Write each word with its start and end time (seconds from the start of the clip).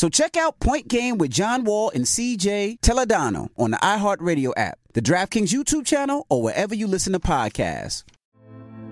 So 0.00 0.08
check 0.08 0.34
out 0.38 0.58
Point 0.60 0.88
Game 0.88 1.18
with 1.18 1.30
John 1.30 1.62
Wall 1.62 1.90
and 1.94 2.06
CJ 2.06 2.80
Toledano 2.80 3.50
on 3.58 3.72
the 3.72 3.76
iHeartRadio 3.76 4.54
app, 4.56 4.78
the 4.94 5.02
DraftKings 5.02 5.52
YouTube 5.52 5.84
channel, 5.84 6.24
or 6.30 6.42
wherever 6.42 6.74
you 6.74 6.86
listen 6.86 7.12
to 7.12 7.20
podcasts. 7.20 8.04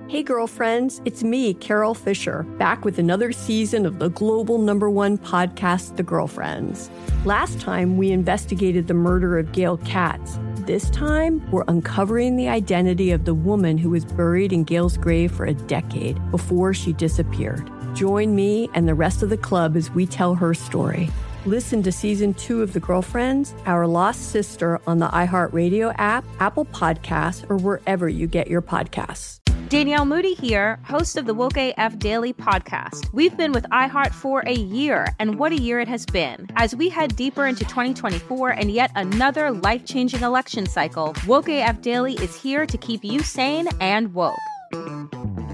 Hey, 0.09 0.23
girlfriends, 0.23 1.01
it's 1.07 1.25
me, 1.25 1.55
Carol 1.55 1.95
Fisher, 1.95 2.43
back 2.59 2.85
with 2.85 2.99
another 2.99 3.33
season 3.33 3.87
of 3.87 4.01
the 4.01 4.11
global 4.11 4.59
number 4.59 4.91
one 4.91 5.17
podcast, 5.17 5.97
The 5.97 6.03
Girlfriends. 6.03 6.91
Last 7.25 7.59
time, 7.59 7.97
we 7.97 8.11
investigated 8.11 8.87
the 8.87 8.93
murder 8.93 9.39
of 9.39 9.53
Gail 9.53 9.79
Katz. 9.79 10.39
This 10.67 10.91
time, 10.91 11.43
we're 11.51 11.65
uncovering 11.69 12.37
the 12.37 12.51
identity 12.51 13.13
of 13.13 13.25
the 13.25 13.35
woman 13.35 13.79
who 13.79 13.89
was 13.89 14.05
buried 14.05 14.53
in 14.53 14.63
Gail's 14.63 14.99
grave 14.99 15.33
for 15.33 15.47
a 15.47 15.55
decade 15.55 16.21
before 16.31 16.75
she 16.75 16.93
disappeared. 16.93 17.71
Join 17.99 18.37
me 18.37 18.71
and 18.75 18.87
the 18.87 18.95
rest 18.95 19.25
of 19.25 19.29
the 19.29 19.37
club 19.37 19.75
as 19.75 19.91
we 19.91 20.07
tell 20.07 20.37
her 20.37 20.55
story. 20.55 21.11
Listen 21.47 21.83
to 21.83 21.91
season 21.91 22.33
two 22.33 22.63
of 22.63 22.73
The 22.73 22.79
Girlfriends, 22.79 23.53
Our 23.67 23.89
Lost 23.89 24.31
Sister 24.31 24.81
on 24.87 25.01
the 25.01 25.09
iHeartRadio 25.09 25.97
app, 25.99 26.25
Apple 26.39 26.65
Podcasts, 26.67 27.45
or 27.51 27.57
wherever 27.57 28.09
you 28.09 28.29
get 28.29 28.47
your 28.47 28.63
podcasts. 28.63 29.41
Danielle 29.69 30.05
Moody 30.05 30.35
here, 30.35 30.79
host 30.85 31.17
of 31.17 31.27
the 31.27 31.35
Woke 31.35 31.57
AF 31.57 31.99
Daily 31.99 32.33
podcast. 32.33 33.13
We've 33.13 33.37
been 33.37 33.51
with 33.51 33.65
iHeart 33.73 34.13
for 34.13 34.45
a 34.47 34.55
year, 34.55 35.09
and 35.19 35.37
what 35.37 35.51
a 35.51 35.61
year 35.61 35.81
it 35.81 35.89
has 35.89 36.07
been. 36.07 36.47
As 36.55 36.77
we 36.77 36.89
head 36.89 37.17
deeper 37.17 37.47
into 37.47 37.65
2024 37.65 38.51
and 38.51 38.71
yet 38.71 38.93
another 38.95 39.51
life 39.51 39.85
changing 39.85 40.23
election 40.23 40.67
cycle, 40.67 41.17
Woke 41.27 41.49
AF 41.49 41.81
Daily 41.81 42.15
is 42.15 42.41
here 42.41 42.65
to 42.65 42.79
keep 42.79 43.05
you 43.05 43.25
sane 43.25 43.67
and 43.81 44.15
woke. 44.15 44.39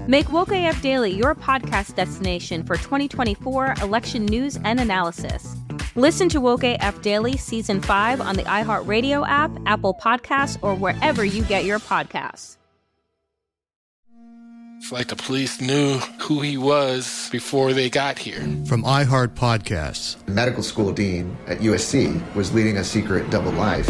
Make 0.07 0.31
Woke 0.31 0.51
AF 0.51 0.83
Daily 0.83 1.11
your 1.11 1.33
podcast 1.33 1.95
destination 1.95 2.63
for 2.63 2.77
2024 2.77 3.73
election 3.81 4.27
news 4.27 4.59
and 4.63 4.79
analysis. 4.79 5.55
Listen 5.95 6.29
to 6.29 6.39
Woke 6.39 6.63
AF 6.63 7.01
Daily 7.01 7.37
Season 7.37 7.81
5 7.81 8.21
on 8.21 8.35
the 8.35 8.43
iHeartRadio 8.43 9.27
app, 9.27 9.49
Apple 9.65 9.95
Podcasts, 9.95 10.59
or 10.61 10.75
wherever 10.75 11.25
you 11.25 11.43
get 11.45 11.65
your 11.65 11.79
podcasts. 11.79 12.57
It's 14.77 14.91
like 14.91 15.07
the 15.07 15.15
police 15.15 15.59
knew 15.59 15.97
who 16.19 16.41
he 16.41 16.57
was 16.57 17.27
before 17.31 17.73
they 17.73 17.89
got 17.89 18.19
here. 18.19 18.41
From 18.67 18.83
iHeart 18.83 19.29
Podcasts. 19.29 20.23
The 20.25 20.33
medical 20.33 20.61
school 20.61 20.91
dean 20.91 21.35
at 21.47 21.59
USC 21.59 22.35
was 22.35 22.53
leading 22.53 22.77
a 22.77 22.83
secret 22.83 23.31
double 23.31 23.53
life. 23.53 23.89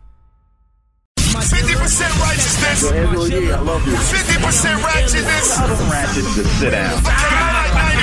50% 1.39 2.19
righteousness. 2.19 2.91
Angela 2.91 3.27
Yee, 3.29 3.51
I 3.51 3.59
love 3.61 3.85
you. 3.87 3.93
50% 3.93 4.75
ratchetness. 4.83 5.55
Ratchet, 5.89 6.23
just 6.35 6.59
sit 6.59 6.71
down. 6.71 6.97
95% 6.99 7.07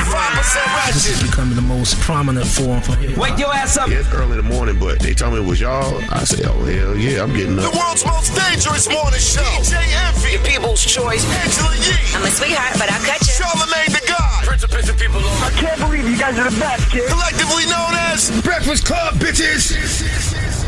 ratchet. 0.08 0.94
This 0.94 1.08
is 1.12 1.22
becoming 1.22 1.56
the 1.56 1.62
most 1.62 2.00
prominent 2.00 2.46
form 2.46 2.80
for 2.80 2.96
hip 2.96 3.16
Wake 3.18 3.38
your 3.38 3.52
ass 3.54 3.76
up. 3.76 3.88
Yeah, 3.88 4.00
it's 4.00 4.12
early 4.12 4.38
in 4.38 4.44
the 4.44 4.50
morning, 4.54 4.78
but 4.78 5.00
they 5.00 5.12
told 5.12 5.34
me 5.34 5.40
it 5.40 5.46
was 5.46 5.60
y'all. 5.60 6.00
I 6.10 6.24
said, 6.24 6.46
oh, 6.46 6.64
hell 6.64 6.96
yeah, 6.96 7.22
I'm 7.22 7.34
getting 7.34 7.58
up. 7.58 7.70
The 7.70 7.78
world's 7.78 8.04
most 8.06 8.34
dangerous 8.34 8.88
morning 8.88 9.20
show. 9.20 9.44
DJ 9.60 9.76
Envy. 10.08 10.32
Your 10.32 10.44
people's 10.44 10.84
choice. 10.84 11.24
Angela 11.44 11.74
Yee. 11.76 12.16
I'm 12.16 12.24
a 12.24 12.30
sweetheart, 12.30 12.74
but 12.80 12.90
I'll 12.90 13.04
cut 13.04 13.20
you. 13.20 13.32
Charlamagne 13.36 13.92
the 13.92 14.04
God. 14.08 14.44
Prince 14.44 14.64
of 14.64 14.70
pissing 14.70 14.98
people 14.98 15.20
off. 15.20 15.44
I 15.44 15.50
can't 15.60 15.80
believe 15.80 16.08
you 16.08 16.16
guys 16.16 16.38
are 16.38 16.48
the 16.48 16.58
best, 16.60 16.90
kid. 16.90 17.08
Collectively 17.08 17.66
known 17.66 17.92
as 18.08 18.30
Breakfast 18.42 18.86
Club, 18.86 19.14
bitches. 19.14 20.67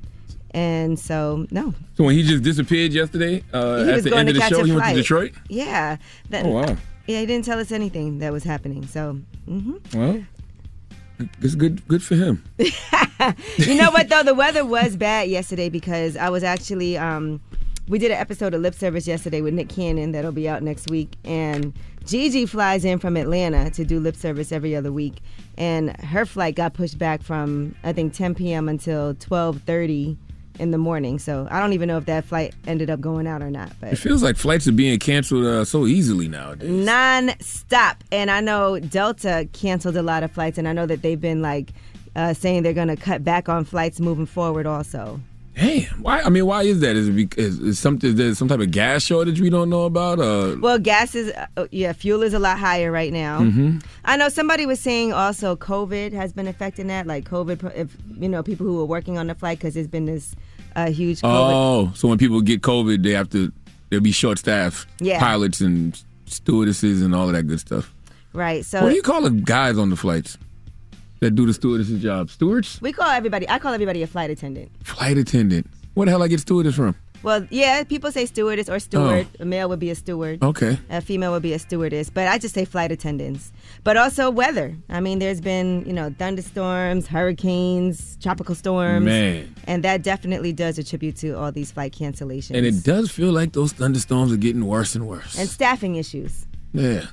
And 0.53 0.99
so, 0.99 1.47
no. 1.51 1.73
So 1.95 2.03
when 2.03 2.15
he 2.15 2.23
just 2.23 2.43
disappeared 2.43 2.91
yesterday 2.91 3.43
uh, 3.53 3.85
at 3.87 4.03
the 4.03 4.15
end 4.15 4.29
of 4.29 4.35
the 4.35 4.41
show, 4.41 4.63
he 4.63 4.71
went 4.71 4.85
to. 4.89 4.95
Detroit. 4.95 5.31
Yeah. 5.49 5.97
That, 6.29 6.45
Oh, 6.45 6.49
wow. 6.49 6.77
Yeah, 7.07 7.19
he 7.21 7.25
didn't 7.25 7.45
tell 7.45 7.59
us 7.59 7.71
anything 7.71 8.19
that 8.19 8.31
was 8.31 8.43
happening. 8.43 8.85
So, 8.85 9.13
hmm 9.45 9.73
Well, 9.93 10.23
it's 11.41 11.55
good. 11.55 11.87
Good 11.87 12.03
for 12.03 12.15
him. 12.15 12.43
you 12.57 13.75
know 13.75 13.91
what 13.91 14.09
though? 14.09 14.23
The 14.23 14.33
weather 14.35 14.65
was 14.65 14.95
bad 14.95 15.29
yesterday 15.29 15.69
because 15.69 16.17
I 16.17 16.29
was 16.29 16.43
actually 16.43 16.97
um, 16.97 17.39
we 17.87 17.99
did 17.99 18.11
an 18.11 18.17
episode 18.17 18.53
of 18.53 18.61
Lip 18.61 18.73
Service 18.73 19.07
yesterday 19.07 19.41
with 19.41 19.53
Nick 19.53 19.69
Cannon 19.69 20.11
that'll 20.11 20.31
be 20.31 20.47
out 20.49 20.63
next 20.63 20.89
week, 20.89 21.15
and 21.23 21.73
Gigi 22.05 22.45
flies 22.45 22.85
in 22.85 22.99
from 22.99 23.17
Atlanta 23.17 23.69
to 23.71 23.83
do 23.85 23.99
Lip 23.99 24.15
Service 24.15 24.51
every 24.51 24.75
other 24.75 24.91
week, 24.91 25.21
and 25.57 25.95
her 26.01 26.25
flight 26.25 26.55
got 26.55 26.73
pushed 26.73 26.97
back 26.97 27.21
from 27.21 27.75
I 27.83 27.93
think 27.93 28.13
10 28.13 28.35
p.m. 28.35 28.67
until 28.69 29.13
12:30 29.15 30.17
in 30.61 30.71
the 30.71 30.77
morning. 30.77 31.19
So 31.19 31.47
I 31.51 31.59
don't 31.59 31.73
even 31.73 31.87
know 31.87 31.97
if 31.97 32.05
that 32.05 32.23
flight 32.25 32.53
ended 32.67 32.89
up 32.89 33.01
going 33.01 33.27
out 33.27 33.41
or 33.41 33.49
not, 33.51 33.71
but 33.81 33.91
It 33.93 33.97
feels 33.97 34.21
like 34.23 34.37
flights 34.37 34.67
are 34.67 34.71
being 34.71 34.97
canceled 34.99 35.45
uh, 35.45 35.65
so 35.65 35.85
easily 35.87 36.27
nowadays. 36.27 36.69
non-stop 36.69 38.03
and 38.11 38.29
i 38.31 38.39
know 38.41 38.79
delta 38.79 39.47
canceled 39.53 39.95
a 39.97 40.01
lot 40.03 40.23
of 40.23 40.31
flights 40.31 40.57
and 40.57 40.67
i 40.67 40.73
know 40.73 40.85
that 40.85 41.01
they've 41.01 41.21
been 41.21 41.41
like 41.41 41.71
uh, 42.15 42.33
saying 42.33 42.63
they're 42.63 42.73
going 42.73 42.87
to 42.89 42.95
cut 42.97 43.23
back 43.23 43.47
on 43.49 43.63
flights 43.63 43.99
moving 43.99 44.25
forward 44.25 44.65
also 44.67 45.19
Damn. 45.53 45.83
Why? 46.01 46.21
I 46.21 46.29
mean, 46.29 46.45
why 46.45 46.63
is 46.63 46.79
that? 46.79 46.95
Is 46.95 47.09
it 47.09 47.11
because 47.11 47.59
is 47.59 47.77
something? 47.77 48.15
There's 48.15 48.37
some 48.37 48.47
type 48.47 48.61
of 48.61 48.71
gas 48.71 49.03
shortage 49.03 49.41
we 49.41 49.49
don't 49.49 49.69
know 49.69 49.83
about? 49.83 50.17
Uh, 50.19 50.55
well 50.61 50.79
gas 50.79 51.13
is 51.13 51.29
uh, 51.57 51.67
yeah 51.71 51.91
fuel 51.91 52.23
is 52.23 52.33
a 52.33 52.39
lot 52.39 52.57
higher 52.57 52.89
right 52.89 53.11
now 53.11 53.41
Mhm. 53.41 53.83
i 54.05 54.15
know 54.15 54.29
somebody 54.29 54.65
was 54.65 54.79
saying 54.79 55.11
also 55.11 55.57
covid 55.57 56.13
has 56.13 56.31
been 56.31 56.47
affecting 56.47 56.87
that 56.87 57.05
like 57.05 57.25
covid 57.25 57.59
if 57.75 57.97
you 58.17 58.29
know 58.29 58.41
people 58.41 58.65
who 58.65 58.79
are 58.79 58.85
working 58.85 59.17
on 59.17 59.27
the 59.27 59.35
flight 59.35 59.57
because 59.59 59.73
there's 59.73 59.87
been 59.87 60.05
this 60.05 60.35
uh, 60.75 60.89
huge 60.89 61.21
covid 61.21 61.51
oh, 61.53 61.91
so 61.95 62.07
when 62.07 62.17
people 62.17 62.41
get 62.41 62.61
COVID, 62.61 63.03
they 63.03 63.11
have 63.11 63.29
to 63.31 63.51
they'll 63.89 63.99
be 63.99 64.11
short 64.11 64.39
staffed. 64.39 64.87
Yeah. 64.99 65.19
Pilots 65.19 65.59
and 65.61 66.01
stewardesses 66.25 67.01
and 67.01 67.13
all 67.13 67.27
of 67.27 67.33
that 67.33 67.43
good 67.43 67.59
stuff. 67.59 67.93
right 68.33 68.63
so 68.65 68.81
what 68.81 68.89
do 68.89 68.95
you 68.95 69.01
call 69.01 69.21
the 69.21 69.31
guys 69.31 69.77
on 69.77 69.89
the 69.89 69.95
flights 69.97 70.37
that 71.19 71.31
do 71.31 71.45
the 71.45 71.53
stewardesses 71.53 72.01
job? 72.01 72.29
Stewards? 72.29 72.79
we 72.81 72.91
call 72.93 73.09
everybody 73.09 73.47
i 73.49 73.59
call 73.59 73.73
everybody 73.73 74.01
a 74.01 74.07
flight 74.07 74.29
attendant 74.29 74.71
Flight 74.83 75.17
attendant. 75.17 75.67
Where 75.93 76.05
the 76.05 76.11
hell 76.11 76.23
I 76.23 76.27
get 76.29 76.39
stewardess 76.39 76.75
from? 76.75 76.95
Well, 77.23 77.45
yeah, 77.49 77.83
people 77.83 78.11
say 78.11 78.25
stewardess 78.25 78.69
or 78.69 78.79
steward. 78.79 79.27
Oh. 79.39 79.43
A 79.43 79.45
male 79.45 79.69
would 79.69 79.79
be 79.79 79.89
a 79.89 79.95
steward. 79.95 80.39
Oh. 80.41 80.49
Okay. 80.49 80.77
A 80.89 81.01
female 81.01 81.31
would 81.31 81.43
be 81.43 81.53
a 81.53 81.59
stewardess. 81.59 82.09
But 82.09 82.27
I 82.27 82.37
just 82.37 82.53
say 82.55 82.65
flight 82.65 82.91
attendants. 82.91 83.51
But 83.83 83.97
also 83.97 84.29
weather. 84.29 84.75
I 84.89 84.99
mean, 84.99 85.19
there's 85.19 85.41
been, 85.41 85.83
you 85.85 85.93
know, 85.93 86.13
thunderstorms, 86.17 87.07
hurricanes, 87.07 88.17
tropical 88.21 88.55
storms. 88.55 89.05
Man. 89.05 89.53
And 89.65 89.83
that 89.83 90.03
definitely 90.03 90.53
does 90.53 90.77
attribute 90.77 91.15
to 91.17 91.33
all 91.33 91.51
these 91.51 91.71
flight 91.71 91.93
cancellations. 91.93 92.55
And 92.57 92.65
it 92.65 92.83
does 92.83 93.11
feel 93.11 93.31
like 93.31 93.53
those 93.53 93.73
thunderstorms 93.73 94.31
are 94.33 94.37
getting 94.37 94.65
worse 94.65 94.95
and 94.95 95.07
worse. 95.07 95.37
and 95.37 95.47
staffing 95.49 95.95
issues. 95.95 96.45
Yeah. 96.73 97.05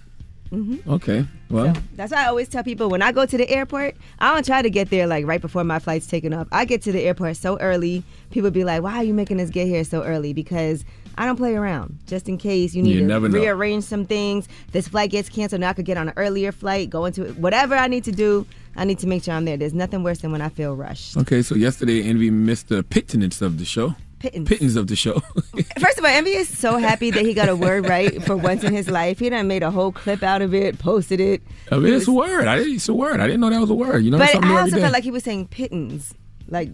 Hmm 0.51 0.77
Okay. 0.89 1.27
Well, 1.51 1.75
That's 1.97 2.13
why 2.13 2.25
I 2.25 2.27
always 2.29 2.49
tell 2.49 2.63
people 2.63 2.89
when 2.91 3.01
I 3.03 3.11
go 3.13 3.25
to 3.27 3.37
the 3.39 3.49
airport, 3.49 3.97
I 4.19 4.35
don't 4.35 4.45
try 4.45 4.61
to 4.63 4.69
get 4.71 4.91
there 4.91 5.07
like 5.07 5.27
right 5.27 5.41
before 5.41 5.65
my 5.65 5.79
flight's 5.79 6.07
taking 6.07 6.33
off. 6.35 6.47
I 6.53 6.65
get 6.65 6.83
to 6.83 6.93
the 6.93 7.01
airport 7.03 7.37
so 7.37 7.59
early. 7.59 8.03
People 8.31 8.51
be 8.51 8.65
like, 8.65 8.83
"Why 8.83 8.97
are 8.97 9.05
you 9.05 9.15
making 9.15 9.41
us 9.41 9.51
get 9.51 9.67
here 9.67 9.85
so 9.85 10.03
early?" 10.03 10.33
Because 10.35 10.85
I 11.17 11.25
don't 11.27 11.37
play 11.37 11.55
around. 11.57 11.99
Just 12.07 12.29
in 12.29 12.37
case 12.39 12.75
you 12.75 12.83
need 12.83 12.95
You 12.95 13.01
to 13.01 13.07
never 13.07 13.29
know. 13.29 13.39
rearrange 13.41 13.85
some 13.85 14.05
things. 14.05 14.47
This 14.73 14.87
flight 14.89 15.11
gets 15.11 15.29
canceled. 15.29 15.61
Now 15.63 15.71
I 15.71 15.73
could 15.73 15.85
get 15.87 15.97
on 15.97 16.09
an 16.09 16.15
earlier 16.17 16.53
flight. 16.53 16.91
Go 16.91 17.07
into 17.07 17.25
whatever 17.35 17.75
I 17.75 17.89
need 17.89 18.05
to 18.05 18.13
do. 18.13 18.47
I 18.77 18.85
need 18.85 18.99
to 19.01 19.07
make 19.09 19.25
sure 19.25 19.35
I'm 19.35 19.45
there. 19.45 19.57
There's 19.57 19.75
nothing 19.75 20.03
worse 20.05 20.19
than 20.21 20.31
when 20.33 20.41
I 20.43 20.49
feel 20.51 20.77
rushed. 20.77 21.17
okay. 21.17 21.43
So 21.43 21.55
yesterday, 21.57 22.03
Envy 22.03 22.31
missed 22.31 22.69
the 22.69 22.83
pittance 22.83 23.43
of 23.43 23.59
the 23.59 23.65
show. 23.65 23.95
Pittance. 24.19 24.49
Pittance 24.49 24.77
of 24.77 24.87
the 24.89 24.97
show. 24.97 25.21
First 25.81 25.99
of 25.99 26.05
all, 26.05 26.11
Envy 26.11 26.31
is 26.33 26.49
so 26.59 26.77
happy 26.79 27.11
that 27.13 27.25
he 27.25 27.35
got 27.35 27.49
a 27.49 27.55
word 27.57 27.89
right 27.89 28.23
for 28.25 28.37
once 28.37 28.65
in 28.65 28.73
his 28.73 28.89
life. 28.89 29.19
He 29.21 29.31
done 29.31 29.47
made 29.47 29.63
a 29.63 29.71
whole 29.71 29.93
clip 29.93 30.23
out 30.23 30.43
of 30.43 30.55
it, 30.55 30.79
posted 30.79 31.21
it. 31.21 31.43
I 31.71 31.79
mean, 31.79 31.95
it's 31.95 32.09
a 32.09 32.13
word. 32.13 32.47
I 32.49 32.57
didn't. 32.59 32.75
It's 32.77 32.89
a 32.89 32.95
word. 32.95 33.21
I 33.21 33.27
didn't 33.27 33.41
know 33.41 33.51
that 33.51 33.61
was 33.61 33.71
a 33.71 33.75
word. 33.75 34.05
You 34.05 34.11
know, 34.11 34.19
but 34.19 34.35
I 34.45 34.61
also 34.61 34.79
felt 34.79 34.93
like 34.93 35.05
he 35.05 35.11
was 35.13 35.23
saying 35.25 35.49
pittance, 35.49 36.13
like 36.49 36.71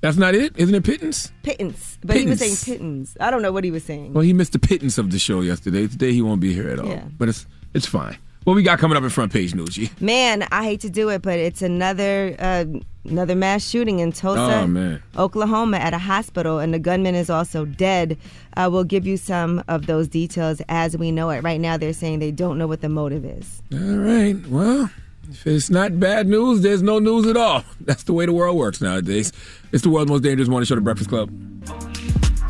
That's 0.00 0.16
not 0.16 0.34
it, 0.34 0.52
isn't 0.56 0.74
it? 0.74 0.84
Pittance. 0.84 1.32
pittance. 1.42 1.98
But 2.04 2.16
he 2.18 2.26
was 2.26 2.38
saying 2.38 2.52
Pittance. 2.52 2.64
pittance. 2.64 3.16
I 3.18 3.30
don't 3.30 3.42
know 3.42 3.52
what 3.52 3.64
he 3.64 3.70
was 3.70 3.82
saying. 3.84 4.12
Well, 4.12 4.22
he 4.22 4.32
missed 4.32 4.52
the 4.52 4.58
pittance 4.60 4.96
of 4.98 5.10
the 5.10 5.18
show 5.18 5.40
yesterday. 5.40 5.88
Today 5.88 6.12
he 6.12 6.22
won't 6.22 6.40
be 6.40 6.52
here 6.54 6.68
at 6.68 6.78
all. 6.78 6.88
Yeah. 6.88 7.04
But 7.18 7.28
it's 7.28 7.46
it's 7.74 7.86
fine. 7.86 8.16
What 8.46 8.54
we 8.54 8.62
got 8.62 8.78
coming 8.78 8.96
up 8.96 9.02
in 9.02 9.10
front 9.10 9.32
page 9.32 9.56
news? 9.56 9.76
Man, 10.00 10.46
I 10.52 10.62
hate 10.62 10.78
to 10.82 10.88
do 10.88 11.08
it, 11.08 11.20
but 11.20 11.36
it's 11.36 11.62
another 11.62 12.36
uh, 12.38 12.64
another 13.04 13.34
mass 13.34 13.68
shooting 13.68 13.98
in 13.98 14.12
Tulsa, 14.12 14.68
Oh. 15.16 15.20
Oklahoma, 15.20 15.78
at 15.78 15.92
a 15.94 15.98
hospital, 15.98 16.60
and 16.60 16.72
the 16.72 16.78
gunman 16.78 17.16
is 17.16 17.28
also 17.28 17.64
dead. 17.64 18.16
Uh, 18.56 18.68
we'll 18.70 18.84
give 18.84 19.04
you 19.04 19.16
some 19.16 19.64
of 19.66 19.86
those 19.86 20.06
details 20.06 20.62
as 20.68 20.96
we 20.96 21.10
know 21.10 21.30
it. 21.30 21.42
Right 21.42 21.60
now, 21.60 21.76
they're 21.76 21.92
saying 21.92 22.20
they 22.20 22.30
don't 22.30 22.56
know 22.56 22.68
what 22.68 22.82
the 22.82 22.88
motive 22.88 23.24
is. 23.24 23.62
All 23.72 23.78
right. 23.80 24.36
Well, 24.46 24.90
if 25.28 25.44
it's 25.44 25.68
not 25.68 25.98
bad 25.98 26.28
news, 26.28 26.60
there's 26.60 26.82
no 26.82 27.00
news 27.00 27.26
at 27.26 27.36
all. 27.36 27.64
That's 27.80 28.04
the 28.04 28.12
way 28.12 28.26
the 28.26 28.32
world 28.32 28.56
works 28.56 28.80
nowadays. 28.80 29.32
It's 29.72 29.82
the 29.82 29.90
world's 29.90 30.08
most 30.08 30.22
dangerous 30.22 30.48
morning 30.48 30.66
show, 30.66 30.76
The 30.76 30.82
Breakfast 30.82 31.10
Club. 31.10 31.30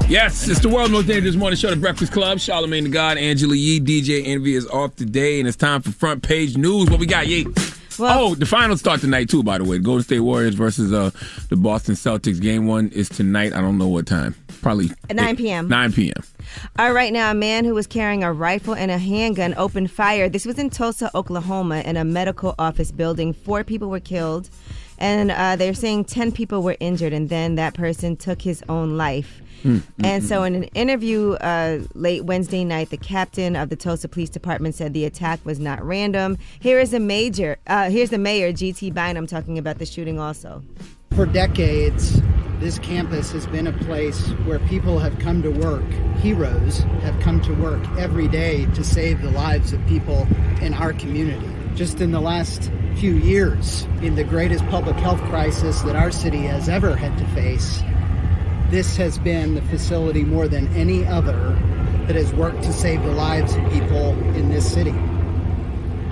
Yes, 0.08 0.46
it's 0.46 0.60
the 0.60 0.68
world's 0.68 0.92
most 0.92 1.08
dangerous 1.08 1.34
morning 1.34 1.56
show, 1.56 1.68
The 1.68 1.74
Breakfast 1.76 2.12
Club. 2.12 2.38
Charlamagne 2.38 2.84
the 2.84 2.88
God, 2.90 3.18
Angela 3.18 3.56
Yee, 3.56 3.80
DJ 3.80 4.24
Envy 4.24 4.54
is 4.54 4.64
off 4.68 4.94
today, 4.94 5.40
and 5.40 5.48
it's 5.48 5.56
time 5.56 5.82
for 5.82 5.90
front 5.90 6.22
page 6.22 6.56
news. 6.56 6.88
What 6.88 7.00
we 7.00 7.06
got, 7.06 7.26
Yee? 7.26 7.44
oh, 7.98 8.36
the 8.36 8.46
finals 8.46 8.78
start 8.78 9.00
tonight 9.00 9.28
too. 9.28 9.42
By 9.42 9.58
the 9.58 9.64
way, 9.64 9.78
Golden 9.78 10.04
State 10.04 10.20
Warriors 10.20 10.54
versus 10.54 10.92
uh, 10.92 11.10
the 11.48 11.56
Boston 11.56 11.96
Celtics. 11.96 12.40
Game 12.40 12.68
one 12.68 12.88
is 12.90 13.08
tonight. 13.08 13.52
I 13.52 13.60
don't 13.60 13.78
know 13.78 13.88
what 13.88 14.06
time. 14.06 14.36
Probably 14.62 14.90
At 15.10 15.16
9 15.16 15.36
p.m. 15.36 15.68
9 15.68 15.92
p.m. 15.92 16.22
All 16.78 16.92
right, 16.92 17.12
now 17.12 17.32
a 17.32 17.34
man 17.34 17.64
who 17.64 17.74
was 17.74 17.88
carrying 17.88 18.22
a 18.22 18.32
rifle 18.32 18.74
and 18.74 18.92
a 18.92 18.98
handgun 18.98 19.54
opened 19.56 19.90
fire. 19.90 20.28
This 20.28 20.46
was 20.46 20.56
in 20.58 20.70
Tulsa, 20.70 21.10
Oklahoma, 21.16 21.80
in 21.80 21.96
a 21.96 22.04
medical 22.04 22.54
office 22.60 22.92
building. 22.92 23.32
Four 23.32 23.64
people 23.64 23.88
were 23.88 24.00
killed, 24.00 24.50
and 24.98 25.30
uh, 25.30 25.56
they're 25.56 25.74
saying 25.74 26.06
10 26.06 26.32
people 26.32 26.62
were 26.62 26.76
injured, 26.80 27.12
and 27.12 27.28
then 27.28 27.54
that 27.56 27.74
person 27.74 28.16
took 28.16 28.42
his 28.42 28.62
own 28.68 28.96
life. 28.96 29.40
And 30.04 30.22
so, 30.22 30.44
in 30.44 30.54
an 30.54 30.64
interview 30.74 31.32
uh, 31.32 31.80
late 31.94 32.24
Wednesday 32.24 32.62
night, 32.64 32.90
the 32.90 32.96
captain 32.96 33.56
of 33.56 33.68
the 33.68 33.74
Tulsa 33.74 34.06
Police 34.06 34.30
Department 34.30 34.76
said 34.76 34.92
the 34.92 35.04
attack 35.04 35.44
was 35.44 35.58
not 35.58 35.82
random. 35.84 36.38
Here 36.60 36.78
is 36.78 36.94
a 36.94 37.00
major. 37.00 37.56
Uh, 37.66 37.90
here's 37.90 38.10
the 38.10 38.18
mayor, 38.18 38.52
G.T. 38.52 38.92
Bynum, 38.92 39.26
talking 39.26 39.58
about 39.58 39.78
the 39.78 39.86
shooting. 39.86 40.20
Also, 40.20 40.62
For 41.16 41.26
decades, 41.26 42.20
this 42.60 42.78
campus 42.78 43.32
has 43.32 43.46
been 43.48 43.66
a 43.66 43.72
place 43.72 44.28
where 44.44 44.60
people 44.60 45.00
have 45.00 45.18
come 45.18 45.42
to 45.42 45.50
work. 45.50 45.84
Heroes 46.18 46.78
have 47.02 47.18
come 47.20 47.40
to 47.42 47.52
work 47.54 47.84
every 47.98 48.28
day 48.28 48.66
to 48.66 48.84
save 48.84 49.20
the 49.20 49.30
lives 49.30 49.72
of 49.72 49.84
people 49.86 50.28
in 50.62 50.74
our 50.74 50.92
community. 50.92 51.50
Just 51.76 52.00
in 52.00 52.10
the 52.10 52.20
last 52.20 52.70
few 52.94 53.16
years, 53.16 53.82
in 54.00 54.14
the 54.14 54.24
greatest 54.24 54.66
public 54.68 54.96
health 54.96 55.20
crisis 55.24 55.82
that 55.82 55.94
our 55.94 56.10
city 56.10 56.40
has 56.40 56.70
ever 56.70 56.96
had 56.96 57.18
to 57.18 57.26
face, 57.34 57.82
this 58.70 58.96
has 58.96 59.18
been 59.18 59.54
the 59.54 59.60
facility 59.60 60.24
more 60.24 60.48
than 60.48 60.74
any 60.74 61.04
other 61.04 61.50
that 62.06 62.16
has 62.16 62.32
worked 62.32 62.62
to 62.62 62.72
save 62.72 63.02
the 63.02 63.12
lives 63.12 63.54
of 63.54 63.70
people 63.70 64.18
in 64.34 64.48
this 64.48 64.72
city. 64.72 64.94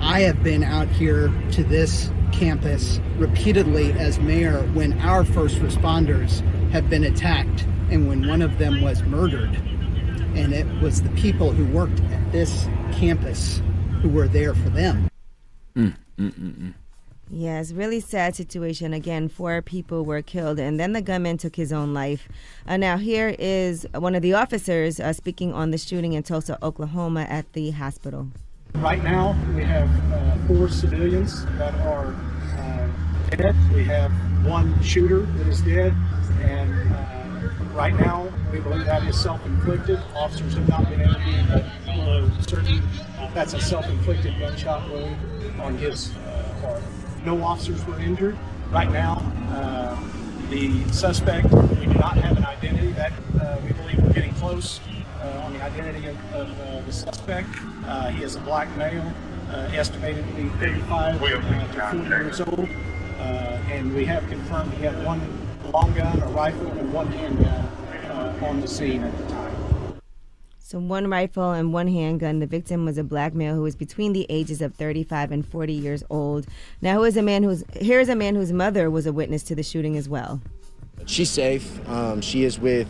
I 0.01 0.19
have 0.19 0.43
been 0.43 0.63
out 0.63 0.87
here 0.87 1.33
to 1.53 1.63
this 1.63 2.11
campus 2.31 2.99
repeatedly 3.17 3.91
as 3.93 4.19
mayor 4.19 4.67
when 4.73 4.93
our 4.99 5.25
first 5.25 5.55
responders 5.55 6.41
have 6.69 6.91
been 6.91 7.05
attacked 7.05 7.63
and 7.89 8.07
when 8.07 8.27
one 8.27 8.43
of 8.43 8.59
them 8.59 8.81
was 8.81 9.01
murdered. 9.01 9.55
And 10.35 10.53
it 10.53 10.67
was 10.79 11.01
the 11.01 11.09
people 11.09 11.51
who 11.51 11.65
worked 11.73 12.01
at 12.01 12.31
this 12.31 12.67
campus 12.91 13.63
who 14.03 14.09
were 14.09 14.27
there 14.27 14.53
for 14.53 14.69
them. 14.69 15.09
It's 16.17 17.71
a 17.71 17.75
really 17.75 17.99
sad 17.99 18.35
situation. 18.35 18.93
Again, 18.93 19.29
four 19.29 19.61
people 19.61 20.05
were 20.05 20.21
killed, 20.21 20.59
and 20.59 20.79
then 20.79 20.93
the 20.93 21.01
gunman 21.01 21.37
took 21.37 21.55
his 21.55 21.73
own 21.73 21.93
life. 21.93 22.27
Uh, 22.67 22.77
now, 22.77 22.97
here 22.97 23.35
is 23.39 23.87
one 23.93 24.15
of 24.15 24.21
the 24.21 24.33
officers 24.33 24.99
uh, 24.99 25.11
speaking 25.11 25.51
on 25.51 25.71
the 25.71 25.77
shooting 25.77 26.13
in 26.13 26.23
Tulsa, 26.23 26.57
Oklahoma, 26.63 27.21
at 27.29 27.51
the 27.53 27.71
hospital. 27.71 28.27
Right 28.75 29.03
now, 29.03 29.35
we 29.55 29.63
have 29.63 29.89
uh, 30.13 30.37
four 30.47 30.69
civilians 30.69 31.45
that 31.57 31.73
are 31.75 32.13
uh, 32.13 32.89
dead. 33.35 33.55
We 33.73 33.83
have 33.85 34.11
one 34.45 34.79
shooter 34.83 35.21
that 35.21 35.47
is 35.47 35.61
dead, 35.61 35.95
and 36.41 36.93
uh, 36.93 37.63
right 37.73 37.95
now, 37.95 38.31
we 38.51 38.59
believe 38.59 38.85
that 38.85 39.03
is 39.07 39.19
self-inflicted. 39.19 39.99
Officers 40.15 40.53
have 40.53 40.69
not 40.69 40.89
been 40.89 41.01
able 41.01 41.15
to 41.15 41.61
uh, 41.89 42.41
certain 42.41 42.81
that's 43.35 43.53
a 43.53 43.59
self-inflicted 43.59 44.39
gunshot 44.39 44.89
wound 44.89 45.17
on 45.59 45.77
his 45.77 46.15
uh, 46.15 46.55
part. 46.61 46.81
No 47.25 47.43
officers 47.43 47.85
were 47.85 47.99
injured. 47.99 48.37
Right 48.71 48.89
now, 48.89 49.21
uh, 49.49 49.99
the 50.49 50.81
suspect, 50.93 51.51
we 51.51 51.85
do 51.85 51.93
not 51.95 52.15
have 52.17 52.37
an 52.37 52.45
identity. 52.45 52.93
That 52.93 53.11
uh, 53.41 53.57
we 53.65 53.73
believe 53.73 54.01
we're 54.01 54.13
getting 54.13 54.33
close 54.35 54.79
uh, 55.21 55.41
on 55.43 55.51
the 55.51 55.61
identity 55.61 56.07
of, 56.07 56.33
of 56.33 56.61
uh, 56.61 56.81
the 56.85 56.93
suspect. 56.93 57.49
Uh, 57.85 58.07
he 58.07 58.23
is 58.23 58.37
a 58.37 58.39
black 58.39 58.73
male, 58.77 59.03
uh, 59.51 59.69
estimated 59.73 60.25
to 60.25 60.33
be 60.33 60.47
35 60.57 61.21
uh, 61.21 61.27
to 61.27 61.41
40 61.91 62.07
years 62.07 62.39
old, 62.39 62.69
uh, 63.19 63.23
and 63.69 63.93
we 63.93 64.05
have 64.05 64.25
confirmed 64.29 64.71
he 64.75 64.83
had 64.83 65.05
one 65.05 65.19
long 65.73 65.93
gun, 65.93 66.21
a 66.21 66.27
rifle, 66.27 66.71
and 66.71 66.93
one 66.93 67.07
handgun 67.07 67.49
uh, 67.51 68.45
on 68.45 68.61
the 68.61 68.67
scene 68.67 69.03
at 69.03 69.17
the 69.17 69.27
time. 69.27 69.64
So, 70.75 70.81
one 70.81 71.09
rifle 71.09 71.53
and 71.53 71.71
one 71.71 71.87
handgun. 71.87 72.39
The 72.39 72.45
victim 72.45 72.83
was 72.83 72.97
a 72.97 73.03
black 73.05 73.33
male 73.33 73.55
who 73.55 73.61
was 73.61 73.77
between 73.77 74.11
the 74.11 74.25
ages 74.27 74.61
of 74.61 74.75
35 74.75 75.31
and 75.31 75.47
40 75.47 75.71
years 75.71 76.03
old. 76.09 76.47
Now, 76.81 76.95
who 76.95 77.05
is 77.05 77.15
a 77.15 77.21
man 77.21 77.43
who's 77.43 77.63
here 77.79 78.01
is 78.01 78.09
a 78.09 78.15
man 78.15 78.35
whose 78.35 78.51
mother 78.51 78.91
was 78.91 79.05
a 79.05 79.13
witness 79.13 79.41
to 79.43 79.55
the 79.55 79.63
shooting 79.63 79.95
as 79.95 80.09
well. 80.09 80.41
She's 81.05 81.29
safe. 81.29 81.79
Um, 81.87 82.19
she 82.19 82.43
is 82.43 82.59
with 82.59 82.89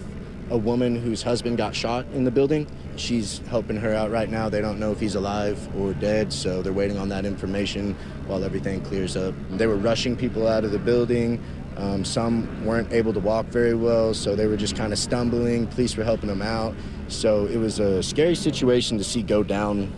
a 0.49 0.57
woman 0.57 0.95
whose 0.95 1.21
husband 1.21 1.57
got 1.57 1.75
shot 1.75 2.07
in 2.11 2.23
the 2.23 2.31
building. 2.31 2.65
She's 2.95 3.37
helping 3.49 3.77
her 3.77 3.93
out 3.93 4.09
right 4.09 4.31
now. 4.31 4.49
They 4.49 4.61
don't 4.61 4.79
know 4.79 4.91
if 4.91 4.99
he's 4.99 5.13
alive 5.13 5.59
or 5.77 5.93
dead, 5.93 6.33
so 6.33 6.63
they're 6.63 6.73
waiting 6.73 6.97
on 6.97 7.09
that 7.09 7.23
information 7.23 7.95
while 8.25 8.43
everything 8.43 8.81
clears 8.81 9.15
up. 9.15 9.35
They 9.51 9.67
were 9.67 9.77
rushing 9.77 10.17
people 10.17 10.47
out 10.47 10.63
of 10.63 10.71
the 10.71 10.79
building. 10.79 11.39
Um, 11.77 12.03
some 12.03 12.65
weren't 12.65 12.91
able 12.93 13.13
to 13.13 13.19
walk 13.19 13.45
very 13.47 13.75
well, 13.75 14.15
so 14.15 14.35
they 14.35 14.47
were 14.47 14.57
just 14.57 14.75
kind 14.75 14.91
of 14.91 14.97
stumbling. 14.97 15.67
Police 15.67 15.95
were 15.95 16.03
helping 16.03 16.29
them 16.29 16.41
out. 16.41 16.73
So 17.07 17.45
it 17.45 17.57
was 17.57 17.79
a 17.79 18.01
scary 18.01 18.35
situation 18.35 18.97
to 18.97 19.03
see 19.03 19.21
go 19.21 19.43
down 19.43 19.91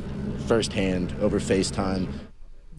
firsthand 0.48 1.16
over 1.22 1.40
FaceTime. 1.40 2.08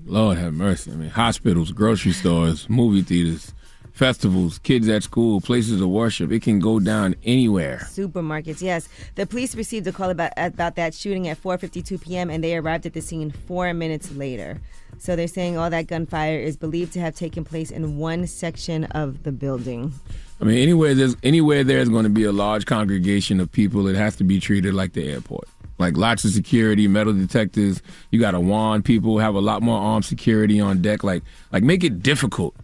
Lord 0.04 0.38
have 0.38 0.54
mercy. 0.54 0.90
I 0.90 0.94
mean, 0.94 1.10
hospitals, 1.10 1.72
grocery 1.72 2.12
stores, 2.12 2.68
movie 2.70 3.02
theaters, 3.02 3.52
festivals, 3.92 4.58
kids 4.60 4.88
at 4.88 5.02
school, 5.02 5.40
places 5.40 5.80
of 5.80 5.88
worship. 5.88 6.30
It 6.30 6.40
can 6.40 6.60
go 6.60 6.78
down 6.78 7.14
anywhere. 7.24 7.80
Supermarkets, 7.90 8.62
yes. 8.62 8.88
The 9.16 9.26
police 9.26 9.54
received 9.54 9.86
a 9.86 9.92
call 9.92 10.08
about 10.10 10.32
about 10.36 10.76
that 10.76 10.94
shooting 10.94 11.28
at 11.28 11.42
4:52 11.42 12.00
p.m. 12.00 12.30
and 12.30 12.42
they 12.42 12.56
arrived 12.56 12.86
at 12.86 12.94
the 12.94 13.02
scene 13.02 13.30
four 13.30 13.74
minutes 13.74 14.12
later. 14.12 14.60
So 14.98 15.14
they're 15.14 15.28
saying 15.28 15.58
all 15.58 15.68
that 15.70 15.88
gunfire 15.88 16.38
is 16.38 16.56
believed 16.56 16.92
to 16.94 17.00
have 17.00 17.14
taken 17.14 17.44
place 17.44 17.70
in 17.70 17.98
one 17.98 18.26
section 18.26 18.84
of 18.84 19.24
the 19.24 19.32
building. 19.32 19.92
I 20.40 20.44
mean, 20.44 20.58
anywhere 20.58 20.94
there's 20.94 21.16
anywhere 21.22 21.64
there's 21.64 21.88
going 21.88 22.04
to 22.04 22.10
be 22.10 22.24
a 22.24 22.32
large 22.32 22.66
congregation 22.66 23.40
of 23.40 23.50
people, 23.50 23.88
it 23.88 23.96
has 23.96 24.16
to 24.16 24.24
be 24.24 24.38
treated 24.40 24.74
like 24.74 24.92
the 24.92 25.08
airport. 25.10 25.48
Like 25.78 25.96
lots 25.96 26.24
of 26.24 26.32
security, 26.32 26.88
metal 26.88 27.12
detectors. 27.12 27.82
You 28.10 28.20
got 28.20 28.32
to 28.32 28.40
warn 28.40 28.82
people, 28.82 29.18
have 29.18 29.34
a 29.34 29.40
lot 29.40 29.62
more 29.62 29.80
armed 29.80 30.04
security 30.04 30.60
on 30.60 30.82
deck. 30.82 31.04
Like, 31.04 31.22
like 31.52 31.62
make 31.62 31.84
it 31.84 32.02
difficult 32.02 32.54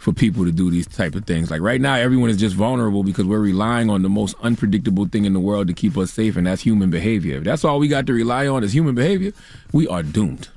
for 0.00 0.12
people 0.14 0.44
to 0.46 0.52
do 0.52 0.70
these 0.70 0.86
type 0.86 1.14
of 1.14 1.26
things. 1.26 1.50
Like 1.50 1.60
right 1.60 1.80
now, 1.80 1.94
everyone 1.94 2.30
is 2.30 2.38
just 2.38 2.56
vulnerable 2.56 3.02
because 3.02 3.26
we're 3.26 3.40
relying 3.40 3.90
on 3.90 4.02
the 4.02 4.08
most 4.08 4.34
unpredictable 4.40 5.06
thing 5.06 5.26
in 5.26 5.34
the 5.34 5.40
world 5.40 5.68
to 5.68 5.74
keep 5.74 5.96
us 5.98 6.10
safe, 6.10 6.36
and 6.36 6.46
that's 6.46 6.62
human 6.62 6.90
behavior. 6.90 7.36
If 7.36 7.44
that's 7.44 7.64
all 7.64 7.78
we 7.78 7.86
got 7.86 8.06
to 8.06 8.14
rely 8.14 8.46
on 8.46 8.64
is 8.64 8.72
human 8.72 8.94
behavior, 8.94 9.32
we 9.72 9.86
are 9.88 10.02
doomed. 10.02 10.48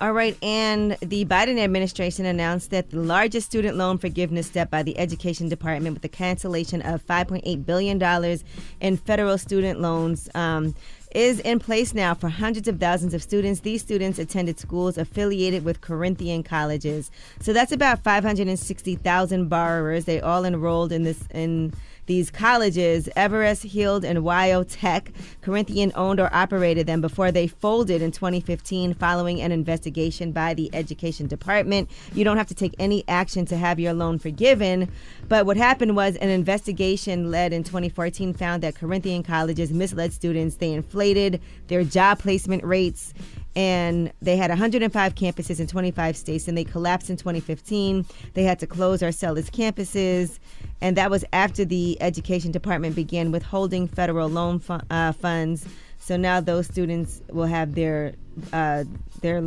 All 0.00 0.12
right, 0.12 0.36
and 0.42 0.96
the 1.00 1.24
Biden 1.24 1.56
administration 1.56 2.26
announced 2.26 2.70
that 2.70 2.90
the 2.90 2.98
largest 2.98 3.46
student 3.46 3.76
loan 3.76 3.96
forgiveness 3.98 4.48
step 4.48 4.68
by 4.68 4.82
the 4.82 4.98
Education 4.98 5.48
Department 5.48 5.94
with 5.94 6.02
the 6.02 6.08
cancellation 6.08 6.82
of 6.82 7.06
$5.8 7.06 7.64
billion 7.64 8.40
in 8.80 8.96
federal 8.96 9.38
student 9.38 9.80
loans. 9.80 10.28
Um, 10.34 10.74
is 11.14 11.38
in 11.40 11.60
place 11.60 11.94
now 11.94 12.12
for 12.12 12.28
hundreds 12.28 12.66
of 12.66 12.80
thousands 12.80 13.14
of 13.14 13.22
students. 13.22 13.60
These 13.60 13.82
students 13.82 14.18
attended 14.18 14.58
schools 14.58 14.98
affiliated 14.98 15.64
with 15.64 15.80
Corinthian 15.80 16.42
colleges. 16.42 17.10
So 17.40 17.52
that's 17.52 17.70
about 17.70 18.02
560,000 18.02 19.48
borrowers. 19.48 20.06
They 20.06 20.20
all 20.20 20.44
enrolled 20.44 20.90
in 20.90 21.04
this 21.04 21.22
in 21.32 21.72
these 22.06 22.30
colleges, 22.30 23.08
Everest, 23.16 23.62
Heald, 23.62 24.04
and 24.04 24.20
WyoTech, 24.20 25.12
Corinthian 25.40 25.92
owned 25.94 26.20
or 26.20 26.32
operated 26.34 26.86
them 26.86 27.00
before 27.00 27.32
they 27.32 27.46
folded 27.46 28.02
in 28.02 28.12
2015 28.12 28.94
following 28.94 29.40
an 29.40 29.52
investigation 29.52 30.32
by 30.32 30.54
the 30.54 30.70
Education 30.74 31.26
Department. 31.26 31.90
You 32.12 32.24
don't 32.24 32.36
have 32.36 32.48
to 32.48 32.54
take 32.54 32.74
any 32.78 33.04
action 33.08 33.46
to 33.46 33.56
have 33.56 33.80
your 33.80 33.94
loan 33.94 34.18
forgiven. 34.18 34.90
But 35.28 35.46
what 35.46 35.56
happened 35.56 35.96
was 35.96 36.16
an 36.16 36.28
investigation 36.28 37.30
led 37.30 37.52
in 37.52 37.64
2014 37.64 38.34
found 38.34 38.62
that 38.62 38.74
Corinthian 38.74 39.22
colleges 39.22 39.72
misled 39.72 40.12
students. 40.12 40.56
They 40.56 40.72
inflated 40.72 41.40
their 41.68 41.84
job 41.84 42.18
placement 42.18 42.64
rates 42.64 43.14
and 43.56 44.12
they 44.20 44.36
had 44.36 44.50
105 44.50 45.14
campuses 45.14 45.60
in 45.60 45.66
25 45.66 46.16
states 46.16 46.48
and 46.48 46.58
they 46.58 46.64
collapsed 46.64 47.08
in 47.08 47.16
2015 47.16 48.04
they 48.34 48.42
had 48.42 48.58
to 48.58 48.66
close 48.66 49.02
or 49.02 49.12
sell 49.12 49.36
its 49.36 49.50
campuses 49.50 50.38
and 50.84 50.96
that 50.98 51.10
was 51.10 51.24
after 51.32 51.64
the 51.64 51.96
education 52.02 52.52
department 52.52 52.94
began 52.94 53.32
withholding 53.32 53.88
federal 53.88 54.28
loan 54.28 54.58
fu- 54.58 54.78
uh, 54.90 55.12
funds 55.12 55.66
so 55.98 56.16
now 56.16 56.40
those 56.40 56.66
students 56.66 57.22
will 57.30 57.46
have 57.46 57.74
their 57.74 58.12
uh, 58.52 58.84
their 59.22 59.42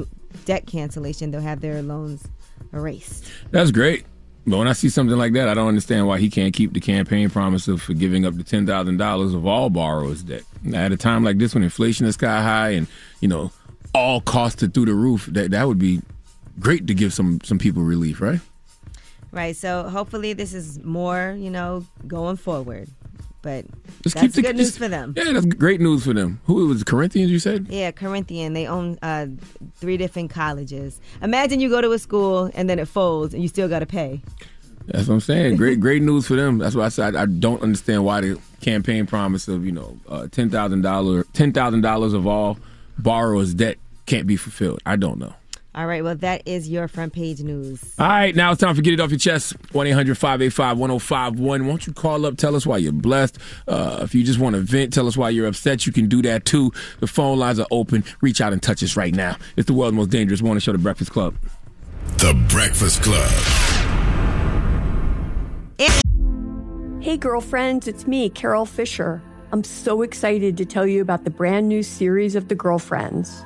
debt 0.45 0.65
cancellation 0.65 1.31
they'll 1.31 1.39
have 1.39 1.61
their 1.61 1.81
loans 1.81 2.27
erased 2.73 3.31
That's 3.51 3.71
great. 3.71 4.05
But 4.49 4.59
when 4.59 4.67
I 4.69 4.73
see 4.73 4.87
something 4.87 5.17
like 5.17 5.33
that, 5.33 5.49
I 5.49 5.53
don't 5.53 5.67
understand 5.67 6.07
why 6.07 6.19
he 6.19 6.29
can't 6.29 6.53
keep 6.53 6.71
the 6.71 6.79
campaign 6.79 7.29
promise 7.29 7.67
of 7.67 7.81
forgiving 7.81 8.25
up 8.25 8.37
to 8.37 8.45
ten 8.45 8.65
thousand 8.65 8.95
dollars 8.95 9.33
of 9.33 9.45
all 9.45 9.69
borrowers' 9.69 10.23
debt. 10.23 10.43
At 10.73 10.93
a 10.93 10.97
time 10.97 11.25
like 11.25 11.37
this, 11.37 11.53
when 11.53 11.63
inflation 11.63 12.05
is 12.05 12.13
sky 12.15 12.41
high 12.41 12.69
and 12.69 12.87
you 13.19 13.27
know 13.27 13.51
all 13.93 14.21
costs 14.21 14.63
are 14.63 14.67
through 14.67 14.85
the 14.85 14.93
roof, 14.93 15.25
that 15.33 15.51
that 15.51 15.67
would 15.67 15.79
be 15.79 16.01
great 16.61 16.87
to 16.87 16.93
give 16.93 17.13
some 17.13 17.41
some 17.43 17.59
people 17.59 17.83
relief, 17.83 18.21
right? 18.21 18.39
Right 19.31 19.55
so 19.55 19.83
hopefully 19.89 20.33
this 20.33 20.53
is 20.53 20.79
more 20.83 21.35
you 21.37 21.49
know 21.49 21.85
going 22.07 22.37
forward 22.37 22.87
but 23.43 23.65
Just 24.03 24.15
that's 24.15 24.21
keep 24.27 24.31
the- 24.33 24.41
good 24.41 24.57
news 24.57 24.77
for 24.77 24.87
them 24.87 25.13
Yeah, 25.15 25.31
that's 25.31 25.45
great 25.45 25.79
news 25.79 26.03
for 26.03 26.13
them. 26.13 26.41
Who 26.45 26.55
was 26.55 26.63
it 26.65 26.67
was 26.69 26.83
Corinthians? 26.83 27.31
You 27.31 27.39
said? 27.39 27.67
Yeah, 27.69 27.91
Corinthian. 27.91 28.53
They 28.53 28.67
own 28.67 28.97
uh, 29.01 29.27
three 29.75 29.95
different 29.95 30.31
colleges. 30.31 30.99
Imagine 31.21 31.59
you 31.61 31.69
go 31.69 31.79
to 31.79 31.91
a 31.91 31.99
school 31.99 32.49
and 32.55 32.67
then 32.69 32.77
it 32.79 32.87
folds 32.89 33.33
and 33.33 33.41
you 33.43 33.47
still 33.47 33.69
got 33.69 33.79
to 33.79 33.85
pay. 33.85 34.21
That's 34.87 35.07
what 35.07 35.13
I'm 35.13 35.19
saying. 35.21 35.55
Great, 35.57 35.79
great 35.79 36.01
news 36.01 36.27
for 36.27 36.35
them. 36.35 36.57
That's 36.57 36.75
why 36.75 36.85
I 36.85 36.89
said 36.89 37.15
I, 37.15 37.21
I 37.21 37.25
don't 37.25 37.61
understand 37.61 38.03
why 38.03 38.21
the 38.21 38.39
campaign 38.59 39.05
promise 39.05 39.47
of 39.47 39.65
you 39.65 39.71
know 39.71 39.97
uh, 40.09 40.27
ten 40.29 40.49
thousand 40.49 40.81
dollar 40.81 41.23
ten 41.33 41.53
thousand 41.53 41.81
dollars 41.81 42.13
of 42.13 42.25
all 42.27 42.57
borrowers' 42.97 43.53
debt 43.53 43.77
can't 44.07 44.25
be 44.27 44.35
fulfilled. 44.35 44.81
I 44.85 44.95
don't 44.97 45.19
know. 45.19 45.33
All 45.77 45.85
right, 45.85 46.03
well, 46.03 46.15
that 46.15 46.41
is 46.47 46.67
your 46.67 46.87
front 46.87 47.13
page 47.13 47.39
news. 47.41 47.93
All 47.99 48.07
right, 48.07 48.35
now 48.35 48.51
it's 48.51 48.59
time 48.59 48.73
for 48.73 48.81
Get 48.81 48.95
It 48.95 48.99
Off 48.99 49.11
Your 49.11 49.19
Chest. 49.19 49.53
1 49.73 49.85
800 49.85 50.17
585 50.17 50.79
1051. 50.79 51.67
Won't 51.67 51.85
you 51.85 51.93
call 51.93 52.25
up? 52.25 52.35
Tell 52.35 52.55
us 52.55 52.65
why 52.65 52.77
you're 52.77 52.91
blessed. 52.91 53.37
Uh, 53.67 53.99
if 54.01 54.15
you 54.15 54.23
just 54.23 54.39
want 54.39 54.55
to 54.55 54.61
vent, 54.63 54.91
tell 54.91 55.05
us 55.07 55.15
why 55.15 55.29
you're 55.29 55.45
upset. 55.45 55.85
You 55.85 55.93
can 55.93 56.07
do 56.07 56.23
that 56.23 56.45
too. 56.45 56.71
The 56.99 57.05
phone 57.05 57.37
lines 57.37 57.59
are 57.59 57.67
open. 57.69 58.03
Reach 58.21 58.41
out 58.41 58.53
and 58.53 58.63
touch 58.63 58.81
us 58.81 58.97
right 58.97 59.13
now. 59.13 59.37
It's 59.55 59.67
the 59.67 59.73
world's 59.73 59.95
most 59.95 60.09
dangerous 60.09 60.41
morning 60.41 60.61
show, 60.61 60.71
The 60.71 60.79
Breakfast 60.79 61.11
Club. 61.11 61.35
The 62.17 62.33
Breakfast 62.49 63.03
Club. 63.03 63.29
Hey, 67.03 67.17
girlfriends, 67.17 67.87
it's 67.87 68.07
me, 68.07 68.29
Carol 68.31 68.65
Fisher. 68.65 69.21
I'm 69.51 69.63
so 69.63 70.01
excited 70.01 70.57
to 70.57 70.65
tell 70.65 70.87
you 70.87 71.03
about 71.03 71.23
the 71.23 71.29
brand 71.29 71.69
new 71.69 71.83
series 71.83 72.33
of 72.33 72.47
The 72.47 72.55
Girlfriends. 72.55 73.45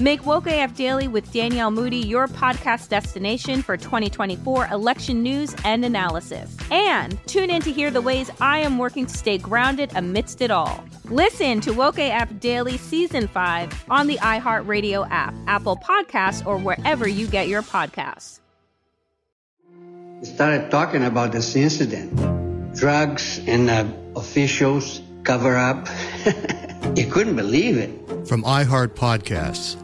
Make 0.00 0.26
Woke 0.26 0.46
AF 0.48 0.74
Daily 0.74 1.06
with 1.06 1.32
Danielle 1.32 1.70
Moody 1.70 1.98
your 1.98 2.26
podcast 2.26 2.88
destination 2.88 3.62
for 3.62 3.76
2024 3.76 4.66
election 4.68 5.22
news 5.22 5.54
and 5.64 5.84
analysis. 5.84 6.56
And 6.70 7.18
tune 7.26 7.50
in 7.50 7.62
to 7.62 7.72
hear 7.72 7.90
the 7.90 8.00
ways 8.00 8.30
I 8.40 8.58
am 8.58 8.78
working 8.78 9.06
to 9.06 9.16
stay 9.16 9.38
grounded 9.38 9.92
amidst 9.94 10.40
it 10.40 10.50
all. 10.50 10.84
Listen 11.04 11.60
to 11.60 11.72
Woke 11.72 11.98
AF 11.98 12.40
Daily 12.40 12.76
Season 12.76 13.28
5 13.28 13.84
on 13.88 14.06
the 14.06 14.16
iHeartRadio 14.18 15.06
app, 15.10 15.34
Apple 15.46 15.76
Podcasts, 15.76 16.44
or 16.44 16.58
wherever 16.58 17.06
you 17.06 17.26
get 17.26 17.48
your 17.48 17.62
podcasts. 17.62 18.40
started 20.22 20.70
talking 20.70 21.04
about 21.04 21.30
this 21.32 21.54
incident. 21.54 22.74
Drugs 22.74 23.40
and 23.46 23.70
uh, 23.70 23.86
officials 24.16 25.00
cover 25.22 25.56
up. 25.56 25.86
you 26.96 27.06
couldn't 27.06 27.36
believe 27.36 27.76
it. 27.76 27.90
From 28.26 28.42
iHeart 28.42 28.88
Podcasts. 28.88 29.83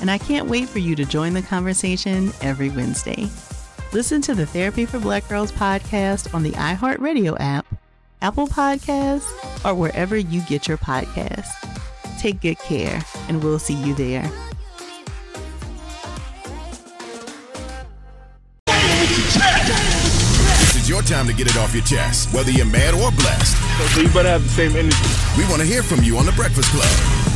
and 0.00 0.10
I 0.10 0.18
can't 0.18 0.48
wait 0.48 0.68
for 0.68 0.78
you 0.78 0.94
to 0.96 1.04
join 1.04 1.34
the 1.34 1.42
conversation 1.42 2.32
every 2.40 2.70
Wednesday. 2.70 3.28
Listen 3.92 4.20
to 4.22 4.34
the 4.34 4.46
Therapy 4.46 4.86
for 4.86 4.98
Black 4.98 5.28
Girls 5.28 5.52
podcast 5.52 6.34
on 6.34 6.42
the 6.42 6.50
iHeartRadio 6.52 7.36
app, 7.38 7.64
Apple 8.22 8.48
Podcasts, 8.48 9.30
or 9.64 9.74
wherever 9.74 10.16
you 10.16 10.40
get 10.42 10.66
your 10.66 10.78
podcasts. 10.78 11.52
Take 12.18 12.40
good 12.40 12.58
care, 12.58 13.02
and 13.28 13.42
we'll 13.42 13.58
see 13.58 13.74
you 13.74 13.94
there. 13.94 14.30
This 20.58 20.76
is 20.76 20.88
your 20.88 21.02
time 21.02 21.26
to 21.26 21.32
get 21.32 21.48
it 21.48 21.56
off 21.56 21.74
your 21.74 21.84
chest, 21.84 22.32
whether 22.34 22.50
you're 22.50 22.66
mad 22.66 22.94
or 22.94 23.10
blessed. 23.12 23.56
So 23.94 24.00
you 24.00 24.08
better 24.08 24.28
have 24.28 24.42
the 24.42 24.48
same 24.48 24.74
energy. 24.74 24.96
We 25.36 25.44
want 25.50 25.60
to 25.60 25.66
hear 25.66 25.82
from 25.82 26.02
you 26.02 26.16
on 26.16 26.26
The 26.26 26.32
Breakfast 26.32 26.70
Club. 26.70 27.33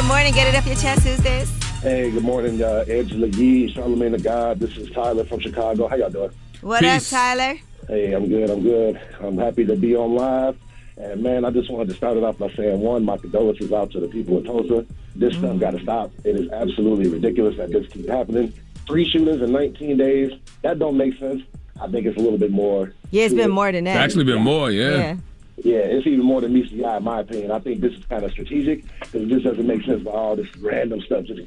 Good 0.00 0.08
morning. 0.08 0.32
Get 0.32 0.46
it 0.46 0.56
off 0.56 0.66
your 0.66 0.76
chest. 0.76 1.02
Who's 1.02 1.18
this? 1.18 1.50
Hey, 1.82 2.10
good 2.10 2.22
morning, 2.22 2.62
uh, 2.62 2.86
Angela 2.88 3.26
Yee, 3.26 3.70
Charlamagne 3.70 4.12
the 4.12 4.18
God. 4.18 4.58
This 4.58 4.74
is 4.78 4.90
Tyler 4.92 5.26
from 5.26 5.40
Chicago. 5.40 5.88
How 5.88 5.96
y'all 5.96 6.08
doing? 6.08 6.30
What 6.62 6.80
Peace. 6.80 7.12
up, 7.12 7.18
Tyler? 7.18 7.58
Hey, 7.86 8.14
I'm 8.14 8.26
good. 8.26 8.48
I'm 8.48 8.62
good. 8.62 8.98
I'm 9.20 9.36
happy 9.36 9.66
to 9.66 9.76
be 9.76 9.94
on 9.94 10.14
live. 10.14 10.56
And 10.96 11.22
man, 11.22 11.44
I 11.44 11.50
just 11.50 11.70
wanted 11.70 11.88
to 11.90 11.94
start 11.96 12.16
it 12.16 12.24
off 12.24 12.38
by 12.38 12.50
saying 12.54 12.80
one, 12.80 13.04
my 13.04 13.18
condolences 13.18 13.74
out 13.74 13.90
to 13.90 14.00
the 14.00 14.08
people 14.08 14.38
of 14.38 14.46
Tulsa. 14.46 14.86
This 15.16 15.34
mm-hmm. 15.34 15.44
stuff 15.44 15.58
got 15.58 15.70
to 15.72 15.82
stop. 15.82 16.12
It 16.24 16.34
is 16.34 16.50
absolutely 16.50 17.08
ridiculous 17.10 17.58
that 17.58 17.70
this 17.70 17.86
keeps 17.92 18.08
happening. 18.08 18.54
Three 18.86 19.06
shootings 19.06 19.42
in 19.42 19.52
19 19.52 19.98
days. 19.98 20.32
That 20.62 20.78
don't 20.78 20.96
make 20.96 21.18
sense. 21.18 21.42
I 21.78 21.88
think 21.88 22.06
it's 22.06 22.16
a 22.16 22.20
little 22.20 22.38
bit 22.38 22.52
more. 22.52 22.94
Yeah, 23.10 23.24
it's 23.24 23.34
been 23.34 23.50
more 23.50 23.70
than 23.70 23.84
that. 23.84 23.96
It's 23.96 24.14
actually 24.14 24.24
been 24.24 24.42
more, 24.42 24.70
yeah. 24.70 24.96
yeah. 24.96 25.16
Yeah, 25.62 25.78
it's 25.78 26.06
even 26.06 26.24
more 26.24 26.40
than 26.40 26.54
meets 26.54 26.70
the 26.70 26.84
eye, 26.84 26.96
in 26.96 27.04
my 27.04 27.20
opinion. 27.20 27.50
I 27.50 27.58
think 27.58 27.80
this 27.80 27.92
is 27.92 28.04
kind 28.06 28.24
of 28.24 28.30
strategic 28.30 28.84
because 29.00 29.28
this 29.28 29.42
doesn't 29.42 29.66
make 29.66 29.84
sense 29.84 30.02
for 30.02 30.10
all 30.10 30.34
this 30.34 30.48
random 30.56 31.00
stuff 31.02 31.26
just 31.26 31.40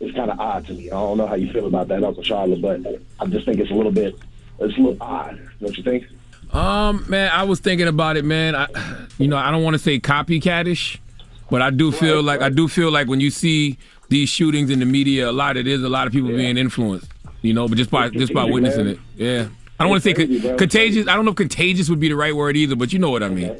It's 0.00 0.14
kind 0.14 0.30
of 0.30 0.38
odd 0.38 0.66
to 0.66 0.72
me. 0.74 0.86
I 0.86 0.94
don't 0.94 1.18
know 1.18 1.26
how 1.26 1.34
you 1.34 1.52
feel 1.52 1.66
about 1.66 1.88
that, 1.88 2.04
Uncle 2.04 2.22
Charlotte, 2.22 2.62
but 2.62 2.80
I 3.18 3.26
just 3.26 3.44
think 3.44 3.58
it's 3.58 3.70
a 3.70 3.74
little 3.74 3.90
bit, 3.90 4.14
it's 4.60 4.76
a 4.78 4.80
little 4.80 4.96
odd. 5.00 5.40
Don't 5.60 5.76
you 5.76 5.82
think? 5.82 6.06
Um, 6.52 7.04
man, 7.08 7.30
I 7.32 7.42
was 7.42 7.58
thinking 7.58 7.88
about 7.88 8.16
it, 8.16 8.24
man. 8.24 8.54
I, 8.54 8.68
you 9.18 9.26
know, 9.26 9.36
I 9.36 9.50
don't 9.50 9.64
want 9.64 9.74
to 9.74 9.78
say 9.78 9.98
copycatish, 9.98 10.98
but 11.50 11.60
I 11.60 11.70
do 11.70 11.90
feel 11.90 12.16
right, 12.16 12.24
like 12.24 12.40
right. 12.40 12.52
I 12.52 12.54
do 12.54 12.68
feel 12.68 12.92
like 12.92 13.08
when 13.08 13.20
you 13.20 13.30
see 13.30 13.78
these 14.08 14.28
shootings 14.28 14.70
in 14.70 14.78
the 14.78 14.86
media, 14.86 15.28
a 15.28 15.32
lot 15.32 15.56
it 15.56 15.66
is 15.66 15.82
a 15.82 15.88
lot 15.88 16.06
of 16.06 16.12
people 16.12 16.30
yeah. 16.30 16.36
being 16.36 16.56
influenced. 16.56 17.10
You 17.42 17.52
know, 17.52 17.68
but 17.68 17.76
just 17.78 17.90
by 17.90 18.10
just 18.10 18.32
by 18.32 18.44
witnessing 18.44 18.86
man. 18.86 18.94
it, 18.94 19.00
yeah. 19.16 19.48
I 19.78 19.84
don't 19.84 19.90
want 19.90 20.02
to 20.02 20.14
say 20.14 20.14
co- 20.14 20.56
contagious. 20.56 21.06
I 21.06 21.14
don't 21.14 21.24
know 21.24 21.32
if 21.32 21.36
contagious 21.36 21.90
would 21.90 22.00
be 22.00 22.08
the 22.08 22.16
right 22.16 22.34
word 22.34 22.56
either, 22.56 22.76
but 22.76 22.92
you 22.92 22.98
know 22.98 23.10
what 23.10 23.22
I 23.22 23.28
mean. 23.28 23.56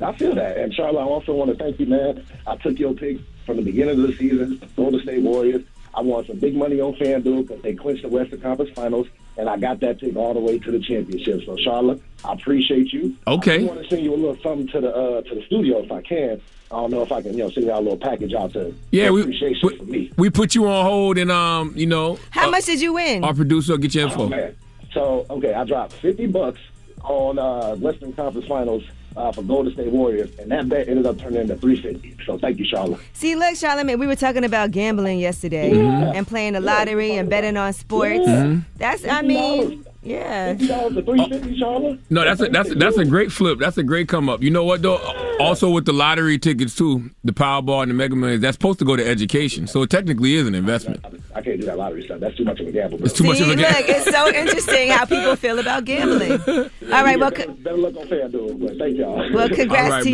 I 0.00 0.12
feel 0.12 0.34
that. 0.34 0.56
And 0.56 0.74
Charlotte, 0.74 1.00
I 1.00 1.04
also 1.04 1.34
want 1.34 1.50
to 1.50 1.56
thank 1.56 1.78
you, 1.78 1.86
man. 1.86 2.24
I 2.46 2.56
took 2.56 2.78
your 2.78 2.94
pick 2.94 3.18
from 3.46 3.56
the 3.56 3.62
beginning 3.62 4.00
of 4.00 4.06
the 4.06 4.16
season, 4.16 4.60
Golden 4.76 5.00
State 5.02 5.22
Warriors. 5.22 5.64
I 5.94 6.00
won 6.00 6.24
some 6.26 6.38
big 6.38 6.56
money 6.56 6.80
on 6.80 6.94
FanDuel 6.94 7.46
because 7.46 7.62
they 7.62 7.74
clinched 7.74 8.02
the 8.02 8.08
Western 8.08 8.40
Conference 8.40 8.70
Finals, 8.74 9.08
and 9.36 9.48
I 9.48 9.58
got 9.58 9.80
that 9.80 10.00
pick 10.00 10.16
all 10.16 10.32
the 10.32 10.40
way 10.40 10.58
to 10.58 10.70
the 10.70 10.80
championship. 10.80 11.44
So, 11.44 11.56
Charlotte, 11.56 12.00
I 12.24 12.32
appreciate 12.32 12.92
you. 12.92 13.16
Okay. 13.26 13.62
I 13.62 13.64
want 13.64 13.82
to 13.82 13.88
send 13.88 14.02
you 14.02 14.14
a 14.14 14.16
little 14.16 14.38
something 14.42 14.68
to 14.68 14.80
the 14.80 14.94
uh, 14.94 15.22
to 15.22 15.34
the 15.34 15.42
studio 15.46 15.82
if 15.82 15.92
I 15.92 16.00
can. 16.00 16.40
I 16.70 16.76
don't 16.76 16.90
know 16.90 17.02
if 17.02 17.12
I 17.12 17.20
can, 17.20 17.32
you 17.36 17.44
know, 17.44 17.50
send 17.50 17.66
you 17.66 17.72
a 17.72 17.76
little 17.76 17.98
package 17.98 18.32
out 18.32 18.54
to 18.54 18.74
yeah, 18.90 19.10
we, 19.10 19.20
appreciation 19.20 19.68
we, 19.68 19.76
for 19.76 19.84
me. 19.84 20.12
We 20.16 20.30
put 20.30 20.54
you 20.54 20.66
on 20.66 20.86
hold, 20.86 21.18
and 21.18 21.30
um, 21.30 21.74
you 21.76 21.86
know, 21.86 22.18
how 22.30 22.48
uh, 22.48 22.50
much 22.50 22.64
did 22.64 22.80
you 22.80 22.94
win? 22.94 23.22
Our 23.22 23.34
producer 23.34 23.72
will 23.72 23.78
get 23.78 23.94
your 23.94 24.08
info. 24.08 24.32
Oh, 24.32 24.52
so, 24.92 25.26
okay, 25.30 25.54
I 25.54 25.64
dropped 25.64 25.92
50 25.94 26.26
bucks 26.26 26.60
on 27.02 27.38
uh, 27.38 27.74
Western 27.76 28.12
Conference 28.12 28.46
Finals 28.46 28.84
uh, 29.16 29.32
for 29.32 29.42
Golden 29.42 29.72
State 29.72 29.90
Warriors, 29.90 30.30
and 30.38 30.50
that 30.50 30.68
bet 30.68 30.88
ended 30.88 31.06
up 31.06 31.18
turning 31.18 31.42
into 31.42 31.56
350. 31.56 32.24
So 32.24 32.38
thank 32.38 32.58
you, 32.58 32.64
Charlotte. 32.64 33.00
See, 33.12 33.34
look, 33.34 33.56
Charlotte, 33.56 33.98
we 33.98 34.06
were 34.06 34.16
talking 34.16 34.44
about 34.44 34.70
gambling 34.70 35.18
yesterday 35.18 35.72
mm-hmm. 35.72 36.16
and 36.16 36.26
playing 36.26 36.54
the 36.54 36.60
lottery 36.60 37.16
and 37.16 37.28
betting 37.28 37.56
on 37.56 37.72
sports. 37.72 38.26
Mm-hmm. 38.26 38.60
That's, 38.76 39.06
I 39.06 39.22
mean, 39.22 39.84
yeah. 40.02 40.54
No, 40.58 40.90
that's 40.90 42.40
a 42.40 42.48
that's 42.48 42.70
a, 42.70 42.74
that's 42.74 42.96
a 42.96 43.04
great 43.04 43.30
flip. 43.30 43.58
That's 43.60 43.78
a 43.78 43.82
great 43.82 44.08
come 44.08 44.28
up. 44.28 44.42
You 44.42 44.50
know 44.50 44.64
what 44.64 44.82
though? 44.82 44.96
Also 45.38 45.70
with 45.70 45.84
the 45.84 45.92
lottery 45.92 46.38
tickets 46.38 46.74
too, 46.74 47.10
the 47.22 47.32
Powerball 47.32 47.82
and 47.82 47.90
the 47.90 47.94
Mega 47.94 48.16
Millions, 48.16 48.42
that's 48.42 48.56
supposed 48.56 48.80
to 48.80 48.84
go 48.84 48.96
to 48.96 49.06
education. 49.06 49.66
So 49.66 49.82
it 49.82 49.90
technically 49.90 50.34
is 50.34 50.46
an 50.46 50.54
investment. 50.54 51.04
I 51.34 51.40
can't 51.40 51.60
do 51.60 51.66
that 51.66 51.78
lottery 51.78 52.04
stuff. 52.04 52.20
That's 52.20 52.36
too 52.36 52.44
much 52.44 52.60
of 52.60 52.66
a 52.66 52.72
gamble. 52.72 52.98
Bro. 52.98 53.06
It's 53.06 53.14
too 53.14 53.24
See, 53.24 53.28
much 53.28 53.40
of 53.40 53.48
a 53.48 53.56
gamble. 53.56 53.78
Look, 53.78 53.88
it's 53.88 54.10
so 54.10 54.28
interesting 54.34 54.88
how 54.88 55.04
people 55.04 55.36
feel 55.36 55.58
about 55.58 55.84
gambling. 55.84 56.32
All 56.48 56.68
right, 57.04 57.18
well, 57.18 57.30
better, 57.30 57.52
better 57.52 57.76
luck 57.76 57.96
on 57.96 58.06
FanDuel, 58.06 58.60
but 58.60 58.78
thank 58.78 58.98
y'all. 58.98 59.32
Well, 59.32 59.48
congrats 59.48 59.90
right, 59.90 60.02
to 60.04 60.10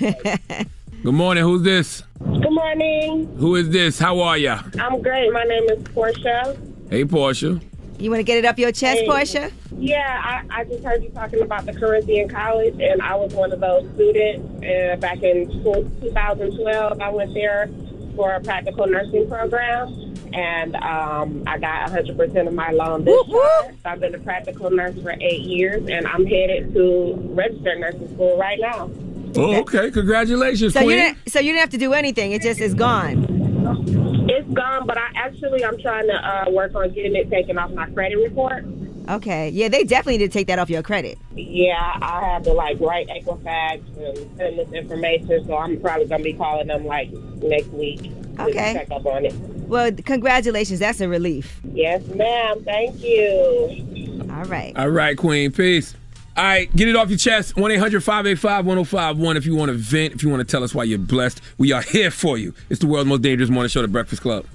you. 0.00 0.64
Good 1.02 1.14
morning. 1.14 1.42
Who's 1.42 1.62
this? 1.62 2.04
Good 2.20 2.52
morning. 2.52 3.26
Who 3.38 3.56
is 3.56 3.70
this? 3.70 3.98
How 3.98 4.20
are 4.20 4.38
ya? 4.38 4.62
I'm 4.78 5.02
great. 5.02 5.32
My 5.32 5.42
name 5.42 5.64
is 5.64 5.82
Portia. 5.88 6.56
Hey, 6.90 7.04
Portia. 7.04 7.60
You 8.02 8.10
want 8.10 8.18
to 8.18 8.24
get 8.24 8.36
it 8.38 8.44
up 8.44 8.58
your 8.58 8.72
chest, 8.72 8.98
Hey. 9.00 9.06
Portia? 9.06 9.52
Yeah, 9.78 10.20
I, 10.50 10.60
I 10.60 10.64
just 10.64 10.82
heard 10.82 11.04
you 11.04 11.10
talking 11.10 11.40
about 11.40 11.66
the 11.66 11.72
Corinthian 11.72 12.28
College, 12.28 12.74
and 12.80 13.00
I 13.00 13.14
was 13.14 13.32
one 13.32 13.52
of 13.52 13.60
those 13.60 13.88
students. 13.94 14.44
Uh, 14.64 14.96
back 14.96 15.22
in 15.22 15.46
2012, 15.62 17.00
I 17.00 17.08
went 17.10 17.32
there 17.32 17.70
for 18.16 18.32
a 18.32 18.40
practical 18.40 18.88
nursing 18.88 19.28
program, 19.28 20.16
and 20.34 20.74
um, 20.76 21.44
I 21.46 21.58
got 21.58 21.88
100% 21.90 22.48
of 22.48 22.54
my 22.54 22.72
loan 22.72 23.04
this 23.04 23.26
year. 23.28 23.38
So 23.70 23.76
I've 23.84 24.00
been 24.00 24.16
a 24.16 24.18
practical 24.18 24.68
nurse 24.70 25.00
for 25.00 25.12
eight 25.20 25.42
years, 25.42 25.88
and 25.88 26.04
I'm 26.08 26.26
headed 26.26 26.74
to 26.74 27.14
registered 27.30 27.78
nursing 27.78 28.12
school 28.14 28.36
right 28.36 28.58
now. 28.60 28.90
Oh, 29.36 29.60
okay. 29.60 29.92
Congratulations, 29.92 30.72
So 30.74 30.80
Queen. 30.80 30.90
you 30.90 30.96
didn't. 30.96 31.18
So 31.30 31.38
you 31.38 31.52
didn't 31.52 31.60
have 31.60 31.70
to 31.70 31.78
do 31.78 31.92
anything. 31.92 32.32
It 32.32 32.42
just 32.42 32.60
is 32.60 32.74
gone. 32.74 34.21
It's 34.32 34.48
gone, 34.52 34.86
but 34.86 34.96
I 34.96 35.10
actually 35.14 35.64
I'm 35.64 35.78
trying 35.78 36.06
to 36.06 36.14
uh, 36.14 36.50
work 36.50 36.74
on 36.74 36.90
getting 36.92 37.14
it 37.14 37.28
taken 37.30 37.58
off 37.58 37.70
my 37.72 37.86
credit 37.90 38.16
report. 38.16 38.64
Okay. 39.08 39.48
Yeah, 39.50 39.68
they 39.68 39.84
definitely 39.84 40.18
need 40.18 40.26
to 40.30 40.32
take 40.32 40.46
that 40.46 40.58
off 40.58 40.70
your 40.70 40.82
credit. 40.82 41.18
Yeah, 41.34 41.98
I 42.00 42.24
have 42.24 42.44
to 42.44 42.52
like 42.52 42.80
write 42.80 43.08
Equifax 43.08 43.82
and 43.98 44.36
send 44.36 44.58
this 44.58 44.72
information, 44.72 45.44
so 45.46 45.56
I'm 45.56 45.80
probably 45.80 46.06
gonna 46.06 46.22
be 46.22 46.32
calling 46.32 46.68
them 46.68 46.86
like 46.86 47.10
next 47.12 47.68
week. 47.68 48.02
to 48.36 48.42
Okay. 48.44 48.72
Check 48.72 48.90
up 48.90 49.04
on 49.04 49.26
it. 49.26 49.34
Well, 49.68 49.90
congratulations. 49.92 50.80
That's 50.80 51.00
a 51.00 51.08
relief. 51.08 51.60
Yes, 51.72 52.06
ma'am. 52.08 52.64
Thank 52.64 53.02
you. 53.02 54.26
All 54.30 54.44
right. 54.44 54.72
All 54.76 54.88
right, 54.88 55.16
Queen. 55.16 55.52
Peace. 55.52 55.94
All 56.34 56.42
right, 56.42 56.74
get 56.74 56.88
it 56.88 56.96
off 56.96 57.10
your 57.10 57.18
chest. 57.18 57.56
1 57.58 57.70
800 57.72 58.02
585 58.02 58.64
1051 58.64 59.36
if 59.36 59.44
you 59.44 59.54
want 59.54 59.68
to 59.68 59.74
vent, 59.74 60.14
if 60.14 60.22
you 60.22 60.30
want 60.30 60.40
to 60.40 60.50
tell 60.50 60.64
us 60.64 60.74
why 60.74 60.84
you're 60.84 60.98
blessed. 60.98 61.42
We 61.58 61.72
are 61.72 61.82
here 61.82 62.10
for 62.10 62.38
you. 62.38 62.54
It's 62.70 62.80
the 62.80 62.86
world's 62.86 63.06
most 63.06 63.20
dangerous 63.20 63.50
morning 63.50 63.68
show, 63.68 63.82
The 63.82 63.88
Breakfast 63.88 64.22
Club. 64.22 64.46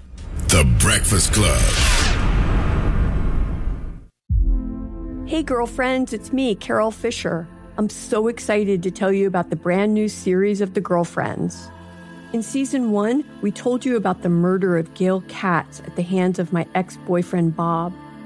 The 0.47 0.63
Breakfast 0.79 1.33
Club. 1.33 1.61
Hey, 5.27 5.43
girlfriends, 5.43 6.13
it's 6.13 6.33
me, 6.33 6.55
Carol 6.55 6.89
Fisher. 6.89 7.47
I'm 7.77 7.89
so 7.89 8.27
excited 8.27 8.81
to 8.81 8.89
tell 8.89 9.13
you 9.13 9.27
about 9.27 9.51
the 9.51 9.55
brand 9.55 9.93
new 9.93 10.09
series 10.09 10.61
of 10.61 10.73
The 10.73 10.81
Girlfriends. 10.81 11.69
In 12.33 12.41
season 12.41 12.91
one, 12.91 13.23
we 13.41 13.51
told 13.51 13.85
you 13.85 13.97
about 13.97 14.23
the 14.23 14.29
murder 14.29 14.79
of 14.79 14.91
Gail 14.95 15.21
Katz 15.27 15.81
at 15.81 15.95
the 15.95 16.01
hands 16.01 16.39
of 16.39 16.51
my 16.51 16.65
ex 16.73 16.97
boyfriend 17.05 17.55
Bob. 17.55 17.93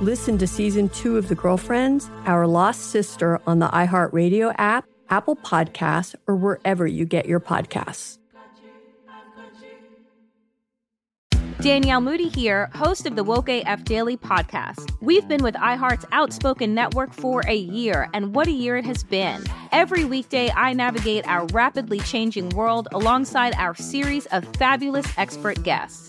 Listen 0.00 0.38
to 0.38 0.46
season 0.46 0.88
two 0.90 1.16
of 1.16 1.26
The 1.26 1.34
Girlfriends, 1.34 2.08
Our 2.24 2.46
Lost 2.46 2.82
Sister 2.92 3.40
on 3.48 3.58
the 3.58 3.66
iHeartRadio 3.66 4.54
app, 4.56 4.84
Apple 5.10 5.34
Podcasts, 5.34 6.14
or 6.28 6.36
wherever 6.36 6.86
you 6.86 7.04
get 7.04 7.26
your 7.26 7.40
podcasts. 7.40 8.18
Danielle 11.60 12.00
Moody 12.00 12.28
here, 12.28 12.70
host 12.76 13.06
of 13.06 13.16
the 13.16 13.24
Woke 13.24 13.48
AF 13.48 13.82
Daily 13.82 14.16
podcast. 14.16 14.92
We've 15.00 15.26
been 15.26 15.42
with 15.42 15.56
iHeart's 15.56 16.04
Outspoken 16.12 16.74
Network 16.74 17.12
for 17.12 17.42
a 17.48 17.56
year, 17.56 18.08
and 18.14 18.32
what 18.36 18.46
a 18.46 18.52
year 18.52 18.76
it 18.76 18.84
has 18.84 19.02
been. 19.02 19.42
Every 19.72 20.04
weekday, 20.04 20.48
I 20.54 20.74
navigate 20.74 21.26
our 21.26 21.44
rapidly 21.46 21.98
changing 21.98 22.50
world 22.50 22.86
alongside 22.92 23.52
our 23.56 23.74
series 23.74 24.26
of 24.26 24.44
fabulous 24.54 25.06
expert 25.18 25.60
guests. 25.64 26.08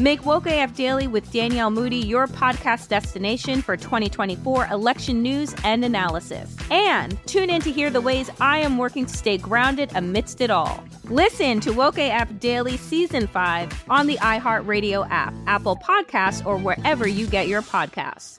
Make 0.00 0.24
Woke 0.24 0.46
AF 0.46 0.76
Daily 0.76 1.08
with 1.08 1.32
Danielle 1.32 1.72
Moody 1.72 1.96
your 1.96 2.28
podcast 2.28 2.86
destination 2.86 3.60
for 3.60 3.76
2024 3.76 4.68
election 4.68 5.22
news 5.22 5.56
and 5.64 5.84
analysis. 5.84 6.56
And 6.70 7.18
tune 7.26 7.50
in 7.50 7.60
to 7.62 7.72
hear 7.72 7.90
the 7.90 8.00
ways 8.00 8.30
I 8.40 8.58
am 8.58 8.78
working 8.78 9.06
to 9.06 9.16
stay 9.16 9.38
grounded 9.38 9.90
amidst 9.96 10.40
it 10.40 10.50
all. 10.50 10.84
Listen 11.06 11.58
to 11.60 11.72
Woke 11.72 11.98
AF 11.98 12.38
Daily 12.38 12.76
Season 12.76 13.26
5 13.26 13.86
on 13.90 14.06
the 14.06 14.14
iHeartRadio 14.18 15.04
app, 15.10 15.34
Apple 15.48 15.74
Podcasts, 15.76 16.46
or 16.46 16.58
wherever 16.58 17.08
you 17.08 17.26
get 17.26 17.48
your 17.48 17.62
podcasts. 17.62 18.38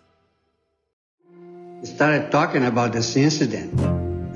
started 1.83 2.31
talking 2.31 2.63
about 2.63 2.93
this 2.93 3.17
incident. 3.17 3.75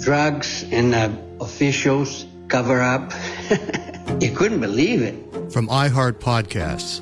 Drugs 0.01 0.65
and 0.73 0.93
uh, 0.93 1.09
officials 1.39 2.25
cover 2.49 2.81
up. 2.81 3.13
you 4.19 4.35
couldn't 4.35 4.59
believe 4.59 5.01
it. 5.01 5.53
From 5.53 5.69
iHeart 5.69 6.19
Podcasts. 6.19 7.01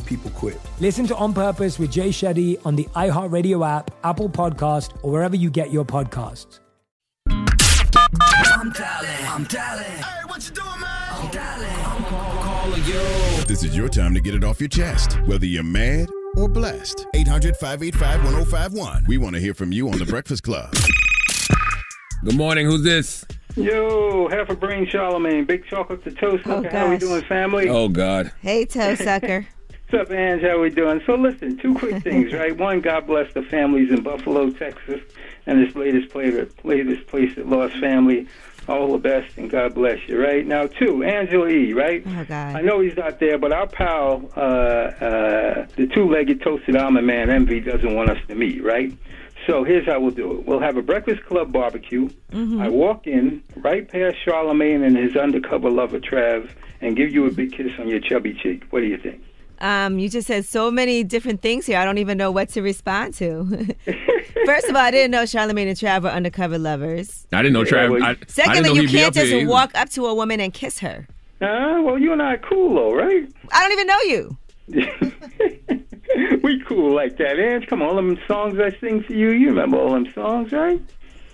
People 0.11 0.31
quit. 0.31 0.59
Listen 0.81 1.07
to 1.07 1.15
On 1.15 1.33
Purpose 1.33 1.79
with 1.79 1.89
Jay 1.89 2.09
Shetty 2.09 2.59
on 2.65 2.75
the 2.75 2.83
iHeartRadio 2.95 3.65
app, 3.65 3.91
Apple 4.03 4.27
Podcast, 4.27 4.91
or 5.03 5.11
wherever 5.13 5.37
you 5.37 5.49
get 5.49 5.71
your 5.71 5.85
podcasts. 5.85 6.59
I'm 7.29 8.71
dialing. 8.73 9.25
I'm 9.25 9.45
dialing. 9.45 9.85
Hey, 9.85 10.25
what 10.27 10.45
you 10.45 10.53
doing, 10.53 10.81
man? 10.81 11.11
I'm 11.11 11.31
dialing. 11.31 11.85
I'm 11.85 12.03
calling 12.03 12.83
you. 12.83 13.45
This 13.45 13.63
is 13.63 13.77
your 13.77 13.87
time 13.87 14.13
to 14.13 14.19
get 14.19 14.35
it 14.35 14.43
off 14.43 14.59
your 14.59 14.67
chest, 14.67 15.13
whether 15.27 15.45
you're 15.45 15.63
mad 15.63 16.09
or 16.35 16.49
blessed. 16.49 17.07
800 17.13 17.55
585 17.55 18.25
1051. 18.25 19.05
We 19.07 19.17
want 19.17 19.35
to 19.35 19.39
hear 19.41 19.53
from 19.53 19.71
you 19.71 19.87
on 19.87 19.97
The 19.97 20.05
Breakfast 20.05 20.43
Club. 20.43 20.75
Good 22.25 22.35
morning. 22.35 22.65
Who's 22.65 22.83
this? 22.83 23.23
Yo, 23.55 24.27
half 24.27 24.49
a 24.49 24.55
brain 24.55 24.85
Charlamagne, 24.85 25.47
big 25.47 25.65
chocolate 25.67 26.03
to 26.03 26.11
toast. 26.11 26.43
Oh, 26.47 26.63
How 26.69 26.89
we 26.89 26.97
doing, 26.97 27.23
family? 27.23 27.69
Oh, 27.69 27.87
God. 27.87 28.33
Hey, 28.41 28.65
toe 28.65 28.95
sucker. 28.95 29.47
What's 29.91 30.09
up, 30.09 30.15
Ange? 30.15 30.41
How 30.43 30.57
we 30.61 30.69
doing? 30.69 31.01
So 31.05 31.15
listen, 31.15 31.57
two 31.57 31.75
quick 31.75 32.01
things, 32.03 32.31
right? 32.31 32.55
One, 32.55 32.79
God 32.79 33.07
bless 33.07 33.33
the 33.33 33.41
families 33.41 33.91
in 33.91 34.03
Buffalo, 34.03 34.49
Texas, 34.49 35.01
and 35.45 35.67
this 35.67 35.75
latest 35.75 36.13
player, 36.13 36.47
latest 36.63 37.07
place 37.07 37.35
that 37.35 37.49
lost 37.49 37.75
family. 37.75 38.25
All 38.69 38.93
the 38.93 38.99
best, 38.99 39.37
and 39.37 39.49
God 39.49 39.73
bless 39.73 39.99
you, 40.07 40.17
right? 40.21 40.47
Now, 40.47 40.67
two, 40.67 41.03
Angela 41.03 41.49
E., 41.49 41.73
right? 41.73 42.03
Oh, 42.07 42.23
God. 42.23 42.55
I 42.55 42.61
know 42.61 42.79
he's 42.79 42.95
not 42.95 43.19
there, 43.19 43.37
but 43.37 43.51
our 43.51 43.67
pal, 43.67 44.31
uh, 44.37 44.39
uh, 44.39 45.67
the 45.75 45.87
two-legged 45.87 46.41
toasted 46.41 46.77
almond 46.77 47.05
man, 47.05 47.29
Envy, 47.29 47.59
doesn't 47.59 47.93
want 47.93 48.11
us 48.11 48.19
to 48.29 48.35
meet, 48.35 48.63
right? 48.63 48.93
So 49.45 49.65
here's 49.65 49.87
how 49.87 49.99
we'll 49.99 50.11
do 50.11 50.37
it. 50.37 50.45
We'll 50.45 50.61
have 50.61 50.77
a 50.77 50.81
Breakfast 50.81 51.25
Club 51.25 51.51
barbecue. 51.51 52.07
Mm-hmm. 52.31 52.61
I 52.61 52.69
walk 52.69 53.07
in 53.07 53.43
right 53.57 53.85
past 53.85 54.15
Charlamagne 54.25 54.85
and 54.85 54.95
his 54.95 55.17
undercover 55.17 55.69
lover, 55.69 55.99
Trav, 55.99 56.49
and 56.79 56.95
give 56.95 57.11
you 57.11 57.25
a 57.25 57.31
big 57.31 57.51
kiss 57.51 57.71
on 57.77 57.89
your 57.89 57.99
chubby 57.99 58.33
cheek. 58.33 58.63
What 58.69 58.79
do 58.79 58.85
you 58.85 58.97
think? 58.97 59.21
Um, 59.61 59.99
you 59.99 60.09
just 60.09 60.27
said 60.27 60.43
so 60.45 60.71
many 60.71 61.03
different 61.03 61.41
things 61.41 61.67
here. 61.67 61.77
I 61.77 61.85
don't 61.85 61.99
even 61.99 62.17
know 62.17 62.31
what 62.31 62.49
to 62.49 62.61
respond 62.63 63.13
to. 63.15 63.45
First 64.45 64.67
of 64.67 64.75
all, 64.75 64.81
I 64.81 64.89
didn't 64.89 65.11
know 65.11 65.23
Charlamagne 65.23 65.67
and 65.67 65.77
Trav 65.77 66.01
were 66.01 66.09
undercover 66.09 66.57
lovers. 66.57 67.27
I 67.31 67.43
didn't 67.43 67.53
know 67.53 67.63
Trav. 67.63 68.01
I, 68.01 68.09
I 68.09 68.13
didn't 68.15 68.29
Secondly, 68.31 68.69
know 68.73 68.81
you 68.81 68.89
can't 68.89 69.13
just 69.13 69.31
either. 69.31 69.47
walk 69.47 69.71
up 69.75 69.89
to 69.89 70.07
a 70.07 70.15
woman 70.15 70.39
and 70.39 70.51
kiss 70.51 70.79
her. 70.79 71.07
Uh, 71.41 71.79
well, 71.83 71.99
you 71.99 72.11
and 72.11 72.23
I 72.23 72.33
are 72.33 72.37
cool, 72.39 72.73
though, 72.73 72.93
right? 72.93 73.31
I 73.51 73.61
don't 73.61 73.71
even 73.71 73.87
know 73.87 74.01
you. 74.01 74.37
we 76.41 76.59
cool 76.67 76.95
like 76.95 77.17
that. 77.17 77.39
Ange, 77.39 77.67
come 77.67 77.83
on, 77.83 77.89
all 77.89 77.95
them 77.95 78.17
songs 78.27 78.59
I 78.59 78.75
sing 78.79 79.03
for 79.03 79.13
you, 79.13 79.29
you 79.29 79.49
remember 79.49 79.77
all 79.77 79.91
them 79.91 80.11
songs, 80.13 80.51
right? 80.51 80.81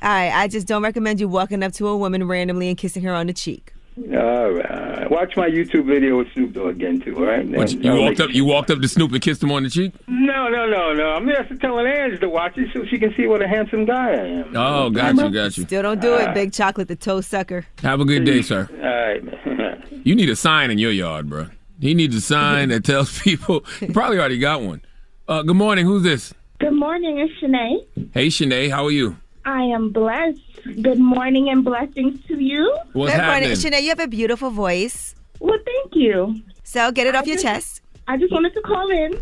All 0.02 0.10
right, 0.10 0.32
I 0.34 0.48
just 0.50 0.68
don't 0.68 0.84
recommend 0.84 1.20
you 1.22 1.30
walking 1.30 1.64
up 1.64 1.72
to 1.74 1.88
a 1.88 1.98
woman 1.98 2.28
randomly 2.28 2.68
and 2.68 2.78
kissing 2.78 3.04
her 3.04 3.14
on 3.14 3.28
the 3.28 3.34
cheek. 3.34 3.74
All 3.98 4.52
right. 4.52 5.10
Watch 5.10 5.36
my 5.36 5.50
YouTube 5.50 5.86
video 5.86 6.20
with 6.20 6.32
Snoop 6.34 6.54
Dogg 6.54 6.76
again, 6.76 7.00
too, 7.02 7.16
all 7.18 7.24
right? 7.24 7.48
What, 7.48 7.72
you 7.72 7.92
I'll 7.92 8.02
walked 8.02 8.20
up. 8.20 8.30
You 8.30 8.46
walked 8.46 8.70
up 8.70 8.80
to 8.80 8.88
Snoop 8.88 9.12
and 9.12 9.22
kissed 9.22 9.42
him 9.42 9.52
on 9.52 9.64
the 9.64 9.70
cheek. 9.70 9.94
No, 10.08 10.48
no, 10.50 10.68
no, 10.68 10.94
no. 10.94 11.10
I'm 11.10 11.28
just 11.28 11.60
telling 11.60 11.88
Ange 11.88 12.20
to 12.20 12.30
watch 12.30 12.58
it 12.58 12.70
so 12.74 12.86
she 12.86 13.00
can 13.00 13.14
see 13.16 13.26
what 13.26 13.42
a 13.42 13.48
handsome 13.48 13.86
guy 13.86 14.12
I 14.12 14.26
am. 14.28 14.56
Oh, 14.56 14.90
got 14.92 15.16
you, 15.16 15.32
got 15.32 15.58
you. 15.58 15.64
Still 15.64 15.82
don't 15.82 16.00
do 16.00 16.14
it, 16.16 16.34
big 16.36 16.54
chocolate 16.54 16.88
the 16.88 16.96
toe 16.96 17.22
sucker. 17.22 17.66
Have 17.82 18.00
a 18.00 18.06
good 18.06 18.24
day, 18.24 18.42
sir. 18.44 18.70
All 18.74 18.78
right, 18.88 19.24
man. 19.24 20.02
You 20.04 20.16
need 20.16 20.30
a 20.30 20.36
sign 20.36 20.70
in 20.70 20.78
your 20.78 20.92
yard, 20.92 21.28
bro. 21.30 21.48
He 21.82 21.94
needs 21.96 22.16
a 22.16 22.22
sign 22.22 22.70
that 22.70 22.84
tells 22.84 23.20
people. 23.24 23.66
You 23.82 23.94
probably 23.94 24.20
already 24.20 24.38
got 24.38 24.62
one. 24.62 24.82
Uh, 25.28 25.42
good 25.42 25.56
morning. 25.58 25.86
Who's 25.86 26.04
this? 26.04 26.34
Good 26.60 26.74
morning, 26.74 27.20
it's 27.20 27.34
Shanae. 27.42 28.12
Hey, 28.14 28.28
Shanae. 28.28 28.70
How 28.70 28.86
are 28.86 28.92
you? 28.92 29.18
I 29.46 29.64
am 29.64 29.92
blessed. 29.92 30.40
Good 30.82 31.00
morning 31.00 31.50
and 31.50 31.64
blessings 31.64 32.24
to 32.28 32.38
you. 32.42 32.66
What's 32.94 33.14
Good 33.14 33.22
morning. 33.24 33.50
happening? 33.50 33.52
Shanae, 33.52 33.82
you 33.84 33.90
have 33.90 34.00
a 34.00 34.08
beautiful 34.08 34.50
voice. 34.50 35.16
Well, 35.40 35.58
thank 35.66 35.96
you. 35.96 36.42
So 36.64 36.92
get 36.92 37.08
it 37.08 37.16
I 37.16 37.20
off 37.20 37.28
your 37.28 37.38
chest. 37.38 37.82
I 38.08 38.18
just 38.18 38.34
wanted 38.34 38.54
to 38.54 38.62
call 38.62 38.90
in 38.90 39.20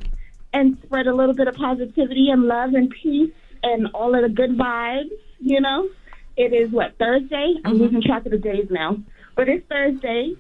and 0.54 0.78
spread 0.84 1.08
a 1.08 1.14
little 1.14 1.36
bit 1.36 1.48
of 1.48 1.56
positivity 1.56 2.30
and 2.30 2.44
love 2.44 2.74
and 2.74 2.90
peace 2.90 3.32
and 3.64 3.88
all 3.94 4.16
of 4.16 4.22
the 4.24 4.30
good 4.30 4.58
vibes. 4.58 5.12
You 5.40 5.62
know, 5.62 5.90
it 6.36 6.54
is 6.54 6.72
what 6.72 6.98
Thursday. 6.98 7.56
I'm 7.64 7.76
losing 7.76 8.02
track 8.02 8.26
of 8.26 8.32
the 8.32 8.38
days 8.38 8.68
now, 8.70 8.98
but 9.36 9.48
it's 9.48 9.68
Thursday, 9.70 10.34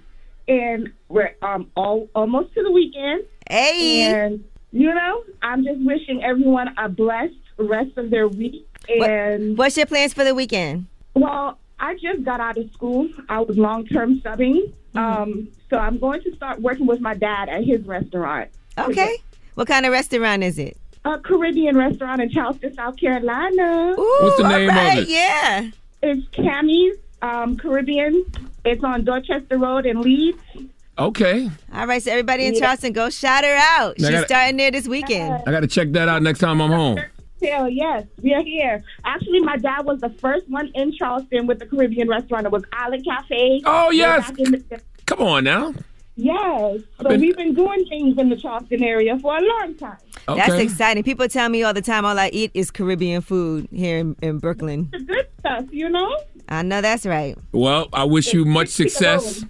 and 0.47 0.91
we're 1.09 1.35
um 1.41 1.69
all 1.75 2.09
almost 2.15 2.53
to 2.55 2.63
the 2.63 2.71
weekend. 2.71 3.25
Hey, 3.49 4.01
and 4.03 4.43
you 4.71 4.93
know, 4.93 5.23
I'm 5.43 5.63
just 5.63 5.79
wishing 5.81 6.23
everyone 6.23 6.73
a 6.77 6.89
blessed 6.89 7.33
rest 7.57 7.97
of 7.97 8.09
their 8.09 8.27
week. 8.27 8.67
And 8.89 9.57
What's 9.57 9.77
your 9.77 9.85
plans 9.85 10.13
for 10.13 10.23
the 10.23 10.33
weekend? 10.35 10.87
Well, 11.15 11.57
I 11.79 11.95
just 11.95 12.23
got 12.23 12.39
out 12.39 12.57
of 12.57 12.71
school. 12.71 13.09
I 13.29 13.39
was 13.39 13.57
long 13.57 13.85
term 13.87 14.19
subbing. 14.21 14.73
Um, 14.95 15.49
so 15.69 15.77
I'm 15.77 15.97
going 15.97 16.21
to 16.23 16.35
start 16.35 16.61
working 16.61 16.85
with 16.85 17.01
my 17.01 17.13
dad 17.15 17.49
at 17.49 17.63
his 17.65 17.81
restaurant. 17.85 18.49
Okay. 18.77 19.17
What 19.55 19.67
kind 19.67 19.85
of 19.85 19.91
restaurant 19.91 20.43
is 20.43 20.57
it? 20.59 20.77
A 21.05 21.19
Caribbean 21.19 21.77
restaurant 21.77 22.21
in 22.21 22.29
Charleston, 22.29 22.73
South 22.73 22.97
Carolina. 22.97 23.93
Ooh, 23.97 24.17
What's 24.21 24.37
the 24.37 24.47
name 24.47 24.69
of 24.69 24.75
it? 24.75 25.07
Yeah. 25.09 25.69
It's 26.01 26.25
Cammy's 26.29 26.97
um, 27.21 27.57
Caribbean. 27.57 28.25
It's 28.63 28.83
on 28.83 29.03
Dorchester 29.05 29.57
Road 29.57 29.85
in 29.85 30.01
Leeds. 30.01 30.39
Okay. 30.97 31.49
All 31.73 31.87
right, 31.87 32.01
so 32.01 32.09
everybody 32.11 32.45
in 32.45 32.53
Yeah. 32.53 32.59
Charleston, 32.61 32.93
go 32.93 33.09
shout 33.09 33.43
her 33.43 33.55
out. 33.55 33.91
I 33.91 33.93
She's 33.97 34.09
gotta- 34.09 34.25
starting 34.27 34.57
there 34.57 34.71
this 34.71 34.87
weekend. 34.87 35.43
I 35.45 35.51
got 35.51 35.59
to 35.59 35.67
check 35.67 35.91
that 35.91 36.07
out 36.07 36.21
next 36.23 36.39
time 36.39 36.61
I'm 36.61 36.71
home. 36.71 36.99
Hell 37.45 37.69
yes, 37.69 38.05
we 38.21 38.33
are 38.33 38.43
here. 38.43 38.83
Actually, 39.03 39.39
my 39.41 39.57
dad 39.57 39.81
was 39.85 39.99
the 40.01 40.09
first 40.21 40.49
one 40.49 40.71
in 40.75 40.91
Charleston 40.93 41.47
with 41.47 41.59
the 41.59 41.65
Caribbean 41.65 42.07
restaurant. 42.09 42.45
It 42.45 42.51
was 42.51 42.63
Island 42.73 43.05
Cafe. 43.05 43.61
Oh, 43.65 43.89
yes. 43.91 44.29
the- 44.31 44.81
Come 45.05 45.21
on 45.21 45.43
now. 45.43 45.73
yes. 46.15 46.81
So 47.01 47.09
been- 47.09 47.21
we've 47.21 47.35
been 47.37 47.53
doing 47.53 47.85
things 47.87 48.17
in 48.17 48.29
the 48.29 48.35
Charleston 48.35 48.83
area 48.83 49.17
for 49.19 49.37
a 49.37 49.41
long 49.41 49.75
time. 49.75 49.97
That's 50.27 50.53
exciting. 50.53 51.03
People 51.03 51.27
tell 51.27 51.49
me 51.49 51.61
all 51.63 51.73
the 51.73 51.81
time 51.81 52.05
all 52.05 52.17
I 52.17 52.29
eat 52.33 52.51
is 52.53 52.71
Caribbean 52.71 53.21
food 53.21 53.67
here 53.71 53.97
in, 53.99 54.15
in 54.21 54.39
Brooklyn. 54.39 54.89
The 54.91 54.99
good 54.99 55.27
stuff, 55.39 55.65
you 55.71 55.89
know. 55.89 56.17
I 56.49 56.61
know 56.63 56.81
that's 56.81 57.05
right. 57.05 57.37
Well, 57.51 57.89
I 57.93 58.03
wish 58.05 58.33
you 58.33 58.45
much 58.45 58.69
success. 58.69 59.43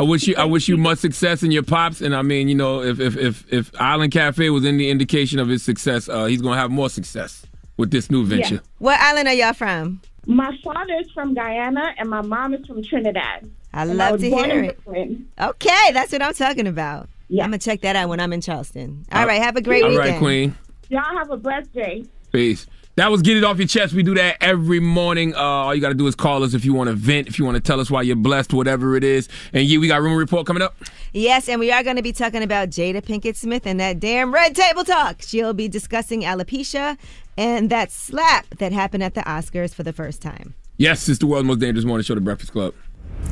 I 0.00 0.02
wish 0.02 0.26
you 0.26 0.34
I 0.38 0.46
wish 0.46 0.66
you 0.66 0.78
much 0.78 0.96
success 0.98 1.42
in 1.42 1.50
your 1.50 1.62
pops. 1.62 2.00
And 2.00 2.16
I 2.16 2.22
mean, 2.22 2.48
you 2.48 2.54
know, 2.54 2.80
if 2.82 2.98
if 3.00 3.18
if, 3.18 3.52
if 3.52 3.70
Island 3.78 4.12
Cafe 4.14 4.48
was 4.48 4.64
any 4.64 4.88
indication 4.88 5.38
of 5.38 5.46
his 5.48 5.62
success, 5.62 6.08
uh, 6.08 6.24
he's 6.24 6.40
gonna 6.40 6.56
have 6.56 6.70
more 6.70 6.88
success 6.88 7.44
with 7.76 7.90
this 7.90 8.10
new 8.10 8.24
venture. 8.24 8.62
What 8.78 8.98
island 8.98 9.28
are 9.28 9.34
y'all 9.34 9.52
from? 9.52 10.00
My 10.26 10.56
father 10.64 10.94
is 11.02 11.10
from 11.12 11.34
Guyana 11.34 11.92
and 11.98 12.08
my 12.08 12.22
mom 12.22 12.54
is 12.54 12.64
from 12.64 12.82
Trinidad. 12.82 13.50
I 13.74 13.82
And 13.82 13.98
love 13.98 14.12
was 14.12 14.22
to 14.22 14.30
hear 14.30 14.64
in 14.64 14.64
it. 14.70 15.18
Okay, 15.38 15.92
that's 15.92 16.12
what 16.12 16.22
I'm 16.22 16.32
talking 16.32 16.66
about. 16.66 17.10
Yeah. 17.28 17.44
I'm 17.44 17.50
gonna 17.50 17.58
check 17.58 17.82
that 17.82 17.94
out 17.94 18.08
when 18.08 18.20
I'm 18.20 18.32
in 18.32 18.40
Charleston. 18.40 19.04
All 19.12 19.26
right, 19.26 19.42
have 19.42 19.56
a 19.56 19.60
great 19.60 19.82
All 19.82 19.90
weekend. 19.90 20.08
right, 20.12 20.18
Queen. 20.18 20.56
Y'all 20.88 21.02
have 21.18 21.30
a 21.30 21.36
blessed 21.36 21.74
day. 21.74 22.04
Peace. 22.32 22.66
That 23.00 23.10
was 23.10 23.22
Get 23.22 23.38
It 23.38 23.44
Off 23.44 23.56
Your 23.56 23.66
Chest. 23.66 23.94
We 23.94 24.02
do 24.02 24.12
that 24.16 24.36
every 24.42 24.78
morning. 24.78 25.34
Uh, 25.34 25.38
all 25.38 25.74
you 25.74 25.80
got 25.80 25.88
to 25.88 25.94
do 25.94 26.06
is 26.06 26.14
call 26.14 26.44
us 26.44 26.52
if 26.52 26.66
you 26.66 26.74
want 26.74 26.90
to 26.90 26.94
vent, 26.94 27.28
if 27.28 27.38
you 27.38 27.46
want 27.46 27.54
to 27.54 27.60
tell 27.62 27.80
us 27.80 27.90
why 27.90 28.02
you're 28.02 28.14
blessed, 28.14 28.52
whatever 28.52 28.94
it 28.94 29.02
is. 29.02 29.26
And 29.54 29.64
yeah, 29.64 29.78
we 29.78 29.88
got 29.88 30.02
Rumor 30.02 30.18
Report 30.18 30.46
coming 30.46 30.62
up. 30.62 30.76
Yes, 31.14 31.48
and 31.48 31.58
we 31.58 31.72
are 31.72 31.82
going 31.82 31.96
to 31.96 32.02
be 32.02 32.12
talking 32.12 32.42
about 32.42 32.68
Jada 32.68 33.00
Pinkett 33.00 33.36
Smith 33.36 33.66
and 33.66 33.80
that 33.80 34.00
damn 34.00 34.34
red 34.34 34.54
table 34.54 34.84
talk. 34.84 35.22
She'll 35.22 35.54
be 35.54 35.66
discussing 35.66 36.20
alopecia 36.24 36.98
and 37.38 37.70
that 37.70 37.90
slap 37.90 38.58
that 38.58 38.72
happened 38.72 39.02
at 39.02 39.14
the 39.14 39.22
Oscars 39.22 39.74
for 39.74 39.82
the 39.82 39.94
first 39.94 40.20
time. 40.20 40.52
Yes, 40.76 41.08
it's 41.08 41.20
the 41.20 41.26
world's 41.26 41.46
most 41.46 41.60
dangerous 41.60 41.86
morning 41.86 42.04
show, 42.04 42.14
The 42.14 42.20
Breakfast 42.20 42.52
Club. 42.52 42.74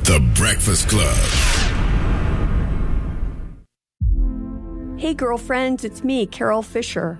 The 0.05 0.19
Breakfast 0.33 0.89
Club. 0.89 1.15
Hey, 4.97 5.13
girlfriends, 5.13 5.83
it's 5.83 6.03
me, 6.03 6.25
Carol 6.25 6.63
Fisher. 6.63 7.19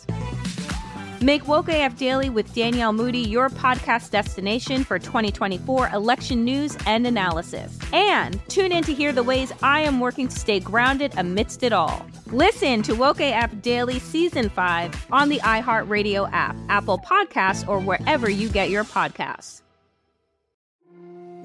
Make 1.23 1.47
Woke 1.47 1.69
AF 1.69 1.95
Daily 1.97 2.31
with 2.31 2.51
Danielle 2.55 2.93
Moody 2.93 3.19
your 3.19 3.49
podcast 3.49 4.09
destination 4.09 4.83
for 4.83 4.97
2024 4.97 5.89
election 5.89 6.43
news 6.43 6.75
and 6.87 7.05
analysis. 7.05 7.77
And 7.93 8.41
tune 8.49 8.71
in 8.71 8.83
to 8.85 8.93
hear 8.93 9.11
the 9.11 9.21
ways 9.21 9.53
I 9.61 9.81
am 9.81 9.99
working 9.99 10.27
to 10.29 10.35
stay 10.35 10.59
grounded 10.59 11.13
amidst 11.17 11.61
it 11.61 11.73
all. 11.73 12.07
Listen 12.25 12.81
to 12.81 12.95
Woke 12.95 13.19
AF 13.19 13.61
Daily 13.61 13.99
Season 13.99 14.49
5 14.49 15.09
on 15.11 15.29
the 15.29 15.37
iHeartRadio 15.41 16.27
app, 16.33 16.55
Apple 16.69 16.97
Podcasts, 16.97 17.67
or 17.67 17.79
wherever 17.79 18.27
you 18.27 18.49
get 18.49 18.71
your 18.71 18.83
podcasts. 18.83 19.61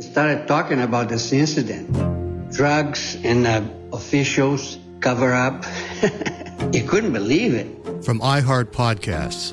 started 0.00 0.48
talking 0.48 0.80
about 0.80 1.10
this 1.10 1.34
incident. 1.34 1.92
Drugs 2.50 3.18
and 3.22 3.46
uh, 3.46 3.60
officials 3.92 4.78
cover 5.00 5.34
up. 5.34 5.66
you 6.72 6.82
couldn't 6.84 7.12
believe 7.12 7.52
it. 7.52 8.02
From 8.02 8.20
iHeart 8.20 8.72
Podcasts. 8.72 9.52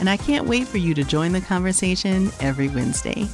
and 0.00 0.08
I 0.08 0.16
can't 0.16 0.46
wait 0.46 0.66
for 0.66 0.78
you 0.78 0.94
to 0.94 1.04
join 1.04 1.32
the 1.32 1.40
conversation 1.40 2.30
every 2.40 2.68
Wednesday. 2.68 3.26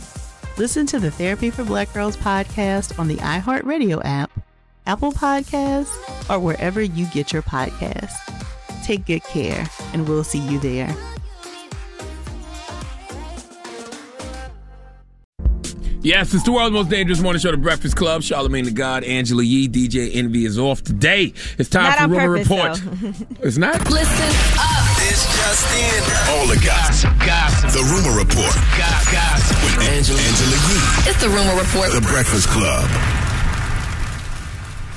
Listen 0.57 0.87
to 0.87 0.99
the 1.01 1.11
Therapy 1.11 1.51
for 1.51 1.65
Black 1.65 1.93
Girls 1.93 2.17
podcast 2.17 2.99
on 2.99 3.09
the 3.09 3.17
iHeartRadio 3.17 4.01
app, 4.05 4.31
Apple 4.87 5.13
Podcasts, 5.13 5.95
or 6.31 6.39
wherever 6.39 6.81
you 6.81 7.07
get 7.07 7.33
your 7.33 7.43
podcasts. 7.43 8.15
Take 8.85 9.07
good 9.07 9.25
care, 9.25 9.67
and 9.93 10.09
we'll 10.09 10.25
see 10.25 10.39
you 10.39 10.59
there. 10.59 10.95
Yes, 16.03 16.35
it's 16.35 16.45
the 16.45 16.53
world's 16.53 16.75
most 16.75 16.91
dangerous 16.91 17.21
morning 17.21 17.41
show, 17.41 17.51
The 17.51 17.57
Breakfast 17.57 17.97
Club. 17.97 18.21
Charlamagne 18.21 18.67
the 18.67 18.71
God, 18.73 19.05
Angela 19.05 19.43
Yee, 19.43 19.69
DJ 19.69 20.15
Envy 20.15 20.45
is 20.45 20.59
off 20.59 20.83
today. 20.83 21.33
It's 21.57 21.71
time 21.71 21.85
Not 21.85 21.97
for 21.97 22.05
on 22.05 22.11
Rumor 22.11 22.45
purpose, 22.45 22.83
Report. 22.83 23.39
it's 23.41 23.57
not? 23.57 23.91
Listen 23.91 24.59
up. 24.61 25.04
It's 25.47 25.61
just 25.61 25.77
in. 25.77 26.35
All 26.35 26.47
the 26.47 26.57
gossip. 26.65 27.11
Gossip. 27.19 27.71
The 27.71 27.85
Rumor 27.93 28.17
Report 28.17 28.55
Gossip. 28.79 29.63
with 29.63 29.89
Angela, 29.91 30.19
Angela 30.19 30.57
Yee. 30.57 31.11
It's 31.11 31.21
the 31.21 31.29
Rumor 31.29 31.61
Report. 31.61 31.93
The 31.93 32.01
Breakfast 32.01 32.49
Club. 32.49 32.89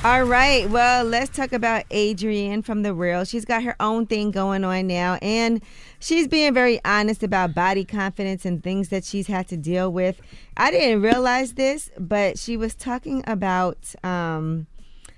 All 0.06 0.24
right. 0.24 0.70
Well, 0.70 1.04
let's 1.04 1.36
talk 1.36 1.52
about 1.52 1.84
Adrienne 1.92 2.62
from 2.62 2.84
The 2.84 2.94
Real. 2.94 3.26
She's 3.26 3.44
got 3.44 3.64
her 3.64 3.76
own 3.82 4.06
thing 4.06 4.32
going 4.32 4.64
on 4.64 4.88
now, 4.88 5.16
and 5.22 5.62
she's 6.00 6.30
being 6.30 6.54
very 6.54 6.80
honest 6.86 7.24
about 7.24 7.54
body 7.54 7.84
confidence 7.84 8.46
and 8.46 8.64
things 8.64 8.88
that 8.88 9.04
she's 9.04 9.28
had 9.28 9.50
to 9.50 9.58
deal 9.58 9.92
with. 9.92 10.22
I 10.56 10.72
didn't 10.72 11.02
realize 11.02 11.56
this, 11.56 11.92
but 12.00 12.40
she 12.40 12.56
was 12.56 12.74
talking 12.74 13.22
about 13.28 13.94
um, 14.02 14.68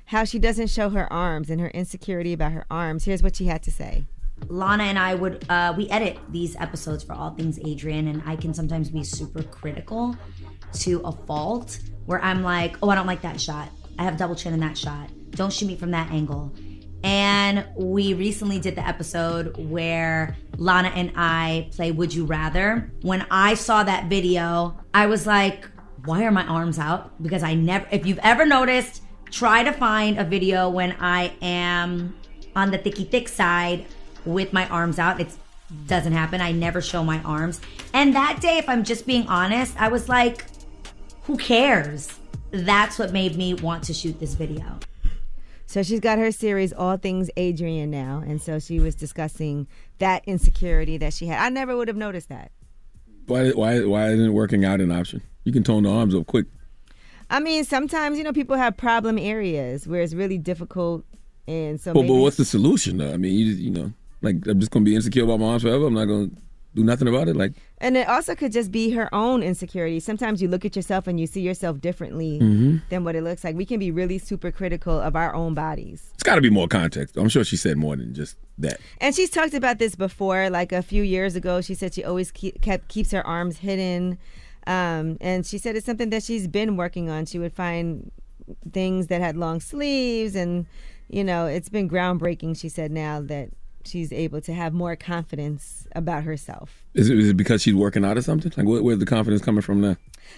how 0.05 0.23
she 0.23 0.39
doesn't 0.39 0.71
show 0.71 0.89
her 0.89 1.11
arms 1.13 1.51
and 1.51 1.61
her 1.61 1.69
insecurity 1.69 2.33
about 2.33 2.53
her 2.53 2.65
arms. 2.71 3.05
Here's 3.05 3.21
what 3.21 3.35
she 3.35 3.45
had 3.45 3.61
to 3.63 3.71
say. 3.71 4.05
Lana 4.47 4.83
and 4.83 4.97
I 4.97 5.15
would 5.15 5.45
uh, 5.49 5.73
we 5.77 5.89
edit 5.89 6.19
these 6.29 6.55
episodes 6.55 7.03
for 7.03 7.13
all 7.13 7.31
things 7.31 7.59
Adrienne, 7.59 8.07
and 8.07 8.23
I 8.25 8.35
can 8.35 8.53
sometimes 8.53 8.89
be 8.89 9.03
super 9.03 9.43
critical 9.43 10.15
to 10.73 11.01
a 11.01 11.11
fault 11.11 11.79
where 12.05 12.21
I'm 12.21 12.43
like, 12.43 12.77
oh, 12.81 12.89
I 12.89 12.95
don't 12.95 13.07
like 13.07 13.21
that 13.21 13.39
shot. 13.39 13.69
I 13.97 14.03
have 14.03 14.17
double 14.17 14.35
chin 14.35 14.53
in 14.53 14.59
that 14.61 14.77
shot. 14.77 15.09
Don't 15.31 15.51
shoot 15.51 15.67
me 15.67 15.75
from 15.75 15.91
that 15.91 16.09
angle. 16.11 16.53
And 17.03 17.65
we 17.77 18.13
recently 18.13 18.59
did 18.59 18.75
the 18.75 18.85
episode 18.85 19.57
where 19.57 20.35
Lana 20.57 20.89
and 20.89 21.11
I 21.15 21.69
play 21.71 21.91
Would 21.91 22.13
You 22.13 22.25
Rather. 22.25 22.91
When 23.01 23.25
I 23.31 23.53
saw 23.53 23.83
that 23.83 24.09
video, 24.09 24.79
I 24.93 25.05
was 25.05 25.25
like, 25.25 25.69
why 26.05 26.23
are 26.25 26.31
my 26.31 26.45
arms 26.45 26.77
out? 26.79 27.21
Because 27.21 27.43
I 27.43 27.53
never, 27.53 27.87
if 27.91 28.05
you've 28.05 28.19
ever 28.19 28.45
noticed, 28.45 29.03
try 29.31 29.63
to 29.63 29.71
find 29.71 30.19
a 30.19 30.23
video 30.23 30.69
when 30.69 30.93
I 30.99 31.33
am 31.41 32.15
on 32.55 32.71
the 32.71 32.77
thicky 32.77 33.05
thick 33.05 33.29
side 33.29 33.85
with 34.25 34.53
my 34.53 34.67
arms 34.69 34.99
out. 34.99 35.19
It 35.19 35.29
doesn't 35.87 36.13
happen. 36.13 36.41
I 36.41 36.51
never 36.51 36.81
show 36.81 37.03
my 37.03 37.21
arms. 37.23 37.61
And 37.93 38.15
that 38.15 38.39
day, 38.41 38.57
if 38.57 38.67
I'm 38.67 38.83
just 38.83 39.05
being 39.05 39.27
honest, 39.27 39.79
I 39.79 39.87
was 39.87 40.09
like, 40.09 40.45
who 41.23 41.37
cares? 41.37 42.11
That's 42.51 42.97
what 42.97 43.11
made 43.13 43.35
me 43.35 43.53
want 43.53 43.83
to 43.85 43.93
shoot 43.93 44.19
this 44.19 44.33
video. 44.33 44.79
So 45.67 45.83
she's 45.83 45.99
got 45.99 46.17
her 46.17 46.31
series 46.31 46.73
All 46.73 46.97
Things 46.97 47.29
Adrienne 47.37 47.91
now, 47.91 48.23
and 48.25 48.41
so 48.41 48.57
she 48.57 48.79
was 48.79 48.95
discussing 48.95 49.67
that 49.99 50.23
insecurity 50.25 50.97
that 50.97 51.13
she 51.13 51.27
had. 51.27 51.39
I 51.39 51.49
never 51.49 51.77
would 51.77 51.87
have 51.87 51.97
noticed 51.97 52.29
that. 52.29 52.51
Why, 53.27 53.51
why, 53.51 53.85
why 53.85 54.09
isn't 54.09 54.33
working 54.33 54.65
out 54.65 54.81
an 54.81 54.91
option? 54.91 55.21
You 55.43 55.53
can 55.53 55.63
tone 55.63 55.83
the 55.83 55.91
arms 55.91 56.15
up 56.15 56.25
quick. 56.25 56.47
I 57.29 57.39
mean, 57.39 57.63
sometimes 57.65 58.17
you 58.17 58.23
know 58.23 58.33
people 58.33 58.55
have 58.55 58.75
problem 58.75 59.19
areas 59.19 59.87
where 59.87 60.01
it's 60.01 60.15
really 60.15 60.39
difficult, 60.39 61.05
and 61.47 61.79
so. 61.79 61.93
But, 61.93 62.01
maybe 62.01 62.15
but 62.15 62.21
what's 62.21 62.37
the 62.37 62.45
solution, 62.45 62.97
though? 62.97 63.13
I 63.13 63.17
mean, 63.17 63.37
you, 63.37 63.45
you 63.53 63.69
know, 63.69 63.93
like, 64.21 64.35
I'm 64.47 64.59
just 64.59 64.71
going 64.71 64.83
to 64.85 64.89
be 64.89 64.95
insecure 64.95 65.23
about 65.23 65.39
my 65.39 65.47
arms 65.47 65.63
forever. 65.63 65.85
I'm 65.87 65.93
not 65.93 66.05
going 66.05 66.29
to 66.31 66.35
do 66.75 66.83
nothing 66.83 67.07
about 67.07 67.27
it. 67.27 67.35
Like, 67.35 67.53
And 67.79 67.97
it 67.97 68.07
also 68.07 68.35
could 68.35 68.51
just 68.51 68.71
be 68.71 68.91
her 68.91 69.13
own 69.13 69.41
insecurity. 69.41 69.99
Sometimes 69.99 70.41
you 70.41 70.47
look 70.47 70.65
at 70.65 70.75
yourself 70.75 71.07
and 71.07 71.19
you 71.19 71.25
see 71.25 71.41
yourself 71.41 71.81
differently 71.81 72.39
Mhm. 72.39 72.81
than 72.89 73.03
what 73.03 73.15
it 73.15 73.23
looks 73.23 73.43
like. 73.43 73.55
We 73.55 73.65
can 73.65 73.79
be 73.79 73.89
really 73.91 74.19
super 74.19 74.51
critical 74.51 74.99
of 74.99 75.15
our 75.15 75.33
own 75.33 75.53
bodies. 75.55 76.11
it's 76.13 76.23
got 76.23 76.35
to 76.35 76.41
be 76.41 76.49
more 76.51 76.67
context. 76.67 77.17
I'm 77.17 77.29
sure 77.29 77.43
she 77.43 77.57
said 77.57 77.77
more 77.77 77.95
than 77.95 78.13
just 78.13 78.35
that. 78.59 78.79
And 79.01 79.15
she's 79.15 79.29
talked 79.31 79.53
about 79.55 79.79
this 79.79 79.95
before, 79.95 80.49
like 80.51 80.71
a 80.71 80.81
few 80.83 81.01
years 81.01 81.35
ago. 81.35 81.61
She 81.61 81.73
said 81.73 81.93
she 81.93 82.03
always 82.03 82.29
keep, 82.29 82.61
kept 82.61 82.87
keeps 82.89 83.11
her 83.11 83.25
arms 83.25 83.59
hidden, 83.59 84.17
um, 84.67 85.17
and 85.21 85.45
she 85.45 85.57
said 85.57 85.75
it's 85.75 85.85
something 85.85 86.09
that 86.11 86.21
she's 86.23 86.47
been 86.47 86.75
working 86.77 87.09
on. 87.09 87.25
She 87.25 87.39
would 87.39 87.53
find 87.53 88.11
things 88.73 89.07
that 89.07 89.21
had 89.21 89.37
long 89.37 89.59
sleeves, 89.61 90.35
and 90.35 90.65
you 91.09 91.23
know, 91.23 91.47
it's 91.47 91.69
been 91.69 91.89
groundbreaking. 91.89 92.59
She 92.59 92.69
said 92.69 92.91
now 92.91 93.21
that 93.21 93.49
she's 93.85 94.11
able 94.11 94.41
to 94.41 94.53
have 94.53 94.73
more 94.73 94.95
confidence 94.95 95.87
about 95.95 96.23
herself. 96.23 96.83
Is 96.93 97.09
it, 97.09 97.17
is 97.17 97.29
it 97.29 97.37
because 97.37 97.61
she's 97.61 97.73
working 97.75 98.03
out 98.05 98.17
or 98.17 98.21
something? 98.21 98.51
Like, 98.57 98.67
where, 98.67 98.83
where's 98.83 98.99
the 98.99 99.05
confidence 99.05 99.41
coming 99.41 99.61
from 99.61 99.81
now? 99.81 99.95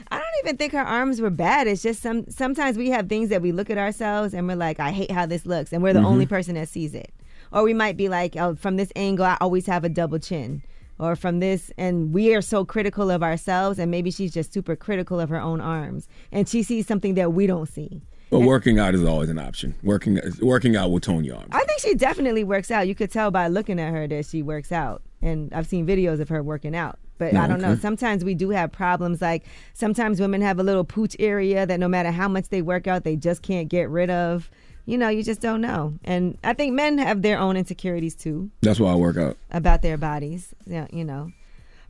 I 0.10 0.18
don't 0.18 0.46
even 0.46 0.58
think 0.58 0.74
her 0.74 0.80
arms 0.82 1.20
were 1.20 1.30
bad. 1.30 1.68
It's 1.68 1.82
just 1.82 2.02
some 2.02 2.26
sometimes 2.30 2.78
we 2.78 2.90
have 2.92 3.10
things 3.10 3.30
that 3.30 3.42
we 3.42 3.52
look 3.52 3.70
at 3.70 3.78
ourselves 3.78 4.34
and 4.34 4.48
we're 4.48 4.56
like, 4.56 4.80
I 4.80 4.92
hate 4.92 5.12
how 5.12 5.26
this 5.26 5.46
looks, 5.46 5.74
and 5.74 5.84
we're 5.84 5.94
the 5.94 6.00
Mhm. 6.00 6.06
only 6.06 6.26
person 6.26 6.56
that 6.56 6.70
sees 6.70 6.94
it. 6.96 7.12
Or 7.52 7.64
we 7.64 7.74
might 7.74 7.98
be 7.98 8.08
like, 8.08 8.36
oh, 8.38 8.56
from 8.56 8.78
this 8.78 8.92
angle, 8.96 9.26
I 9.26 9.38
always 9.42 9.66
have 9.66 9.84
a 9.84 9.90
double 9.90 10.20
chin. 10.20 10.62
Or 11.00 11.16
from 11.16 11.40
this, 11.40 11.72
and 11.80 12.14
we 12.14 12.34
are 12.36 12.44
so 12.44 12.64
critical 12.64 13.10
of 13.10 13.24
ourselves, 13.24 13.80
and 13.80 13.90
maybe 13.90 14.12
she's 14.12 14.32
just 14.32 14.54
super 14.54 14.76
critical 14.76 15.20
of 15.20 15.30
her 15.30 15.42
own 15.42 15.60
arms, 15.60 16.08
and 16.32 16.48
she 16.48 16.62
sees 16.62 16.86
something 16.86 17.16
that 17.16 17.34
we 17.34 17.48
don't 17.48 17.68
see. 17.68 18.04
Well, 18.32 18.48
working 18.48 18.80
out 18.80 18.96
is 18.96 19.04
always 19.04 19.30
an 19.30 19.38
option. 19.38 19.76
Working 19.84 20.20
working 20.42 20.76
out 20.76 20.90
will 20.92 21.00
tone 21.02 21.24
your 21.24 21.36
arms. 21.36 21.50
I 21.52 21.64
think 21.66 21.82
she 21.82 21.96
definitely 21.96 22.44
works 22.44 22.72
out. 22.72 22.88
You 22.88 22.96
could 22.96 23.12
tell 23.12 23.30
by 23.32 23.48
looking 23.48 23.80
at 23.80 23.92
her 23.94 24.08
that 24.08 24.26
she 24.26 24.42
works 24.42 24.72
out. 24.72 25.02
And 25.22 25.54
I've 25.54 25.68
seen 25.68 25.86
videos 25.86 26.20
of 26.20 26.30
her 26.30 26.42
working 26.42 26.76
out. 26.76 26.98
But 27.18 27.36
Oh, 27.36 27.40
I 27.40 27.48
don't 27.48 27.62
know. 27.62 27.76
Sometimes 27.76 28.24
we 28.24 28.34
do 28.34 28.50
have 28.50 28.72
problems. 28.72 29.22
Like 29.22 29.44
sometimes 29.74 30.20
women 30.20 30.42
have 30.42 30.60
a 30.60 30.64
little 30.64 30.84
pooch 30.84 31.16
area 31.20 31.66
that 31.66 31.80
no 31.80 31.88
matter 31.88 32.10
how 32.12 32.28
much 32.28 32.50
they 32.50 32.62
work 32.62 32.88
out, 32.88 33.04
they 33.04 33.16
just 33.16 33.42
can't 33.44 33.70
get 33.70 33.90
rid 33.90 34.10
of. 34.10 34.50
You 34.86 34.98
know, 34.98 35.10
you 35.10 35.22
just 35.24 35.42
don't 35.42 35.62
know. 35.62 35.94
And 36.04 36.38
I 36.44 36.54
think 36.54 36.74
men 36.74 36.98
have 36.98 37.22
their 37.22 37.38
own 37.38 37.56
insecurities 37.58 38.16
too 38.16 38.50
That's 38.62 38.80
why 38.80 38.92
I 38.92 38.96
work 38.96 39.18
out. 39.18 39.38
about 39.52 39.82
their 39.84 39.98
bodies. 39.98 40.56
Yeah, 40.66 40.88
you 40.92 41.04
know. 41.04 41.32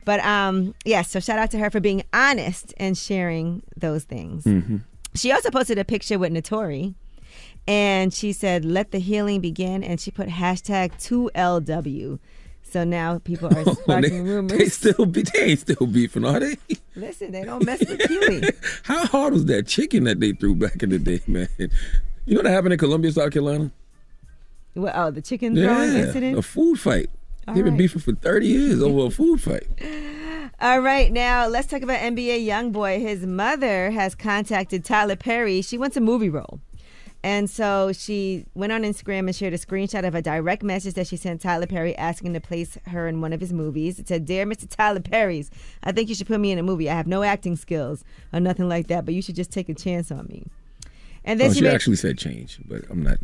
But 0.04 0.20
um, 0.20 0.74
yes, 0.84 1.10
so 1.10 1.20
shout 1.20 1.38
out 1.38 1.50
to 1.52 1.58
her 1.58 1.70
for 1.70 1.78
being 1.80 2.02
honest 2.12 2.74
and 2.76 2.98
sharing 2.98 3.62
those 3.76 4.04
things. 4.04 4.44
Mm-hmm. 4.44 4.78
She 5.14 5.30
also 5.32 5.50
posted 5.50 5.78
a 5.78 5.84
picture 5.84 6.18
with 6.18 6.32
Naturi, 6.32 6.94
and 7.66 8.12
she 8.12 8.32
said, 8.32 8.64
"Let 8.64 8.90
the 8.92 8.98
healing 8.98 9.40
begin," 9.40 9.84
and 9.84 10.00
she 10.00 10.10
put 10.10 10.28
hashtag 10.28 10.98
two 10.98 11.30
LW. 11.34 12.18
So 12.62 12.84
now 12.84 13.18
people 13.18 13.48
are 13.48 13.62
oh, 13.66 13.74
sparking 13.74 14.24
they, 14.24 14.30
rumors. 14.30 14.58
they 14.58 14.68
still 14.68 15.04
be 15.04 15.22
they 15.22 15.42
ain't 15.42 15.60
still 15.60 15.86
beefing, 15.86 16.24
are 16.24 16.40
they? 16.40 16.56
Listen, 16.96 17.30
they 17.30 17.44
don't 17.44 17.64
mess 17.66 17.80
with 17.80 17.98
Kiely. 17.98 18.50
How 18.84 19.06
hard 19.06 19.34
was 19.34 19.44
that 19.46 19.66
chicken 19.66 20.04
that 20.04 20.20
they 20.20 20.32
threw 20.32 20.54
back 20.54 20.82
in 20.82 20.88
the 20.90 20.98
day, 20.98 21.20
man? 21.26 21.48
You 21.58 22.34
know 22.34 22.38
what 22.42 22.46
happened 22.46 22.72
in 22.72 22.78
Columbia, 22.78 23.12
South 23.12 23.30
Carolina? 23.30 23.70
Well, 24.74 24.92
oh, 24.94 25.10
the 25.10 25.20
chicken 25.20 25.54
throwing 25.54 25.92
incident. 25.94 26.38
a 26.38 26.42
food 26.42 26.80
fight. 26.80 27.10
All 27.46 27.54
They've 27.54 27.64
been 27.64 27.76
beefing 27.76 28.00
for 28.00 28.12
thirty 28.12 28.46
years 28.46 28.80
over 28.80 29.06
a 29.06 29.10
food 29.10 29.42
fight. 29.42 29.66
All 30.62 30.78
right, 30.80 31.10
now 31.10 31.48
let's 31.48 31.66
talk 31.66 31.82
about 31.82 31.98
NBA 31.98 32.46
YoungBoy. 32.46 33.00
His 33.00 33.26
mother 33.26 33.90
has 33.90 34.14
contacted 34.14 34.84
Tyler 34.84 35.16
Perry. 35.16 35.60
She 35.60 35.76
wants 35.76 35.96
a 35.96 36.00
movie 36.00 36.28
role. 36.28 36.60
And 37.24 37.50
so 37.50 37.92
she 37.92 38.46
went 38.54 38.72
on 38.72 38.82
Instagram 38.82 39.26
and 39.26 39.34
shared 39.34 39.54
a 39.54 39.58
screenshot 39.58 40.06
of 40.06 40.14
a 40.14 40.22
direct 40.22 40.62
message 40.62 40.94
that 40.94 41.08
she 41.08 41.16
sent 41.16 41.40
Tyler 41.40 41.66
Perry 41.66 41.96
asking 41.96 42.32
to 42.34 42.40
place 42.40 42.78
her 42.86 43.08
in 43.08 43.20
one 43.20 43.32
of 43.32 43.40
his 43.40 43.52
movies. 43.52 43.98
It 43.98 44.06
said, 44.06 44.24
Dear 44.24 44.46
Mr. 44.46 44.68
Tyler 44.68 45.00
Perry's, 45.00 45.50
I 45.82 45.90
think 45.90 46.08
you 46.08 46.14
should 46.14 46.26
put 46.28 46.38
me 46.38 46.52
in 46.52 46.58
a 46.58 46.62
movie. 46.62 46.88
I 46.88 46.94
have 46.94 47.06
no 47.08 47.24
acting 47.24 47.56
skills 47.56 48.04
or 48.32 48.38
nothing 48.38 48.68
like 48.68 48.86
that, 48.86 49.04
but 49.04 49.14
you 49.14 49.22
should 49.22 49.36
just 49.36 49.52
take 49.52 49.68
a 49.68 49.74
chance 49.74 50.12
on 50.12 50.26
me. 50.28 50.46
And 51.24 51.40
then 51.40 51.50
Oh, 51.50 51.52
she, 51.52 51.58
she 51.58 51.64
made 51.64 51.74
actually 51.74 51.96
said 51.96 52.18
change, 52.18 52.58
but 52.66 52.82
I'm 52.90 53.02
not. 53.02 53.18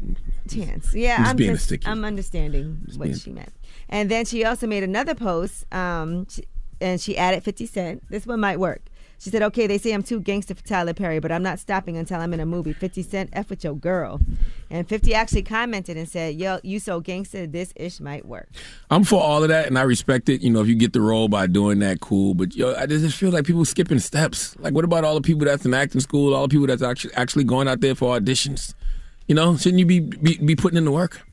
chance. 0.49 0.93
Yeah, 0.95 1.19
Just 1.19 1.31
I'm 1.31 1.37
being 1.37 1.51
a 1.53 1.59
sticky. 1.59 1.87
I'm 1.87 2.05
understanding 2.05 2.81
what 2.97 3.05
being- 3.07 3.17
she 3.17 3.31
meant. 3.31 3.53
And 3.89 4.09
then 4.11 4.25
she 4.25 4.45
also 4.45 4.67
made 4.67 4.83
another 4.85 5.15
post, 5.15 5.73
um, 5.75 6.27
she- 6.29 6.45
and 6.81 7.01
she 7.01 7.17
added 7.17 7.43
50 7.45 7.67
Cent. 7.67 8.03
This 8.09 8.27
one 8.27 8.41
might 8.41 8.61
work. 8.61 8.83
She 9.21 9.31
said, 9.31 9.43
"Okay, 9.43 9.67
they 9.67 9.79
say 9.79 9.93
I'm 9.93 10.05
too 10.05 10.21
gangster 10.21 10.55
for 10.55 10.63
Tyler 10.63 10.95
Perry, 10.95 11.19
but 11.19 11.33
I'm 11.33 11.43
not 11.43 11.59
stopping 11.59 11.97
until 11.97 12.21
I'm 12.21 12.33
in 12.33 12.39
a 12.39 12.47
movie. 12.47 12.73
50 12.73 13.03
Cent, 13.03 13.31
f 13.33 13.51
with 13.51 13.65
your 13.65 13.75
girl." 13.75 14.21
And 14.71 14.89
50 14.89 15.13
actually 15.13 15.43
commented 15.43 15.97
and 15.97 16.09
said, 16.09 16.37
"Yo, 16.37 16.61
you 16.63 16.79
so 16.79 17.01
gangster, 17.01 17.47
this 17.47 17.73
ish 17.75 17.99
might 17.99 18.27
work." 18.27 18.49
I'm 18.91 19.03
for 19.03 19.21
all 19.21 19.43
of 19.43 19.49
that, 19.49 19.67
and 19.67 19.77
I 19.77 19.83
respect 19.83 20.29
it. 20.29 20.41
You 20.41 20.51
know, 20.51 20.61
if 20.61 20.69
you 20.69 20.77
get 20.77 20.93
the 20.93 21.01
role 21.01 21.29
by 21.29 21.49
doing 21.49 21.81
that, 21.81 21.99
cool. 22.01 22.35
But 22.35 22.55
yo, 22.55 22.75
I 22.75 22.87
just 22.87 23.17
feel 23.17 23.31
like 23.31 23.45
people 23.45 23.65
skipping 23.65 23.99
steps. 23.99 24.57
Like, 24.61 24.73
what 24.73 24.85
about 24.85 25.03
all 25.03 25.17
the 25.17 25.21
people 25.21 25.47
that's 25.47 25.67
in 25.67 25.75
acting 25.75 26.01
school? 26.01 26.33
All 26.33 26.47
the 26.47 26.53
people 26.53 26.69
that's 26.69 26.83
actually 26.83 27.15
actually 27.15 27.45
going 27.45 27.67
out 27.67 27.81
there 27.81 27.97
for 27.97 28.19
auditions? 28.19 28.75
You 29.27 29.35
know, 29.35 29.57
shouldn't 29.57 29.81
you 29.81 29.87
be 29.87 29.99
be, 29.99 30.39
be 30.39 30.55
putting 30.55 30.79
in 30.79 30.85
the 30.85 30.93
work? 30.93 31.28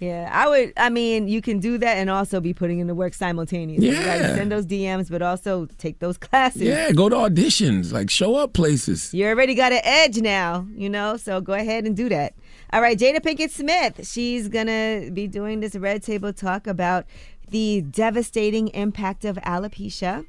Yeah, 0.00 0.30
I 0.32 0.48
would. 0.48 0.72
I 0.76 0.90
mean, 0.90 1.26
you 1.26 1.42
can 1.42 1.58
do 1.58 1.76
that 1.78 1.96
and 1.96 2.08
also 2.08 2.40
be 2.40 2.54
putting 2.54 2.78
in 2.78 2.86
the 2.86 2.94
work 2.94 3.14
simultaneously. 3.14 3.88
Yeah. 3.88 4.36
Send 4.36 4.52
those 4.52 4.64
DMs, 4.64 5.10
but 5.10 5.22
also 5.22 5.66
take 5.78 5.98
those 5.98 6.16
classes. 6.18 6.62
Yeah, 6.62 6.92
go 6.92 7.08
to 7.08 7.16
auditions. 7.16 7.92
Like, 7.92 8.08
show 8.08 8.36
up 8.36 8.52
places. 8.52 9.12
You 9.12 9.26
already 9.26 9.54
got 9.54 9.72
an 9.72 9.80
edge 9.82 10.18
now, 10.18 10.66
you 10.72 10.88
know, 10.88 11.16
so 11.16 11.40
go 11.40 11.52
ahead 11.52 11.84
and 11.84 11.96
do 11.96 12.08
that. 12.10 12.34
All 12.72 12.80
right, 12.80 12.96
Jada 12.98 13.20
Pinkett 13.20 13.50
Smith. 13.50 14.08
She's 14.08 14.48
going 14.48 14.66
to 14.66 15.10
be 15.12 15.26
doing 15.26 15.60
this 15.60 15.74
Red 15.74 16.02
Table 16.02 16.32
talk 16.32 16.66
about 16.66 17.06
the 17.48 17.80
devastating 17.80 18.68
impact 18.68 19.24
of 19.24 19.36
alopecia. 19.38 20.26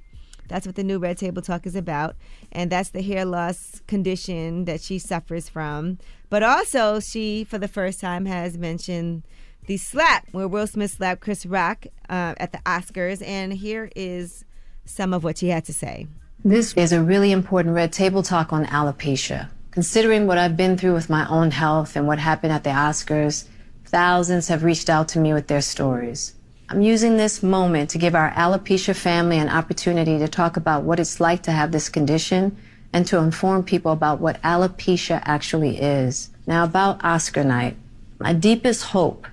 That's 0.48 0.66
what 0.66 0.76
the 0.76 0.84
new 0.84 0.98
Red 0.98 1.18
Table 1.18 1.42
Talk 1.44 1.68
is 1.68 1.76
about. 1.76 2.16
And 2.52 2.72
that's 2.72 2.90
the 2.90 3.04
hair 3.04 3.24
loss 3.24 3.82
condition 3.88 4.66
that 4.66 4.82
she 4.82 4.98
suffers 4.98 5.48
from. 5.48 6.00
But 6.30 6.42
also, 6.42 7.00
she, 7.00 7.44
for 7.44 7.60
the 7.60 7.68
first 7.68 8.00
time, 8.00 8.26
has 8.26 8.58
mentioned 8.58 9.24
the 9.70 9.78
slap 9.78 10.28
where 10.32 10.48
Will 10.48 10.66
Smith 10.66 10.90
slapped 10.90 11.22
Chris 11.22 11.46
Rock 11.46 11.86
uh, 12.10 12.34
at 12.38 12.52
the 12.52 12.58
Oscars. 12.66 13.26
And 13.26 13.54
here 13.54 13.92
is 13.96 14.44
some 14.84 15.14
of 15.14 15.24
what 15.24 15.38
she 15.38 15.50
had 15.50 15.64
to 15.66 15.74
say. 15.74 16.08
This 16.44 16.74
is 16.74 16.92
a 16.92 17.04
really 17.04 17.32
important 17.32 17.76
red 17.76 17.94
table 17.94 18.24
talk 18.24 18.52
on 18.52 18.66
alopecia. 18.66 19.48
Considering 19.70 20.26
what 20.26 20.40
I've 20.40 20.58
been 20.58 20.76
through 20.76 20.96
with 20.96 21.08
my 21.08 21.28
own 21.30 21.52
health 21.52 21.96
and 21.96 22.08
what 22.08 22.18
happened 22.18 22.52
at 22.52 22.64
the 22.64 22.72
Oscars, 22.72 23.46
thousands 23.86 24.48
have 24.48 24.64
reached 24.64 24.90
out 24.90 25.08
to 25.10 25.20
me 25.20 25.34
with 25.34 25.46
their 25.46 25.62
stories. 25.62 26.34
I'm 26.70 26.82
using 26.82 27.18
this 27.18 27.44
moment 27.44 27.92
to 27.92 28.00
give 28.00 28.16
our 28.16 28.32
alopecia 28.32 28.96
family 28.96 29.38
an 29.38 29.50
opportunity 29.50 30.18
to 30.18 30.28
talk 30.28 30.58
about 30.58 30.82
what 30.82 31.00
it's 31.00 31.20
like 31.20 31.44
to 31.44 31.52
have 31.52 31.72
this 31.72 31.90
condition 31.90 32.58
and 32.92 33.06
to 33.06 33.20
inform 33.20 33.64
people 33.64 33.92
about 33.92 34.20
what 34.20 34.42
alopecia 34.42 35.22
actually 35.26 35.80
is. 35.80 36.32
Now, 36.48 36.64
about 36.64 37.04
Oscar 37.04 37.44
night, 37.44 37.78
my 38.18 38.34
deepest 38.34 38.86
hope 38.86 39.28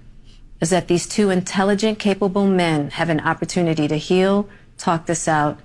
is 0.61 0.71
that 0.71 0.89
these 0.89 1.07
two 1.07 1.31
intelligent, 1.31 1.99
capable 1.99 2.47
men 2.47 2.91
have 2.91 3.09
an 3.09 3.21
opportunity 3.21 3.89
to 3.89 3.97
heal, 3.97 4.49
talk 4.79 5.07
this 5.07 5.29
out, 5.29 5.59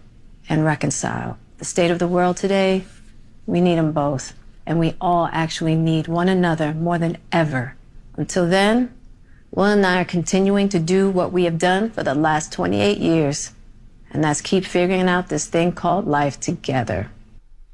and 0.50 0.66
reconcile. 0.66 1.38
The 1.58 1.66
state 1.66 1.92
of 1.92 2.00
the 2.00 2.08
world 2.08 2.38
today, 2.38 2.86
we 3.46 3.62
need 3.62 3.78
them 3.78 3.92
both. 3.92 4.34
And 4.66 4.80
we 4.80 4.96
all 5.02 5.28
actually 5.32 5.76
need 5.76 6.08
one 6.08 6.30
another 6.30 6.74
more 6.74 6.98
than 6.98 7.18
ever. 7.32 7.76
Until 8.16 8.48
then, 8.48 8.94
Will 9.54 9.66
and 9.66 9.86
I 9.86 10.00
are 10.02 10.06
continuing 10.06 10.70
to 10.70 10.80
do 10.80 11.10
what 11.10 11.34
we 11.34 11.44
have 11.44 11.58
done 11.58 11.90
for 11.90 12.04
the 12.04 12.16
last 12.16 12.54
28 12.54 13.00
years, 13.00 13.52
and 14.12 14.24
that's 14.24 14.40
keep 14.40 14.64
figuring 14.64 15.10
out 15.10 15.28
this 15.28 15.46
thing 15.46 15.74
called 15.74 16.08
life 16.08 16.40
together. 16.40 17.12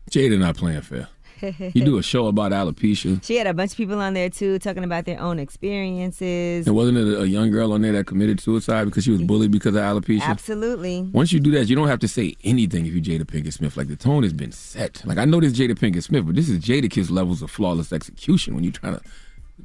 Jada 0.10 0.40
not 0.40 0.58
playing 0.58 0.82
fair. 0.82 1.08
You 1.74 1.84
do 1.84 1.98
a 1.98 2.04
show 2.04 2.28
about 2.28 2.52
alopecia. 2.52 3.24
She 3.24 3.36
had 3.36 3.48
a 3.48 3.54
bunch 3.54 3.72
of 3.72 3.78
people 3.78 4.00
on 4.00 4.14
there 4.14 4.30
too, 4.30 4.60
talking 4.60 4.84
about 4.84 5.06
their 5.06 5.20
own 5.20 5.40
experiences. 5.40 6.66
And 6.68 6.76
wasn't 6.76 6.98
it 6.98 7.20
a 7.20 7.28
young 7.28 7.52
girl 7.52 7.74
on 7.74 7.82
there 7.82 7.92
that 7.94 8.08
committed 8.08 8.40
suicide 8.40 8.86
because 8.86 9.04
she 9.04 9.12
was 9.12 9.20
mm-hmm. 9.20 9.28
bullied 9.28 9.52
because 9.52 9.76
of 9.76 9.82
alopecia? 9.82 10.22
Absolutely. 10.22 11.02
Once 11.14 11.32
you 11.32 11.40
do 11.40 11.52
that, 11.52 11.68
you 11.68 11.76
don't 11.76 11.88
have 11.88 12.00
to 12.00 12.08
say 12.08 12.36
anything 12.44 12.86
if 12.86 12.94
you 12.94 13.02
Jada 13.02 13.24
Pinkett 13.24 13.54
Smith. 13.54 13.78
Like 13.78 13.88
the 13.88 13.96
tone 13.96 14.24
has 14.24 14.34
been 14.34 14.52
set. 14.52 15.02
Like 15.06 15.18
I 15.18 15.26
know 15.26 15.40
this 15.40 15.54
Jada 15.54 15.78
Pinkett 15.78 16.04
Smith, 16.04 16.26
but 16.26 16.36
this 16.36 16.50
is 16.50 16.60
Jadakiss 16.60 17.12
levels 17.12 17.42
of 17.42 17.52
flawless 17.52 17.92
execution 17.94 18.56
when 18.56 18.64
you're 18.64 18.74
trying 18.74 18.96
to 18.96 19.02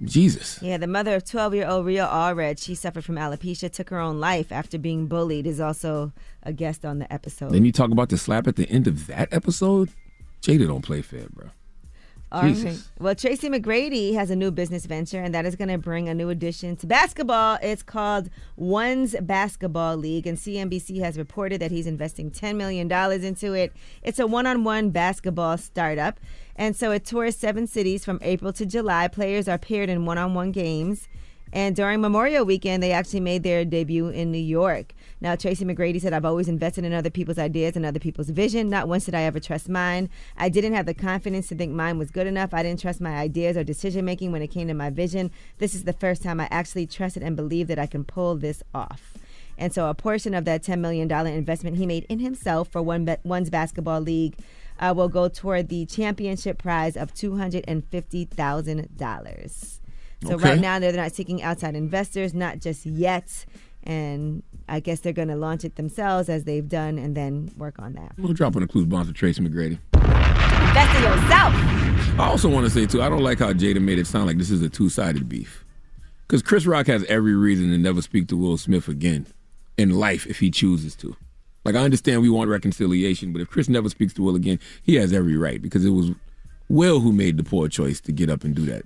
Jesus. 0.04 0.58
Yeah, 0.62 0.78
the 0.78 0.86
mother 0.86 1.14
of 1.16 1.24
12 1.24 1.54
year 1.54 1.68
old 1.68 1.86
Ria 1.86 2.06
Allred, 2.06 2.62
she 2.62 2.74
suffered 2.74 3.04
from 3.04 3.16
alopecia, 3.16 3.70
took 3.70 3.90
her 3.90 4.00
own 4.00 4.20
life 4.20 4.50
after 4.50 4.78
being 4.78 5.06
bullied, 5.06 5.46
is 5.46 5.60
also 5.60 6.12
a 6.42 6.52
guest 6.52 6.84
on 6.84 6.98
the 6.98 7.12
episode. 7.12 7.52
Then 7.52 7.64
you 7.64 7.72
talk 7.72 7.90
about 7.90 8.08
the 8.08 8.16
slap 8.16 8.46
at 8.46 8.56
the 8.56 8.68
end 8.70 8.86
of 8.86 9.06
that 9.06 9.32
episode. 9.32 9.90
Jada 10.40 10.66
don't 10.66 10.82
play 10.82 11.02
fair, 11.02 11.26
bro. 11.30 11.50
All 12.32 12.44
right. 12.44 12.82
Well, 12.98 13.14
Tracy 13.14 13.50
McGrady 13.50 14.14
has 14.14 14.30
a 14.30 14.36
new 14.36 14.50
business 14.50 14.86
venture, 14.86 15.20
and 15.20 15.34
that 15.34 15.44
is 15.44 15.54
going 15.54 15.68
to 15.68 15.76
bring 15.76 16.08
a 16.08 16.14
new 16.14 16.30
addition 16.30 16.76
to 16.76 16.86
basketball. 16.86 17.58
It's 17.62 17.82
called 17.82 18.30
One's 18.56 19.14
Basketball 19.20 19.98
League, 19.98 20.26
and 20.26 20.38
CNBC 20.38 21.00
has 21.00 21.18
reported 21.18 21.60
that 21.60 21.70
he's 21.70 21.86
investing 21.86 22.30
$10 22.30 22.56
million 22.56 22.90
into 23.22 23.52
it. 23.52 23.74
It's 24.02 24.18
a 24.18 24.26
one 24.26 24.46
on 24.46 24.64
one 24.64 24.88
basketball 24.88 25.58
startup, 25.58 26.18
and 26.56 26.74
so 26.74 26.90
it 26.90 27.04
tours 27.04 27.36
seven 27.36 27.66
cities 27.66 28.02
from 28.02 28.18
April 28.22 28.54
to 28.54 28.64
July. 28.64 29.08
Players 29.08 29.46
are 29.46 29.58
paired 29.58 29.90
in 29.90 30.06
one 30.06 30.16
on 30.16 30.32
one 30.32 30.52
games. 30.52 31.08
And 31.52 31.76
during 31.76 32.00
Memorial 32.00 32.46
Weekend, 32.46 32.82
they 32.82 32.92
actually 32.92 33.20
made 33.20 33.42
their 33.42 33.62
debut 33.66 34.08
in 34.08 34.32
New 34.32 34.38
York. 34.38 34.94
Now, 35.22 35.36
Tracy 35.36 35.64
McGrady 35.64 36.00
said, 36.00 36.12
I've 36.12 36.24
always 36.24 36.48
invested 36.48 36.84
in 36.84 36.92
other 36.92 37.08
people's 37.08 37.38
ideas 37.38 37.76
and 37.76 37.86
other 37.86 38.00
people's 38.00 38.30
vision. 38.30 38.68
Not 38.68 38.88
once 38.88 39.04
did 39.04 39.14
I 39.14 39.22
ever 39.22 39.38
trust 39.38 39.68
mine. 39.68 40.10
I 40.36 40.48
didn't 40.48 40.72
have 40.74 40.84
the 40.84 40.94
confidence 40.94 41.46
to 41.50 41.54
think 41.54 41.70
mine 41.72 41.96
was 41.96 42.10
good 42.10 42.26
enough. 42.26 42.52
I 42.52 42.64
didn't 42.64 42.80
trust 42.80 43.00
my 43.00 43.14
ideas 43.14 43.56
or 43.56 43.62
decision 43.62 44.04
making 44.04 44.32
when 44.32 44.42
it 44.42 44.48
came 44.48 44.66
to 44.66 44.74
my 44.74 44.90
vision. 44.90 45.30
This 45.58 45.76
is 45.76 45.84
the 45.84 45.92
first 45.92 46.24
time 46.24 46.40
I 46.40 46.48
actually 46.50 46.88
trusted 46.88 47.22
and 47.22 47.36
believed 47.36 47.70
that 47.70 47.78
I 47.78 47.86
can 47.86 48.02
pull 48.02 48.34
this 48.34 48.64
off. 48.74 49.14
And 49.56 49.72
so, 49.72 49.88
a 49.88 49.94
portion 49.94 50.34
of 50.34 50.44
that 50.46 50.64
$10 50.64 50.80
million 50.80 51.08
investment 51.28 51.76
he 51.76 51.86
made 51.86 52.04
in 52.08 52.18
himself 52.18 52.66
for 52.68 52.82
one 52.82 53.04
Ba- 53.04 53.20
One's 53.22 53.48
Basketball 53.48 54.00
League 54.00 54.34
uh, 54.80 54.92
will 54.96 55.08
go 55.08 55.28
toward 55.28 55.68
the 55.68 55.86
championship 55.86 56.58
prize 56.58 56.96
of 56.96 57.14
$250,000. 57.14 59.78
So 60.24 60.34
Okay. 60.34 60.50
right 60.50 60.60
now 60.60 60.78
they're 60.80 60.92
not 60.92 61.12
seeking 61.12 61.42
outside 61.42 61.74
investors, 61.76 62.32
not 62.34 62.58
just 62.60 62.86
yet. 62.86 63.44
And 63.84 64.42
I 64.68 64.80
guess 64.80 65.00
they're 65.00 65.12
going 65.12 65.28
to 65.28 65.36
launch 65.36 65.64
it 65.64 65.76
themselves 65.76 66.28
as 66.28 66.44
they've 66.44 66.68
done, 66.68 66.98
and 66.98 67.16
then 67.16 67.50
work 67.56 67.78
on 67.78 67.94
that. 67.94 68.12
We'll 68.18 68.32
drop 68.32 68.56
on 68.56 68.62
the 68.62 68.68
clues 68.68 68.86
bonds 68.86 69.08
with 69.08 69.16
Tracy 69.16 69.42
McGrady. 69.42 69.78
Invest 69.94 70.96
in 70.96 71.02
yourself. 71.02 71.54
I 72.18 72.28
also 72.28 72.48
want 72.48 72.64
to 72.64 72.70
say 72.70 72.86
too, 72.86 73.02
I 73.02 73.08
don't 73.08 73.22
like 73.22 73.38
how 73.38 73.52
Jada 73.52 73.80
made 73.80 73.98
it 73.98 74.06
sound 74.06 74.26
like 74.26 74.38
this 74.38 74.50
is 74.50 74.62
a 74.62 74.68
two-sided 74.68 75.28
beef. 75.28 75.64
Because 76.26 76.42
Chris 76.42 76.66
Rock 76.66 76.86
has 76.86 77.04
every 77.04 77.34
reason 77.34 77.70
to 77.70 77.78
never 77.78 78.02
speak 78.02 78.28
to 78.28 78.36
Will 78.36 78.56
Smith 78.56 78.88
again 78.88 79.26
in 79.76 79.90
life 79.90 80.26
if 80.26 80.38
he 80.38 80.50
chooses 80.50 80.94
to. 80.96 81.16
Like 81.64 81.74
I 81.74 81.80
understand 81.80 82.22
we 82.22 82.28
want 82.28 82.50
reconciliation, 82.50 83.32
but 83.32 83.40
if 83.42 83.50
Chris 83.50 83.68
never 83.68 83.88
speaks 83.88 84.12
to 84.14 84.22
Will 84.22 84.34
again, 84.34 84.58
he 84.82 84.96
has 84.96 85.12
every 85.12 85.36
right 85.36 85.60
because 85.60 85.84
it 85.84 85.90
was 85.90 86.10
Will 86.68 87.00
who 87.00 87.12
made 87.12 87.36
the 87.36 87.44
poor 87.44 87.68
choice 87.68 88.00
to 88.02 88.12
get 88.12 88.30
up 88.30 88.44
and 88.44 88.54
do 88.54 88.64
that 88.66 88.84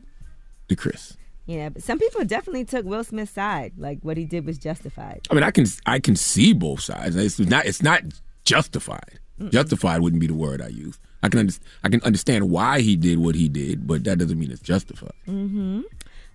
to 0.69 0.77
Chris. 0.77 1.17
Yeah, 1.47 1.69
but 1.69 1.83
some 1.83 1.99
people 1.99 2.25
definitely 2.25 2.65
took 2.65 2.85
Will 2.85 3.05
Smith's 3.05 3.33
side. 3.33 3.73
Like 3.79 4.01
what 4.03 4.17
he 4.17 4.25
did 4.25 4.45
was 4.45 4.59
justified. 4.59 5.27
I 5.31 5.35
mean, 5.35 5.45
I 5.45 5.51
can 5.51 5.67
I 5.87 6.01
can 6.01 6.17
see 6.17 6.53
both 6.53 6.81
sides. 6.81 7.17
It's 7.17 7.39
not 7.39 7.67
it's 7.67 7.83
not 7.83 8.03
justified. 8.45 9.21
Justified 9.51 10.01
wouldn't 10.01 10.21
be 10.21 10.27
the 10.27 10.35
word 10.35 10.63
I 10.63 10.69
use. 10.69 10.99
I 11.23 11.29
can 11.29 11.41
under, 11.41 11.53
I 11.85 11.89
can 11.89 12.01
understand 12.03 12.51
why 12.51 12.81
he 12.81 12.97
did 12.97 13.19
what 13.19 13.35
he 13.35 13.49
did, 13.49 13.87
but 13.87 14.05
that 14.05 14.19
doesn't 14.19 14.39
mean 14.39 14.51
it's 14.51 14.63
justified. 14.63 15.13
Mm-hmm. 15.29 15.83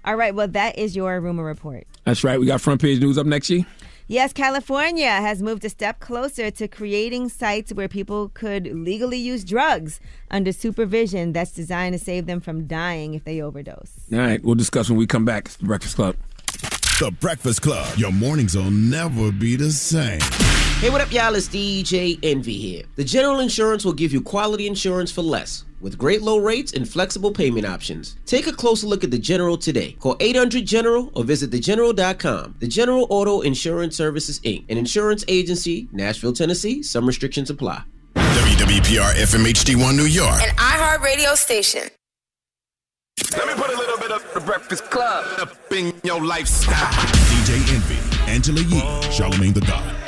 All 0.06 0.16
right, 0.16 0.34
well, 0.34 0.48
that 0.50 0.78
is 0.78 0.96
your 0.96 1.20
rumor 1.20 1.44
report. 1.44 1.88
That's 2.06 2.24
right. 2.24 2.40
We 2.40 2.46
got 2.46 2.62
front 2.62 2.82
page 2.82 3.00
news 3.00 3.18
up 3.18 3.26
next 3.26 3.50
year. 3.50 3.66
Yes, 4.12 4.34
California 4.34 5.10
has 5.10 5.42
moved 5.42 5.64
a 5.64 5.70
step 5.70 6.02
closer 6.02 6.52
to 6.52 6.68
creating 6.68 7.30
sites 7.30 7.72
where 7.72 7.88
people 7.88 8.28
could 8.34 8.68
legally 8.68 9.18
use 9.18 9.46
drugs 9.46 10.02
under 10.30 10.52
supervision 10.52 11.32
that's 11.32 11.52
designed 11.52 11.94
to 11.94 11.98
save 11.98 12.26
them 12.26 12.42
from 12.42 12.68
dying 12.68 13.14
if 13.14 13.24
they 13.24 13.42
overdose. 13.42 13.94
All 14.12 14.20
right, 14.20 14.44
we'll 14.44 14.56
discuss 14.56 14.90
when 14.90 14.98
we 14.98 15.08
come 15.08 15.24
back. 15.24 15.46
It's 15.46 15.56
the 15.56 15.64
Breakfast 15.64 15.96
Club. 15.96 16.18
The 17.00 17.16
Breakfast 17.22 17.62
Club. 17.62 17.98
Your 17.98 18.12
mornings 18.12 18.54
will 18.54 18.70
never 18.70 19.32
be 19.32 19.56
the 19.56 19.72
same. 19.72 20.20
Hey, 20.82 20.90
what 20.90 21.00
up, 21.00 21.14
y'all? 21.14 21.34
It's 21.36 21.48
DJ 21.48 22.20
Envy 22.22 22.58
here. 22.58 22.84
The 22.98 23.06
General 23.06 23.40
Insurance 23.40 23.86
will 23.86 23.94
give 23.94 24.12
you 24.12 24.20
quality 24.20 24.68
insurance 24.68 25.10
for 25.10 25.22
less. 25.22 25.64
With 25.82 25.98
great 25.98 26.22
low 26.22 26.38
rates 26.38 26.74
and 26.74 26.88
flexible 26.88 27.32
payment 27.32 27.66
options. 27.66 28.16
Take 28.26 28.46
a 28.46 28.54
closer 28.54 28.86
look 28.86 29.04
at 29.04 29.10
the 29.10 29.18
General 29.18 29.58
today. 29.58 29.94
Call 29.94 30.16
800 30.20 30.66
General 30.66 31.12
or 31.16 31.24
visit 31.24 31.50
thegeneral.com. 31.50 32.56
The 32.60 32.68
General 32.68 33.08
Auto 33.10 33.42
Insurance 33.42 33.96
Services 33.96 34.40
Inc., 34.42 34.64
an 34.70 34.78
insurance 34.78 35.26
agency, 35.28 35.88
Nashville, 35.92 36.34
Tennessee. 36.34 36.84
Some 36.84 37.08
restrictions 37.08 37.50
apply. 37.50 37.84
WWPR 38.16 39.14
FM 39.16 39.46
HD1 39.52 39.96
New 39.96 40.04
York. 40.04 40.42
An 40.42 40.56
iHeartRadio 40.56 41.36
station. 41.36 41.90
Let 43.36 43.48
me 43.48 43.54
put 43.54 43.74
a 43.74 43.78
little 43.78 43.98
bit 43.98 44.12
of 44.12 44.34
the 44.34 44.40
Breakfast 44.42 44.90
Club 44.90 45.26
up 45.40 45.56
in 45.72 45.94
your 46.04 46.24
lifestyle. 46.24 46.92
DJ 47.30 47.56
Envy, 47.74 48.32
Angela 48.32 48.62
Yee, 48.62 48.82
Charlamagne 49.10 49.54
the 49.54 49.62
God. 49.62 50.02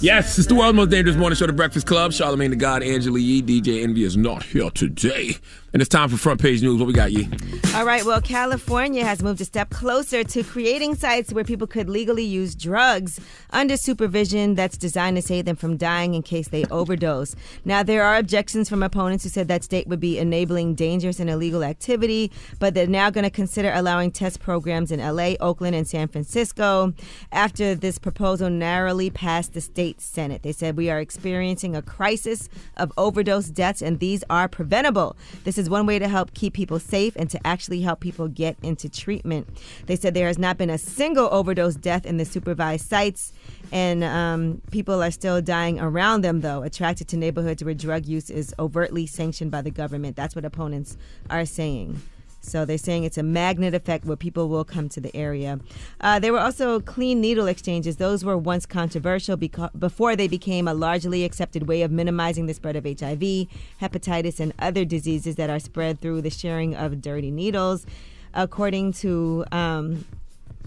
Yes, 0.00 0.38
it's 0.38 0.46
the 0.46 0.54
world's 0.54 0.76
most 0.76 0.90
dangerous 0.90 1.16
morning 1.16 1.36
show, 1.36 1.46
The 1.46 1.52
Breakfast 1.52 1.86
Club. 1.86 2.12
Charlamagne 2.12 2.50
the 2.50 2.56
God, 2.56 2.82
Angela 2.82 3.18
Yee, 3.18 3.42
DJ 3.42 3.82
Envy 3.82 4.04
is 4.04 4.16
not 4.16 4.42
here 4.42 4.70
today. 4.70 5.36
And 5.76 5.82
it's 5.82 5.90
time 5.90 6.08
for 6.08 6.16
front 6.16 6.40
page 6.40 6.62
news. 6.62 6.78
What 6.78 6.86
we 6.86 6.94
got, 6.94 7.12
Yee? 7.12 7.28
All 7.74 7.84
right, 7.84 8.02
well, 8.06 8.22
California 8.22 9.04
has 9.04 9.22
moved 9.22 9.42
a 9.42 9.44
step 9.44 9.68
closer 9.68 10.24
to 10.24 10.42
creating 10.42 10.94
sites 10.94 11.34
where 11.34 11.44
people 11.44 11.66
could 11.66 11.90
legally 11.90 12.24
use 12.24 12.54
drugs 12.54 13.20
under 13.50 13.76
supervision 13.76 14.54
that's 14.54 14.78
designed 14.78 15.16
to 15.16 15.22
save 15.22 15.44
them 15.44 15.56
from 15.56 15.76
dying 15.76 16.14
in 16.14 16.22
case 16.22 16.48
they 16.48 16.64
overdose. 16.70 17.36
Now, 17.66 17.82
there 17.82 18.02
are 18.02 18.16
objections 18.16 18.70
from 18.70 18.82
opponents 18.82 19.24
who 19.24 19.28
said 19.28 19.48
that 19.48 19.62
state 19.62 19.86
would 19.88 20.00
be 20.00 20.18
enabling 20.18 20.76
dangerous 20.76 21.20
and 21.20 21.28
illegal 21.28 21.62
activity, 21.62 22.32
but 22.58 22.72
they're 22.72 22.86
now 22.86 23.10
going 23.10 23.24
to 23.24 23.30
consider 23.30 23.70
allowing 23.74 24.10
test 24.10 24.40
programs 24.40 24.90
in 24.90 25.00
LA, 25.00 25.34
Oakland, 25.38 25.76
and 25.76 25.86
San 25.86 26.08
Francisco 26.08 26.94
after 27.30 27.74
this 27.74 27.98
proposal 27.98 28.48
narrowly 28.48 29.10
passed 29.10 29.52
the 29.52 29.60
state 29.60 30.00
Senate. 30.00 30.42
They 30.42 30.52
said, 30.52 30.78
We 30.78 30.88
are 30.88 31.00
experiencing 31.00 31.76
a 31.76 31.82
crisis 31.82 32.48
of 32.78 32.90
overdose 32.96 33.48
deaths, 33.48 33.82
and 33.82 34.00
these 34.00 34.24
are 34.30 34.48
preventable. 34.48 35.14
This 35.44 35.58
is 35.58 35.65
one 35.68 35.86
way 35.86 35.98
to 35.98 36.08
help 36.08 36.34
keep 36.34 36.54
people 36.54 36.78
safe 36.78 37.14
and 37.16 37.30
to 37.30 37.46
actually 37.46 37.80
help 37.82 38.00
people 38.00 38.28
get 38.28 38.56
into 38.62 38.88
treatment. 38.88 39.48
They 39.86 39.96
said 39.96 40.14
there 40.14 40.26
has 40.26 40.38
not 40.38 40.58
been 40.58 40.70
a 40.70 40.78
single 40.78 41.28
overdose 41.32 41.74
death 41.74 42.06
in 42.06 42.16
the 42.16 42.24
supervised 42.24 42.88
sites, 42.88 43.32
and 43.72 44.04
um, 44.04 44.62
people 44.70 45.02
are 45.02 45.10
still 45.10 45.40
dying 45.40 45.78
around 45.80 46.22
them, 46.22 46.40
though, 46.40 46.62
attracted 46.62 47.08
to 47.08 47.16
neighborhoods 47.16 47.62
where 47.64 47.74
drug 47.74 48.06
use 48.06 48.30
is 48.30 48.54
overtly 48.58 49.06
sanctioned 49.06 49.50
by 49.50 49.62
the 49.62 49.70
government. 49.70 50.16
That's 50.16 50.34
what 50.34 50.44
opponents 50.44 50.96
are 51.30 51.46
saying. 51.46 52.00
So 52.46 52.64
they're 52.64 52.78
saying 52.78 53.04
it's 53.04 53.18
a 53.18 53.22
magnet 53.22 53.74
effect 53.74 54.04
where 54.04 54.16
people 54.16 54.48
will 54.48 54.64
come 54.64 54.88
to 54.90 55.00
the 55.00 55.14
area. 55.16 55.58
Uh, 56.00 56.18
there 56.18 56.32
were 56.32 56.40
also 56.40 56.80
clean 56.80 57.20
needle 57.20 57.46
exchanges. 57.46 57.96
Those 57.96 58.24
were 58.24 58.38
once 58.38 58.66
controversial 58.66 59.36
before 59.36 60.16
they 60.16 60.28
became 60.28 60.68
a 60.68 60.74
largely 60.74 61.24
accepted 61.24 61.66
way 61.66 61.82
of 61.82 61.90
minimizing 61.90 62.46
the 62.46 62.54
spread 62.54 62.76
of 62.76 62.84
HIV, 62.84 63.48
hepatitis, 63.80 64.40
and 64.40 64.52
other 64.58 64.84
diseases 64.84 65.36
that 65.36 65.50
are 65.50 65.58
spread 65.58 66.00
through 66.00 66.22
the 66.22 66.30
sharing 66.30 66.74
of 66.74 67.02
dirty 67.02 67.30
needles. 67.30 67.86
According 68.32 68.92
to 68.94 69.44
um, 69.50 70.04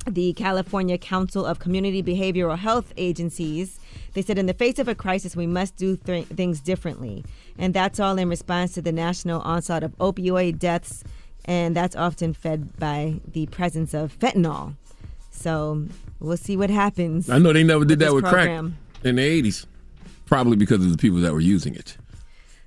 the 0.08 0.34
California 0.34 0.98
Council 0.98 1.46
of 1.46 1.60
Community 1.60 2.02
Behavioral 2.02 2.58
Health 2.58 2.94
Agencies, 2.98 3.80
they 4.14 4.22
said 4.22 4.38
in 4.38 4.48
the 4.48 4.54
face 4.54 4.80
of 4.80 4.88
a 4.88 4.96
crisis, 4.96 5.36
we 5.36 5.48
must 5.48 5.76
do 5.76 5.96
th- 5.96 6.26
things 6.26 6.60
differently. 6.60 7.24
And 7.58 7.74
that's 7.74 8.00
all 8.00 8.18
in 8.18 8.28
response 8.28 8.74
to 8.74 8.82
the 8.82 8.92
national 8.92 9.42
onslaught 9.42 9.84
of 9.84 9.98
opioid 9.98 10.60
deaths 10.60 11.04
and 11.46 11.76
that's 11.76 11.96
often 11.96 12.34
fed 12.34 12.78
by 12.78 13.20
the 13.32 13.46
presence 13.48 13.94
of 13.94 14.18
fentanyl. 14.20 14.76
So 15.32 15.86
we'll 16.20 16.38
see 16.38 16.58
what 16.58 16.70
happens. 16.70 17.30
I 17.30 17.38
know 17.38 17.54
they 17.54 17.64
never 17.64 17.86
did 17.86 18.00
with 18.00 18.08
that 18.08 18.14
with 18.14 18.24
program. 18.26 18.78
crack 19.02 19.06
in 19.06 19.16
the 19.16 19.42
80s, 19.44 19.66
probably 20.26 20.58
because 20.58 20.84
of 20.86 20.92
the 20.92 20.98
people 20.98 21.20
that 21.22 21.34
were 21.34 21.40
using 21.40 21.76
it. 21.76 21.98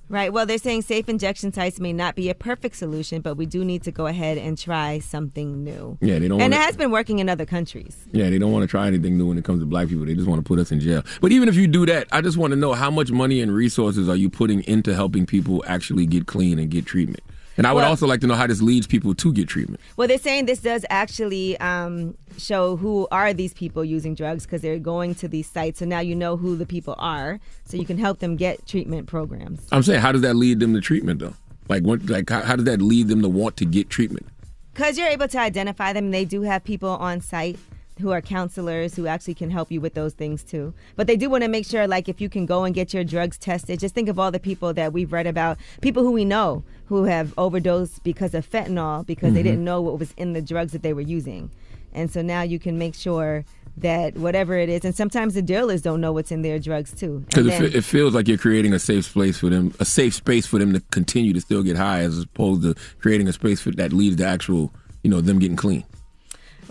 Right. 0.08 0.30
Well, 0.30 0.44
they're 0.44 0.58
saying 0.58 0.82
safe 0.82 1.08
injection 1.08 1.54
sites 1.54 1.80
may 1.80 1.94
not 1.94 2.16
be 2.16 2.28
a 2.28 2.34
perfect 2.34 2.76
solution, 2.76 3.22
but 3.22 3.36
we 3.36 3.46
do 3.46 3.64
need 3.64 3.82
to 3.84 3.90
go 3.90 4.06
ahead 4.06 4.36
and 4.36 4.58
try 4.58 4.98
something 4.98 5.64
new. 5.64 5.96
Yeah, 6.02 6.18
they 6.18 6.28
don't 6.28 6.32
And 6.40 6.52
wanna- 6.52 6.56
it 6.56 6.66
has 6.66 6.76
been 6.76 6.90
working 6.90 7.18
in 7.18 7.30
other 7.30 7.46
countries. 7.46 7.96
Yeah, 8.12 8.28
they 8.28 8.38
don't 8.38 8.52
want 8.52 8.62
to 8.62 8.66
try 8.66 8.86
anything 8.88 9.16
new 9.16 9.26
when 9.28 9.38
it 9.38 9.44
comes 9.44 9.60
to 9.60 9.66
black 9.66 9.88
people. 9.88 10.04
They 10.04 10.14
just 10.14 10.26
want 10.28 10.38
to 10.40 10.46
put 10.46 10.58
us 10.58 10.70
in 10.70 10.80
jail. 10.80 11.02
But 11.22 11.32
even 11.32 11.48
if 11.48 11.56
you 11.56 11.66
do 11.66 11.86
that, 11.86 12.08
I 12.12 12.20
just 12.20 12.36
want 12.36 12.50
to 12.50 12.56
know 12.58 12.74
how 12.74 12.90
much 12.90 13.10
money 13.10 13.40
and 13.40 13.54
resources 13.54 14.06
are 14.06 14.16
you 14.16 14.28
putting 14.28 14.60
into 14.64 14.94
helping 14.94 15.24
people 15.24 15.64
actually 15.66 16.04
get 16.04 16.26
clean 16.26 16.58
and 16.58 16.68
get 16.70 16.84
treatment? 16.84 17.22
And 17.62 17.68
I 17.68 17.72
would 17.72 17.82
Well- 17.82 17.90
also 17.90 18.08
like 18.08 18.20
to 18.22 18.26
know 18.26 18.34
how 18.34 18.48
this 18.48 18.60
leads 18.60 18.88
people 18.88 19.14
to 19.14 19.32
get 19.32 19.46
treatment. 19.46 19.80
Well, 19.96 20.08
they're 20.08 20.18
saying 20.18 20.46
this 20.46 20.58
does 20.58 20.84
actually 20.90 21.56
um, 21.60 22.16
show 22.36 22.74
who 22.74 23.06
are 23.12 23.32
these 23.32 23.54
people 23.54 23.84
using 23.84 24.16
drugs 24.16 24.44
because 24.46 24.62
they're 24.62 24.80
going 24.80 25.14
to 25.16 25.28
these 25.28 25.48
sites. 25.48 25.78
So 25.78 25.84
now 25.84 26.00
you 26.00 26.16
know 26.16 26.36
who 26.36 26.56
the 26.56 26.66
people 26.66 26.96
are, 26.98 27.38
so 27.64 27.76
you 27.76 27.84
can 27.84 27.98
help 27.98 28.18
them 28.18 28.34
get 28.34 28.66
treatment 28.66 29.06
programs. 29.06 29.60
I'm 29.70 29.84
saying, 29.84 30.00
how 30.00 30.10
does 30.10 30.22
that 30.22 30.34
lead 30.34 30.58
them 30.58 30.74
to 30.74 30.80
treatment, 30.80 31.20
though? 31.20 31.34
Like, 31.68 31.84
what, 31.84 32.04
like 32.10 32.28
how, 32.28 32.40
how 32.40 32.56
does 32.56 32.64
that 32.64 32.82
lead 32.82 33.06
them 33.06 33.22
to 33.22 33.28
want 33.28 33.56
to 33.58 33.64
get 33.64 33.88
treatment? 33.88 34.26
Because 34.74 34.98
you're 34.98 35.06
able 35.06 35.28
to 35.28 35.38
identify 35.38 35.92
them, 35.92 36.10
they 36.10 36.24
do 36.24 36.42
have 36.42 36.64
people 36.64 36.88
on 36.88 37.20
site 37.20 37.60
who 38.00 38.10
are 38.10 38.22
counselors 38.22 38.96
who 38.96 39.06
actually 39.06 39.34
can 39.34 39.50
help 39.50 39.70
you 39.70 39.80
with 39.80 39.94
those 39.94 40.14
things 40.14 40.42
too. 40.42 40.72
But 40.96 41.06
they 41.06 41.14
do 41.16 41.28
want 41.28 41.44
to 41.44 41.48
make 41.48 41.66
sure, 41.66 41.86
like, 41.86 42.08
if 42.08 42.20
you 42.20 42.28
can 42.28 42.46
go 42.46 42.64
and 42.64 42.74
get 42.74 42.92
your 42.92 43.04
drugs 43.04 43.38
tested, 43.38 43.78
just 43.78 43.94
think 43.94 44.08
of 44.08 44.18
all 44.18 44.30
the 44.32 44.40
people 44.40 44.72
that 44.72 44.92
we've 44.92 45.12
read 45.12 45.26
about, 45.26 45.58
people 45.82 46.02
who 46.02 46.10
we 46.10 46.24
know 46.24 46.64
who 46.92 47.04
have 47.04 47.32
overdosed 47.38 48.02
because 48.04 48.34
of 48.34 48.48
fentanyl 48.48 49.06
because 49.06 49.32
they 49.32 49.40
Mhm. 49.40 49.44
didn't 49.44 49.64
know 49.64 49.80
what 49.80 49.98
was 49.98 50.12
in 50.18 50.34
the 50.34 50.42
drugs 50.42 50.72
that 50.72 50.82
they 50.82 50.92
were 50.92 51.00
using. 51.00 51.50
And 51.94 52.10
so 52.10 52.20
now 52.20 52.42
you 52.42 52.58
can 52.58 52.76
make 52.76 52.94
sure 52.94 53.46
that 53.78 54.14
whatever 54.18 54.58
it 54.58 54.68
is, 54.68 54.84
and 54.84 54.94
sometimes 54.94 55.32
the 55.32 55.40
dealers 55.40 55.80
don't 55.80 56.02
know 56.02 56.12
what's 56.12 56.30
in 56.30 56.42
their 56.42 56.58
drugs 56.58 56.92
too. 56.92 57.24
Because 57.28 57.46
it, 57.46 57.74
it 57.74 57.84
feels 57.84 58.12
like 58.14 58.28
you're 58.28 58.36
creating 58.36 58.74
a 58.74 58.78
safe 58.78 59.06
space 59.06 59.38
for 59.38 59.48
them, 59.48 59.72
a 59.80 59.86
safe 59.86 60.12
space 60.12 60.44
for 60.44 60.58
them 60.58 60.74
to 60.74 60.80
continue 60.90 61.32
to 61.32 61.40
still 61.40 61.62
get 61.62 61.78
high, 61.78 62.00
as 62.00 62.18
opposed 62.18 62.60
to 62.62 62.74
creating 63.00 63.26
a 63.26 63.32
space 63.32 63.62
for, 63.62 63.70
that 63.70 63.94
leads 63.94 64.16
to 64.16 64.26
actual, 64.26 64.70
you 65.02 65.08
know, 65.10 65.22
them 65.22 65.38
getting 65.38 65.56
clean. 65.56 65.84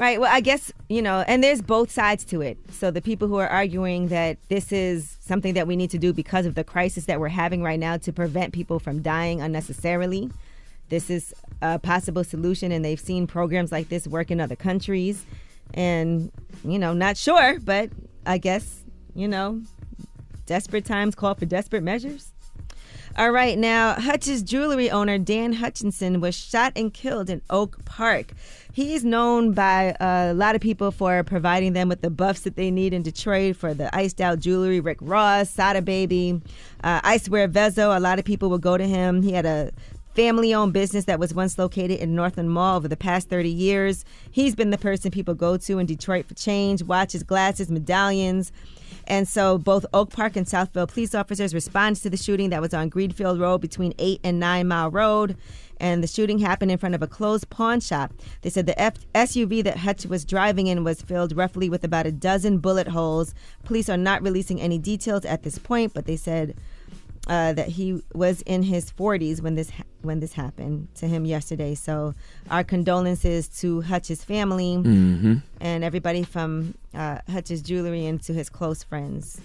Right. 0.02 0.20
Well, 0.20 0.34
I 0.34 0.40
guess, 0.40 0.74
you 0.90 1.00
know, 1.00 1.24
and 1.28 1.44
there's 1.44 1.62
both 1.62 1.92
sides 1.92 2.26
to 2.26 2.42
it. 2.42 2.58
So 2.72 2.90
the 2.90 3.04
people 3.04 3.28
who 3.28 3.36
are 3.36 3.48
arguing 3.48 4.08
that 4.08 4.40
this 4.50 4.72
is 4.72 5.18
something 5.20 5.54
that 5.54 5.68
we 5.68 5.76
need 5.76 5.92
to 5.92 6.00
do 6.00 6.12
because 6.12 6.48
of 6.48 6.56
the 6.56 6.64
crisis 6.64 7.06
that 7.06 7.20
we're 7.20 7.28
having 7.28 7.62
right 7.62 7.80
now 7.80 7.98
to 7.98 8.12
prevent 8.12 8.52
people 8.52 8.80
from 8.80 9.04
dying 9.04 9.42
unnecessarily. 9.42 10.32
This 10.90 11.12
is 11.12 11.36
a 11.62 11.78
possible 11.78 12.24
solution, 12.24 12.72
and 12.72 12.84
they've 12.84 13.00
seen 13.00 13.28
programs 13.28 13.72
like 13.72 13.90
this 13.90 14.08
work 14.08 14.32
in 14.32 14.42
other 14.42 14.56
countries. 14.56 15.24
And, 15.76 16.32
you 16.66 16.80
know, 16.80 16.94
not 16.94 17.16
sure, 17.16 17.60
but 17.60 17.92
I 18.26 18.40
guess, 18.40 18.80
you 19.14 19.28
know, 19.28 19.62
desperate 20.48 20.84
times 20.84 21.14
call 21.14 21.36
for 21.36 21.46
desperate 21.46 21.84
measures. 21.84 22.32
All 23.18 23.32
right, 23.32 23.58
now 23.58 23.96
Hutch's 23.96 24.42
jewelry 24.42 24.90
owner 24.90 25.18
Dan 25.18 25.52
Hutchinson 25.52 26.22
was 26.22 26.34
shot 26.34 26.72
and 26.78 26.94
killed 26.94 27.30
in 27.30 27.42
Oak 27.50 27.84
Park. 27.84 28.32
He's 28.72 29.04
known 29.04 29.52
by 29.52 29.98
a 30.00 30.34
lot 30.34 30.56
of 30.56 30.62
people 30.62 30.92
for 30.92 31.22
providing 31.24 31.74
them 31.74 31.90
with 31.90 32.00
the 32.00 32.10
buffs 32.10 32.42
that 32.42 32.56
they 32.56 32.72
need 32.72 32.94
in 32.94 33.04
Detroit 33.04 33.58
for 33.58 33.74
the 33.74 33.94
iced 33.94 34.22
out 34.22 34.40
jewelry. 34.40 34.80
Rick 34.80 35.00
Ross, 35.02 35.50
Sada 35.50 35.82
Baby, 35.82 36.42
uh, 36.86 37.02
Icewear 37.02 37.52
Vezo. 37.52 37.96
A 37.96 38.00
lot 38.00 38.18
of 38.18 38.24
people 38.24 38.50
would 38.50 38.62
go 38.62 38.78
to 38.78 38.88
him. 38.88 39.22
He 39.24 39.34
had 39.34 39.46
a 39.46 39.72
family 40.16 40.54
owned 40.54 40.72
business 40.72 41.04
that 41.06 41.20
was 41.20 41.34
once 41.34 41.60
located 41.60 42.00
in 42.00 42.16
Northland 42.16 42.52
Mall 42.52 42.78
over 42.78 42.88
the 42.88 42.96
past 42.96 43.28
30 43.28 43.50
years. 43.50 44.06
He's 44.32 44.56
been 44.56 44.70
the 44.70 44.78
person 44.78 45.12
people 45.12 45.34
go 45.34 45.58
to 45.58 45.80
in 45.80 45.86
Detroit 45.86 46.28
for 46.28 46.34
change, 46.36 46.82
watches, 46.82 47.24
glasses, 47.24 47.70
medallions. 47.70 48.54
And 49.08 49.28
so 49.28 49.58
both 49.58 49.86
Oak 49.94 50.12
Park 50.12 50.36
and 50.36 50.46
Southfield 50.46 50.90
police 50.90 51.16
officers 51.16 51.54
responded 51.54 52.02
to 52.04 52.10
the 52.10 52.18
shooting 52.18 52.50
that 52.50 52.62
was 52.62 52.74
on 52.74 52.90
Greenfield 52.90 53.40
Road 53.40 53.60
between 53.60 53.94
8 54.00 54.20
and 54.24 54.40
9 54.40 54.68
Mile 54.68 54.92
Road. 54.92 55.38
And 55.80 56.04
the 56.04 56.08
shooting 56.08 56.40
happened 56.40 56.72
in 56.72 56.78
front 56.78 56.94
of 56.94 57.02
a 57.02 57.08
closed 57.08 57.50
pawn 57.50 57.80
shop. 57.80 58.14
They 58.42 58.52
said 58.52 58.68
the 58.68 58.80
F- 58.80 59.12
SUV 59.14 59.64
that 59.64 59.78
Hutch 59.78 60.06
was 60.06 60.24
driving 60.24 60.68
in 60.68 60.84
was 60.84 61.02
filled 61.02 61.36
roughly 61.36 61.70
with 61.70 61.84
about 61.84 62.06
a 62.06 62.12
dozen 62.12 62.60
bullet 62.60 62.90
holes. 62.90 63.34
Police 63.64 63.90
are 63.90 63.98
not 63.98 64.22
releasing 64.22 64.62
any 64.62 64.78
details 64.78 65.26
at 65.26 65.42
this 65.42 65.58
point, 65.58 65.94
but 65.94 66.06
they 66.06 66.18
said 66.18 66.56
uh, 67.28 67.54
that 67.54 67.68
he 67.70 68.02
was 68.14 68.42
in 68.44 68.64
his 68.64 68.92
40s 68.92 69.42
when 69.42 69.56
this 69.56 69.70
ha- 69.70 69.84
when 70.02 70.20
this 70.20 70.34
happened 70.34 70.88
to 70.96 71.08
him 71.08 71.26
yesterday. 71.26 71.76
So 71.76 72.16
our 72.50 72.64
condolences 72.64 73.48
to 73.60 73.82
Hutch's 73.82 74.24
family 74.24 74.78
Mm-hmm. 74.78 75.36
and 75.60 75.84
everybody 75.84 76.24
from 76.24 76.74
uh, 76.96 77.20
Hutch's 77.30 77.62
Jewelry 77.62 78.06
and 78.08 78.22
to 78.24 78.34
his 78.34 78.50
close 78.50 78.84
friends 78.84 79.40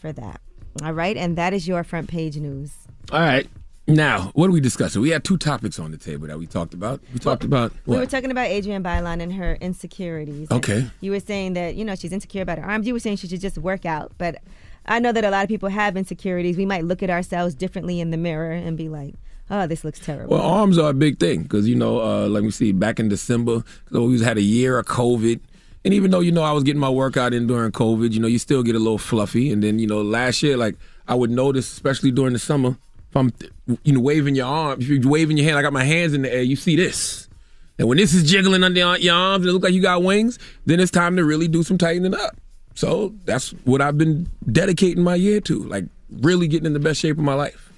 for 0.00 0.12
that. 0.12 0.40
All 0.82 0.92
right, 0.92 1.16
and 1.16 1.36
that 1.38 1.52
is 1.54 1.66
your 1.68 1.84
front 1.84 2.08
page 2.08 2.36
news. 2.36 2.72
All 3.12 3.20
right. 3.20 3.46
Now, 3.88 4.32
what 4.34 4.48
are 4.48 4.50
we 4.50 4.60
discussing? 4.60 5.00
We 5.00 5.10
had 5.10 5.22
two 5.22 5.38
topics 5.38 5.78
on 5.78 5.92
the 5.92 5.96
table 5.96 6.26
that 6.26 6.36
we 6.40 6.46
talked 6.48 6.74
about. 6.74 7.00
We 7.14 7.20
talked 7.20 7.44
about 7.44 7.72
We 7.86 7.96
were 7.96 8.04
talking 8.04 8.32
about 8.32 8.48
Adrienne 8.50 8.82
Bailon 8.82 9.22
and 9.22 9.32
her 9.34 9.54
insecurities. 9.60 10.50
Okay. 10.50 10.90
You 11.00 11.12
were 11.12 11.20
saying 11.20 11.52
that, 11.54 11.76
you 11.76 11.84
know, 11.84 11.94
she's 11.94 12.12
insecure 12.12 12.42
about 12.42 12.58
her 12.58 12.64
arms. 12.64 12.88
You 12.88 12.94
were 12.94 12.98
saying 12.98 13.18
she 13.18 13.28
should 13.28 13.40
just 13.40 13.58
work 13.58 13.86
out. 13.86 14.10
But 14.18 14.42
I 14.86 14.98
know 14.98 15.12
that 15.12 15.24
a 15.24 15.30
lot 15.30 15.42
of 15.42 15.48
people 15.48 15.68
have 15.68 15.96
insecurities. 15.96 16.56
We 16.56 16.66
might 16.66 16.84
look 16.84 17.02
at 17.02 17.10
ourselves 17.10 17.54
differently 17.54 18.00
in 18.00 18.10
the 18.10 18.16
mirror 18.16 18.52
and 18.52 18.76
be 18.76 18.88
like, 18.88 19.14
oh, 19.50 19.66
this 19.66 19.84
looks 19.84 19.98
terrible. 19.98 20.36
Well, 20.36 20.46
arms 20.46 20.78
are 20.78 20.90
a 20.90 20.94
big 20.94 21.18
thing 21.18 21.42
because 21.42 21.68
you 21.68 21.74
know, 21.74 22.00
uh, 22.00 22.28
let 22.28 22.44
me 22.44 22.50
see. 22.50 22.72
Back 22.72 23.00
in 23.00 23.08
December, 23.08 23.64
so 23.90 24.04
we 24.04 24.20
had 24.22 24.38
a 24.38 24.42
year 24.42 24.78
of 24.78 24.86
COVID, 24.86 25.40
and 25.84 25.94
even 25.94 26.10
though 26.10 26.20
you 26.20 26.32
know 26.32 26.42
I 26.42 26.52
was 26.52 26.62
getting 26.62 26.80
my 26.80 26.90
workout 26.90 27.34
in 27.34 27.46
during 27.46 27.72
COVID, 27.72 28.12
you 28.12 28.20
know, 28.20 28.28
you 28.28 28.38
still 28.38 28.62
get 28.62 28.74
a 28.74 28.78
little 28.78 28.98
fluffy. 28.98 29.52
And 29.52 29.62
then 29.62 29.78
you 29.78 29.86
know, 29.86 30.02
last 30.02 30.42
year, 30.42 30.56
like 30.56 30.76
I 31.08 31.14
would 31.14 31.30
notice, 31.30 31.72
especially 31.72 32.10
during 32.10 32.32
the 32.32 32.38
summer, 32.38 32.76
if 33.10 33.16
I'm 33.16 33.32
you 33.82 33.92
know 33.92 34.00
waving 34.00 34.34
your 34.34 34.46
arm, 34.46 34.80
if 34.80 34.88
you're 34.88 35.08
waving 35.08 35.36
your 35.36 35.46
hand, 35.46 35.58
I 35.58 35.62
got 35.62 35.72
my 35.72 35.84
hands 35.84 36.14
in 36.14 36.22
the 36.22 36.32
air, 36.32 36.42
you 36.42 36.56
see 36.56 36.76
this. 36.76 37.28
And 37.78 37.88
when 37.88 37.98
this 37.98 38.14
is 38.14 38.28
jiggling 38.30 38.64
under 38.64 38.96
your 38.98 39.14
arms 39.14 39.44
and 39.44 39.50
it 39.50 39.52
look 39.52 39.62
like 39.62 39.74
you 39.74 39.82
got 39.82 40.02
wings, 40.02 40.38
then 40.64 40.80
it's 40.80 40.90
time 40.90 41.16
to 41.16 41.24
really 41.24 41.46
do 41.46 41.62
some 41.62 41.76
tightening 41.76 42.14
up. 42.14 42.36
So 42.76 43.12
that's 43.24 43.50
what 43.64 43.80
I've 43.82 43.98
been 43.98 44.28
dedicating 44.52 45.02
my 45.02 45.16
year 45.16 45.40
to, 45.42 45.58
like 45.64 45.86
really 46.20 46.46
getting 46.46 46.66
in 46.66 46.72
the 46.74 46.78
best 46.78 47.00
shape 47.00 47.18
of 47.18 47.24
my 47.24 47.34
life. 47.34 47.72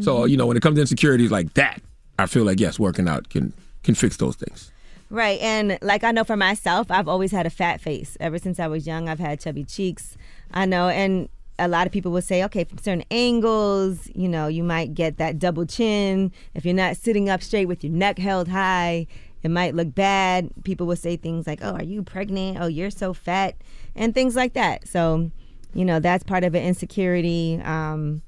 So 0.00 0.18
Mhm. 0.22 0.30
you 0.30 0.36
know, 0.36 0.46
when 0.46 0.56
it 0.56 0.62
comes 0.62 0.74
to 0.76 0.80
insecurities 0.80 1.30
like 1.30 1.54
that, 1.54 1.80
I 2.18 2.26
feel 2.26 2.44
like 2.44 2.58
yes, 2.58 2.78
working 2.78 3.08
out 3.08 3.28
can 3.28 3.52
can 3.84 3.94
fix 3.94 4.16
those 4.16 4.34
things. 4.36 4.72
Right. 5.10 5.40
And 5.40 5.78
like 5.80 6.02
I 6.04 6.10
know 6.10 6.24
for 6.24 6.36
myself, 6.36 6.90
I've 6.90 7.08
always 7.08 7.30
had 7.32 7.46
a 7.46 7.50
fat 7.50 7.80
face. 7.80 8.16
Ever 8.20 8.38
since 8.38 8.58
I 8.60 8.66
was 8.66 8.86
young, 8.86 9.08
I've 9.08 9.20
had 9.20 9.40
chubby 9.40 9.64
cheeks. 9.64 10.16
I 10.52 10.66
know. 10.66 10.88
And 10.88 11.28
a 11.58 11.68
lot 11.68 11.86
of 11.86 11.92
people 11.92 12.12
will 12.12 12.20
say, 12.22 12.44
okay, 12.44 12.64
from 12.64 12.78
certain 12.78 13.04
angles, 13.10 14.08
you 14.14 14.28
know, 14.28 14.46
you 14.48 14.62
might 14.62 14.94
get 14.94 15.16
that 15.16 15.38
double 15.38 15.64
chin. 15.64 16.30
If 16.54 16.64
you're 16.64 16.74
not 16.74 16.96
sitting 16.96 17.28
up 17.30 17.42
straight 17.42 17.66
with 17.66 17.82
your 17.82 17.92
neck 17.92 18.18
held 18.18 18.48
high, 18.48 19.06
it 19.42 19.50
might 19.50 19.74
look 19.74 19.94
bad. 19.94 20.50
People 20.64 20.86
will 20.86 20.96
say 20.96 21.16
things 21.16 21.46
like, 21.46 21.60
oh, 21.62 21.72
are 21.72 21.82
you 21.82 22.02
pregnant? 22.02 22.58
Oh, 22.60 22.66
you're 22.66 22.90
so 22.90 23.14
fat. 23.14 23.54
And 23.98 24.14
things 24.14 24.36
like 24.36 24.52
that. 24.54 24.86
So, 24.86 25.30
you 25.74 25.84
know, 25.84 25.98
that's 25.98 26.22
part 26.22 26.44
of 26.44 26.54
an 26.54 26.62
insecurity. 26.62 27.60
Um, 27.64 28.22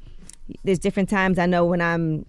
there's 0.65 0.81
different 0.81 1.09
times 1.09 1.39
I 1.39 1.47
know 1.47 1.65
when 1.65 1.81
I'm 1.81 2.27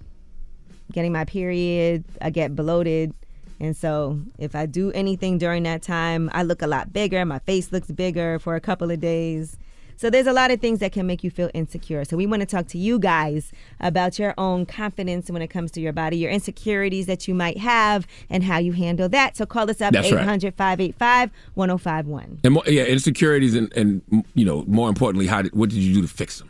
getting 0.91 1.11
my 1.11 1.25
period, 1.25 2.05
I 2.21 2.29
get 2.29 2.55
bloated. 2.55 3.13
And 3.59 3.75
so 3.75 4.19
if 4.37 4.55
I 4.55 4.67
do 4.67 4.91
anything 4.91 5.39
during 5.39 5.63
that 5.63 5.81
time, 5.81 6.29
I 6.33 6.43
look 6.43 6.61
a 6.61 6.67
lot 6.67 6.93
bigger. 6.93 7.25
My 7.25 7.39
face 7.39 7.71
looks 7.71 7.89
bigger 7.89 8.37
for 8.37 8.55
a 8.55 8.61
couple 8.61 8.91
of 8.91 8.99
days. 8.99 9.57
So 10.01 10.09
there's 10.09 10.25
a 10.25 10.33
lot 10.33 10.49
of 10.49 10.59
things 10.59 10.79
that 10.79 10.93
can 10.93 11.05
make 11.05 11.23
you 11.23 11.29
feel 11.29 11.51
insecure. 11.53 12.03
So 12.05 12.17
we 12.17 12.25
want 12.25 12.39
to 12.39 12.47
talk 12.47 12.65
to 12.69 12.79
you 12.79 12.97
guys 12.97 13.51
about 13.79 14.17
your 14.17 14.33
own 14.35 14.65
confidence 14.65 15.29
when 15.29 15.43
it 15.43 15.49
comes 15.49 15.69
to 15.73 15.79
your 15.79 15.93
body, 15.93 16.17
your 16.17 16.31
insecurities 16.31 17.05
that 17.05 17.27
you 17.27 17.35
might 17.35 17.59
have, 17.59 18.07
and 18.27 18.43
how 18.43 18.57
you 18.57 18.71
handle 18.71 19.07
that. 19.09 19.37
So 19.37 19.45
call 19.45 19.69
us 19.69 19.79
up 19.79 19.93
That's 19.93 20.07
800 20.07 20.55
585 20.55 21.29
1051. 21.53 22.39
And 22.43 22.53
more, 22.55 22.63
yeah, 22.65 22.85
insecurities 22.85 23.53
and 23.53 23.71
and 23.73 24.25
you 24.33 24.43
know, 24.43 24.63
more 24.65 24.89
importantly, 24.89 25.27
how 25.27 25.43
did, 25.43 25.53
what 25.53 25.69
did 25.69 25.77
you 25.77 25.93
do 25.93 26.01
to 26.01 26.07
fix 26.07 26.39
them? 26.39 26.49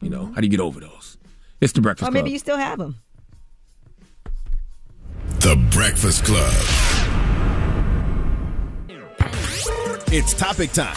You 0.00 0.08
know, 0.08 0.22
mm-hmm. 0.22 0.34
how 0.34 0.40
do 0.40 0.46
you 0.46 0.50
get 0.52 0.60
over 0.60 0.78
those? 0.78 1.18
It's 1.60 1.72
the 1.72 1.80
Breakfast 1.80 2.04
Club. 2.04 2.12
Or 2.12 2.14
maybe 2.14 2.30
you 2.30 2.38
still 2.38 2.56
have 2.56 2.78
them. 2.78 2.94
The 5.40 5.56
Breakfast 5.72 6.24
Club. 6.24 6.54
It's 10.12 10.34
topic 10.34 10.70
time. 10.70 10.94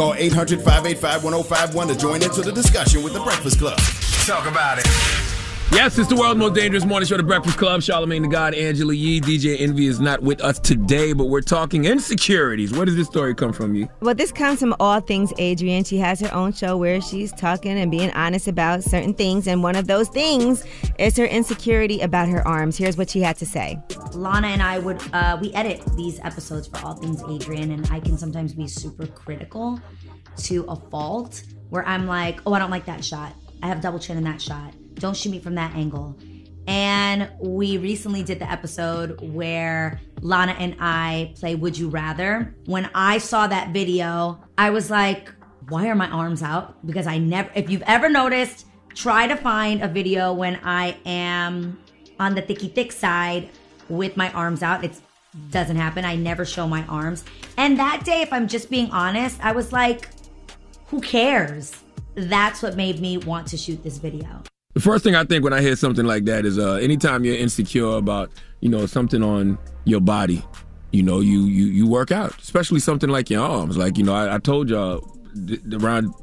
Call 0.00 0.14
800 0.14 0.62
585 0.62 1.24
1051 1.24 1.88
to 1.88 1.94
join 1.94 2.22
into 2.22 2.40
the 2.40 2.52
discussion 2.52 3.02
with 3.02 3.12
The 3.12 3.20
Breakfast 3.20 3.58
Club. 3.58 3.76
Talk 4.24 4.46
about 4.46 4.78
it. 4.78 5.19
Yes, 5.72 5.96
it's 5.98 6.08
the 6.08 6.16
world's 6.16 6.38
most 6.38 6.54
dangerous 6.54 6.84
morning 6.84 7.06
show, 7.06 7.16
The 7.16 7.22
Breakfast 7.22 7.56
Club. 7.56 7.80
Charlamagne 7.80 8.22
the 8.22 8.28
God, 8.28 8.54
Angela 8.54 8.92
Yee, 8.92 9.20
DJ 9.20 9.60
Envy 9.60 9.86
is 9.86 10.00
not 10.00 10.20
with 10.20 10.40
us 10.42 10.58
today, 10.58 11.12
but 11.12 11.26
we're 11.26 11.40
talking 11.40 11.84
insecurities. 11.84 12.72
Where 12.72 12.84
does 12.84 12.96
this 12.96 13.06
story 13.06 13.36
come 13.36 13.52
from, 13.52 13.76
Yee? 13.76 13.88
Well, 14.00 14.16
this 14.16 14.32
comes 14.32 14.58
from 14.58 14.74
All 14.80 15.00
Things 15.00 15.32
Adrienne. 15.38 15.84
She 15.84 15.96
has 15.98 16.18
her 16.20 16.34
own 16.34 16.52
show 16.52 16.76
where 16.76 17.00
she's 17.00 17.32
talking 17.32 17.78
and 17.78 17.88
being 17.88 18.10
honest 18.12 18.48
about 18.48 18.82
certain 18.82 19.14
things. 19.14 19.46
And 19.46 19.62
one 19.62 19.76
of 19.76 19.86
those 19.86 20.08
things 20.08 20.66
is 20.98 21.16
her 21.16 21.24
insecurity 21.24 22.00
about 22.00 22.28
her 22.28 22.46
arms. 22.46 22.76
Here's 22.76 22.96
what 22.96 23.08
she 23.08 23.20
had 23.20 23.36
to 23.36 23.46
say. 23.46 23.78
Lana 24.12 24.48
and 24.48 24.62
I 24.62 24.80
would 24.80 25.00
uh, 25.12 25.38
we 25.40 25.54
edit 25.54 25.82
these 25.96 26.18
episodes 26.20 26.66
for 26.66 26.78
all 26.84 26.94
things 26.94 27.22
Adrienne, 27.22 27.70
and 27.70 27.88
I 27.92 28.00
can 28.00 28.18
sometimes 28.18 28.54
be 28.54 28.66
super 28.66 29.06
critical 29.06 29.80
to 30.38 30.64
a 30.68 30.74
fault 30.90 31.44
where 31.68 31.86
I'm 31.86 32.06
like, 32.08 32.40
oh, 32.44 32.54
I 32.54 32.58
don't 32.58 32.72
like 32.72 32.86
that 32.86 33.04
shot. 33.04 33.34
I 33.62 33.68
have 33.68 33.80
double 33.80 34.00
chin 34.00 34.18
in 34.18 34.24
that 34.24 34.42
shot. 34.42 34.74
Don't 35.00 35.16
shoot 35.16 35.30
me 35.30 35.40
from 35.40 35.54
that 35.56 35.74
angle. 35.74 36.16
And 36.66 37.30
we 37.40 37.78
recently 37.78 38.22
did 38.22 38.38
the 38.38 38.50
episode 38.50 39.18
where 39.20 39.98
Lana 40.20 40.52
and 40.52 40.76
I 40.78 41.32
play 41.40 41.54
Would 41.54 41.76
You 41.76 41.88
Rather. 41.88 42.54
When 42.66 42.88
I 42.94 43.18
saw 43.18 43.46
that 43.46 43.72
video, 43.72 44.40
I 44.58 44.70
was 44.70 44.90
like, 44.90 45.32
why 45.68 45.88
are 45.88 45.94
my 45.94 46.08
arms 46.08 46.42
out? 46.42 46.86
Because 46.86 47.06
I 47.06 47.18
never, 47.18 47.50
if 47.54 47.70
you've 47.70 47.82
ever 47.86 48.08
noticed, 48.08 48.66
try 48.94 49.26
to 49.26 49.36
find 49.36 49.82
a 49.82 49.88
video 49.88 50.32
when 50.34 50.60
I 50.62 50.96
am 51.06 51.80
on 52.20 52.34
the 52.34 52.42
thicky 52.42 52.68
thick 52.68 52.92
side 52.92 53.48
with 53.88 54.16
my 54.16 54.30
arms 54.32 54.62
out. 54.62 54.84
It 54.84 55.00
doesn't 55.50 55.76
happen. 55.76 56.04
I 56.04 56.14
never 56.14 56.44
show 56.44 56.68
my 56.68 56.84
arms. 56.84 57.24
And 57.56 57.78
that 57.78 58.04
day, 58.04 58.20
if 58.20 58.32
I'm 58.32 58.46
just 58.46 58.68
being 58.68 58.90
honest, 58.90 59.42
I 59.42 59.52
was 59.52 59.72
like, 59.72 60.10
who 60.88 61.00
cares? 61.00 61.74
That's 62.14 62.62
what 62.62 62.76
made 62.76 63.00
me 63.00 63.16
want 63.16 63.46
to 63.48 63.56
shoot 63.56 63.82
this 63.82 63.96
video. 63.98 64.42
The 64.74 64.80
first 64.80 65.02
thing 65.02 65.14
I 65.16 65.24
think 65.24 65.42
when 65.42 65.52
I 65.52 65.60
hear 65.60 65.74
something 65.74 66.06
like 66.06 66.24
that 66.26 66.44
is 66.44 66.58
uh, 66.58 66.74
anytime 66.74 67.24
you're 67.24 67.36
insecure 67.36 67.96
about, 67.96 68.30
you 68.60 68.68
know, 68.68 68.86
something 68.86 69.22
on 69.22 69.58
your 69.84 70.00
body, 70.00 70.44
you 70.92 71.02
know, 71.02 71.20
you 71.20 71.40
you 71.40 71.66
you 71.66 71.88
work 71.88 72.12
out, 72.12 72.38
especially 72.40 72.80
something 72.80 73.10
like 73.10 73.30
your 73.30 73.44
arms. 73.44 73.76
Like, 73.76 73.98
you 73.98 74.04
know, 74.04 74.14
I, 74.14 74.36
I 74.36 74.38
told 74.38 74.68
y'all 74.70 75.00
d- 75.44 75.60
around 75.72 76.14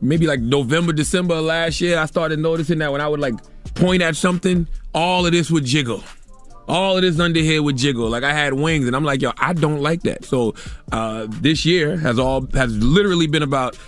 maybe 0.00 0.26
like 0.26 0.40
November, 0.40 0.92
December 0.92 1.40
last 1.40 1.80
year, 1.80 1.98
I 1.98 2.06
started 2.06 2.38
noticing 2.38 2.78
that 2.78 2.92
when 2.92 3.00
I 3.00 3.08
would 3.08 3.20
like 3.20 3.34
point 3.74 4.02
at 4.02 4.16
something, 4.16 4.68
all 4.94 5.26
of 5.26 5.32
this 5.32 5.50
would 5.50 5.64
jiggle. 5.64 6.02
All 6.68 6.96
of 6.96 7.02
this 7.02 7.20
under 7.20 7.40
here 7.40 7.62
would 7.62 7.76
jiggle. 7.76 8.08
Like 8.08 8.24
I 8.24 8.32
had 8.32 8.52
wings, 8.52 8.86
and 8.86 8.96
I'm 8.96 9.04
like, 9.04 9.22
yo, 9.22 9.32
I 9.38 9.52
don't 9.52 9.80
like 9.80 10.02
that. 10.02 10.24
So 10.24 10.54
uh, 10.92 11.26
this 11.28 11.64
year 11.64 11.96
has 11.96 12.18
all 12.18 12.46
has 12.54 12.76
literally 12.76 13.26
been 13.26 13.42
about 13.42 13.78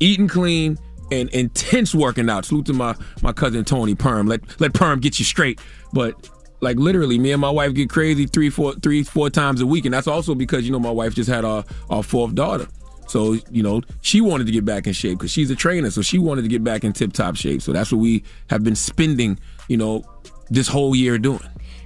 eating 0.00 0.26
clean 0.28 0.78
and 1.10 1.28
intense 1.30 1.94
working 1.94 2.28
out. 2.28 2.44
Salute 2.44 2.66
to 2.66 2.72
my 2.72 2.94
my 3.22 3.32
cousin 3.32 3.64
Tony 3.64 3.94
Perm. 3.94 4.26
Let 4.26 4.60
let 4.60 4.72
Perm 4.74 5.00
get 5.00 5.18
you 5.18 5.24
straight. 5.24 5.60
But 5.92 6.28
like 6.60 6.78
literally, 6.78 7.18
me 7.18 7.32
and 7.32 7.40
my 7.40 7.50
wife 7.50 7.74
get 7.74 7.90
crazy 7.90 8.26
three, 8.26 8.50
four, 8.50 8.74
three, 8.74 9.02
four 9.02 9.30
times 9.30 9.60
a 9.60 9.66
week, 9.66 9.84
and 9.84 9.94
that's 9.94 10.06
also 10.06 10.34
because 10.34 10.64
you 10.64 10.72
know 10.72 10.78
my 10.78 10.90
wife 10.90 11.14
just 11.14 11.30
had 11.30 11.44
our 11.44 11.64
our 11.90 12.02
fourth 12.02 12.34
daughter. 12.34 12.66
So 13.08 13.36
you 13.50 13.62
know 13.62 13.82
she 14.00 14.20
wanted 14.20 14.46
to 14.46 14.52
get 14.52 14.64
back 14.64 14.86
in 14.86 14.92
shape 14.92 15.18
because 15.18 15.30
she's 15.30 15.50
a 15.50 15.56
trainer, 15.56 15.90
so 15.90 16.02
she 16.02 16.18
wanted 16.18 16.42
to 16.42 16.48
get 16.48 16.64
back 16.64 16.84
in 16.84 16.92
tip 16.92 17.12
top 17.12 17.36
shape. 17.36 17.62
So 17.62 17.72
that's 17.72 17.92
what 17.92 17.98
we 17.98 18.24
have 18.48 18.64
been 18.64 18.76
spending, 18.76 19.38
you 19.68 19.76
know, 19.76 20.04
this 20.50 20.68
whole 20.68 20.96
year 20.96 21.18
doing. 21.18 21.40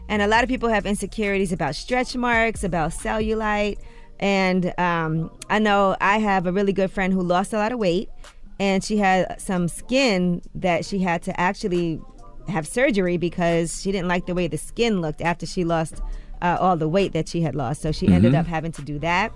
And 0.08 0.22
a 0.22 0.26
lot 0.26 0.42
of 0.42 0.48
people 0.48 0.68
have 0.68 0.86
insecurities 0.86 1.52
about 1.52 1.76
stretch 1.76 2.16
marks, 2.16 2.64
about 2.64 2.90
cellulite. 2.90 3.78
And 4.18 4.74
um, 4.78 5.30
I 5.48 5.60
know 5.60 5.96
I 6.00 6.18
have 6.18 6.46
a 6.46 6.52
really 6.52 6.72
good 6.72 6.90
friend 6.90 7.12
who 7.12 7.22
lost 7.22 7.52
a 7.52 7.56
lot 7.56 7.70
of 7.72 7.78
weight, 7.78 8.08
and 8.61 8.84
she 8.84 8.98
had 8.98 9.40
some 9.40 9.66
skin 9.68 10.42
that 10.54 10.84
she 10.84 10.98
had 11.00 11.22
to 11.22 11.40
actually 11.40 11.98
have 12.46 12.68
surgery 12.68 13.16
because 13.16 13.80
she 13.80 13.90
didn't 13.90 14.08
like 14.08 14.26
the 14.26 14.34
way 14.34 14.46
the 14.46 14.58
skin 14.58 15.00
looked 15.00 15.20
after 15.22 15.46
she 15.46 15.64
lost 15.64 16.02
uh, 16.42 16.56
all 16.61 16.76
the 16.76 16.88
weight 16.88 17.12
that 17.12 17.26
she 17.28 17.40
had 17.40 17.54
lost. 17.54 17.80
So 17.82 17.90
she 17.90 18.08
ended 18.08 18.32
Mhm. 18.34 18.40
up 18.40 18.46
having 18.46 18.72
to 18.72 18.82
do 18.82 18.98
that. 19.00 19.32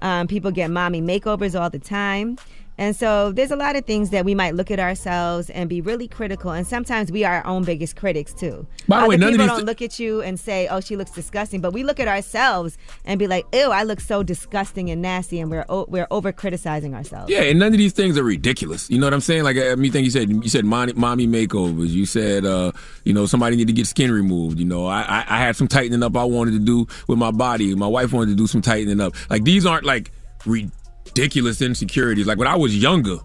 Um, 0.00 0.26
people 0.26 0.50
get 0.50 0.70
mommy 0.70 1.00
makeovers 1.02 1.58
all 1.60 1.70
the 1.70 1.78
time. 1.78 2.36
And 2.78 2.96
so 2.96 3.32
there's 3.32 3.50
a 3.50 3.56
lot 3.56 3.76
of 3.76 3.84
things 3.84 4.10
that 4.10 4.24
we 4.24 4.34
might 4.34 4.54
look 4.54 4.70
at 4.70 4.80
ourselves 4.80 5.50
and 5.50 5.68
be 5.68 5.80
really 5.80 6.08
critical. 6.08 6.50
And 6.52 6.66
sometimes 6.66 7.12
we 7.12 7.22
are 7.22 7.34
our 7.34 7.46
own 7.46 7.64
biggest 7.64 7.96
critics 7.96 8.32
too. 8.32 8.66
By 8.88 8.96
the 8.96 9.00
Other 9.02 9.08
way, 9.10 9.16
none 9.18 9.28
of 9.28 9.32
people 9.34 9.46
these- 9.46 9.56
don't 9.58 9.66
look 9.66 9.82
at 9.82 9.98
you 9.98 10.22
and 10.22 10.40
say, 10.40 10.66
"Oh, 10.68 10.80
she 10.80 10.96
looks 10.96 11.10
disgusting," 11.10 11.60
but 11.60 11.72
we 11.72 11.84
look 11.84 12.00
at 12.00 12.08
ourselves 12.08 12.78
and 13.04 13.18
be 13.18 13.26
like, 13.26 13.44
"Ew, 13.52 13.70
I 13.70 13.82
look 13.82 14.00
so 14.00 14.22
disgusting 14.22 14.90
and 14.90 15.02
nasty," 15.02 15.38
and 15.38 15.50
we're 15.50 15.66
o- 15.68 15.86
we're 15.88 16.06
over 16.10 16.32
criticizing 16.32 16.94
ourselves. 16.94 17.30
Yeah, 17.30 17.42
and 17.42 17.58
none 17.58 17.72
of 17.72 17.78
these 17.78 17.92
things 17.92 18.16
are 18.16 18.24
ridiculous. 18.24 18.88
You 18.90 18.98
know 18.98 19.06
what 19.06 19.14
I'm 19.14 19.20
saying? 19.20 19.44
Like, 19.44 19.58
I 19.58 19.74
mean, 19.74 19.92
think 19.92 20.04
you 20.06 20.10
said 20.10 20.30
you 20.30 20.48
said 20.48 20.64
mommy, 20.64 20.94
mommy 20.94 21.26
makeovers. 21.28 21.88
You 21.90 22.06
said, 22.06 22.46
uh, 22.46 22.72
you 23.04 23.12
know, 23.12 23.26
somebody 23.26 23.56
need 23.56 23.66
to 23.66 23.72
get 23.74 23.86
skin 23.86 24.10
removed. 24.10 24.58
You 24.58 24.64
know, 24.64 24.86
I, 24.86 25.02
I 25.02 25.24
I 25.28 25.38
had 25.38 25.56
some 25.56 25.68
tightening 25.68 26.02
up 26.02 26.16
I 26.16 26.24
wanted 26.24 26.52
to 26.52 26.58
do 26.60 26.86
with 27.06 27.18
my 27.18 27.30
body. 27.30 27.74
My 27.74 27.86
wife 27.86 28.12
wanted 28.12 28.30
to 28.30 28.36
do 28.36 28.46
some 28.46 28.62
tightening 28.62 29.00
up. 29.00 29.14
Like 29.28 29.44
these 29.44 29.66
aren't 29.66 29.84
like 29.84 30.10
ridiculous 31.06 31.60
insecurities. 31.60 32.26
Like 32.26 32.38
when 32.38 32.48
I 32.48 32.56
was 32.56 32.76
younger. 32.76 33.18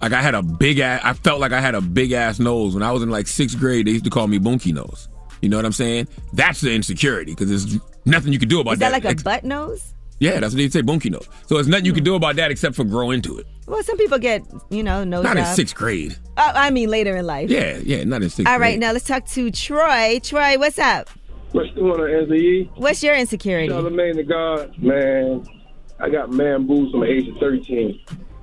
Like 0.00 0.12
I 0.12 0.20
had 0.20 0.34
a 0.34 0.42
big 0.42 0.78
ass, 0.78 1.00
I 1.02 1.14
felt 1.14 1.40
like 1.40 1.52
I 1.52 1.60
had 1.60 1.74
a 1.74 1.80
big 1.80 2.12
ass 2.12 2.38
nose. 2.38 2.74
When 2.74 2.82
I 2.82 2.92
was 2.92 3.02
in 3.02 3.08
like 3.08 3.26
sixth 3.26 3.58
grade, 3.58 3.86
they 3.86 3.92
used 3.92 4.04
to 4.04 4.10
call 4.10 4.26
me 4.26 4.36
Bunky 4.36 4.70
Nose. 4.70 5.08
You 5.40 5.48
know 5.48 5.56
what 5.56 5.64
I'm 5.64 5.72
saying? 5.72 6.08
That's 6.34 6.60
the 6.60 6.74
insecurity 6.74 7.32
because 7.32 7.48
there's 7.48 7.80
nothing 8.04 8.32
you 8.32 8.38
can 8.38 8.48
do 8.48 8.60
about 8.60 8.74
Is 8.74 8.78
that 8.80 8.92
like 8.92 9.06
a 9.06 9.14
butt 9.14 9.44
nose? 9.44 9.94
yeah, 10.18 10.40
that's 10.40 10.54
what 10.54 10.58
they 10.58 10.68
say, 10.68 10.80
Bunky 10.82 11.10
Nose. 11.10 11.28
So 11.46 11.54
there's 11.54 11.68
nothing 11.68 11.84
you 11.86 11.92
can 11.92 12.02
hmm. 12.02 12.06
do 12.06 12.14
about 12.14 12.36
that 12.36 12.50
except 12.50 12.74
for 12.74 12.84
grow 12.84 13.10
into 13.10 13.38
it. 13.38 13.46
Well, 13.66 13.82
some 13.82 13.96
people 13.96 14.18
get 14.18 14.42
you 14.70 14.82
know 14.82 15.02
nose. 15.04 15.24
Not 15.24 15.36
in 15.36 15.44
sixth 15.46 15.74
grade. 15.74 16.16
Oh, 16.36 16.52
I 16.54 16.70
mean 16.70 16.90
later 16.90 17.16
in 17.16 17.26
life. 17.26 17.50
Yeah, 17.50 17.78
yeah, 17.82 18.04
not 18.04 18.22
in 18.22 18.30
sixth 18.30 18.50
All 18.50 18.58
right, 18.58 18.72
grade. 18.72 18.80
now 18.80 18.92
let's 18.92 19.06
talk 19.06 19.26
to 19.26 19.50
Troy. 19.50 20.20
Troy, 20.22 20.58
what's 20.58 20.78
up? 20.78 21.08
What's 21.52 21.70
going 21.72 22.00
on, 22.00 22.10
Anthony? 22.10 22.70
What's 22.76 23.02
your 23.02 23.14
insecurity? 23.14 23.72
Charlamagne 23.72 24.16
the 24.16 24.24
God, 24.24 24.76
man. 24.78 25.46
I 25.98 26.10
got 26.10 26.30
man 26.30 26.66
boobs 26.66 26.90
from 26.90 27.00
the 27.00 27.06
age 27.06 27.28
of 27.28 27.38
13. 27.38 28.00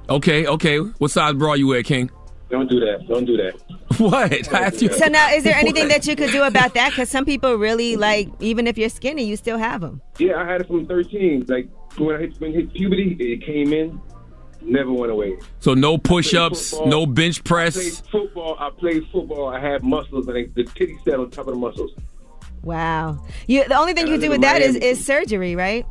Okay, 0.09 0.45
okay. 0.47 0.77
What 0.79 1.11
size 1.11 1.33
bra 1.33 1.53
you 1.53 1.67
wear, 1.67 1.83
King? 1.83 2.09
Don't 2.49 2.69
do 2.69 2.79
that. 2.79 3.07
Don't 3.07 3.25
do 3.25 3.37
that. 3.37 3.53
What? 3.99 4.51
I 4.51 4.61
asked 4.61 4.81
you. 4.81 4.91
So 4.91 5.05
now, 5.05 5.29
is 5.29 5.43
there 5.43 5.55
anything 5.65 5.87
that 5.89 6.07
you 6.07 6.15
could 6.15 6.31
do 6.31 6.41
about 6.43 6.73
that? 6.73 6.89
Because 6.89 7.09
some 7.09 7.25
people 7.25 7.55
really 7.55 7.95
like, 7.95 8.27
even 8.39 8.65
if 8.65 8.75
you're 8.75 8.89
skinny, 8.89 9.23
you 9.23 9.35
still 9.37 9.59
have 9.59 9.81
them. 9.81 10.01
Yeah, 10.17 10.41
I 10.41 10.45
had 10.47 10.61
it 10.61 10.67
from 10.67 10.87
13. 10.87 11.45
Like 11.47 11.69
when 11.97 12.15
I 12.15 12.19
hit, 12.21 12.41
when 12.41 12.51
it 12.51 12.55
hit 12.55 12.73
puberty, 12.73 13.15
it 13.33 13.45
came 13.45 13.71
in, 13.71 14.01
never 14.61 14.91
went 14.91 15.11
away. 15.11 15.37
So 15.59 15.75
no 15.75 15.99
push-ups, 15.99 16.73
no 16.85 17.05
bench 17.05 17.41
I 17.41 17.43
press. 17.43 17.75
played 17.75 17.93
football. 18.11 18.57
I 18.59 18.71
played 18.71 19.03
football. 19.11 19.49
I 19.49 19.59
had 19.59 19.83
muscles, 19.83 20.25
and 20.25 20.35
they, 20.35 20.45
the 20.45 20.63
titty 20.63 20.97
sat 21.05 21.19
on 21.19 21.29
top 21.29 21.45
of 21.47 21.53
the 21.53 21.59
muscles. 21.59 21.91
Wow. 22.63 23.23
You, 23.45 23.67
the 23.67 23.75
only 23.77 23.93
thing 23.93 24.03
And 24.03 24.09
you 24.09 24.15
I 24.15 24.21
do 24.21 24.29
with 24.29 24.35
in 24.37 24.41
that 24.41 24.61
is, 24.61 24.75
is 24.77 25.05
surgery, 25.05 25.55
right? 25.55 25.85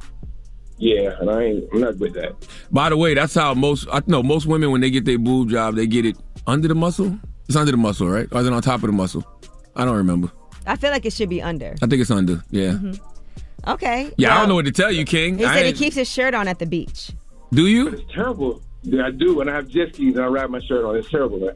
Yeah, 0.78 1.16
and 1.20 1.30
I 1.30 1.42
ain't. 1.42 1.64
I'm 1.72 1.80
not 1.80 1.98
with 1.98 2.14
that. 2.14 2.34
By 2.70 2.88
the 2.88 2.96
way, 2.96 3.14
that's 3.14 3.34
how 3.34 3.54
most 3.54 3.86
I 3.92 4.02
know 4.06 4.22
most 4.22 4.46
women 4.46 4.70
when 4.70 4.80
they 4.80 4.90
get 4.90 5.04
their 5.04 5.18
boob 5.18 5.50
job, 5.50 5.76
they 5.76 5.86
get 5.86 6.04
it 6.04 6.16
under 6.46 6.68
the 6.68 6.74
muscle. 6.74 7.18
It's 7.46 7.56
under 7.56 7.70
the 7.70 7.76
muscle, 7.76 8.08
right? 8.08 8.28
Or 8.32 8.40
is 8.40 8.46
it 8.46 8.52
on 8.52 8.62
top 8.62 8.82
of 8.82 8.86
the 8.86 8.92
muscle? 8.92 9.24
I 9.76 9.84
don't 9.84 9.96
remember. 9.96 10.30
I 10.66 10.76
feel 10.76 10.90
like 10.90 11.04
it 11.06 11.12
should 11.12 11.28
be 11.28 11.42
under. 11.42 11.74
I 11.82 11.86
think 11.86 12.00
it's 12.00 12.10
under. 12.10 12.42
Yeah. 12.50 12.70
Mm-hmm. 12.70 13.70
Okay. 13.70 14.12
Yeah, 14.16 14.34
I 14.34 14.40
don't 14.40 14.48
know 14.48 14.54
what 14.56 14.64
to 14.64 14.72
tell 14.72 14.90
you, 14.90 15.04
King. 15.04 15.38
He 15.38 15.44
I 15.44 15.54
said 15.54 15.66
he 15.66 15.72
keeps 15.72 15.96
his 15.96 16.08
shirt 16.10 16.34
on 16.34 16.48
at 16.48 16.58
the 16.58 16.66
beach. 16.66 17.12
Do 17.52 17.66
you? 17.66 17.88
It's 17.88 18.12
terrible. 18.12 18.62
Yeah, 18.82 19.06
I 19.06 19.10
do. 19.10 19.36
When 19.36 19.48
I 19.48 19.54
have 19.54 19.68
jet 19.68 19.94
skis 19.94 20.16
and 20.16 20.24
I 20.24 20.26
wrap 20.26 20.50
my 20.50 20.60
shirt 20.60 20.84
on, 20.84 20.96
it's 20.96 21.10
terrible, 21.10 21.38
man. 21.38 21.54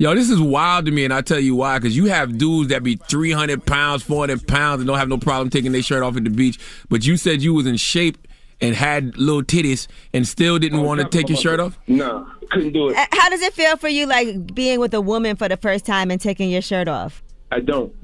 Yo, 0.00 0.14
this 0.14 0.30
is 0.30 0.40
wild 0.40 0.84
to 0.86 0.92
me, 0.92 1.04
and 1.04 1.12
I 1.12 1.22
tell 1.22 1.40
you 1.40 1.56
why. 1.56 1.78
Because 1.78 1.96
you 1.96 2.06
have 2.06 2.38
dudes 2.38 2.68
that 2.68 2.82
be 2.82 2.96
300 2.96 3.64
pounds, 3.66 4.02
400 4.02 4.46
pounds, 4.46 4.80
and 4.80 4.86
don't 4.86 4.98
have 4.98 5.08
no 5.08 5.18
problem 5.18 5.50
taking 5.50 5.72
their 5.72 5.82
shirt 5.82 6.02
off 6.02 6.16
at 6.16 6.24
the 6.24 6.30
beach. 6.30 6.58
But 6.88 7.06
you 7.06 7.16
said 7.16 7.42
you 7.42 7.54
was 7.54 7.66
in 7.66 7.76
shape 7.76 8.27
and 8.60 8.74
had 8.74 9.16
little 9.16 9.42
titties 9.42 9.86
and 10.12 10.26
still 10.26 10.58
didn't 10.58 10.82
want 10.82 11.00
to 11.00 11.08
take 11.08 11.28
your 11.28 11.38
shirt 11.38 11.60
off? 11.60 11.78
No, 11.86 12.26
couldn't 12.50 12.72
do 12.72 12.88
it. 12.88 12.96
Uh, 12.96 13.06
How 13.12 13.28
does 13.28 13.40
it 13.42 13.52
feel 13.54 13.76
for 13.76 13.88
you, 13.88 14.06
like 14.06 14.54
being 14.54 14.80
with 14.80 14.92
a 14.94 15.00
woman 15.00 15.36
for 15.36 15.48
the 15.48 15.56
first 15.56 15.84
time 15.86 16.10
and 16.10 16.20
taking 16.20 16.50
your 16.50 16.62
shirt 16.62 16.88
off? 16.88 17.22
I 17.52 17.60
don't. 17.60 17.94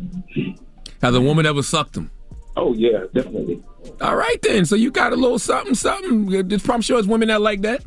Has 1.02 1.14
a 1.14 1.20
woman 1.20 1.44
ever 1.46 1.62
sucked 1.62 1.96
him? 1.96 2.10
Oh 2.56 2.72
yeah, 2.74 3.04
definitely. 3.12 3.62
All 4.00 4.16
right, 4.16 4.40
then. 4.42 4.64
So 4.64 4.76
you 4.76 4.90
got 4.90 5.12
a 5.12 5.16
little 5.16 5.38
something, 5.38 5.74
something. 5.74 6.26
There's- 6.48 6.68
I'm 6.68 6.80
sure 6.80 6.98
it's 6.98 7.08
women 7.08 7.28
that 7.28 7.40
like 7.40 7.62
that. 7.62 7.84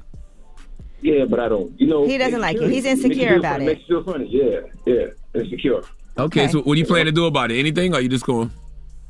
Yeah, 1.01 1.25
but 1.25 1.39
I 1.39 1.47
don't. 1.47 1.79
You 1.79 1.87
know, 1.87 2.05
He 2.07 2.17
doesn't 2.17 2.41
like 2.41 2.57
it. 2.57 2.69
He's 2.69 2.83
insecure 2.85 3.29
feel 3.29 3.39
about 3.39 3.53
funny. 3.59 3.65
it. 3.65 3.77
Makes 3.77 3.89
you 3.89 4.03
feel 4.03 4.13
funny. 4.13 4.27
Yeah, 4.29 4.59
yeah, 4.85 5.05
insecure. 5.41 5.81
Okay, 6.17 6.47
so 6.47 6.61
what 6.63 6.73
do 6.73 6.79
you 6.79 6.85
plan 6.87 7.05
to 7.05 7.11
do 7.11 7.25
about 7.25 7.51
it? 7.51 7.59
Anything, 7.59 7.93
or 7.95 8.01
you 8.01 8.09
just 8.09 8.25
going 8.25 8.49
to 8.49 8.55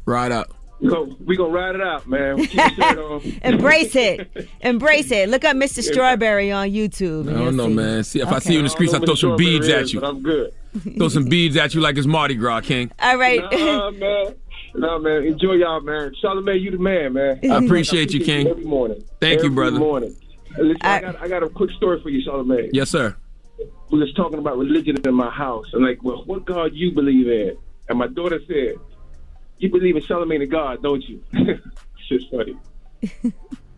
ride 0.05 0.31
out? 0.33 0.51
We 0.79 0.89
gonna, 0.89 1.15
we 1.25 1.35
gonna 1.35 1.49
ride 1.51 1.75
it 1.75 1.81
out, 1.81 2.07
man. 2.07 2.35
We 2.37 2.47
keep 2.47 2.79
on. 2.79 2.99
Um. 2.99 3.39
Embrace 3.43 3.95
it. 3.95 4.29
Embrace 4.61 5.11
it. 5.11 5.27
Look 5.29 5.43
up 5.43 5.55
Mr. 5.55 5.81
Strawberry 5.81 6.51
on 6.51 6.69
YouTube. 6.69 7.29
I 7.29 7.33
don't 7.33 7.55
know, 7.55 7.67
see. 7.67 7.73
man. 7.73 8.03
See, 8.03 8.21
if 8.21 8.27
I 8.27 8.39
see 8.39 8.53
you 8.53 8.59
in 8.59 8.65
the 8.65 8.69
streets, 8.69 8.93
I 8.93 8.99
throw 8.99 9.15
some 9.15 9.35
beads 9.37 9.67
at 9.69 9.91
you. 9.91 10.01
But 10.01 10.09
I'm 10.09 10.21
good. 10.21 10.53
Throw 10.97 11.09
some 11.09 11.25
beads 11.25 11.57
at 11.57 11.73
you 11.73 11.81
like 11.81 11.97
it's 11.97 12.05
Mardi 12.05 12.35
Gras, 12.35 12.61
King. 12.61 12.91
All 12.99 13.17
right. 13.17 13.41
Nah, 13.51 13.89
man. 13.89 14.35
Nah, 14.75 14.99
man. 14.99 15.23
Enjoy 15.23 15.53
y'all, 15.53 15.81
man. 15.81 16.13
Charlamagne, 16.23 16.61
you 16.61 16.69
the 16.69 16.77
man, 16.77 17.13
man. 17.13 17.39
I 17.49 17.57
appreciate 17.57 18.11
you, 18.11 18.23
King. 18.23 18.47
Every 18.47 18.63
morning. 18.63 19.03
Thank 19.19 19.39
you, 19.39 19.45
Every 19.45 19.55
brother. 19.55 19.79
morning. 19.79 20.15
Listen, 20.55 20.77
I, 20.81 21.01
got, 21.01 21.21
I 21.21 21.27
got 21.27 21.41
a 21.41 21.49
quick 21.49 21.71
story 21.71 21.99
for 22.01 22.09
you, 22.09 22.23
Charlamagne. 22.23 22.69
Yes, 22.73 22.91
sir. 22.91 23.15
We 23.89 23.99
was 23.99 24.13
talking 24.13 24.37
about 24.37 24.57
religion 24.59 24.97
in 25.03 25.13
my 25.15 25.31
house. 25.31 25.65
I'm 25.73 25.81
like, 25.81 26.03
well, 26.03 26.23
what 26.25 26.45
God 26.45 26.75
you 26.75 26.91
believe 26.91 27.27
in? 27.27 27.57
And 27.89 27.97
my 27.97 28.07
daughter 28.07 28.39
said, 28.47 28.75
you 29.59 29.69
believe 29.69 29.95
in 29.95 30.03
Charlamagne 30.03 30.39
the 30.39 30.45
God, 30.45 30.81
don't 30.83 31.03
you? 31.07 31.23
it's 31.33 32.07
just 32.07 32.29
funny. 32.31 32.57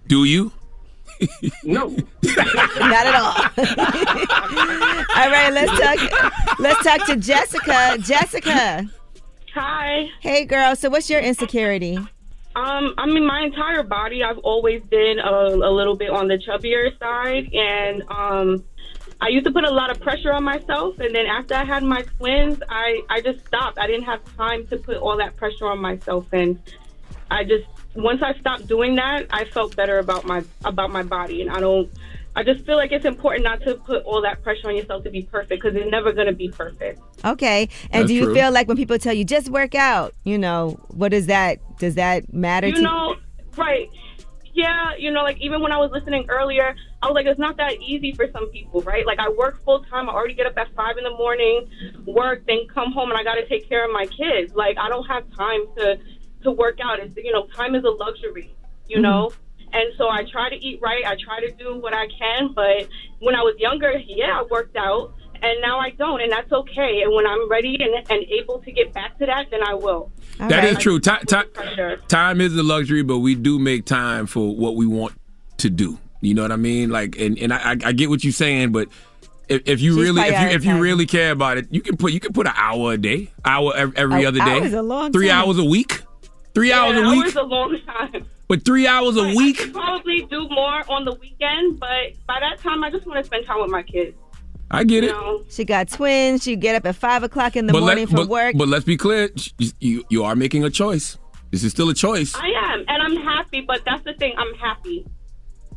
Do 0.08 0.24
you? 0.24 0.52
No. 1.64 1.90
Not 2.24 3.06
at 3.06 3.16
all. 3.16 3.34
all 5.24 5.32
right, 5.32 5.52
let's 5.52 5.80
talk. 5.80 6.60
Let's 6.60 6.84
talk 6.84 7.06
to 7.08 7.16
Jessica. 7.16 7.98
Jessica. 8.00 8.90
Hi. 9.54 10.08
Hey, 10.22 10.46
girl. 10.46 10.76
So, 10.76 10.90
what's 10.90 11.10
your 11.10 11.20
insecurity? 11.20 11.98
Um, 12.56 12.94
I 12.98 13.06
mean, 13.06 13.26
my 13.26 13.42
entire 13.42 13.84
body, 13.84 14.24
I've 14.24 14.40
always 14.40 14.82
been 14.84 15.20
a, 15.20 15.32
a 15.32 15.72
little 15.72 15.96
bit 15.96 16.10
on 16.10 16.28
the 16.28 16.38
chubbier 16.38 16.98
side, 17.00 17.54
and 17.54 18.04
um, 18.10 18.64
I 19.22 19.28
used 19.30 19.46
to 19.46 19.52
put 19.52 19.66
a 19.66 19.72
lot 19.72 19.92
of 19.92 20.00
pressure 20.00 20.32
on 20.32 20.44
myself. 20.44 21.00
And 21.00 21.14
then 21.14 21.26
after 21.26 21.56
I 21.56 21.66
had 21.66 21.84
my 21.84 22.04
twins, 22.18 22.62
I 22.70 23.02
I 23.10 23.22
just 23.22 23.46
stopped. 23.46 23.78
I 23.78 23.88
didn't 23.88 24.06
have 24.06 24.22
time 24.38 24.68
to 24.68 24.78
put 24.78 24.98
all 24.98 25.18
that 25.18 25.36
pressure 25.36 25.68
on 25.68 25.80
myself, 25.80 26.28
and 26.32 26.60
I 27.30 27.44
just 27.44 27.66
once 27.96 28.22
I 28.22 28.34
stopped 28.40 28.68
doing 28.68 28.96
that, 28.96 29.28
I 29.32 29.46
felt 29.46 29.76
better 29.76 30.00
about 30.00 30.26
my 30.26 30.44
about 30.64 30.92
my 30.92 31.04
body, 31.04 31.42
and 31.42 31.52
I 31.52 31.60
don't. 31.60 31.90
I 32.36 32.44
just 32.44 32.66
feel 32.66 32.78
like 32.78 32.92
it's 32.92 33.06
important 33.06 33.44
not 33.44 33.62
to 33.64 33.76
put 33.76 34.04
all 34.04 34.22
that 34.22 34.44
pressure 34.44 34.70
on 34.70 34.78
yourself 34.78 35.04
to 35.04 35.10
be 35.10 35.24
perfect 35.24 35.62
because 35.62 35.76
it's 35.76 35.90
never 35.90 36.14
going 36.14 36.28
to 36.28 36.34
be 36.34 36.48
perfect. 36.48 37.02
Okay. 37.26 37.68
And 37.92 38.04
That's 38.04 38.08
do 38.08 38.14
you 38.14 38.26
true. 38.26 38.36
feel 38.36 38.52
like 38.52 38.68
when 38.68 38.78
people 38.78 39.00
tell 39.00 39.14
you 39.14 39.26
just 39.26 39.50
work 39.50 39.76
out, 39.76 40.14
you 40.24 40.38
know, 40.38 40.80
what 40.90 41.10
does 41.10 41.26
that 41.26 41.60
does 41.80 41.96
that 41.96 42.32
matter 42.32 42.68
to 42.68 42.70
you 42.70 42.76
to 42.78 42.82
know, 42.82 43.16
right? 43.58 43.90
Yeah, 44.54 44.92
you 44.98 45.12
know, 45.12 45.24
like 45.24 45.38
even 45.42 45.62
when 45.62 45.72
I 45.72 45.78
was 45.78 45.92
listening 45.92 46.26
earlier, 46.30 46.76
I 47.02 47.08
was 47.08 47.16
like, 47.16 47.26
it's 47.28 47.40
not 47.40 47.58
that 47.58 47.74
easy 47.82 48.14
for 48.14 48.28
some 48.32 48.50
people, 48.50 48.82
right? 48.82 49.06
Like 49.06 49.20
I 49.20 49.30
work 49.30 49.64
full 49.64 49.84
time. 49.86 50.10
I 50.10 50.14
already 50.14 50.34
get 50.34 50.48
up 50.48 50.58
at 50.58 50.74
five 50.76 50.98
in 50.98 51.04
the 51.04 51.12
morning, 51.12 51.70
work, 52.06 52.46
then 52.48 52.68
come 52.74 52.92
home, 52.92 53.10
and 53.10 53.18
I 53.20 53.24
got 53.24 53.36
to 53.36 53.48
take 53.48 53.68
care 53.70 53.86
of 53.86 53.92
my 53.92 54.06
kids. 54.06 54.54
Like 54.56 54.78
I 54.78 54.90
don't 54.90 55.06
have 55.06 55.24
time 55.38 55.62
to 55.78 55.98
to 56.44 56.52
work 56.52 56.80
out. 56.82 57.00
It's 57.00 57.16
you 57.18 57.32
know, 57.32 57.48
time 57.56 57.76
is 57.76 57.84
a 57.84 57.90
luxury, 57.90 58.56
you 58.88 58.98
Mhm. 58.98 59.04
know. 59.04 59.32
And 59.72 59.94
so 59.98 60.10
I 60.10 60.24
try 60.24 60.50
to 60.50 60.56
eat 60.56 60.80
right. 60.82 61.06
I 61.06 61.16
try 61.16 61.40
to 61.42 61.52
do 61.52 61.76
what 61.78 61.94
I 61.94 62.08
can. 62.08 62.54
But 62.54 62.88
when 63.20 63.36
I 63.36 63.42
was 63.42 63.56
younger, 63.60 63.92
yeah, 63.98 64.40
I 64.40 64.44
worked 64.50 64.76
out, 64.76 65.14
and 65.42 65.62
now 65.62 65.80
I 65.80 65.92
don't, 65.92 66.22
and 66.22 66.32
that's 66.32 66.52
okay. 66.52 67.02
And 67.04 67.14
when 67.14 67.26
I'm 67.28 67.50
ready 67.50 67.78
and, 67.82 67.94
and 68.10 68.24
able 68.32 68.60
to 68.60 68.72
get 68.72 68.94
back 68.94 69.18
to 69.20 69.26
that, 69.26 69.48
then 69.52 69.62
I 69.64 69.74
will. 69.74 70.12
That 70.40 70.64
is 70.66 70.78
true. 70.78 71.00
Ti- 71.00 71.12
ti- 71.28 71.44
Pressure. 71.54 71.98
time 72.08 72.40
is 72.42 72.56
a 72.56 72.64
luxury, 72.64 73.04
but 73.04 73.20
we 73.20 73.36
do 73.36 73.60
make 73.60 73.86
time 73.86 74.26
for 74.26 74.56
what 74.56 74.76
we 74.76 74.86
want 74.88 75.14
to 75.58 75.70
do. 75.70 75.98
You 76.22 76.34
know 76.34 76.42
what 76.42 76.52
I 76.52 76.56
mean? 76.58 76.90
Like, 76.90 77.18
and, 77.20 77.38
and 77.40 77.54
I, 77.54 77.72
I 77.72 77.78
I 77.86 77.92
get 77.94 78.10
what 78.10 78.24
you're 78.24 78.34
saying, 78.34 78.72
but 78.72 78.88
if, 79.50 79.62
if 79.66 79.82
you 79.82 79.94
She's 79.96 80.04
really 80.04 80.22
if 80.22 80.42
you 80.42 80.48
if 80.48 80.66
you 80.66 80.80
really 80.80 81.06
care 81.06 81.32
about 81.32 81.58
it, 81.58 81.68
you 81.72 81.82
can 81.82 81.98
put 81.98 82.12
you 82.14 82.20
can 82.20 82.34
put 82.34 82.46
an 82.48 82.54
hour 82.56 82.94
a 82.94 82.98
day, 82.98 83.32
hour 83.44 83.74
every 83.76 84.26
Oh, 84.26 84.30
other 84.30 84.40
day, 84.40 84.72
a 84.74 84.82
long 84.82 85.12
three 85.12 85.28
time. 85.30 85.46
hours 85.48 85.58
a 85.58 85.64
week, 85.66 86.02
three 86.54 86.70
Yeah, 86.70 86.82
hours 86.84 86.98
a 86.98 87.10
week, 87.10 87.26
was 87.26 87.36
a 87.36 87.44
long 87.44 87.78
time. 87.86 88.26
but 88.48 88.64
three 88.66 88.86
hours 88.88 89.18
a 89.18 89.22
I 89.22 89.34
week. 89.36 89.58
could 89.58 89.74
probably 89.74 90.22
do 90.30 90.48
more 90.50 90.84
on 90.92 91.06
the 91.06 91.16
weekend, 91.16 91.80
but 91.80 92.14
by 92.28 92.40
that 92.42 92.60
time, 92.60 92.84
I 92.84 92.92
just 92.92 93.06
want 93.08 93.20
to 93.20 93.24
spend 93.26 93.46
time 93.46 93.62
with 93.62 93.72
my 93.72 93.84
kids. 93.84 94.16
I 94.72 94.84
get 94.84 95.04
it. 95.04 95.16
She 95.50 95.66
got 95.66 95.90
twins. 95.90 96.44
She 96.44 96.56
get 96.56 96.76
up 96.76 96.86
at 96.86 96.96
five 96.96 97.24
o'clock 97.24 97.56
in 97.56 97.66
the 97.66 97.74
but 97.74 97.82
morning 97.82 98.06
let, 98.06 98.10
for 98.10 98.16
but, 98.18 98.28
work. 98.30 98.56
but 98.58 98.68
let's 98.68 98.86
be 98.86 98.98
clear, 98.98 99.30
you, 99.58 99.72
you 99.80 100.04
you 100.10 100.24
are 100.24 100.36
making 100.36 100.64
a 100.64 100.70
choice. 100.70 101.18
This 101.52 101.64
is 101.64 101.72
still 101.72 101.90
a 101.90 101.96
choice. 101.96 102.36
I 102.36 102.50
am, 102.50 102.86
and 102.88 103.02
I'm 103.02 103.16
happy. 103.16 103.62
But 103.62 103.82
that's 103.86 104.04
the 104.04 104.14
thing, 104.14 104.34
I'm 104.38 104.54
happy. 104.56 105.08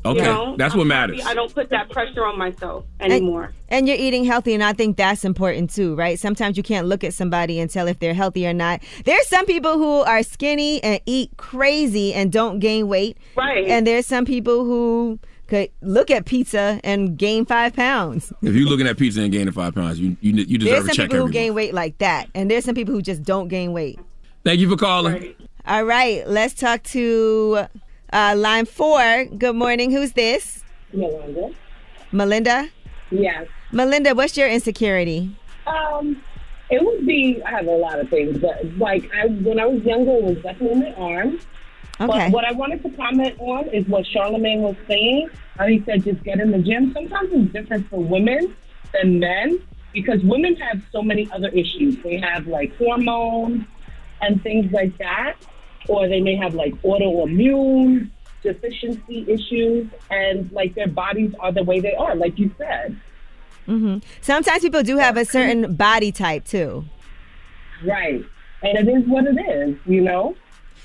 Okay, 0.05 0.19
you 0.19 0.25
know? 0.25 0.57
that's 0.57 0.75
I'm 0.75 0.81
what 0.81 0.89
happy. 0.89 1.13
matters. 1.13 1.27
I 1.27 1.33
don't 1.35 1.55
put 1.55 1.71
that 1.71 1.89
pressure 1.89 2.25
on 2.27 2.37
myself 2.37 2.85
anymore. 2.99 3.55
And 3.69 3.87
you're 3.87 3.97
eating 3.97 4.25
healthy, 4.25 4.53
and 4.53 4.63
I 4.63 4.73
think 4.73 4.97
that's 4.97 5.25
important 5.25 5.71
too, 5.71 5.95
right? 5.95 6.19
Sometimes 6.19 6.57
you 6.57 6.63
can't 6.63 6.89
look 6.89 7.05
at 7.05 7.15
somebody 7.15 7.61
and 7.61 7.71
tell 7.71 7.87
if 7.87 8.01
they're 8.01 8.13
healthy 8.13 8.47
or 8.47 8.53
not. 8.53 8.83
There's 9.05 9.27
some 9.29 9.47
people 9.47 9.79
who 9.79 10.01
are 10.01 10.23
skinny 10.23 10.83
and 10.83 11.01
eat 11.07 11.31
crazy 11.37 12.13
and 12.13 12.33
don't 12.33 12.59
gain 12.59 12.89
weight. 12.89 13.17
Right. 13.37 13.67
And 13.69 13.87
there's 13.87 14.07
some 14.07 14.25
people 14.25 14.65
who 14.65 15.21
could 15.53 15.71
look 15.83 16.11
at 16.11 16.25
pizza 16.25 16.81
and 16.83 17.19
gain 17.19 17.45
five 17.45 17.75
pounds. 17.75 18.33
If 18.41 18.55
you're 18.55 18.67
looking 18.67 18.87
at 18.87 18.97
pizza 18.97 19.21
and 19.21 19.31
gaining 19.31 19.53
five 19.53 19.75
pounds, 19.75 20.01
you 20.01 20.17
you, 20.23 20.33
you 20.33 20.59
There's 20.59 20.59
deserve 20.59 20.79
some 20.79 20.89
a 20.89 20.89
check 20.89 20.97
There's 20.97 20.97
some 20.97 21.03
people 21.09 21.17
who 21.19 21.23
every 21.25 21.33
gain 21.33 21.49
month. 21.49 21.57
weight 21.57 21.75
like 21.75 21.99
that. 21.99 22.31
And 22.35 22.51
there's 22.51 22.65
some 22.65 22.75
people 22.75 22.95
who 22.95 23.03
just 23.03 23.23
don't 23.23 23.49
gain 23.49 23.75
weight. 23.75 24.01
Thank 24.45 24.61
you 24.61 24.71
for 24.71 24.77
calling. 24.77 25.35
All 25.67 25.85
right, 25.85 26.27
let's 26.27 26.55
talk 26.55 26.83
to 26.85 27.67
uh, 28.15 28.35
line 28.35 28.65
four. 28.65 29.27
Good 29.27 29.55
morning. 29.55 29.91
Who's 29.91 30.13
this? 30.13 30.65
Melinda. 30.95 31.51
Melinda? 32.13 32.69
Yes. 33.11 33.47
Melinda, 33.73 34.15
what's 34.15 34.39
your 34.39 34.49
insecurity? 34.49 35.37
Um, 35.67 36.23
it 36.71 36.83
would 36.83 37.07
be. 37.07 37.43
I 37.45 37.51
have 37.51 37.67
a 37.67 37.71
lot 37.77 38.01
of 38.01 38.09
things, 38.09 38.39
but 38.39 38.65
like 38.79 39.11
I, 39.15 39.27
when 39.27 39.61
I 39.61 39.67
was 39.67 39.83
younger, 39.83 40.13
it 40.13 40.25
was 40.25 40.39
definitely 40.43 40.81
my 40.81 40.95
arm. 40.95 41.41
Okay. 42.03 42.25
But 42.27 42.33
what 42.33 42.45
I 42.45 42.53
wanted 42.53 42.83
to 42.83 42.91
comment 42.91 43.37
on 43.39 43.69
is 43.69 43.87
what 43.87 44.05
Charlamagne 44.05 44.61
was 44.61 44.77
saying. 44.89 45.31
How 45.57 45.67
he 45.67 45.83
said 45.85 46.05
just 46.05 46.23
get 46.25 46.41
in 46.41 46.51
the 46.51 46.59
gym. 46.59 46.93
Sometimes 46.93 47.29
it's 47.33 47.53
different 47.53 47.89
for 47.89 48.03
women 48.03 48.57
than 48.93 49.21
men 49.21 49.61
because 49.93 50.23
women 50.23 50.57
have 50.57 50.83
so 50.91 51.03
many 51.03 51.31
other 51.33 51.49
issues. 51.49 51.97
They 52.03 52.19
have 52.19 52.47
like 52.47 52.77
hormones 52.77 53.65
and 54.21 54.43
things 54.43 54.73
like 54.73 54.97
that, 54.99 55.35
or 55.89 56.09
they 56.09 56.21
may 56.21 56.37
have 56.37 56.55
like 56.55 56.75
autoimmune 56.83 58.11
deficiency 58.43 59.25
issues, 59.29 59.89
and 60.11 60.51
like 60.51 60.75
their 60.75 60.89
bodies 60.89 61.33
are 61.39 61.53
the 61.53 61.63
way 61.63 61.79
they 61.79 61.95
are, 61.95 62.17
like 62.17 62.39
you 62.39 62.51
said. 62.59 63.01
hmm 63.67 63.99
Sometimes 64.21 64.63
people 64.63 64.83
do 64.83 64.97
have 64.99 65.17
a 65.17 65.25
certain 65.25 65.77
body 65.77 66.11
type 66.11 66.45
too. 66.45 66.85
Right. 67.85 68.25
And 68.63 68.79
it 68.79 68.93
is 68.93 69.07
what 69.09 69.27
it 69.27 69.39
is, 69.39 69.77
you 69.87 70.01
know? 70.01 70.37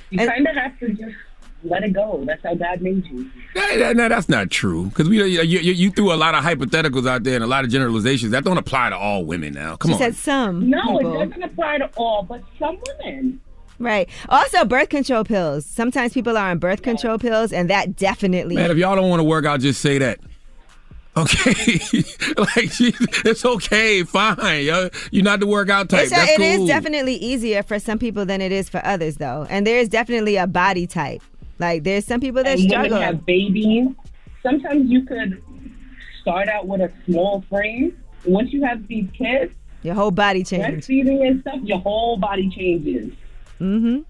You 0.10 0.20
kind 0.20 0.48
of 0.48 0.56
have 0.56 0.80
to 0.80 0.90
just 0.94 1.16
let 1.64 1.84
it 1.84 1.94
go. 1.94 2.24
That's 2.26 2.44
how 2.44 2.56
God 2.56 2.82
made 2.82 3.06
you. 3.06 3.30
Nah, 3.56 3.76
nah, 3.76 3.94
nah, 3.94 4.08
that's 4.08 4.30
not 4.30 4.50
true. 4.50 4.86
Because 4.86 5.10
we 5.10 5.18
you, 5.18 5.42
you, 5.42 5.60
you 5.60 5.92
threw 5.92 6.14
a 6.14 6.16
lot 6.16 6.36
of 6.36 6.44
hypotheticals 6.44 7.08
out 7.08 7.24
there 7.24 7.36
and 7.36 7.44
a 7.44 7.48
lot 7.48 7.64
of 7.64 7.72
generalizations 7.72 8.32
that 8.32 8.44
don't 8.44 8.58
apply 8.58 8.90
to 8.90 8.98
all 8.98 9.26
women. 9.26 9.54
Now, 9.54 9.76
come 9.76 9.90
she 9.90 9.94
on. 9.94 10.00
said 10.00 10.16
some. 10.16 10.70
No, 10.70 10.98
people. 10.98 11.22
it 11.22 11.28
doesn't 11.30 11.44
apply 11.44 11.80
to 11.80 11.90
all, 11.96 12.24
but 12.24 12.42
some 12.60 12.78
women. 13.00 13.42
Right. 13.80 14.10
Also, 14.30 14.66
birth 14.66 14.90
control 14.90 15.24
pills. 15.24 15.66
Sometimes 15.66 16.14
people 16.14 16.36
are 16.38 16.50
on 16.50 16.58
birth 16.58 16.82
control 16.82 17.20
pills, 17.20 17.54
and 17.54 17.70
that 17.70 17.96
definitely. 17.96 18.56
Man, 18.56 18.72
if 18.72 18.78
y'all 18.78 18.96
don't 18.96 19.10
want 19.10 19.20
to 19.20 19.24
work 19.24 19.46
out, 19.46 19.60
just 19.60 19.82
say 19.82 20.00
that. 20.00 20.20
Okay, 21.18 21.54
like 22.38 22.70
it's 23.26 23.44
okay, 23.46 24.04
fine. 24.04 24.66
Yo. 24.66 24.90
You're 25.12 25.24
not 25.24 25.40
the 25.40 25.48
workout 25.48 25.90
type. 25.90 26.04
It's 26.04 26.12
That's 26.12 26.32
it 26.32 26.38
cool. 26.38 26.46
is 26.64 26.68
definitely 26.68 27.16
easier 27.16 27.64
for 27.64 27.80
some 27.80 27.98
people 27.98 28.26
than 28.26 28.40
it 28.42 28.52
is 28.52 28.70
for 28.70 28.82
others, 28.86 29.18
though. 29.18 29.48
And 29.50 29.66
there 29.66 29.80
is 29.80 29.90
definitely 29.90 30.36
a 30.38 30.46
body 30.48 30.86
type. 30.86 31.22
Like 31.60 31.84
there's 31.84 32.06
some 32.06 32.20
people 32.20 32.44
that 32.44 32.60
and 32.60 32.70
women 32.70 32.86
struggle. 32.88 33.00
have 33.02 33.26
babies. 33.26 33.88
Sometimes 34.44 34.90
you 34.92 35.06
could 35.06 35.42
start 36.22 36.48
out 36.50 36.68
with 36.68 36.82
a 36.82 36.92
small 37.06 37.42
frame. 37.50 37.98
Once 38.26 38.54
you 38.54 38.64
have 38.64 38.88
these 38.88 39.10
kids, 39.18 39.52
Your 39.84 39.96
whole 39.96 40.12
body 40.12 40.44
changes. 40.44 40.86
breastfeeding 40.88 41.26
and 41.28 41.42
stuff, 41.42 41.60
your 41.64 41.80
whole 41.80 42.18
body 42.18 42.50
changes. 42.50 43.12
Mm-hmm. 43.60 44.02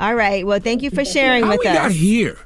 All 0.00 0.14
right. 0.14 0.46
Well, 0.46 0.60
thank 0.60 0.82
you 0.82 0.90
for 0.90 1.04
sharing 1.04 1.44
How 1.44 1.50
with 1.50 1.60
we 1.60 1.66
us. 1.66 1.76
got 1.76 1.90
here? 1.92 2.38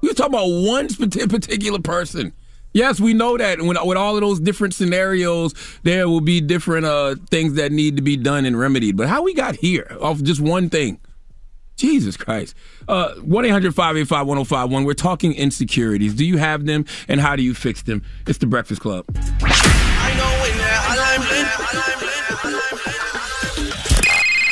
We 0.00 0.08
were 0.08 0.14
talking 0.14 0.34
about 0.34 0.46
one 0.48 0.88
sp- 0.88 1.28
particular 1.28 1.80
person. 1.80 2.32
Yes, 2.72 3.00
we 3.00 3.14
know 3.14 3.36
that. 3.36 3.60
When, 3.60 3.76
with 3.86 3.96
all 3.96 4.14
of 4.14 4.20
those 4.20 4.40
different 4.40 4.74
scenarios, 4.74 5.54
there 5.82 6.08
will 6.08 6.20
be 6.20 6.40
different 6.40 6.86
uh, 6.86 7.16
things 7.30 7.54
that 7.54 7.72
need 7.72 7.96
to 7.96 8.02
be 8.02 8.16
done 8.16 8.44
and 8.44 8.58
remedied. 8.58 8.96
But 8.96 9.08
how 9.08 9.22
we 9.22 9.34
got 9.34 9.56
here 9.56 9.96
off 10.00 10.22
just 10.22 10.40
one 10.40 10.68
thing? 10.70 11.00
Jesus 11.76 12.16
Christ. 12.16 12.54
Uh, 12.88 13.14
1 13.14 13.44
800 13.44 13.74
585 13.74 14.26
1051. 14.26 14.84
We're 14.84 14.94
talking 14.94 15.32
insecurities. 15.32 16.14
Do 16.14 16.24
you 16.24 16.36
have 16.36 16.66
them 16.66 16.84
and 17.06 17.20
how 17.20 17.36
do 17.36 17.42
you 17.42 17.54
fix 17.54 17.82
them? 17.82 18.02
It's 18.26 18.38
the 18.38 18.46
Breakfast 18.46 18.80
Club. 18.80 19.04
I 19.10 20.14
know 20.16 20.28
when 20.42 20.52
I'm 20.60 21.22
blind. 21.22 21.88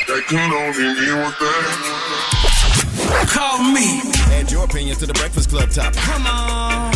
They 0.07 0.23
can't 0.23 0.53
know 0.53 0.71
me 0.73 0.87
with 1.25 1.39
them. 1.39 3.27
Call 3.27 3.63
me. 3.73 4.01
Add 4.33 4.51
your 4.51 4.65
opinion 4.65 4.97
to 4.99 5.07
the 5.07 5.15
Breakfast 5.15 5.51
Club 5.51 5.71
topic. 5.71 5.99
Come 6.01 6.27
on. 6.27 6.96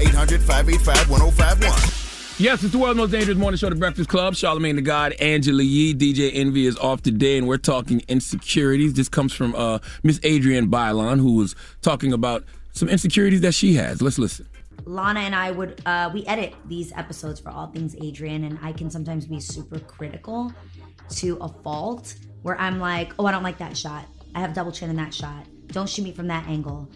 800 0.00 0.40
585 0.40 1.10
1051. 1.10 2.00
Yes, 2.38 2.62
it's 2.62 2.72
the 2.72 2.78
world's 2.78 2.96
most 2.96 3.10
dangerous 3.10 3.36
morning 3.36 3.58
show, 3.58 3.68
The 3.68 3.74
Breakfast 3.74 4.08
Club. 4.08 4.32
Charlamagne 4.32 4.76
the 4.76 4.80
God, 4.80 5.12
Angela 5.20 5.62
Yee, 5.62 5.94
DJ 5.94 6.30
Envy 6.32 6.64
is 6.64 6.78
off 6.78 7.02
today, 7.02 7.36
and 7.36 7.46
we're 7.46 7.58
talking 7.58 8.02
insecurities. 8.08 8.94
This 8.94 9.10
comes 9.10 9.34
from 9.34 9.54
uh, 9.54 9.78
Miss 10.02 10.18
Adrienne 10.24 10.70
Bailon, 10.70 11.18
who 11.18 11.34
was 11.34 11.54
talking 11.82 12.14
about 12.14 12.44
some 12.72 12.88
insecurities 12.88 13.42
that 13.42 13.52
she 13.52 13.74
has. 13.74 14.00
Let's 14.00 14.18
listen. 14.18 14.48
Lana 14.86 15.20
and 15.20 15.34
I 15.34 15.50
would 15.50 15.82
uh, 15.84 16.10
we 16.14 16.24
edit 16.24 16.54
these 16.64 16.92
episodes 16.92 17.38
for 17.38 17.50
all 17.50 17.66
things 17.66 17.94
Adrienne, 18.02 18.44
and 18.44 18.58
I 18.62 18.72
can 18.72 18.90
sometimes 18.90 19.26
be 19.26 19.38
super 19.38 19.78
critical 19.78 20.50
to 21.10 21.36
a 21.42 21.48
fault 21.48 22.14
where 22.40 22.58
I'm 22.58 22.78
like, 22.80 23.12
oh, 23.18 23.26
I 23.26 23.32
don't 23.32 23.42
like 23.42 23.58
that 23.58 23.76
shot. 23.76 24.06
I 24.34 24.40
have 24.40 24.54
double 24.54 24.72
chin 24.72 24.88
in 24.88 24.96
that 24.96 25.12
shot. 25.12 25.44
Don't 25.66 25.88
shoot 25.88 26.04
me 26.04 26.12
from 26.12 26.28
that 26.28 26.46
angle. 26.48 26.88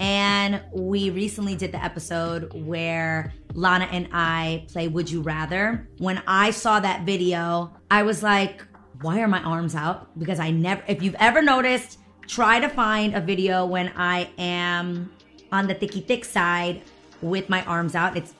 And 0.00 0.62
we 0.72 1.10
recently 1.10 1.54
did 1.54 1.72
the 1.72 1.84
episode 1.84 2.52
where 2.54 3.34
Lana 3.52 3.84
and 3.92 4.08
I 4.12 4.66
play 4.72 4.88
Would 4.88 5.10
You 5.10 5.20
Rather. 5.20 5.88
When 5.98 6.22
I 6.26 6.50
saw 6.50 6.80
that 6.80 7.04
video, 7.04 7.76
I 7.90 8.02
was 8.02 8.22
like, 8.22 8.64
why 9.02 9.20
are 9.20 9.28
my 9.28 9.42
arms 9.42 9.74
out? 9.74 10.18
Because 10.18 10.40
I 10.40 10.50
never, 10.50 10.82
if 10.88 11.02
you've 11.02 11.16
ever 11.18 11.42
noticed, 11.42 11.98
try 12.26 12.60
to 12.60 12.68
find 12.68 13.14
a 13.14 13.20
video 13.20 13.66
when 13.66 13.92
I 13.94 14.30
am 14.38 15.12
on 15.52 15.66
the 15.66 15.74
thicky 15.74 16.00
thick 16.00 16.24
side 16.24 16.80
with 17.20 17.50
my 17.50 17.62
arms 17.64 17.94
out. 17.94 18.16
It 18.16 18.32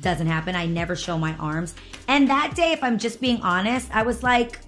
doesn't 0.00 0.26
happen. 0.26 0.54
I 0.54 0.66
never 0.66 0.94
show 0.94 1.18
my 1.18 1.34
arms. 1.34 1.74
And 2.06 2.28
that 2.30 2.54
day, 2.54 2.72
if 2.72 2.82
I'm 2.84 2.98
just 2.98 3.20
being 3.20 3.40
honest, 3.42 3.94
I 3.94 4.02
was 4.02 4.22
like, 4.22 4.60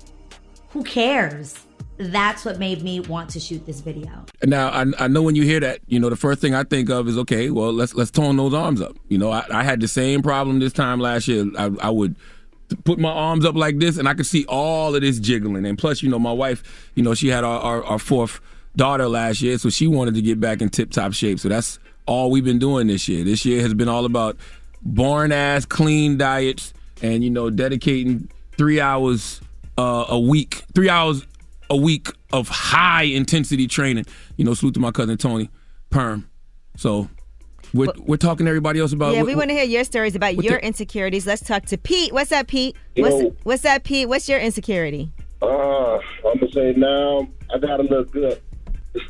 who 0.70 0.82
cares? 0.82 1.58
That's 2.00 2.46
what 2.46 2.58
made 2.58 2.82
me 2.82 2.98
want 3.00 3.28
to 3.30 3.40
shoot 3.40 3.66
this 3.66 3.80
video. 3.80 4.24
Now, 4.42 4.70
I, 4.70 4.86
I 4.98 5.06
know 5.06 5.20
when 5.20 5.34
you 5.34 5.42
hear 5.42 5.60
that, 5.60 5.80
you 5.86 6.00
know, 6.00 6.08
the 6.08 6.16
first 6.16 6.40
thing 6.40 6.54
I 6.54 6.64
think 6.64 6.88
of 6.88 7.06
is, 7.06 7.18
okay, 7.18 7.50
well, 7.50 7.74
let's 7.74 7.94
let's 7.94 8.10
tone 8.10 8.38
those 8.38 8.54
arms 8.54 8.80
up. 8.80 8.96
You 9.08 9.18
know, 9.18 9.30
I, 9.30 9.44
I 9.50 9.62
had 9.64 9.80
the 9.80 9.88
same 9.88 10.22
problem 10.22 10.60
this 10.60 10.72
time 10.72 10.98
last 10.98 11.28
year. 11.28 11.44
I, 11.58 11.70
I 11.78 11.90
would 11.90 12.16
put 12.84 12.98
my 12.98 13.10
arms 13.10 13.44
up 13.44 13.54
like 13.54 13.78
this, 13.80 13.98
and 13.98 14.08
I 14.08 14.14
could 14.14 14.24
see 14.24 14.46
all 14.48 14.94
of 14.94 15.02
this 15.02 15.18
jiggling. 15.18 15.66
And 15.66 15.76
plus, 15.76 16.02
you 16.02 16.08
know, 16.08 16.18
my 16.18 16.32
wife, 16.32 16.90
you 16.94 17.02
know, 17.02 17.12
she 17.12 17.28
had 17.28 17.44
our, 17.44 17.60
our, 17.60 17.84
our 17.84 17.98
fourth 17.98 18.40
daughter 18.76 19.06
last 19.06 19.42
year, 19.42 19.58
so 19.58 19.68
she 19.68 19.86
wanted 19.86 20.14
to 20.14 20.22
get 20.22 20.40
back 20.40 20.62
in 20.62 20.70
tip 20.70 20.90
top 20.90 21.12
shape. 21.12 21.38
So 21.38 21.50
that's 21.50 21.78
all 22.06 22.30
we've 22.30 22.44
been 22.44 22.58
doing 22.58 22.86
this 22.86 23.08
year. 23.08 23.24
This 23.24 23.44
year 23.44 23.60
has 23.60 23.74
been 23.74 23.88
all 23.88 24.06
about 24.06 24.38
born 24.80 25.32
ass 25.32 25.66
clean 25.66 26.16
diets 26.16 26.72
and, 27.02 27.22
you 27.22 27.28
know, 27.28 27.50
dedicating 27.50 28.30
three 28.56 28.80
hours 28.80 29.42
uh, 29.76 30.06
a 30.08 30.18
week, 30.18 30.62
three 30.74 30.88
hours 30.88 31.26
a 31.70 31.76
week 31.76 32.08
of 32.32 32.48
high 32.48 33.04
intensity 33.04 33.66
training. 33.66 34.04
You 34.36 34.44
know, 34.44 34.54
salute 34.54 34.74
to 34.74 34.80
my 34.80 34.90
cousin 34.90 35.16
Tony 35.16 35.48
Perm. 35.88 36.28
So 36.76 37.08
we're, 37.72 37.92
we're 37.98 38.16
talking 38.16 38.46
to 38.46 38.50
everybody 38.50 38.80
else 38.80 38.92
about 38.92 39.12
yeah, 39.14 39.20
what- 39.20 39.26
we 39.26 39.34
want 39.36 39.48
to 39.50 39.54
hear 39.54 39.64
your 39.64 39.84
stories 39.84 40.14
about 40.14 40.34
your 40.42 40.58
the- 40.58 40.66
insecurities. 40.66 41.26
Let's 41.26 41.42
talk 41.42 41.64
to 41.66 41.78
Pete. 41.78 42.12
What's 42.12 42.32
up, 42.32 42.48
Pete? 42.48 42.76
Yo. 42.96 43.08
What's 43.08 43.36
what's 43.44 43.64
up, 43.64 43.84
Pete? 43.84 44.08
What's 44.08 44.28
your 44.28 44.40
insecurity? 44.40 45.10
Uh, 45.40 45.94
I'm 45.96 46.38
gonna 46.38 46.52
say 46.52 46.74
now 46.76 47.26
I 47.54 47.58
gotta 47.58 47.84
look 47.84 48.10
good. 48.10 48.40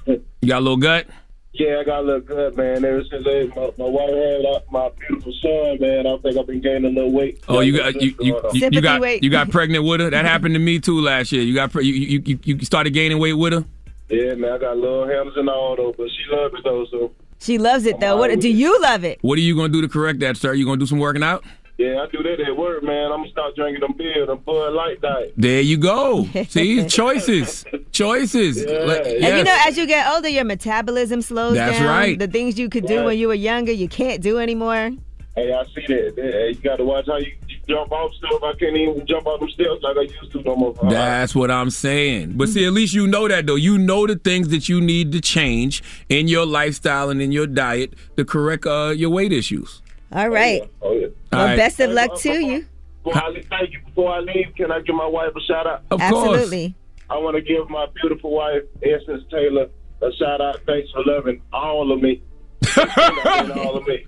You 0.05 0.23
got 0.47 0.59
a 0.59 0.61
little 0.61 0.77
gut? 0.77 1.07
Yeah, 1.53 1.79
I 1.81 1.85
gotta 1.85 2.03
look 2.03 2.27
good, 2.27 2.57
man. 2.57 2.85
Ever 2.85 3.03
since 3.11 3.27
I, 3.27 3.51
my, 3.57 3.71
my 3.77 3.85
wife 3.91 4.11
had 4.11 4.45
uh, 4.45 4.61
my 4.71 4.89
beautiful 5.01 5.33
son, 5.43 5.79
man, 5.81 6.07
I 6.07 6.17
think 6.19 6.39
I've 6.39 6.47
been 6.47 6.61
gaining 6.61 6.85
a 6.85 6.89
little 6.95 7.11
weight. 7.11 7.43
Oh, 7.49 7.59
you 7.59 7.77
got 7.77 8.01
you, 8.01 8.15
you, 8.21 8.41
you, 8.53 8.69
you 8.71 8.81
got 8.81 9.01
weight. 9.01 9.25
you 9.25 9.31
got 9.31 9.51
pregnant 9.51 9.85
with 9.85 10.01
her. 10.01 10.11
That 10.11 10.25
happened 10.25 10.55
to 10.55 10.61
me 10.61 10.79
too 10.79 11.01
last 11.01 11.33
year. 11.33 11.43
You 11.43 11.55
got 11.55 11.73
pre- 11.73 11.85
you, 11.85 11.95
you 11.95 12.23
you 12.25 12.39
you 12.45 12.65
started 12.65 12.91
gaining 12.95 13.19
weight 13.19 13.33
with 13.33 13.53
her. 13.53 13.65
Yeah, 14.09 14.35
man, 14.35 14.53
I 14.53 14.59
got 14.59 14.77
little 14.77 15.09
hands 15.09 15.33
and 15.37 15.49
all 15.49 15.75
though, 15.77 15.93
but 15.97 16.09
she 16.11 16.25
loves 16.35 16.55
it 16.55 16.61
though. 16.63 16.87
So 16.87 17.13
She 17.41 17.59
loves 17.59 17.85
it 17.85 17.99
though. 17.99 18.17
What 18.17 18.39
do 18.39 18.49
you 18.49 18.81
love 18.81 19.03
it? 19.05 19.19
What 19.23 19.37
are 19.37 19.43
you 19.43 19.57
gonna 19.57 19.69
do 19.73 19.81
to 19.83 19.89
correct 19.89 20.21
that, 20.21 20.37
sir? 20.37 20.55
You 20.55 20.65
gonna 20.65 20.79
do 20.79 20.87
some 20.87 21.01
working 21.01 21.25
out? 21.25 21.45
Yeah, 21.81 22.03
I 22.03 22.07
do 22.14 22.22
that 22.22 22.39
at 22.47 22.57
work, 22.57 22.83
man. 22.83 23.11
I'm 23.11 23.20
gonna 23.20 23.31
start 23.31 23.57
drinking 23.57 23.81
them 23.81 23.95
beer, 23.97 24.26
them 24.26 24.39
Bud 24.45 24.72
Light 24.74 25.01
diet. 25.01 25.33
There 25.37 25.61
you 25.62 25.78
go. 25.78 26.26
See, 26.49 26.87
choices, 27.01 27.64
choices. 27.91 28.59
Like, 28.64 29.07
And 29.07 29.39
you 29.39 29.45
know, 29.45 29.59
as 29.66 29.76
you 29.78 29.87
get 29.87 30.07
older, 30.12 30.28
your 30.28 30.45
metabolism 30.45 31.22
slows 31.22 31.55
That's 31.55 31.78
down. 31.78 31.87
right. 31.89 32.18
The 32.18 32.28
things 32.28 32.59
you 32.59 32.68
could 32.68 32.87
do 32.87 32.99
Right. 32.99 33.05
when 33.07 33.18
you 33.18 33.28
were 33.28 33.35
younger, 33.35 33.72
you 33.72 33.89
can't 33.89 34.20
do 34.22 34.39
anymore. 34.39 34.91
Hey, 35.37 35.53
I 35.53 35.62
see 35.74 35.87
that. 35.87 36.14
Hey, 36.16 36.49
you 36.49 36.55
got 36.57 36.76
to 36.76 36.85
watch 36.85 37.07
how 37.07 37.16
you, 37.16 37.33
you 37.49 37.57
jump 37.68 37.91
off 37.93 38.12
stuff. 38.14 38.43
I 38.43 38.53
can't 38.59 38.76
even 38.76 39.07
jump 39.07 39.26
off 39.28 39.39
them 39.41 39.49
steps 39.49 39.81
like 39.83 39.97
I 39.97 40.01
used 40.03 40.33
to 40.33 40.43
no 40.43 40.57
more. 40.57 40.74
That's 40.91 41.35
what 41.35 41.51
I'm 41.53 41.70
saying. 41.70 42.33
But 42.37 42.49
see, 42.49 42.66
at 42.66 42.72
least 42.72 42.93
you 42.95 43.07
know 43.07 43.28
that 43.28 43.47
though. 43.47 43.55
You 43.55 43.78
know 43.78 44.07
the 44.09 44.16
things 44.16 44.49
that 44.49 44.68
you 44.68 44.81
need 44.81 45.12
to 45.12 45.20
change 45.20 45.83
in 46.09 46.26
your 46.28 46.45
lifestyle 46.45 47.11
and 47.11 47.22
in 47.22 47.31
your 47.33 47.47
diet 47.47 47.95
to 48.16 48.24
correct 48.24 48.66
uh, 48.66 48.93
your 48.95 49.11
weight 49.11 49.33
issues. 49.33 49.81
All 50.12 50.28
right. 50.28 50.62
Oh 50.83 50.93
yeah. 50.95 51.07
Well, 51.33 51.41
All 51.41 51.47
right. 51.47 51.57
best 51.57 51.81
of 51.81 51.91
luck 51.91 52.18
to 52.20 52.33
you. 52.33 52.66
Before 53.05 53.22
I 53.22 53.28
leave, 53.28 53.47
thank 53.49 53.72
you. 53.72 53.81
Before 53.87 54.12
I 54.12 54.20
leave, 54.20 54.55
can 54.57 54.70
I 54.72 54.81
give 54.81 54.95
my 54.95 55.07
wife 55.07 55.33
a 55.37 55.41
shout 55.41 55.66
out? 55.66 55.83
Of 55.91 56.01
course. 56.01 56.12
Absolutely. 56.12 56.74
I 57.09 57.18
want 57.18 57.37
to 57.37 57.43
give 57.43 57.68
my 57.70 57.87
beautiful 58.01 58.31
wife, 58.31 58.62
Essence 58.83 59.24
Taylor, 59.31 59.68
a 60.03 60.12
shout 60.18 60.41
out. 60.41 60.61
Thanks 60.66 60.91
for 60.93 61.03
loving 61.05 61.43
all 61.53 61.93
of 61.93 62.01
me. 62.01 62.22
All 62.76 63.78
of 63.78 63.87
me. 63.87 64.05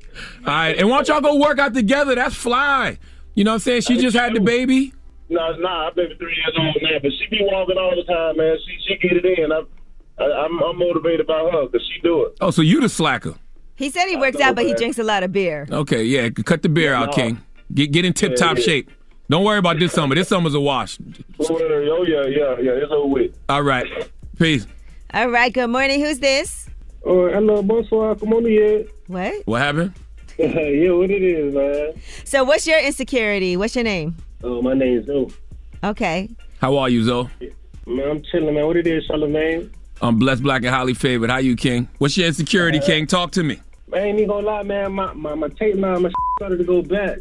All 0.46 0.52
right, 0.52 0.76
and 0.76 0.88
why 0.88 0.96
don't 0.96 1.08
y'all 1.08 1.20
go 1.22 1.36
work 1.36 1.58
out 1.58 1.72
together? 1.72 2.14
That's 2.14 2.34
fly. 2.34 2.98
You 3.34 3.44
know 3.44 3.52
what 3.52 3.54
I'm 3.54 3.60
saying? 3.60 3.80
She 3.82 3.96
just 3.96 4.14
had 4.14 4.34
the 4.34 4.40
baby. 4.40 4.92
No, 5.30 5.56
nah, 5.56 5.88
I've 5.88 5.94
been 5.94 6.14
three 6.18 6.36
years 6.36 6.54
old 6.58 6.76
now, 6.82 6.98
but 7.02 7.10
she 7.18 7.26
be 7.30 7.38
walking 7.40 7.78
all 7.78 7.96
the 7.96 8.04
time, 8.04 8.36
man. 8.36 8.58
She 8.66 8.78
she 8.86 8.96
get 8.98 9.24
it 9.24 9.38
in. 9.38 9.50
I'm 9.50 9.66
I, 10.18 10.24
I'm, 10.24 10.62
I'm 10.62 10.78
motivated 10.78 11.26
by 11.26 11.48
her 11.50 11.66
because 11.66 11.88
she 11.92 12.00
do 12.02 12.26
it. 12.26 12.36
Oh, 12.40 12.50
so 12.50 12.62
you 12.62 12.80
the 12.80 12.88
slacker? 12.88 13.34
He 13.76 13.90
said 13.90 14.06
he 14.06 14.16
works 14.16 14.40
out, 14.40 14.54
but 14.54 14.64
he 14.64 14.74
drinks 14.74 14.98
a 14.98 15.02
lot 15.02 15.22
of 15.22 15.32
beer. 15.32 15.66
Okay, 15.70 16.04
yeah. 16.04 16.28
Cut 16.30 16.62
the 16.62 16.68
beer 16.68 16.94
out, 16.94 17.08
No. 17.08 17.12
King. 17.12 17.40
Get 17.74 17.90
get 17.92 18.04
in 18.04 18.12
tip 18.12 18.36
top 18.36 18.56
Yeah, 18.56 18.60
yeah. 18.60 18.64
shape. 18.66 18.90
Don't 19.30 19.44
worry 19.44 19.58
about 19.58 19.78
this 19.78 19.92
summer. 19.92 20.14
This 20.14 20.28
summer's 20.28 20.54
a 20.54 20.60
wash. 20.60 20.98
Oh, 21.40 21.46
oh 21.50 22.04
yeah, 22.06 22.26
yeah, 22.26 22.58
yeah. 22.60 22.72
It's 22.72 22.92
over 22.92 23.06
with. 23.06 23.38
All 23.48 23.62
right. 23.62 23.86
Peace. 24.38 24.66
All 25.14 25.28
right. 25.30 25.52
Good 25.52 25.68
morning. 25.68 26.00
Who's 26.00 26.18
this? 26.18 26.68
Oh, 27.04 27.28
hello, 27.30 27.62
bonsoir. 27.62 28.14
Come 28.16 28.34
on 28.34 28.44
here. 28.44 28.84
What? 29.06 29.34
What 29.46 29.60
happened? 29.62 29.94
yeah, 30.38 30.92
what 30.92 31.10
it 31.10 31.22
is, 31.22 31.54
man. 31.54 31.92
So, 32.24 32.44
what's 32.44 32.66
your 32.66 32.78
insecurity? 32.78 33.56
What's 33.56 33.74
your 33.74 33.84
name? 33.84 34.16
Oh, 34.44 34.60
my 34.60 34.74
name 34.74 34.98
is 34.98 35.06
Zoe. 35.06 35.32
Okay. 35.82 36.28
How 36.60 36.76
are 36.76 36.88
you, 36.88 37.02
Zoe? 37.04 37.28
Man, 37.86 38.08
I'm 38.08 38.22
chilling, 38.22 38.54
man. 38.54 38.66
What 38.66 38.76
it 38.76 38.86
is, 38.86 39.06
Charlamagne? 39.08 39.70
I'm 40.02 40.18
blessed, 40.18 40.42
black, 40.42 40.62
and 40.62 40.74
highly 40.74 40.94
favored. 40.94 41.30
How 41.30 41.38
you, 41.38 41.54
King? 41.54 41.88
What's 41.98 42.16
your 42.16 42.26
insecurity, 42.26 42.78
uh, 42.78 42.86
King? 42.86 43.06
Talk 43.06 43.30
to 43.32 43.44
me. 43.44 43.60
I 43.94 43.98
ain't 43.98 44.18
even 44.18 44.28
gonna 44.28 44.46
lie, 44.46 44.62
man. 44.64 44.92
My 44.92 45.12
my, 45.12 45.34
my 45.34 45.48
tape 45.48 45.76
line, 45.76 46.02
my 46.02 46.10
started 46.38 46.58
to 46.58 46.64
go 46.64 46.82
back. 46.82 47.18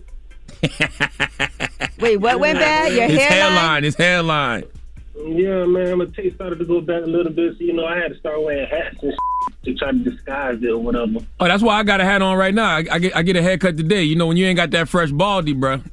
Wait, 1.99 2.17
what 2.17 2.39
went 2.39 2.57
bad? 2.57 2.93
Your 2.93 3.07
his 3.07 3.19
hairline? 3.19 3.51
hairline. 3.51 3.83
His 3.83 3.95
hairline. 3.95 4.63
Yeah, 5.15 5.65
man. 5.65 5.99
My 5.99 6.05
tape 6.05 6.33
started 6.33 6.57
to 6.59 6.65
go 6.65 6.81
back 6.81 7.03
a 7.03 7.07
little 7.07 7.31
bit. 7.31 7.57
So, 7.57 7.63
you 7.63 7.73
know, 7.73 7.85
I 7.85 7.97
had 7.97 8.13
to 8.13 8.17
start 8.17 8.41
wearing 8.41 8.67
hats 8.67 8.97
and 9.01 9.13
to 9.63 9.75
try 9.75 9.91
to 9.91 9.97
disguise 9.99 10.63
it 10.63 10.69
or 10.69 10.79
whatever. 10.79 11.19
Oh, 11.39 11.47
that's 11.47 11.61
why 11.61 11.77
I 11.77 11.83
got 11.83 12.01
a 12.01 12.05
hat 12.05 12.21
on 12.21 12.37
right 12.37 12.53
now. 12.53 12.77
I, 12.77 12.85
I 12.91 12.99
get 12.99 13.15
I 13.15 13.21
get 13.21 13.35
a 13.35 13.43
haircut 13.43 13.77
today. 13.77 14.03
You 14.03 14.15
know, 14.15 14.25
when 14.25 14.37
you 14.37 14.47
ain't 14.47 14.57
got 14.57 14.71
that 14.71 14.89
fresh 14.89 15.11
baldy, 15.11 15.53
bruh, 15.53 15.83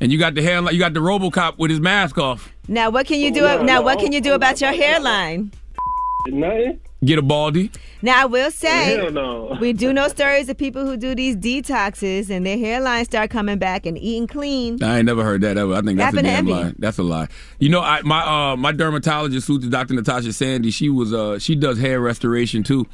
and 0.00 0.10
you 0.10 0.18
got 0.18 0.34
the 0.34 0.42
hair, 0.42 0.62
you 0.72 0.78
got 0.78 0.94
the 0.94 1.00
RoboCop 1.00 1.58
with 1.58 1.70
his 1.70 1.80
mask 1.80 2.16
off. 2.16 2.50
Now, 2.68 2.88
what 2.90 3.06
can 3.06 3.20
you 3.20 3.32
do? 3.32 3.42
Yeah, 3.42 3.56
now, 3.56 3.62
no, 3.62 3.82
what 3.82 3.98
can 3.98 4.12
you 4.12 4.20
do 4.20 4.32
about 4.32 4.60
your 4.62 4.72
hairline? 4.72 5.52
Nothing. 6.32 6.80
Get 7.04 7.18
a 7.18 7.22
baldy. 7.22 7.70
Now, 8.02 8.22
I 8.22 8.26
will 8.26 8.50
say, 8.50 8.96
Hell 8.96 9.12
no. 9.12 9.56
we 9.60 9.72
do 9.72 9.92
know 9.92 10.08
stories 10.08 10.48
of 10.48 10.56
people 10.58 10.84
who 10.84 10.96
do 10.96 11.14
these 11.14 11.36
detoxes 11.36 12.28
and 12.28 12.44
their 12.44 12.56
hairlines 12.56 13.04
start 13.04 13.30
coming 13.30 13.58
back 13.58 13.86
and 13.86 13.96
eating 13.96 14.26
clean. 14.26 14.82
I 14.82 14.98
ain't 14.98 15.06
never 15.06 15.22
heard 15.22 15.42
that 15.42 15.56
ever. 15.56 15.74
I 15.74 15.80
think 15.82 15.98
that's 15.98 16.14
a 16.14 16.16
Happened 16.16 16.24
damn 16.26 16.38
Emmy. 16.38 16.52
lie. 16.52 16.72
That's 16.78 16.98
a 16.98 17.04
lie. 17.04 17.28
You 17.60 17.68
know, 17.68 17.80
I 17.80 18.02
my 18.02 18.52
uh 18.52 18.56
my 18.56 18.72
dermatologist, 18.72 19.46
who's 19.46 19.66
Dr. 19.68 19.94
Natasha 19.94 20.32
Sandy, 20.32 20.70
she 20.72 20.88
was 20.88 21.12
uh 21.14 21.38
she 21.38 21.54
does 21.54 21.78
hair 21.78 22.00
restoration 22.00 22.64
too. 22.64 22.86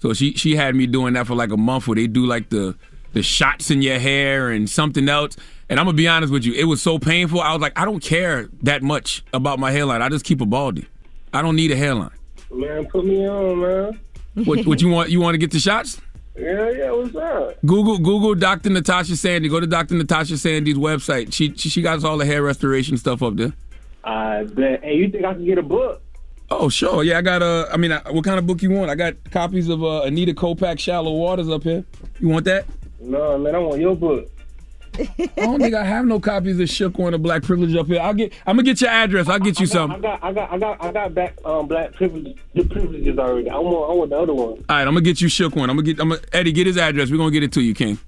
So 0.00 0.12
she 0.12 0.32
she 0.34 0.56
had 0.56 0.74
me 0.74 0.86
doing 0.88 1.14
that 1.14 1.28
for 1.28 1.34
like 1.36 1.50
a 1.52 1.56
month 1.56 1.86
where 1.86 1.94
they 1.94 2.08
do 2.08 2.26
like 2.26 2.48
the 2.48 2.74
the 3.12 3.22
shots 3.22 3.70
in 3.70 3.80
your 3.82 3.98
hair 4.00 4.50
and 4.50 4.68
something 4.68 5.08
else. 5.08 5.36
And 5.68 5.78
I'm 5.78 5.86
gonna 5.86 5.96
be 5.96 6.08
honest 6.08 6.32
with 6.32 6.44
you, 6.44 6.52
it 6.54 6.64
was 6.64 6.82
so 6.82 6.98
painful. 6.98 7.40
I 7.40 7.52
was 7.52 7.62
like, 7.62 7.78
I 7.78 7.84
don't 7.84 8.02
care 8.02 8.48
that 8.62 8.82
much 8.82 9.22
about 9.32 9.60
my 9.60 9.70
hairline. 9.70 10.02
I 10.02 10.08
just 10.08 10.24
keep 10.24 10.40
a 10.40 10.46
baldy. 10.46 10.86
I 11.32 11.42
don't 11.42 11.54
need 11.56 11.70
a 11.70 11.76
hairline. 11.76 12.10
Man, 12.52 12.86
put 12.86 13.04
me 13.04 13.26
on, 13.26 13.60
man. 13.60 14.00
What, 14.44 14.66
what 14.66 14.80
you 14.80 14.88
want? 14.88 15.10
You 15.10 15.20
want 15.20 15.34
to 15.34 15.38
get 15.38 15.50
the 15.50 15.58
shots? 15.58 16.00
Yeah, 16.36 16.70
yeah, 16.70 16.90
what's 16.90 17.14
up? 17.14 17.60
Google 17.66 17.98
Google 17.98 18.34
Dr. 18.34 18.70
Natasha 18.70 19.16
Sandy. 19.16 19.48
Go 19.48 19.60
to 19.60 19.66
Dr. 19.66 19.94
Natasha 19.94 20.38
Sandy's 20.38 20.76
website. 20.76 21.32
She 21.32 21.54
she, 21.56 21.68
she 21.68 21.82
got 21.82 22.02
all 22.04 22.16
the 22.16 22.24
hair 22.24 22.42
restoration 22.42 22.96
stuff 22.96 23.22
up 23.22 23.36
there. 23.36 23.52
I 24.04 24.44
bet. 24.44 24.82
Hey, 24.82 24.96
you 24.96 25.10
think 25.10 25.24
I 25.24 25.34
can 25.34 25.44
get 25.44 25.58
a 25.58 25.62
book? 25.62 26.02
Oh 26.50 26.68
sure, 26.68 27.02
yeah. 27.02 27.18
I 27.18 27.22
got 27.22 27.42
a. 27.42 27.68
I 27.70 27.76
mean, 27.76 27.92
uh, 27.92 28.02
what 28.10 28.24
kind 28.24 28.38
of 28.38 28.46
book 28.46 28.62
you 28.62 28.70
want? 28.70 28.90
I 28.90 28.94
got 28.94 29.14
copies 29.30 29.68
of 29.68 29.82
uh, 29.82 30.02
Anita 30.02 30.32
Kopacz 30.32 30.78
Shallow 30.78 31.12
Waters 31.12 31.48
up 31.48 31.64
here. 31.64 31.84
You 32.18 32.28
want 32.28 32.44
that? 32.46 32.66
No, 33.00 33.36
man, 33.36 33.54
I 33.54 33.58
want 33.58 33.80
your 33.80 33.96
book. 33.96 34.30
I 34.98 35.30
don't 35.36 35.60
think 35.60 35.74
I 35.74 35.84
have 35.84 36.04
no 36.06 36.20
copies 36.20 36.60
of 36.60 36.68
Shook 36.68 36.98
on 36.98 37.12
the 37.12 37.18
Black 37.18 37.42
Privilege 37.42 37.74
up 37.76 37.86
here. 37.86 38.00
I'll 38.00 38.14
get. 38.14 38.32
I'm 38.46 38.56
gonna 38.56 38.64
get 38.64 38.80
your 38.80 38.90
address. 38.90 39.28
I'll 39.28 39.38
get 39.38 39.58
you 39.58 39.64
I 39.64 39.68
got, 39.68 39.72
some. 39.72 39.90
I 39.92 39.98
got, 39.98 40.24
I 40.24 40.32
got, 40.32 40.52
I 40.52 40.58
got, 40.58 40.84
I 40.84 40.92
got 40.92 41.14
back 41.14 41.34
um, 41.44 41.66
black 41.68 41.92
privilege, 41.94 42.36
the 42.54 42.64
privileges 42.64 43.18
already. 43.18 43.48
I 43.50 43.58
want, 43.58 43.90
I 43.90 43.94
want 43.94 44.10
the 44.10 44.18
other 44.18 44.34
one. 44.34 44.44
All 44.48 44.56
right, 44.68 44.80
I'm 44.82 44.86
gonna 44.94 45.00
get 45.00 45.20
you 45.20 45.28
Shook 45.28 45.56
one. 45.56 45.70
I'm 45.70 45.76
gonna 45.76 45.86
get. 45.86 46.00
I'm 46.00 46.10
gonna, 46.10 46.20
Eddie, 46.32 46.52
get 46.52 46.66
his 46.66 46.76
address. 46.76 47.10
We're 47.10 47.16
gonna 47.16 47.30
get 47.30 47.42
it 47.42 47.52
to 47.52 47.62
you, 47.62 47.74
King. 47.74 47.98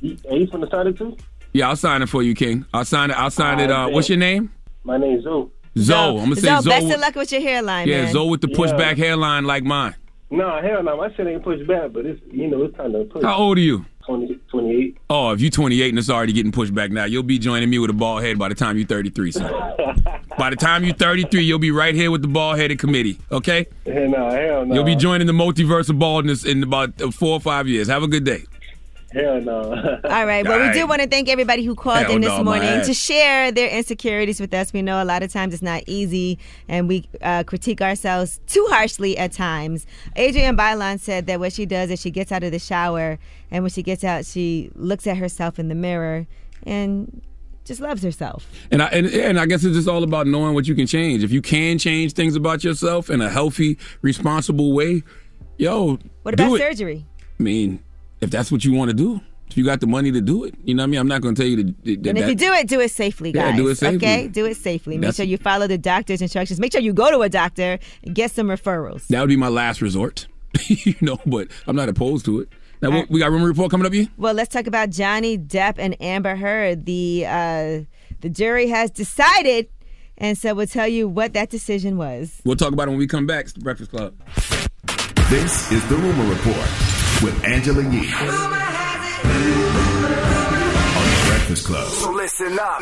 You, 0.00 0.16
are 0.30 0.36
you 0.36 0.46
from 0.46 0.62
the 0.62 0.70
side 0.70 0.96
too? 0.96 1.16
Yeah, 1.52 1.68
I'll 1.68 1.76
sign 1.76 2.00
it 2.02 2.08
for 2.08 2.22
you, 2.22 2.34
King. 2.34 2.64
I'll 2.72 2.84
sign 2.84 3.10
it. 3.10 3.18
I'll 3.18 3.30
sign 3.30 3.60
it. 3.60 3.70
Uh, 3.70 3.88
what's 3.88 4.08
your 4.08 4.18
name? 4.18 4.52
My 4.84 4.96
name's 4.96 5.24
Zoe. 5.24 5.50
Zoe. 5.76 5.94
I'm 6.18 6.24
gonna 6.24 6.36
say 6.36 6.42
Zoe, 6.48 6.62
Zoe. 6.62 6.70
best 6.70 6.86
with- 6.86 6.94
of 6.94 7.00
luck 7.00 7.14
with 7.16 7.32
your 7.32 7.40
hairline, 7.42 7.86
yeah, 7.88 8.02
man. 8.04 8.12
Zoe 8.12 8.28
with 8.30 8.40
the 8.40 8.48
Yeah. 8.48 8.56
pushback 8.56 8.96
hairline 8.96 9.44
like 9.44 9.62
mine. 9.64 9.94
No, 10.30 10.60
hell 10.62 10.82
no. 10.82 10.96
My 10.96 11.12
shit 11.14 11.26
ain't 11.26 11.42
pushed 11.42 11.66
back, 11.66 11.92
but 11.92 12.06
it's 12.06 12.20
you 12.30 12.48
know 12.48 12.62
it's 12.62 12.76
kind 12.76 12.94
of 12.94 13.10
pushed. 13.10 13.24
How 13.24 13.36
old 13.36 13.58
are 13.58 13.60
you? 13.60 13.84
20, 14.06 14.34
28. 14.48 14.98
Oh, 15.10 15.30
if 15.32 15.40
you're 15.40 15.50
28 15.50 15.88
and 15.90 15.98
it's 15.98 16.10
already 16.10 16.32
getting 16.32 16.52
pushed 16.52 16.74
back 16.74 16.90
now, 16.90 17.04
you'll 17.04 17.22
be 17.22 17.38
joining 17.38 17.70
me 17.70 17.78
with 17.78 17.90
a 17.90 17.94
bald 17.94 18.22
head 18.22 18.38
by 18.38 18.48
the 18.48 18.54
time 18.54 18.76
you're 18.76 18.86
33. 18.86 19.32
son. 19.32 19.52
by 20.38 20.50
the 20.50 20.56
time 20.56 20.84
you're 20.84 20.94
33, 20.94 21.42
you'll 21.42 21.58
be 21.58 21.70
right 21.70 21.94
here 21.94 22.10
with 22.10 22.22
the 22.22 22.28
bald 22.28 22.58
headed 22.58 22.78
committee. 22.78 23.18
Okay? 23.30 23.66
Hell 23.86 24.08
no, 24.08 24.30
hell 24.30 24.66
no. 24.66 24.74
You'll 24.74 24.84
be 24.84 24.96
joining 24.96 25.26
the 25.26 25.32
multiverse 25.32 25.90
of 25.90 25.98
baldness 25.98 26.44
in 26.44 26.62
about 26.62 26.98
four 27.14 27.32
or 27.32 27.40
five 27.40 27.68
years. 27.68 27.88
Have 27.88 28.02
a 28.02 28.08
good 28.08 28.24
day. 28.24 28.44
Hell 29.12 29.40
no. 29.40 29.62
All 30.04 30.26
right. 30.26 30.46
Well, 30.46 30.66
we 30.66 30.72
do 30.72 30.86
want 30.86 31.02
to 31.02 31.08
thank 31.08 31.28
everybody 31.28 31.64
who 31.64 31.74
called 31.74 32.06
Hell 32.06 32.14
in 32.14 32.20
this 32.20 32.30
no, 32.30 32.44
morning 32.44 32.84
to 32.84 32.94
share 32.94 33.50
their 33.50 33.68
insecurities 33.68 34.40
with 34.40 34.54
us. 34.54 34.72
We 34.72 34.82
know 34.82 35.02
a 35.02 35.04
lot 35.04 35.22
of 35.22 35.32
times 35.32 35.52
it's 35.52 35.62
not 35.62 35.82
easy, 35.86 36.38
and 36.68 36.86
we 36.86 37.08
uh, 37.20 37.42
critique 37.44 37.80
ourselves 37.80 38.40
too 38.46 38.64
harshly 38.70 39.18
at 39.18 39.32
times. 39.32 39.86
Adrienne 40.16 40.56
Bailon 40.56 41.00
said 41.00 41.26
that 41.26 41.40
what 41.40 41.52
she 41.52 41.66
does 41.66 41.90
is 41.90 42.00
she 42.00 42.10
gets 42.10 42.30
out 42.30 42.44
of 42.44 42.52
the 42.52 42.60
shower, 42.60 43.18
and 43.50 43.64
when 43.64 43.70
she 43.70 43.82
gets 43.82 44.04
out, 44.04 44.24
she 44.26 44.70
looks 44.76 45.06
at 45.08 45.16
herself 45.16 45.58
in 45.58 45.68
the 45.68 45.74
mirror 45.74 46.26
and 46.62 47.20
just 47.64 47.80
loves 47.80 48.02
herself. 48.02 48.46
And 48.70 48.80
I 48.82 48.86
and, 48.88 49.06
and 49.06 49.40
I 49.40 49.46
guess 49.46 49.64
it's 49.64 49.76
just 49.76 49.88
all 49.88 50.04
about 50.04 50.28
knowing 50.28 50.54
what 50.54 50.68
you 50.68 50.74
can 50.76 50.86
change. 50.86 51.24
If 51.24 51.32
you 51.32 51.42
can 51.42 51.78
change 51.78 52.12
things 52.12 52.36
about 52.36 52.62
yourself 52.62 53.10
in 53.10 53.20
a 53.20 53.28
healthy, 53.28 53.76
responsible 54.02 54.72
way, 54.72 55.02
yo, 55.56 55.98
What 56.22 56.36
do 56.36 56.44
about 56.44 56.54
it. 56.54 56.58
surgery? 56.60 57.06
I 57.38 57.42
mean, 57.42 57.82
if 58.20 58.30
that's 58.30 58.50
what 58.52 58.64
you 58.64 58.72
want 58.72 58.90
to 58.90 58.96
do, 58.96 59.20
if 59.48 59.56
you 59.56 59.64
got 59.64 59.80
the 59.80 59.86
money 59.86 60.12
to 60.12 60.20
do 60.20 60.44
it, 60.44 60.54
you 60.64 60.74
know 60.74 60.82
what 60.82 60.84
I 60.84 60.90
mean. 60.90 61.00
I'm 61.00 61.08
not 61.08 61.22
going 61.22 61.34
to 61.34 61.42
tell 61.42 61.48
you 61.50 61.56
to. 61.56 61.96
that- 61.96 62.06
And 62.10 62.18
if 62.18 62.28
you 62.28 62.34
do 62.36 62.52
it, 62.52 62.68
do 62.68 62.78
it 62.80 62.90
safely, 62.92 63.32
Yeah, 63.34 63.50
guys. 63.50 63.56
do 63.58 63.68
it 63.68 63.74
safely. 63.76 63.96
Okay, 63.96 64.28
do 64.28 64.44
it 64.46 64.56
safely. 64.56 64.94
Make 64.96 65.00
That's- 65.02 65.16
sure 65.16 65.24
you 65.26 65.38
follow 65.38 65.66
the 65.66 65.78
doctor's 65.78 66.22
instructions. 66.22 66.60
Make 66.60 66.72
sure 66.72 66.80
you 66.80 66.92
go 66.92 67.10
to 67.10 67.20
a 67.22 67.28
doctor 67.28 67.78
and 68.04 68.14
get 68.14 68.30
some 68.30 68.46
referrals. 68.46 69.06
That 69.08 69.20
would 69.20 69.28
be 69.28 69.36
my 69.36 69.48
last 69.48 69.82
resort, 69.82 70.28
you 70.68 70.94
know. 71.00 71.18
But 71.26 71.48
I'm 71.66 71.74
not 71.74 71.88
opposed 71.88 72.24
to 72.26 72.40
it. 72.40 72.48
Now 72.82 72.90
we- 72.90 73.06
we 73.10 73.18
got 73.18 73.26
a 73.28 73.30
rumor 73.32 73.48
report 73.48 73.70
coming 73.72 73.86
up. 73.86 73.92
You 73.92 74.06
Well, 74.16 74.34
let's 74.34 74.52
talk 74.54 74.66
about 74.68 74.90
Johnny 74.90 75.36
Depp 75.36 75.74
and 75.78 75.96
Amber 76.00 76.36
Heard. 76.36 76.86
The 76.86 77.24
uh, 77.26 77.80
the 78.20 78.28
jury 78.30 78.68
has 78.68 78.90
decided, 78.92 79.66
and 80.16 80.38
so 80.38 80.54
we'll 80.54 80.66
tell 80.68 80.86
you 80.88 81.08
what 81.08 81.32
that 81.32 81.50
decision 81.50 81.96
was. 81.96 82.40
We'll 82.44 82.54
talk 82.56 82.72
about 82.72 82.86
it 82.86 82.90
when 82.90 82.98
we 82.98 83.08
come 83.08 83.26
back. 83.26 83.46
It's 83.46 83.52
the 83.54 83.60
Breakfast 83.60 83.90
Club. 83.90 84.14
This 85.28 85.70
is 85.72 85.86
the 85.88 85.96
Rumor 85.96 86.28
Report 86.28 86.68
with 87.22 87.44
Angela 87.44 87.82
Yee 87.82 87.98
on 87.98 88.34
the 91.04 91.24
Breakfast 91.28 91.66
Club. 91.66 91.88
So 91.88 92.12
listen 92.12 92.58
up. 92.60 92.80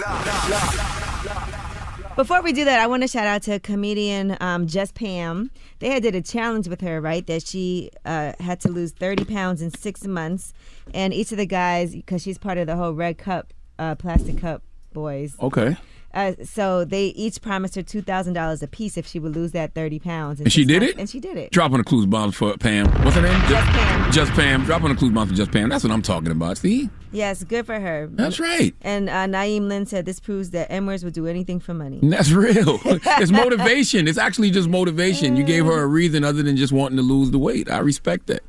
Before 2.17 2.43
we 2.43 2.53
do 2.53 2.65
that, 2.65 2.81
I 2.81 2.87
want 2.87 3.03
to 3.03 3.09
shout 3.09 3.27
out 3.27 3.43
to 3.43 3.59
comedian 3.61 4.37
um, 4.41 4.67
Just 4.67 4.95
Pam. 4.95 5.51
They 5.79 5.91
had 5.91 6.03
did 6.03 6.15
a 6.15 6.23
challenge 6.23 6.69
with 6.69 6.81
her, 6.81 7.01
right? 7.01 7.27
That 7.27 7.47
she 7.47 7.91
uh, 8.05 8.33
had 8.41 8.61
to 8.61 8.69
lose 8.71 8.93
30 8.93 9.25
pounds 9.25 9.63
in 9.63 9.71
six 9.71 10.05
months, 10.05 10.53
and 10.93 11.15
each 11.15 11.33
of 11.33 11.39
the 11.39 11.47
guys, 11.47 11.95
because 11.95 12.23
she's 12.23 12.39
part 12.39 12.59
of 12.59 12.67
the 12.67 12.77
whole 12.77 12.93
Red 12.93 13.19
Cup, 13.19 13.53
uh, 13.79 13.95
Plastic 13.95 14.39
Cup 14.39 14.63
boys. 14.93 15.37
Okay. 15.41 15.77
Uh, 16.15 16.33
so 16.43 16.85
they 16.85 17.07
each 17.09 17.43
promised 17.43 17.75
her 17.75 17.83
two 17.83 18.01
thousand 18.01 18.33
dollars 18.33 18.63
a 18.63 18.67
piece 18.67 18.97
if 18.97 19.07
she 19.07 19.19
would 19.19 19.35
lose 19.35 19.53
that 19.53 19.75
thirty 19.75 19.99
pounds. 19.99 20.41
And 20.41 20.51
she 20.51 20.65
did 20.65 20.81
months. 20.81 20.95
it? 20.95 21.01
And 21.01 21.11
she 21.11 21.21
did 21.21 21.37
it. 21.37 21.51
Drop 21.53 21.73
on 21.73 21.79
the 21.79 21.85
clues 21.85 22.07
bomb 22.07 22.33
for 22.33 22.57
Pam. 22.57 22.87
What's 23.05 23.17
her 23.17 23.23
name? 23.23 23.39
Just 23.49 23.67
Pam. 23.69 24.13
Just 24.13 24.33
Pam. 24.33 24.65
Drop 24.65 24.83
on 24.83 24.91
the 24.91 24.97
clues 24.97 25.13
bomb 25.13 25.29
for 25.29 25.35
Just 25.35 25.53
Pam. 25.53 25.69
That's 25.69 25.85
what 25.85 25.93
I'm 25.93 26.03
talking 26.03 26.31
about. 26.31 26.59
See? 26.59 26.89
Yes, 27.13 27.45
good 27.45 27.67
for 27.67 27.79
her. 27.79 28.07
That's 28.11 28.41
right. 28.41 28.75
And 28.83 29.09
uh, 29.09 29.27
Naeem 29.27 29.69
Lynn 29.69 29.87
said 29.87 30.07
this 30.07 30.21
proves 30.21 30.51
that 30.51 30.69
Emers 30.71 31.05
would 31.05 31.15
do 31.15 31.27
anything 31.27 31.61
for 31.61 31.73
money. 31.75 32.01
That's 32.03 32.31
real. 32.31 32.81
it's 32.85 33.31
motivation. 33.31 34.09
It's 34.09 34.19
actually 34.19 34.51
just 34.51 34.69
motivation. 34.69 35.37
You 35.37 35.45
gave 35.45 35.65
her 35.65 35.83
a 35.83 35.87
reason 35.87 36.25
other 36.25 36.43
than 36.43 36.57
just 36.57 36.73
wanting 36.73 36.97
to 36.97 37.03
lose 37.03 37.31
the 37.31 37.39
weight. 37.39 37.71
I 37.71 37.79
respect 37.79 38.27
that. 38.27 38.43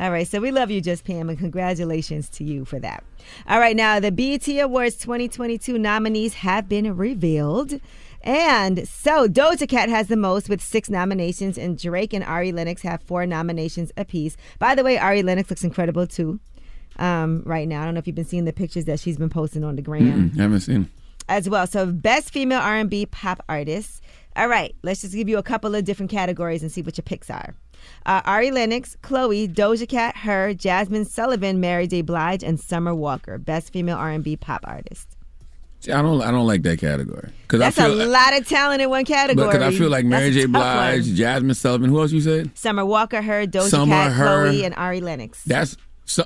All 0.00 0.10
right, 0.10 0.26
so 0.26 0.40
we 0.40 0.50
love 0.50 0.70
you, 0.70 0.80
Just 0.80 1.04
Pam, 1.04 1.28
and 1.28 1.38
congratulations 1.38 2.28
to 2.30 2.44
you 2.44 2.64
for 2.64 2.78
that. 2.80 3.04
All 3.46 3.60
right, 3.60 3.76
now 3.76 4.00
the 4.00 4.10
BET 4.10 4.48
Awards 4.48 4.96
2022 4.96 5.78
nominees 5.78 6.34
have 6.34 6.68
been 6.68 6.96
revealed. 6.96 7.80
And 8.24 8.86
so 8.88 9.28
Doja 9.28 9.68
Cat 9.68 9.88
has 9.88 10.06
the 10.08 10.16
most 10.16 10.48
with 10.48 10.62
six 10.62 10.88
nominations, 10.88 11.58
and 11.58 11.78
Drake 11.78 12.12
and 12.12 12.24
Ari 12.24 12.52
Lennox 12.52 12.82
have 12.82 13.02
four 13.02 13.26
nominations 13.26 13.92
apiece. 13.96 14.36
By 14.58 14.74
the 14.74 14.82
way, 14.84 14.96
Ari 14.98 15.22
Lennox 15.22 15.50
looks 15.50 15.64
incredible 15.64 16.06
too 16.06 16.40
um, 16.98 17.42
right 17.44 17.68
now. 17.68 17.82
I 17.82 17.84
don't 17.84 17.94
know 17.94 17.98
if 17.98 18.06
you've 18.06 18.16
been 18.16 18.24
seeing 18.24 18.44
the 18.44 18.52
pictures 18.52 18.84
that 18.86 18.98
she's 19.00 19.18
been 19.18 19.28
posting 19.30 19.62
on 19.64 19.76
the 19.76 19.82
gram 19.82 20.30
Mm-mm, 20.30 20.36
haven't 20.36 20.60
seen. 20.60 20.88
as 21.28 21.48
well. 21.48 21.66
So 21.66 21.86
best 21.86 22.32
female 22.32 22.60
R&B 22.60 23.06
pop 23.06 23.42
artist. 23.48 24.02
All 24.36 24.48
right, 24.48 24.74
let's 24.82 25.02
just 25.02 25.14
give 25.14 25.28
you 25.28 25.38
a 25.38 25.42
couple 25.42 25.74
of 25.74 25.84
different 25.84 26.10
categories 26.10 26.62
and 26.62 26.70
see 26.72 26.82
what 26.82 26.96
your 26.96 27.02
picks 27.02 27.28
are. 27.28 27.54
Uh, 28.06 28.20
Ari 28.24 28.50
Lennox, 28.50 28.96
Chloe, 29.02 29.46
Doja 29.48 29.88
Cat, 29.88 30.16
Her, 30.16 30.52
Jazmine 30.54 31.06
Sullivan, 31.06 31.60
Mary 31.60 31.86
J. 31.86 32.02
Blige, 32.02 32.42
and 32.42 32.58
Summer 32.58 32.94
Walker. 32.94 33.38
Best 33.38 33.72
female 33.72 33.96
R&B 33.96 34.36
pop 34.36 34.60
artist. 34.64 35.16
See, 35.80 35.90
I 35.90 36.00
don't. 36.00 36.22
I 36.22 36.30
don't 36.30 36.46
like 36.46 36.62
that 36.62 36.78
category 36.78 37.30
because 37.42 37.60
I 37.60 37.64
That's 37.70 37.76
feel. 37.76 38.02
a 38.02 38.06
lot 38.06 38.38
of 38.38 38.46
talent 38.48 38.82
in 38.82 38.88
one 38.88 39.04
category. 39.04 39.48
Because 39.48 39.62
I 39.74 39.76
feel 39.76 39.90
like 39.90 40.04
Mary 40.04 40.30
That's 40.30 40.42
J. 40.42 40.46
Blige, 40.46 41.06
one. 41.08 41.16
Jazmine 41.16 41.56
Sullivan. 41.56 41.90
Who 41.90 42.00
else 42.00 42.12
you 42.12 42.20
said? 42.20 42.56
Summer 42.56 42.84
Walker, 42.86 43.20
Her, 43.20 43.46
Doja 43.46 43.68
Summer, 43.68 43.92
Cat, 43.92 44.12
Her. 44.12 44.46
Chloe, 44.50 44.64
and 44.64 44.74
Ari 44.76 45.00
Lennox. 45.00 45.42
That's 45.42 45.76
su- 46.04 46.22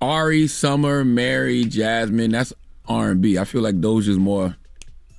Ari, 0.00 0.48
Summer, 0.48 1.04
Mary, 1.04 1.64
Jasmine. 1.64 2.32
That's 2.32 2.52
R 2.88 3.10
and 3.12 3.20
B. 3.20 3.38
I 3.38 3.44
feel 3.44 3.60
like 3.62 3.76
Doja's 3.80 4.18
more 4.18 4.56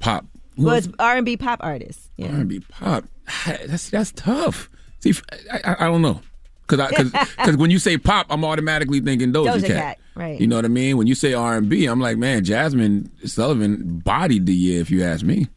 pop. 0.01 0.25
Who 0.57 0.65
Well, 0.65 0.75
it's 0.75 0.89
R&B 0.99 1.37
pop 1.37 1.59
artist. 1.63 2.11
Yeah. 2.17 2.27
R 2.33 2.35
and 2.41 2.49
B 2.49 2.59
pop. 2.59 3.05
That's 3.45 3.89
that's 3.89 4.11
tough. 4.11 4.69
See, 5.03 5.13
I, 5.51 5.59
I, 5.63 5.75
I 5.81 5.85
don't 5.85 6.01
know. 6.01 6.21
Because 6.67 7.11
because 7.11 7.57
when 7.57 7.71
you 7.71 7.77
say 7.79 7.97
pop, 7.97 8.25
I'm 8.29 8.45
automatically 8.45 9.01
thinking 9.01 9.33
Doja, 9.33 9.55
Doja 9.55 9.67
Cat. 9.67 9.77
Cat, 9.77 9.99
right. 10.15 10.39
You 10.39 10.47
know 10.47 10.55
what 10.55 10.65
I 10.65 10.69
mean? 10.69 10.97
When 10.97 11.07
you 11.07 11.13
say 11.15 11.33
R 11.33 11.57
and 11.57 11.67
B, 11.67 11.85
I'm 11.85 11.99
like, 11.99 12.17
man, 12.17 12.43
Jazmine 12.45 13.09
Sullivan 13.29 13.99
bodied 13.99 14.45
the 14.45 14.53
year. 14.55 14.79
If 14.79 14.89
you 14.89 15.03
ask 15.03 15.23
me, 15.25 15.47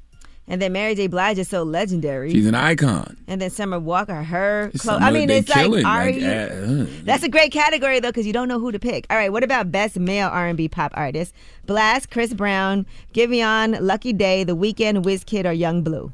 And 0.49 0.61
then 0.61 0.73
Mary 0.73 0.97
J. 0.97 1.07
Blige 1.07 1.39
is 1.39 1.49
so 1.49 1.63
legendary. 1.63 2.33
she's 2.33 2.47
an 2.47 2.57
icon. 2.57 3.17
and 3.29 3.41
then 3.41 3.51
Summer 3.51 3.79
Walker, 3.79 4.21
Her. 4.25 4.73
Summer, 4.75 5.05
I 5.07 5.13
mean, 5.13 5.31
it's 5.31 5.49
like 5.49 5.85
Ari. 5.85 6.21
like, 6.21 6.51
uh, 6.51 6.87
That's 7.05 7.23
a 7.23 7.29
great 7.29 7.53
category 7.53 8.01
though, 8.01 8.09
because 8.11 8.27
you 8.27 8.33
don't 8.33 8.49
know 8.49 8.59
who 8.59 8.73
to 8.73 8.79
pick. 8.81 9.07
All 9.09 9.17
right, 9.17 9.31
what 9.33 9.45
about 9.45 9.71
best 9.71 9.97
male 9.99 10.29
R&B 10.29 10.69
pop 10.69 10.91
artist? 10.95 11.33
Blxst, 11.69 12.11
Chris 12.11 12.35
Brown, 12.35 12.85
Giveon, 13.15 13.79
Lucky 13.81 14.13
Daye, 14.13 14.43
The 14.45 14.57
Weeknd, 14.57 15.05
Wizkid, 15.05 15.47
or 15.47 15.53
Yung 15.53 15.83
Bleu? 15.83 16.13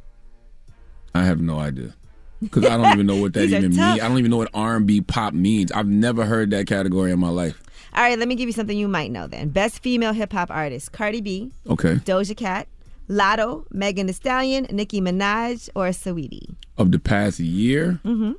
I 1.15 1.25
have 1.25 1.41
no 1.41 1.59
idea. 1.59 1.95
Because 2.43 2.64
I 2.66 2.77
don't 2.77 2.93
even 2.93 3.06
know 3.06 3.16
what 3.16 3.32
that 3.35 3.44
even 3.44 3.62
means. 3.70 3.78
I 3.78 3.97
don't 3.98 4.19
even 4.19 4.31
know 4.31 4.36
what 4.36 4.51
R 4.52 4.77
and 4.77 4.86
B 4.86 5.01
pop 5.01 5.32
means. 5.32 5.73
I've 5.73 5.86
never 5.89 6.24
heard 6.27 6.51
that 6.51 6.66
category 6.66 7.10
in 7.12 7.19
my 7.20 7.28
life. 7.31 7.62
All 7.94 8.02
right, 8.02 8.19
let 8.19 8.27
me 8.28 8.35
give 8.35 8.48
you 8.48 8.52
something 8.52 8.77
you 8.77 8.89
might 8.89 9.10
know 9.10 9.27
then. 9.27 9.51
Best 9.51 9.81
female 9.82 10.12
hip 10.12 10.32
hop 10.32 10.51
artist: 10.51 10.93
Cardi 10.93 11.20
B, 11.20 11.52
Okay. 11.69 11.94
Doja 11.97 12.36
Cat, 12.36 12.66
Latto, 13.09 13.64
Megan 13.70 14.06
Thee 14.06 14.12
Stallion, 14.14 14.66
Nicki 14.70 15.01
Minaj, 15.01 15.69
or 15.74 15.89
Saweetie. 15.89 16.55
Of 16.78 16.90
the 16.93 16.98
past 16.98 17.39
year, 17.39 18.01
Mm-hmm. 18.05 18.32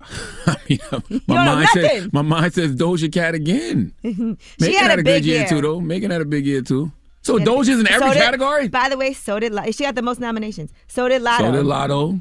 my 0.46 0.56
don't 0.88 1.28
know 1.28 1.34
mind 1.54 1.68
says 1.74 2.12
my 2.12 2.22
mind 2.22 2.54
says 2.54 2.74
Doja 2.74 3.12
Cat 3.12 3.34
again. 3.34 3.92
she 4.02 4.08
Megan 4.58 4.74
had, 4.78 4.90
a, 4.98 5.02
a 5.02 5.04
big 5.04 5.04
good 5.04 5.24
year, 5.26 5.38
year 5.40 5.48
too, 5.48 5.60
though. 5.60 5.80
Megan 5.80 6.10
had 6.10 6.22
a 6.22 6.24
big 6.24 6.46
year 6.46 6.62
too. 6.62 6.90
So 7.22 7.36
Doja's 7.38 7.68
in 7.80 7.84
so 7.86 7.92
every 7.94 8.08
did- 8.14 8.22
category. 8.22 8.68
By 8.68 8.88
the 8.88 8.96
way, 8.96 9.12
so 9.12 9.38
did 9.38 9.52
Latto. 9.52 9.74
She 9.76 9.84
got 9.84 9.94
the 9.94 10.00
most 10.02 10.18
nominations. 10.20 10.72
So 10.88 11.06
did 11.08 11.20
Latto. 11.20 11.38
So 11.40 11.52
did 11.52 11.66
Latto. 11.66 12.20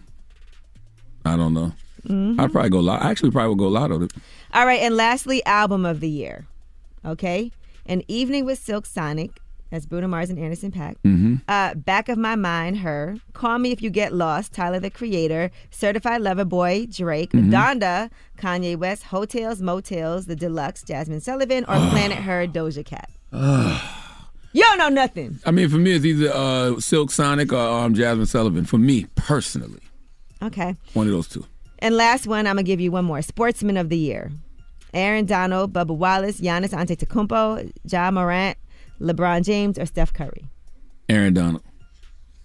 I 1.25 1.35
don't 1.37 1.53
know. 1.53 1.73
Mhm. 2.07 2.39
I'd 2.39 2.51
probably 2.51 2.69
go. 2.69 2.79
Latto. 2.81 3.01
I 3.01 3.11
actually 3.11 3.31
probably 3.31 3.49
would 3.49 3.59
go 3.59 3.69
Latto. 3.69 4.09
All 4.53 4.65
right, 4.65 4.81
and 4.81 4.95
lastly, 4.95 5.45
album 5.45 5.85
of 5.85 5.99
the 5.99 6.09
year. 6.09 6.45
Okay, 7.05 7.51
An 7.85 8.03
Evening 8.07 8.45
with 8.45 8.59
Silk 8.59 8.85
Sonic. 8.85 9.31
That's 9.71 9.85
Bruno 9.85 10.07
Mars 10.07 10.31
and 10.31 10.39
Anderson 10.39 10.71
Paak. 10.71 10.95
Mm-hmm. 11.05 11.35
Uh, 11.47 11.75
Back 11.75 12.09
of 12.09 12.17
My 12.17 12.35
Mind, 12.35 12.79
her. 12.79 13.17
Call 13.33 13.59
Me 13.59 13.71
If 13.71 13.83
You 13.83 13.91
Get 13.91 14.13
Lost, 14.13 14.51
Tyler 14.51 14.79
the 14.79 14.89
Creator. 14.89 15.51
Certified 15.69 16.21
Lover 16.21 16.43
Boy, 16.45 16.87
Drake. 16.89 17.31
Mhm. 17.33 17.51
Donda, 17.51 18.09
Kanye 18.39 18.75
West. 18.75 19.03
Heaux 19.03 19.25
Tales, 19.25 19.61
Mo' 19.61 19.79
Tales, 19.79 20.25
The 20.25 20.35
Deluxe, 20.35 20.83
Jazmine 20.83 21.21
Sullivan. 21.21 21.65
Or 21.65 21.75
Planet 21.91 22.17
Her, 22.17 22.47
Doja 22.47 22.83
Cat. 22.83 23.09
You 24.51 24.63
don't 24.63 24.79
know 24.79 24.89
nothing. 24.89 25.37
I 25.45 25.51
mean, 25.51 25.69
for 25.69 25.77
me, 25.77 25.91
it's 25.91 26.03
either 26.05 26.31
uh, 26.33 26.79
Silk 26.79 27.11
Sonic 27.11 27.53
or 27.53 27.59
um, 27.59 27.93
Jazmine 27.93 28.27
Sullivan. 28.27 28.65
For 28.65 28.79
me 28.79 29.05
personally, 29.15 29.81
Okay. 30.41 30.76
one 30.94 31.07
of 31.07 31.14
those 31.14 31.28
two. 31.28 31.45
And 31.80 31.95
last 31.95 32.28
one, 32.28 32.48
I'm 32.48 32.56
gonna 32.56 32.64
give 32.64 32.82
you 32.82 32.91
one 32.91 33.06
more. 33.06 33.22
Sportsman 33.22 33.78
of 33.78 33.90
the 33.90 33.98
Year: 33.98 34.32
Aaron 34.94 35.26
Donald, 35.26 35.74
Bubba 35.74 35.95
Wallace, 35.95 36.41
Giannis 36.41 36.74
Antetokounmpo, 36.74 37.72
Ja 37.86 38.11
Morant, 38.11 38.57
LeBron 38.99 39.44
James, 39.44 39.78
or 39.78 39.86
Steph 39.86 40.14
Curry. 40.14 40.45
Aaron 41.07 41.34
Donald. 41.34 41.64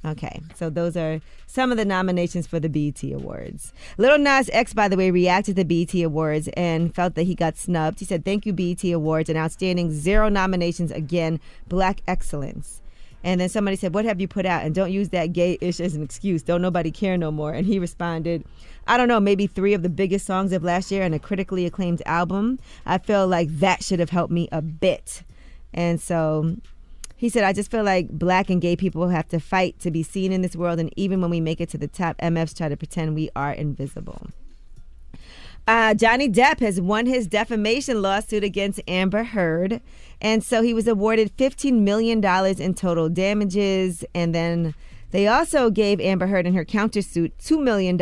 Okay, 0.07 0.41
so 0.55 0.69
those 0.69 0.99
are 0.99 1.21
some 1.47 1.73
of 1.73 1.79
the 1.79 1.85
nominations 1.85 2.47
for 2.47 2.61
the 2.61 2.69
BET 2.69 3.03
Awards. 3.05 3.73
Lil 3.97 4.19
Nas 4.19 4.51
X, 4.53 4.75
by 4.75 4.87
the 4.87 4.99
way, 4.99 5.11
reacted 5.11 5.57
to 5.57 5.65
the 5.65 5.85
BET 5.87 5.95
Awards 6.03 6.49
and 6.49 6.95
felt 6.95 7.15
that 7.15 7.23
he 7.23 7.35
got 7.35 7.57
snubbed. 7.57 8.01
He 8.01 8.05
said, 8.05 8.25
"Thank 8.25 8.45
you, 8.45 8.53
BET 8.53 8.85
Awards, 8.85 9.31
an 9.31 9.39
outstanding 9.39 9.91
zero 9.93 10.29
nominations 10.29 10.91
again, 10.91 11.41
black 11.69 12.03
excellence." 12.07 12.83
And 13.25 13.41
then 13.41 13.49
somebody 13.49 13.77
said, 13.77 13.95
"What 13.95 14.05
have 14.05 14.21
you 14.21 14.29
put 14.29 14.47
out?" 14.47 14.65
And 14.65 14.73
don't 14.73 14.93
use 14.93 15.09
that 15.09 15.33
gay-ish 15.33 15.81
as 15.81 15.97
an 15.97 16.03
excuse. 16.03 16.43
Don't 16.43 16.63
nobody 16.63 16.93
care 16.93 17.17
no 17.17 17.33
more. 17.33 17.53
And 17.53 17.67
he 17.67 17.81
responded, 17.81 18.45
"I 18.87 18.97
don't 18.97 19.09
know, 19.09 19.19
maybe 19.19 19.49
three 19.49 19.75
of 19.75 19.83
the 19.83 19.89
biggest 19.89 20.27
songs 20.27 20.53
of 20.53 20.63
last 20.63 20.93
year 20.93 21.03
and 21.03 21.15
a 21.15 21.19
critically 21.19 21.67
acclaimed 21.67 22.03
album. 22.07 22.61
I 22.87 22.99
feel 22.99 23.27
like 23.27 23.49
that 23.59 23.83
should 23.83 23.99
have 23.99 24.11
helped 24.11 24.33
me 24.33 24.49
a 24.53 24.63
bit." 24.63 25.25
And 25.73 26.01
so 26.01 26.57
he 27.17 27.29
said, 27.31 27.45
I 27.45 27.53
just 27.53 27.71
feel 27.71 27.85
like 27.85 28.11
black 28.11 28.51
and 28.51 28.61
gay 28.61 28.77
people 28.77 29.09
have 29.09 29.29
to 29.29 29.41
fight 29.41 29.79
to 29.81 29.91
be 29.91 30.03
seen 30.03 30.31
in 30.31 30.43
this 30.43 30.55
world. 30.55 30.79
And 30.79 30.93
even 30.97 31.21
when 31.21 31.31
we 31.31 31.41
make 31.41 31.61
it 31.61 31.71
to 31.71 31.79
the 31.79 31.89
top, 31.89 32.19
MFs 32.19 32.55
try 32.55 32.69
to 32.69 32.77
pretend 32.77 33.15
we 33.15 33.31
are 33.35 33.53
invisible. 33.53 34.29
Uh, 35.67 35.95
Johnny 35.95 36.29
Depp 36.29 36.61
has 36.61 36.81
won 36.81 37.07
his 37.07 37.27
defamation 37.27 38.03
lawsuit 38.03 38.45
against 38.45 38.83
Amber 38.87 39.25
Heard. 39.25 39.81
And 40.21 40.43
so 40.43 40.63
he 40.63 40.75
was 40.75 40.87
awarded 40.87 41.37
$15 41.37 41.81
million 41.81 42.25
in 42.25 42.75
total 42.75 43.09
damages. 43.09 44.05
And 44.15 44.35
then 44.35 44.75
they 45.11 45.29
also 45.29 45.71
gave 45.71 46.01
Amber 46.01 46.27
Heard 46.27 46.47
and 46.47 46.57
her 46.57 46.65
countersuit 46.65 47.33
$2 47.41 47.63
million 47.63 48.01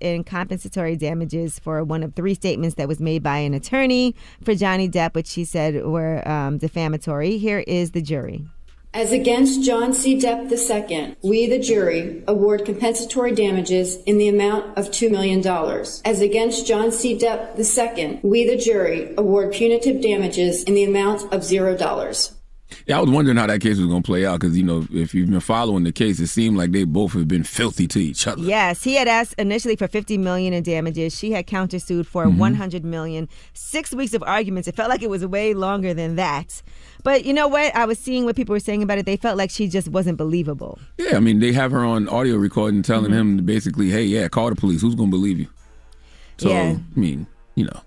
in 0.00 0.24
compensatory 0.24 0.96
damages 0.96 1.58
for 1.60 1.84
one 1.84 2.02
of 2.02 2.14
three 2.14 2.34
statements 2.34 2.74
that 2.74 2.88
was 2.88 2.98
made 2.98 3.22
by 3.22 3.38
an 3.38 3.54
attorney 3.54 4.16
for 4.42 4.54
Johnny 4.54 4.88
Depp, 4.88 5.14
which 5.14 5.28
she 5.28 5.44
said 5.44 5.84
were 5.84 6.26
um, 6.28 6.58
defamatory. 6.58 7.38
Here 7.38 7.62
is 7.66 7.92
the 7.92 8.02
jury. 8.02 8.46
As 8.92 9.12
against 9.12 9.62
John 9.62 9.92
C. 9.92 10.18
Depp 10.18 10.50
II, 10.50 11.16
we, 11.22 11.46
the 11.46 11.60
jury, 11.60 12.24
award 12.26 12.64
compensatory 12.64 13.32
damages 13.32 14.02
in 14.02 14.18
the 14.18 14.26
amount 14.26 14.76
of 14.76 14.88
$2 14.88 15.08
million. 15.08 15.46
As 16.04 16.20
against 16.20 16.66
John 16.66 16.90
C. 16.90 17.16
Depp 17.16 17.56
II, 17.56 18.18
we, 18.24 18.44
the 18.44 18.56
jury, 18.56 19.14
award 19.16 19.52
punitive 19.52 20.02
damages 20.02 20.64
in 20.64 20.74
the 20.74 20.82
amount 20.82 21.32
of 21.32 21.42
$0. 21.42 22.32
Yeah, 22.86 22.98
I 22.98 23.00
was 23.00 23.10
wondering 23.10 23.36
how 23.36 23.46
that 23.46 23.60
case 23.60 23.78
was 23.78 23.86
going 23.86 24.02
to 24.02 24.06
play 24.06 24.24
out 24.26 24.40
because 24.40 24.56
you 24.56 24.62
know 24.62 24.86
if 24.92 25.14
you've 25.14 25.30
been 25.30 25.40
following 25.40 25.84
the 25.84 25.92
case, 25.92 26.20
it 26.20 26.28
seemed 26.28 26.56
like 26.56 26.72
they 26.72 26.84
both 26.84 27.12
have 27.12 27.28
been 27.28 27.44
filthy 27.44 27.86
to 27.88 27.98
each 28.00 28.26
other. 28.26 28.40
Yes, 28.42 28.82
he 28.84 28.94
had 28.94 29.08
asked 29.08 29.34
initially 29.38 29.76
for 29.76 29.88
50 29.88 30.18
million 30.18 30.52
in 30.52 30.62
damages. 30.62 31.16
She 31.16 31.32
had 31.32 31.46
countersued 31.46 32.06
for 32.06 32.26
Mhm. 32.26 32.36
100 32.36 32.84
million. 32.84 33.28
Six 33.54 33.92
weeks 33.94 34.14
of 34.14 34.22
arguments. 34.24 34.68
It 34.68 34.76
felt 34.76 34.88
like 34.90 35.02
it 35.02 35.10
was 35.10 35.24
way 35.26 35.54
longer 35.54 35.92
than 35.94 36.16
that. 36.16 36.62
But 37.02 37.24
you 37.24 37.32
know 37.32 37.48
what? 37.48 37.74
I 37.74 37.84
was 37.86 37.98
seeing 37.98 38.24
what 38.24 38.36
people 38.36 38.52
were 38.52 38.60
saying 38.60 38.82
about 38.82 38.98
it. 38.98 39.06
They 39.06 39.16
felt 39.16 39.36
like 39.38 39.50
she 39.50 39.66
just 39.68 39.88
wasn't 39.88 40.18
believable. 40.18 40.78
Yeah, 40.98 41.16
I 41.16 41.20
mean 41.20 41.40
they 41.40 41.52
have 41.52 41.70
her 41.72 41.84
on 41.84 42.08
audio 42.08 42.36
recording 42.36 42.82
telling 42.82 43.10
Mm-hmm. 43.10 43.38
him 43.38 43.44
basically, 43.44 43.90
"Hey, 43.90 44.04
yeah, 44.04 44.28
call 44.28 44.50
the 44.50 44.56
police. 44.56 44.80
Who's 44.82 44.94
going 44.94 45.10
to 45.10 45.16
believe 45.16 45.38
you?" 45.40 45.46
So 46.38 46.50
Yeah. 46.50 46.76
I 46.96 46.98
mean, 47.00 47.26
you 47.54 47.64
know, 47.64 47.80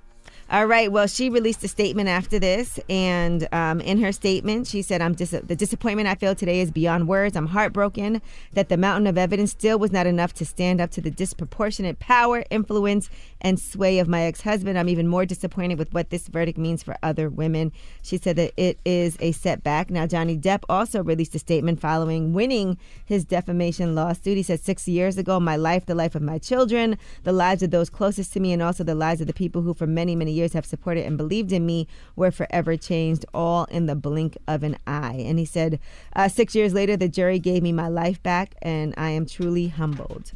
All 0.54 0.68
right. 0.68 0.92
Well, 0.92 1.08
she 1.08 1.32
released 1.32 1.64
a 1.64 1.68
statement 1.68 2.10
after 2.10 2.38
this, 2.38 2.80
and 2.88 3.48
um, 3.52 3.82
in 3.82 4.00
her 4.04 4.12
statement, 4.12 4.68
she 4.68 4.84
said, 4.84 5.02
"I'm 5.02 5.16
dis- 5.16 5.32
the 5.32 5.56
disappointment 5.56 6.08
I 6.08 6.14
feel 6.14 6.36
today 6.36 6.60
is 6.60 6.70
beyond 6.70 7.08
words. 7.08 7.36
I'm 7.36 7.48
heartbroken 7.48 8.22
that 8.54 8.70
the 8.70 8.78
mountain 8.78 9.08
of 9.08 9.18
evidence 9.18 9.50
still 9.50 9.80
was 9.80 9.92
not 9.92 10.06
enough 10.06 10.32
to 10.36 10.46
stand 10.46 10.80
up 10.80 10.92
to 10.92 11.02
the 11.02 11.10
disproportionate 11.10 11.98
power, 11.98 12.44
influence, 12.52 13.10
and 13.44 13.60
sway 13.60 14.00
of 14.00 14.08
my 14.08 14.24
ex-husband. 14.24 14.80
I'm 14.80 14.90
even 14.90 15.08
more 15.08 15.26
disappointed 15.26 15.78
with 15.78 15.94
what 15.94 16.10
this 16.10 16.28
verdict 16.28 16.58
means 16.58 16.82
for 16.82 16.96
other 17.04 17.30
women." 17.30 17.72
She 18.02 18.18
said 18.18 18.38
that 18.38 18.54
it 18.58 18.80
is 18.86 19.18
a 19.20 19.32
setback. 19.34 19.90
Now, 19.90 20.08
Johnny 20.08 20.38
Depp 20.38 20.64
also 20.70 21.04
released 21.04 21.36
a 21.36 21.40
statement 21.40 21.80
following 21.80 22.34
winning 22.34 22.78
his 23.06 23.26
defamation 23.26 23.96
lawsuit. 23.96 24.38
He 24.38 24.44
said, 24.44 24.60
six 24.60 24.88
years 24.88 25.18
ago, 25.18 25.40
my 25.40 25.56
life, 25.56 25.86
the 25.86 25.96
life 25.96 26.16
of 26.16 26.22
my 26.22 26.38
children, 26.38 26.98
the 27.24 27.34
lives 27.34 27.64
of 27.64 27.72
those 27.72 27.90
closest 27.90 28.34
to 28.34 28.40
me, 28.40 28.54
and 28.54 28.62
also 28.62 28.84
the 28.84 28.96
lives 28.96 29.22
of 29.22 29.28
the 29.28 29.34
people 29.34 29.62
who, 29.62 29.74
for 29.74 29.88
many, 29.88 30.16
many 30.16 30.32
years, 30.32 30.54
have 30.54 30.66
supported 30.66 31.06
and 31.06 31.18
believed 31.18 31.52
in 31.52 31.66
me, 31.66 31.88
were 32.16 32.32
forever 32.32 32.78
changed, 32.78 33.26
all 33.34 33.66
in 33.66 33.86
the 33.86 33.96
blink 33.96 34.38
of 34.48 34.64
an 34.64 34.78
eye. 34.88 35.24
And 35.26 35.40
he 35.40 35.46
said, 35.46 35.80
uh, 36.16 36.28
six 36.28 36.56
years 36.56 36.74
later, 36.74 36.96
the 36.96 37.10
jury 37.10 37.40
gave 37.40 37.64
me 37.64 37.72
my 37.72 37.88
life 37.88 38.22
back, 38.24 38.56
and 38.62 38.94
I 38.98 39.10
am 39.10 39.26
truly 39.26 39.68
humbled. 39.68 40.32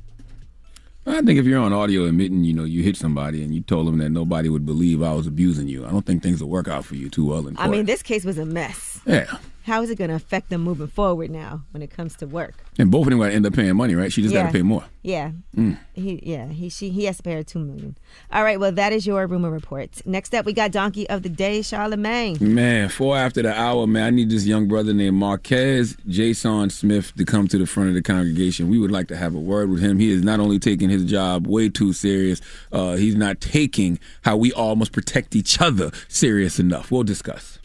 I 1.07 1.21
think 1.21 1.39
if 1.39 1.45
you're 1.45 1.59
on 1.59 1.71
audio 1.71 2.05
admitting, 2.05 2.43
you 2.43 2.53
know, 2.53 2.65
you 2.65 2.83
hit 2.83 2.97
somebody 2.97 3.41
and 3.43 3.55
you 3.55 3.61
told 3.61 3.87
them 3.87 3.97
that 3.99 4.09
nobody 4.09 4.49
would 4.49 4.65
believe 4.65 5.01
I 5.01 5.13
was 5.13 5.25
abusing 5.25 5.67
you, 5.67 5.85
I 5.85 5.89
don't 5.89 6.05
think 6.05 6.21
things 6.21 6.41
will 6.41 6.49
work 6.49 6.67
out 6.67 6.83
for 6.85 6.95
you 6.95 7.09
too 7.09 7.25
well 7.25 7.47
in 7.47 7.55
court. 7.55 7.67
I 7.67 7.71
mean, 7.71 7.85
this 7.85 8.03
case 8.03 8.25
was 8.25 8.37
a 8.37 8.45
mess. 8.45 8.99
yeah, 9.05 9.37
How 9.67 9.81
is 9.83 9.89
it 9.89 9.97
going 9.97 10.09
to 10.09 10.15
affect 10.15 10.49
them 10.49 10.61
moving 10.61 10.87
forward 10.87 11.29
now 11.29 11.63
when 11.71 11.83
it 11.83 11.91
comes 11.91 12.15
to 12.17 12.25
work? 12.25 12.55
and 12.79 12.89
both 12.91 13.05
of 13.07 13.09
them 13.09 13.19
got 13.19 13.27
to 13.29 13.33
end 13.33 13.45
up 13.45 13.53
paying 13.53 13.75
money, 13.75 13.95
right? 13.95 14.11
She 14.13 14.21
just 14.21 14.33
got 14.33 14.41
Yeah. 14.41 14.47
to 14.47 14.53
pay 14.53 14.61
more. 14.61 14.85
Yeah. 15.03 15.31
Mm. 15.55 15.77
He 15.93 16.19
yeah, 16.23 16.47
he 16.47 16.69
she 16.69 16.89
he 16.89 17.05
has 17.05 17.17
to 17.17 17.23
pay 17.23 17.33
her 17.33 17.43
two 17.43 17.59
million. 17.59 17.97
All 18.31 18.43
right, 18.43 18.59
well 18.59 18.71
that 18.71 18.93
is 18.93 19.05
your 19.07 19.25
rumor 19.27 19.49
report. 19.49 19.89
Next 20.05 20.33
up 20.35 20.45
we 20.45 20.53
got 20.53 20.71
Donkey 20.71 21.09
of 21.09 21.23
the 21.23 21.29
Day, 21.29 21.59
Charlamagne. 21.61 22.39
Man, 22.39 22.89
four 22.89 23.17
after 23.17 23.41
the 23.41 23.53
hour, 23.57 23.87
man. 23.87 24.03
I 24.05 24.09
need 24.11 24.29
this 24.29 24.45
young 24.45 24.67
brother 24.67 24.93
named 24.93 25.15
Marquez 25.17 25.97
Jason 26.07 26.69
Smith 26.69 27.13
to 27.15 27.25
come 27.25 27.47
to 27.47 27.57
the 27.57 27.65
front 27.65 27.89
of 27.89 27.95
the 27.95 28.01
congregation. 28.01 28.69
We 28.69 28.77
would 28.79 28.91
like 28.91 29.07
to 29.09 29.17
have 29.17 29.33
a 29.35 29.39
word 29.39 29.69
with 29.69 29.81
him. 29.81 29.97
He 29.99 30.11
is 30.11 30.23
not 30.23 30.39
only 30.39 30.59
taking 30.59 30.89
his 30.89 31.03
job 31.05 31.47
way 31.47 31.69
too 31.69 31.93
serious, 31.93 32.39
uh, 32.71 32.95
he's 32.95 33.15
not 33.15 33.41
taking 33.41 33.99
how 34.23 34.37
we 34.37 34.51
all 34.53 34.75
must 34.75 34.91
protect 34.91 35.35
each 35.35 35.59
other 35.61 35.91
serious 36.07 36.59
enough. 36.59 36.91
We'll 36.91 37.03
discuss. 37.03 37.56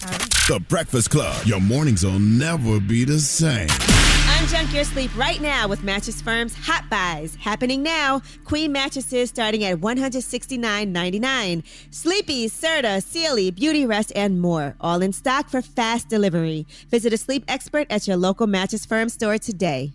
The 0.00 0.62
Breakfast 0.68 1.10
Club. 1.10 1.46
Your 1.46 1.60
mornings 1.60 2.04
will 2.04 2.18
never 2.18 2.78
be 2.80 3.04
the 3.04 3.18
same. 3.18 3.68
Unjunk 3.68 4.72
your 4.74 4.84
sleep 4.84 5.10
right 5.16 5.40
now 5.40 5.66
with 5.66 5.82
Mattress 5.82 6.20
Firm's 6.20 6.54
Hot 6.54 6.84
Buys. 6.90 7.34
Happening 7.36 7.82
now. 7.82 8.20
Queen 8.44 8.70
mattresses 8.72 9.30
starting 9.30 9.64
at 9.64 9.78
$169.99. 9.78 11.62
Sleepy, 11.90 12.46
Serta, 12.48 13.02
Sealy, 13.02 13.50
Beauty 13.50 13.86
Rest, 13.86 14.12
and 14.14 14.40
more. 14.40 14.76
All 14.80 15.00
in 15.00 15.12
stock 15.12 15.48
for 15.48 15.62
fast 15.62 16.08
delivery. 16.08 16.66
Visit 16.90 17.14
a 17.14 17.16
sleep 17.16 17.44
expert 17.48 17.86
at 17.88 18.06
your 18.06 18.18
local 18.18 18.46
Mattress 18.46 18.84
Firm 18.84 19.08
store 19.08 19.38
today. 19.38 19.92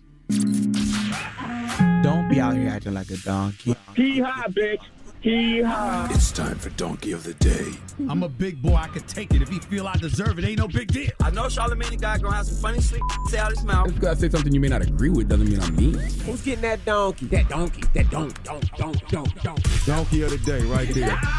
Don't 2.02 2.28
be 2.28 2.40
out 2.40 2.56
here 2.56 2.68
acting 2.68 2.94
like 2.94 3.10
a 3.10 3.16
donkey. 3.18 3.76
Hee 3.94 4.18
haw, 4.18 4.48
bitch. 4.48 4.80
Hee 5.22 5.62
haw. 5.62 6.08
It's 6.10 6.32
time 6.32 6.58
for 6.58 6.70
Donkey 6.70 7.12
of 7.12 7.22
the 7.22 7.34
Day. 7.34 7.70
I'm 8.08 8.24
a 8.24 8.28
big 8.28 8.60
boy. 8.60 8.74
I 8.74 8.88
can 8.88 9.02
take 9.02 9.32
it. 9.32 9.40
If 9.40 9.50
he 9.50 9.60
feel 9.60 9.86
I 9.86 9.94
deserve 9.94 10.36
it, 10.40 10.44
ain't 10.44 10.58
no 10.58 10.66
big 10.66 10.90
deal. 10.92 11.12
I 11.20 11.30
know 11.30 11.42
Charlamagne 11.44 12.00
guy 12.00 12.18
gonna 12.18 12.34
have 12.34 12.46
some 12.46 12.56
funny 12.56 12.80
shit 12.82 13.00
say 13.28 13.38
out 13.38 13.52
his 13.52 13.62
mouth. 13.62 13.86
If 13.86 13.94
you 13.94 14.00
gotta 14.00 14.18
say 14.18 14.28
something 14.28 14.52
you 14.52 14.58
may 14.58 14.66
not 14.66 14.82
agree 14.82 15.10
with, 15.10 15.28
doesn't 15.28 15.48
mean 15.48 15.60
I'm 15.60 15.76
mean. 15.76 15.94
Who's 15.94 16.42
getting 16.42 16.62
that 16.62 16.84
donkey? 16.84 17.26
That 17.26 17.48
donkey. 17.48 17.84
That 17.94 18.10
donk, 18.10 18.42
donk, 18.42 18.64
donk, 18.76 19.08
donk, 19.10 19.42
donk. 19.42 19.84
Donkey 19.86 20.22
of 20.22 20.30
the 20.30 20.38
day, 20.38 20.60
right 20.62 20.92
there. 20.92 21.20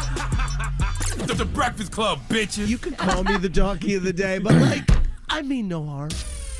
The, 1.14 1.32
the 1.32 1.44
Breakfast 1.44 1.92
Club, 1.92 2.20
bitches. 2.28 2.66
You 2.66 2.76
can 2.76 2.94
call 2.94 3.22
me 3.22 3.38
the 3.38 3.48
donkey 3.48 3.94
of 3.94 4.02
the 4.02 4.12
day, 4.12 4.38
but 4.38 4.52
like, 4.54 4.82
I 5.30 5.42
mean 5.42 5.68
no 5.68 5.86
harm. 5.86 6.10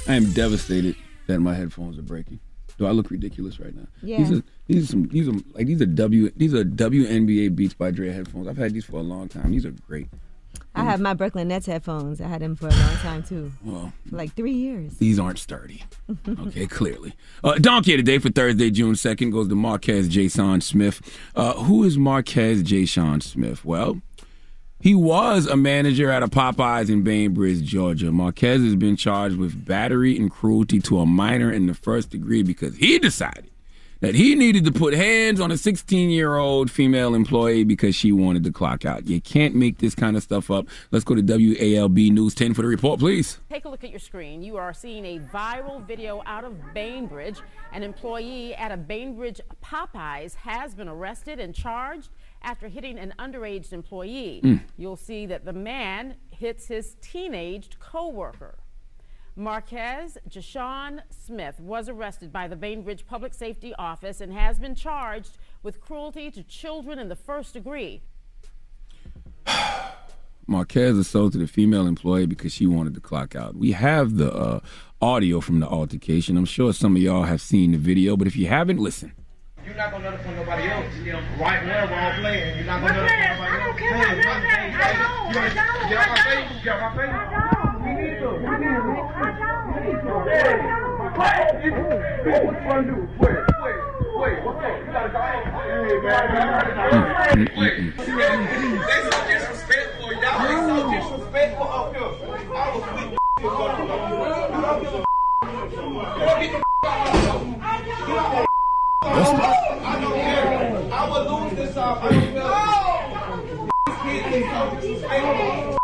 I 0.06 0.14
am 0.14 0.32
devastated 0.32 0.94
that 1.26 1.40
my 1.40 1.54
headphones 1.54 1.98
are 1.98 2.02
breaking. 2.02 2.38
Do 2.78 2.86
I 2.86 2.90
look 2.90 3.10
ridiculous 3.10 3.60
right 3.60 3.74
now? 3.74 3.86
Yeah. 4.02 4.18
These 4.18 4.32
are 4.38 4.42
these 4.66 4.84
are 4.84 4.86
some 4.86 5.04
these 5.08 5.28
are 5.28 5.32
like 5.52 5.66
these 5.66 5.80
are 5.80 5.86
W 5.86 6.30
these 6.36 6.54
are 6.54 6.64
WNBA 6.64 7.54
Beats 7.54 7.74
by 7.74 7.90
Dre 7.90 8.10
headphones. 8.10 8.48
I've 8.48 8.56
had 8.56 8.72
these 8.72 8.84
for 8.84 8.96
a 8.98 9.02
long 9.02 9.28
time. 9.28 9.52
These 9.52 9.64
are 9.66 9.70
great. 9.86 10.08
I 10.76 10.82
have 10.82 11.00
my 11.00 11.14
Brooklyn 11.14 11.46
Nets 11.48 11.66
headphones. 11.66 12.20
I 12.20 12.26
had 12.26 12.42
them 12.42 12.56
for 12.56 12.66
a 12.66 12.70
long 12.72 12.96
time 12.96 13.22
too. 13.22 13.52
Well, 13.64 13.92
For 14.10 14.16
like 14.16 14.34
three 14.34 14.52
years. 14.54 14.94
these 14.98 15.20
aren't 15.20 15.38
sturdy. 15.38 15.84
Okay, 16.28 16.66
clearly. 16.66 17.14
Uh, 17.44 17.54
Donkey 17.58 17.94
of 17.94 17.98
the 17.98 18.02
day 18.02 18.18
for 18.18 18.28
Thursday, 18.28 18.70
June 18.72 18.94
2nd 18.94 19.30
goes 19.30 19.46
to 19.48 19.54
Marquez 19.54 20.08
Jason 20.08 20.60
Smith. 20.60 21.00
Uh, 21.36 21.52
who 21.62 21.84
is 21.84 21.96
Marquez 21.96 22.64
Jason 22.64 23.20
Smith? 23.20 23.64
Well, 23.64 24.00
he 24.84 24.94
was 24.94 25.46
a 25.46 25.56
manager 25.56 26.10
at 26.10 26.22
a 26.22 26.28
Popeyes 26.28 26.90
in 26.90 27.02
Bainbridge, 27.02 27.62
Georgia. 27.62 28.12
Marquez 28.12 28.62
has 28.62 28.76
been 28.76 28.96
charged 28.96 29.38
with 29.38 29.64
battery 29.64 30.14
and 30.14 30.30
cruelty 30.30 30.78
to 30.80 30.98
a 30.98 31.06
minor 31.06 31.50
in 31.50 31.66
the 31.66 31.72
first 31.72 32.10
degree 32.10 32.42
because 32.42 32.76
he 32.76 32.98
decided 32.98 33.48
that 34.00 34.14
he 34.14 34.34
needed 34.34 34.66
to 34.66 34.70
put 34.70 34.92
hands 34.92 35.40
on 35.40 35.50
a 35.50 35.56
16 35.56 36.10
year 36.10 36.36
old 36.36 36.70
female 36.70 37.14
employee 37.14 37.64
because 37.64 37.94
she 37.94 38.12
wanted 38.12 38.44
to 38.44 38.52
clock 38.52 38.84
out. 38.84 39.06
You 39.06 39.22
can't 39.22 39.54
make 39.54 39.78
this 39.78 39.94
kind 39.94 40.18
of 40.18 40.22
stuff 40.22 40.50
up. 40.50 40.66
Let's 40.90 41.06
go 41.06 41.14
to 41.14 41.22
WALB 41.22 42.12
News 42.12 42.34
10 42.34 42.52
for 42.52 42.60
the 42.60 42.68
report, 42.68 43.00
please. 43.00 43.38
Take 43.48 43.64
a 43.64 43.70
look 43.70 43.84
at 43.84 43.90
your 43.90 44.00
screen. 44.00 44.42
You 44.42 44.58
are 44.58 44.74
seeing 44.74 45.06
a 45.06 45.18
viral 45.18 45.82
video 45.82 46.22
out 46.26 46.44
of 46.44 46.74
Bainbridge. 46.74 47.40
An 47.72 47.82
employee 47.82 48.54
at 48.54 48.70
a 48.70 48.76
Bainbridge 48.76 49.40
Popeyes 49.64 50.34
has 50.34 50.74
been 50.74 50.88
arrested 50.88 51.40
and 51.40 51.54
charged 51.54 52.10
after 52.44 52.68
hitting 52.68 52.98
an 52.98 53.14
underage 53.18 53.72
employee. 53.72 54.40
Mm. 54.44 54.60
You'll 54.76 54.96
see 54.96 55.26
that 55.26 55.44
the 55.44 55.52
man 55.52 56.16
hits 56.30 56.66
his 56.66 56.96
teenaged 57.00 57.80
coworker. 57.80 58.58
Marquez 59.36 60.16
Jashawn 60.28 61.02
Smith 61.10 61.58
was 61.58 61.88
arrested 61.88 62.32
by 62.32 62.46
the 62.46 62.54
Bainbridge 62.54 63.04
Public 63.04 63.34
Safety 63.34 63.74
Office 63.74 64.20
and 64.20 64.32
has 64.32 64.60
been 64.60 64.76
charged 64.76 65.38
with 65.62 65.80
cruelty 65.80 66.30
to 66.30 66.44
children 66.44 67.00
in 67.00 67.08
the 67.08 67.16
first 67.16 67.54
degree. 67.54 68.02
Marquez 70.46 70.96
assaulted 70.96 71.42
a 71.42 71.46
female 71.48 71.86
employee 71.86 72.26
because 72.26 72.52
she 72.52 72.66
wanted 72.66 72.94
to 72.94 73.00
clock 73.00 73.34
out. 73.34 73.56
We 73.56 73.72
have 73.72 74.16
the 74.16 74.32
uh, 74.32 74.60
audio 75.00 75.40
from 75.40 75.58
the 75.60 75.66
altercation. 75.66 76.36
I'm 76.36 76.44
sure 76.44 76.72
some 76.72 76.94
of 76.94 77.02
y'all 77.02 77.24
have 77.24 77.40
seen 77.40 77.72
the 77.72 77.78
video, 77.78 78.16
but 78.16 78.28
if 78.28 78.36
you 78.36 78.46
haven't, 78.46 78.78
listen. 78.78 79.12
You're 79.64 79.76
not 79.76 79.90
gonna 79.92 80.04
let 80.04 80.14
us 80.14 80.26
put 80.26 80.36
nobody 80.36 80.68
else. 80.68 80.84
Right 81.40 81.64
where 81.64 81.86
we're 81.88 81.96
all 81.96 82.12
playing. 82.20 82.56
You're 82.56 82.66
not 82.66 82.80
gonna 82.82 83.00
let 83.00 83.08
us 83.08 83.10
put 83.10 83.40
nobody 83.40 83.56
else. 83.56 83.72
I 83.74 83.96
don't 84.04 84.20
run 84.24 84.44
things, 84.44 84.76
right? 84.76 84.92
You 84.94 85.40
wanna 85.40 85.50
Get 85.88 85.98
on 85.98 86.08
my 86.08 86.20
face. 86.24 86.52
Get 86.64 86.72
on 86.74 86.80
my 86.84 86.92
face. 87.00 87.16
We 87.80 87.90
need 87.96 88.20
to. 88.20 88.28
We 88.28 88.52
need 88.60 88.76
to. 88.76 88.92
We 89.72 89.80
need 89.84 90.04
to. 90.04 90.12
Hey, 91.14 92.44
what 92.44 92.54
you 92.54 92.68
wanna 92.68 92.84
do? 92.84 92.96
Wait, 93.18 93.40
wait, 93.64 93.80
wait. 94.20 94.36
What's 94.44 94.60
up? 94.60 94.76
You 94.78 94.92
gotta 94.92 95.08
go. 95.08 95.20
Hey, 95.24 95.88
man. 96.04 97.48
Wait. 97.56 97.76
They 97.96 98.12
so 99.00 99.18
disrespectful. 99.32 100.12
Y'all 100.12 100.44
they 100.44 100.60
so 100.60 100.76
disrespectful 100.92 101.64
up 101.64 101.88
here. 101.94 102.12
I 102.54 102.68
was 102.76 102.84
with 102.94 103.12
you. 103.12 103.18
Go 106.14 106.32
get 106.40 106.52
the 106.52 108.43
I 109.06 110.00
don't 110.00 110.14
care. 110.14 110.92
I 110.92 111.08
will 111.08 111.40
lose 111.40 111.56
this 111.56 111.76
off. 111.76 112.02
I 112.02 112.08
don't 112.10 112.32
care. 112.32 113.84
These 113.96 114.22
kids, 114.22 114.30
they 114.30 114.42
so 114.42 114.80
disrespectful. 114.80 115.78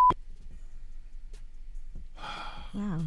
Wow. 2.75 3.03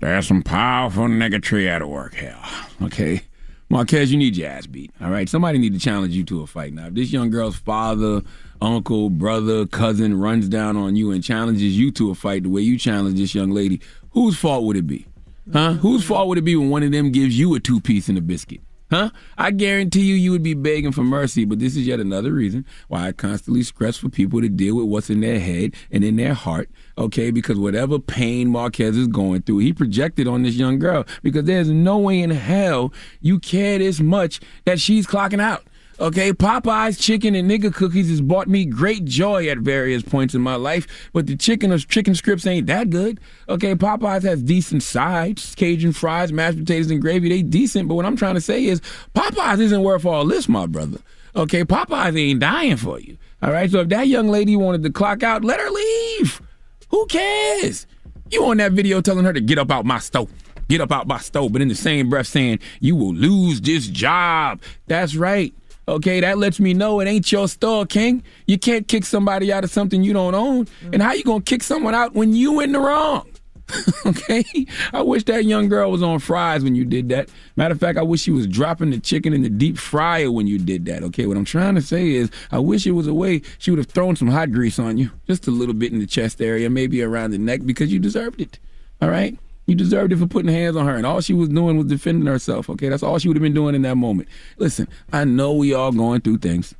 There's 0.00 0.26
some 0.26 0.42
powerful 0.42 1.04
niggatry 1.04 1.68
at 1.68 1.88
work 1.88 2.14
here. 2.14 2.36
Okay. 2.82 3.22
Marquez, 3.70 4.12
you 4.12 4.18
need 4.18 4.36
your 4.36 4.50
ass 4.50 4.66
beat. 4.66 4.90
All 5.00 5.10
right. 5.10 5.28
Somebody 5.28 5.58
need 5.58 5.72
to 5.72 5.78
challenge 5.78 6.14
you 6.14 6.24
to 6.24 6.42
a 6.42 6.46
fight. 6.46 6.74
Now, 6.74 6.88
if 6.88 6.94
this 6.94 7.12
young 7.12 7.30
girl's 7.30 7.56
father, 7.56 8.20
uncle, 8.60 9.08
brother, 9.08 9.64
cousin 9.66 10.18
runs 10.20 10.48
down 10.48 10.76
on 10.76 10.96
you 10.96 11.12
and 11.12 11.24
challenges 11.24 11.78
you 11.78 11.90
to 11.92 12.10
a 12.10 12.14
fight 12.14 12.42
the 12.42 12.50
way 12.50 12.60
you 12.60 12.78
challenge 12.78 13.18
this 13.18 13.34
young 13.34 13.52
lady, 13.52 13.80
whose 14.10 14.36
fault 14.36 14.64
would 14.64 14.76
it 14.76 14.86
be? 14.86 15.06
Huh? 15.50 15.74
Whose 15.74 16.04
fault 16.04 16.28
would 16.28 16.38
it 16.38 16.42
be 16.42 16.56
when 16.56 16.70
one 16.70 16.82
of 16.82 16.92
them 16.92 17.10
gives 17.10 17.38
you 17.38 17.54
a 17.54 17.60
two 17.60 17.80
piece 17.80 18.08
and 18.08 18.18
a 18.18 18.20
biscuit? 18.20 18.60
Huh? 18.92 19.08
I 19.38 19.52
guarantee 19.52 20.02
you, 20.02 20.14
you 20.14 20.32
would 20.32 20.42
be 20.42 20.52
begging 20.52 20.92
for 20.92 21.02
mercy, 21.02 21.46
but 21.46 21.58
this 21.58 21.76
is 21.76 21.86
yet 21.86 21.98
another 21.98 22.30
reason 22.30 22.66
why 22.88 23.08
I 23.08 23.12
constantly 23.12 23.62
stress 23.62 23.96
for 23.96 24.10
people 24.10 24.42
to 24.42 24.50
deal 24.50 24.76
with 24.76 24.84
what's 24.84 25.08
in 25.08 25.22
their 25.22 25.40
head 25.40 25.74
and 25.90 26.04
in 26.04 26.16
their 26.16 26.34
heart, 26.34 26.68
okay? 26.98 27.30
Because 27.30 27.58
whatever 27.58 27.98
pain 27.98 28.50
Marquez 28.50 28.94
is 28.94 29.06
going 29.06 29.42
through, 29.42 29.58
he 29.58 29.72
projected 29.72 30.28
on 30.28 30.42
this 30.42 30.56
young 30.56 30.78
girl 30.78 31.06
because 31.22 31.44
there's 31.46 31.70
no 31.70 31.96
way 31.96 32.20
in 32.20 32.28
hell 32.28 32.92
you 33.22 33.38
care 33.38 33.78
this 33.78 33.98
much 33.98 34.40
that 34.66 34.78
she's 34.78 35.06
clocking 35.06 35.40
out. 35.40 35.64
Okay, 36.00 36.32
Popeye's 36.32 36.98
chicken 36.98 37.34
and 37.34 37.50
nigga 37.50 37.72
cookies 37.72 38.08
has 38.08 38.20
brought 38.20 38.48
me 38.48 38.64
great 38.64 39.04
joy 39.04 39.48
at 39.48 39.58
various 39.58 40.02
points 40.02 40.34
in 40.34 40.40
my 40.40 40.54
life, 40.54 40.86
but 41.12 41.26
the 41.26 41.36
chicken 41.36 41.70
or 41.70 41.78
chicken 41.78 42.14
strips 42.14 42.46
ain't 42.46 42.66
that 42.66 42.90
good. 42.90 43.20
Okay, 43.48 43.74
Popeyes 43.74 44.22
has 44.22 44.42
decent 44.42 44.82
sides, 44.82 45.54
Cajun 45.54 45.92
fries, 45.92 46.32
mashed 46.32 46.58
potatoes, 46.58 46.90
and 46.90 47.00
gravy. 47.00 47.28
They 47.28 47.42
decent, 47.42 47.88
but 47.88 47.94
what 47.94 48.06
I'm 48.06 48.16
trying 48.16 48.34
to 48.34 48.40
say 48.40 48.64
is 48.64 48.80
Popeyes 49.14 49.60
isn't 49.60 49.82
worth 49.82 50.06
all 50.06 50.26
this, 50.26 50.48
my 50.48 50.66
brother. 50.66 50.98
Okay, 51.36 51.64
Popeyes 51.64 52.18
ain't 52.18 52.40
dying 52.40 52.76
for 52.76 52.98
you. 52.98 53.16
All 53.42 53.52
right, 53.52 53.70
so 53.70 53.80
if 53.80 53.88
that 53.90 54.08
young 54.08 54.28
lady 54.28 54.56
wanted 54.56 54.82
to 54.84 54.90
clock 54.90 55.22
out, 55.22 55.44
let 55.44 55.60
her 55.60 55.70
leave. 55.70 56.40
Who 56.88 57.06
cares? 57.06 57.86
You 58.30 58.46
on 58.46 58.56
that 58.58 58.72
video 58.72 59.00
telling 59.00 59.24
her 59.24 59.32
to 59.32 59.40
get 59.40 59.58
up 59.58 59.70
out 59.70 59.84
my 59.84 59.98
stove. 59.98 60.30
Get 60.68 60.80
up 60.80 60.92
out 60.92 61.06
my 61.06 61.18
stove, 61.18 61.52
but 61.52 61.60
in 61.60 61.68
the 61.68 61.74
same 61.74 62.08
breath 62.08 62.28
saying, 62.28 62.60
you 62.80 62.96
will 62.96 63.12
lose 63.12 63.60
this 63.60 63.88
job. 63.88 64.62
That's 64.86 65.14
right. 65.16 65.54
Okay, 65.88 66.20
that 66.20 66.38
lets 66.38 66.60
me 66.60 66.74
know 66.74 67.00
it 67.00 67.06
ain't 67.06 67.30
your 67.32 67.48
store, 67.48 67.84
King. 67.86 68.22
You 68.46 68.58
can't 68.58 68.86
kick 68.86 69.04
somebody 69.04 69.52
out 69.52 69.64
of 69.64 69.70
something 69.70 70.02
you 70.02 70.12
don't 70.12 70.34
own. 70.34 70.68
And 70.92 71.02
how 71.02 71.12
you 71.12 71.24
gonna 71.24 71.42
kick 71.42 71.62
someone 71.62 71.94
out 71.94 72.14
when 72.14 72.34
you 72.34 72.60
in 72.60 72.72
the 72.72 72.78
wrong? 72.78 73.26
okay? 74.06 74.44
I 74.92 75.02
wish 75.02 75.24
that 75.24 75.44
young 75.44 75.68
girl 75.68 75.90
was 75.90 76.02
on 76.02 76.18
fries 76.18 76.62
when 76.62 76.74
you 76.74 76.84
did 76.84 77.08
that. 77.08 77.28
Matter 77.56 77.72
of 77.72 77.80
fact, 77.80 77.98
I 77.98 78.02
wish 78.02 78.20
she 78.20 78.30
was 78.30 78.46
dropping 78.46 78.90
the 78.90 79.00
chicken 79.00 79.32
in 79.32 79.42
the 79.42 79.48
deep 79.48 79.78
fryer 79.78 80.30
when 80.30 80.46
you 80.46 80.58
did 80.58 80.84
that. 80.86 81.02
Okay, 81.02 81.26
what 81.26 81.36
I'm 81.36 81.44
trying 81.44 81.74
to 81.74 81.82
say 81.82 82.10
is 82.10 82.30
I 82.50 82.58
wish 82.58 82.86
it 82.86 82.92
was 82.92 83.06
a 83.06 83.14
way 83.14 83.42
she 83.58 83.70
would 83.70 83.78
have 83.78 83.88
thrown 83.88 84.16
some 84.16 84.28
hot 84.28 84.52
grease 84.52 84.78
on 84.78 84.98
you. 84.98 85.10
Just 85.26 85.46
a 85.46 85.50
little 85.50 85.74
bit 85.74 85.92
in 85.92 85.98
the 85.98 86.06
chest 86.06 86.40
area, 86.40 86.70
maybe 86.70 87.02
around 87.02 87.30
the 87.30 87.38
neck, 87.38 87.62
because 87.64 87.92
you 87.92 87.98
deserved 87.98 88.40
it. 88.40 88.58
All 89.00 89.10
right? 89.10 89.38
You 89.66 89.74
deserved 89.74 90.12
it 90.12 90.16
for 90.16 90.26
putting 90.26 90.50
hands 90.50 90.76
on 90.76 90.86
her, 90.86 90.96
and 90.96 91.06
all 91.06 91.20
she 91.20 91.34
was 91.34 91.48
doing 91.48 91.76
was 91.76 91.86
defending 91.86 92.26
herself. 92.26 92.68
Okay, 92.70 92.88
that's 92.88 93.02
all 93.02 93.18
she 93.18 93.28
would 93.28 93.36
have 93.36 93.42
been 93.42 93.54
doing 93.54 93.74
in 93.74 93.82
that 93.82 93.96
moment. 93.96 94.28
Listen, 94.58 94.88
I 95.12 95.24
know 95.24 95.52
we 95.52 95.72
all 95.72 95.92
going 95.92 96.20
through 96.20 96.38
things. 96.38 96.74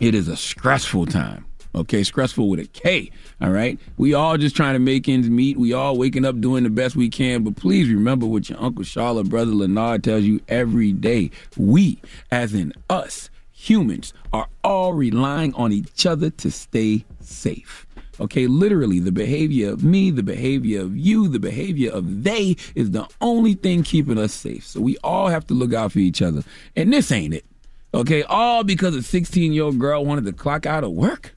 It 0.00 0.14
is 0.14 0.28
a 0.28 0.36
stressful 0.36 1.06
time. 1.06 1.44
Okay, 1.74 2.02
stressful 2.02 2.48
with 2.48 2.58
a 2.58 2.66
K. 2.66 3.10
All 3.40 3.50
right, 3.50 3.78
we 3.96 4.14
all 4.14 4.36
just 4.36 4.56
trying 4.56 4.72
to 4.74 4.80
make 4.80 5.08
ends 5.08 5.30
meet. 5.30 5.56
We 5.56 5.72
all 5.72 5.96
waking 5.96 6.24
up 6.24 6.40
doing 6.40 6.64
the 6.64 6.70
best 6.70 6.96
we 6.96 7.08
can. 7.08 7.44
But 7.44 7.56
please 7.56 7.88
remember 7.88 8.26
what 8.26 8.48
your 8.48 8.60
uncle 8.60 8.82
Charlotte, 8.82 9.28
brother 9.28 9.52
Lenard 9.52 10.02
tells 10.02 10.24
you 10.24 10.40
every 10.48 10.92
day. 10.92 11.30
We, 11.56 12.00
as 12.30 12.54
in 12.54 12.72
us, 12.88 13.30
humans, 13.52 14.12
are 14.32 14.48
all 14.64 14.94
relying 14.94 15.54
on 15.54 15.70
each 15.70 16.06
other 16.06 16.30
to 16.30 16.50
stay 16.50 17.04
safe. 17.20 17.86
Okay, 18.20 18.46
literally, 18.46 18.98
the 18.98 19.12
behavior 19.12 19.70
of 19.70 19.82
me, 19.82 20.10
the 20.10 20.22
behavior 20.22 20.82
of 20.82 20.94
you, 20.94 21.26
the 21.26 21.40
behavior 21.40 21.90
of 21.90 22.22
they 22.22 22.56
is 22.74 22.90
the 22.90 23.08
only 23.22 23.54
thing 23.54 23.82
keeping 23.82 24.18
us 24.18 24.34
safe. 24.34 24.66
So 24.66 24.80
we 24.80 24.98
all 25.02 25.28
have 25.28 25.46
to 25.46 25.54
look 25.54 25.72
out 25.72 25.92
for 25.92 26.00
each 26.00 26.20
other. 26.20 26.42
And 26.76 26.92
this 26.92 27.10
ain't 27.10 27.32
it. 27.32 27.46
Okay, 27.94 28.22
all 28.24 28.62
because 28.62 28.94
a 28.94 29.02
16 29.02 29.52
year 29.52 29.64
old 29.64 29.78
girl 29.78 30.04
wanted 30.04 30.26
to 30.26 30.32
clock 30.32 30.66
out 30.66 30.84
of 30.84 30.92
work? 30.92 31.32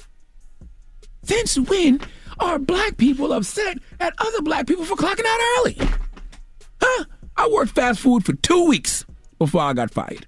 Since 1.24 1.58
when 1.58 2.02
are 2.40 2.60
black 2.60 2.98
people 2.98 3.32
upset 3.32 3.78
at 4.02 4.14
other 4.18 4.42
black 4.42 4.68
people 4.68 4.84
for 4.84 4.96
clocking 4.96 5.26
out 5.26 5.40
early? 5.58 5.78
Huh? 6.82 7.06
I 7.38 7.50
worked 7.50 7.72
fast 7.72 8.02
food 8.02 8.26
for 8.26 8.34
two 8.34 8.68
weeks 8.68 9.06
before 9.40 9.62
I 9.62 9.74
got 9.74 9.90
fired 9.90 10.28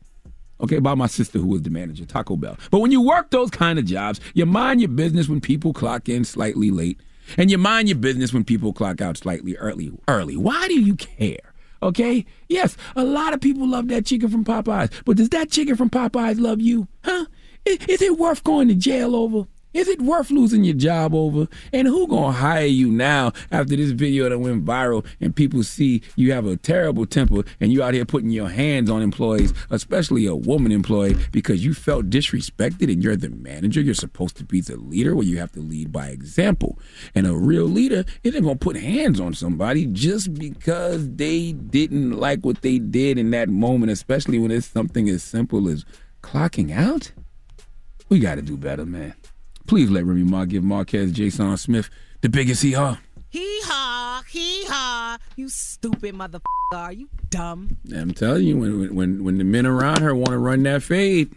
okay, 0.61 0.80
by 0.80 0.95
my 0.95 1.07
sister 1.07 1.40
who 1.40 1.48
was 1.48 1.61
the 1.64 1.69
manager, 1.69 2.06
Taco 2.06 2.36
Bell. 2.36 2.57
But 2.72 2.80
when 2.80 2.91
you 2.91 3.02
work 3.02 3.30
those 3.32 3.49
kind 3.49 3.80
of 3.80 3.86
jobs, 3.86 4.19
you 4.34 4.45
mind 4.45 4.82
your 4.82 4.90
business 4.90 5.27
when 5.27 5.41
people 5.41 5.73
clock 5.73 6.10
in 6.10 6.23
slightly 6.26 6.72
late, 6.72 6.99
and 7.38 7.49
you 7.49 7.57
mind 7.57 7.90
your 7.90 7.98
business 7.98 8.34
when 8.34 8.44
people 8.44 8.73
clock 8.73 9.02
out 9.02 9.18
slightly 9.18 9.57
early. 9.57 9.91
Early. 10.07 10.38
Why 10.38 10.68
do 10.68 10.80
you 10.80 10.95
care? 10.95 11.53
Okay? 11.82 12.26
Yes, 12.49 12.77
a 12.95 13.03
lot 13.03 13.34
of 13.34 13.41
people 13.41 13.68
love 13.68 13.88
that 13.90 14.06
chicken 14.06 14.30
from 14.30 14.45
Popeyes, 14.45 14.91
but 15.06 15.18
does 15.18 15.30
that 15.30 15.52
chicken 15.52 15.76
from 15.76 15.90
Popeyes 15.90 16.40
love 16.40 16.61
you? 16.61 16.88
Huh? 17.03 17.26
Is, 17.65 17.77
is 17.88 18.02
it 18.02 18.18
worth 18.18 18.44
going 18.44 18.68
to 18.68 18.76
jail 18.76 19.15
over? 19.15 19.48
Is 19.76 19.90
it 19.90 20.02
worth 20.02 20.32
losing 20.32 20.64
your 20.64 20.74
job 20.74 21.14
over? 21.14 21.50
And 21.74 21.86
who 21.86 22.08
gonna 22.08 22.32
hire 22.32 22.66
you 22.66 22.90
now 22.90 23.34
after 23.52 23.76
this 23.76 23.92
video 23.92 24.30
that 24.30 24.40
went 24.40 24.64
viral 24.64 25.06
and 25.20 25.36
people 25.36 25.64
see 25.64 26.02
you 26.16 26.32
have 26.32 26.46
a 26.46 26.56
terrible 26.56 27.06
temper 27.06 27.44
and 27.60 27.74
you 27.74 27.84
out 27.84 27.94
here 27.94 28.06
putting 28.06 28.30
your 28.30 28.48
hands 28.48 28.90
on 28.90 29.02
employees, 29.02 29.54
especially 29.72 30.28
a 30.28 30.34
woman 30.34 30.72
employee, 30.72 31.18
because 31.34 31.66
you 31.66 31.74
felt 31.74 32.10
disrespected 32.10 32.90
and 32.90 33.04
you're 33.04 33.18
the 33.18 33.28
manager. 33.32 33.82
You're 33.82 33.96
supposed 33.96 34.38
to 34.38 34.46
be 34.46 34.62
the 34.62 34.78
leader 34.78 35.14
where 35.14 35.26
you 35.26 35.40
have 35.40 35.52
to 35.52 35.60
lead 35.60 35.92
by 35.92 36.08
example. 36.08 36.80
And 37.14 37.28
a 37.28 37.34
real 37.34 37.66
leader 37.66 38.06
isn't 38.24 38.44
gonna 38.44 38.56
put 38.56 38.78
hands 38.78 39.20
on 39.20 39.34
somebody 39.34 39.88
just 39.88 40.36
because 40.36 41.14
they 41.16 41.52
didn't 41.52 42.12
like 42.12 42.46
what 42.46 42.62
they 42.62 42.80
did 42.80 43.18
in 43.18 43.32
that 43.32 43.50
moment, 43.50 43.92
especially 43.92 44.40
when 44.40 44.52
it's 44.52 44.68
something 44.68 45.10
as 45.10 45.22
simple 45.22 45.68
as 45.68 45.84
clocking 46.24 46.72
out. 46.72 47.12
We 48.08 48.20
gotta 48.20 48.42
do 48.42 48.56
better, 48.56 48.86
man. 48.86 49.16
Please 49.68 49.90
let 49.90 50.06
Remy 50.06 50.24
Ma 50.24 50.46
give 50.46 50.64
Marquez 50.64 51.12
Jason 51.12 51.56
Smith 51.58 51.90
the 52.22 52.30
biggest 52.30 52.62
hee 52.62 52.74
haw. 52.74 52.98
Hee 53.30 53.62
haw, 53.64 54.22
hee 54.30 54.66
haw. 54.68 55.18
You 55.36 55.50
stupid 55.50 56.16
motherfucker. 56.16 56.42
Are 56.74 56.92
you 56.94 57.10
dumb? 57.30 57.78
I'm 57.96 58.12
telling 58.12 58.44
you, 58.46 58.58
when 58.58 58.96
when 58.96 59.24
when 59.24 59.38
the 59.38 59.44
men 59.44 59.66
around 59.66 60.02
her 60.02 60.16
want 60.16 60.30
to 60.32 60.38
run 60.38 60.64
that 60.64 60.84
fade, 60.84 61.34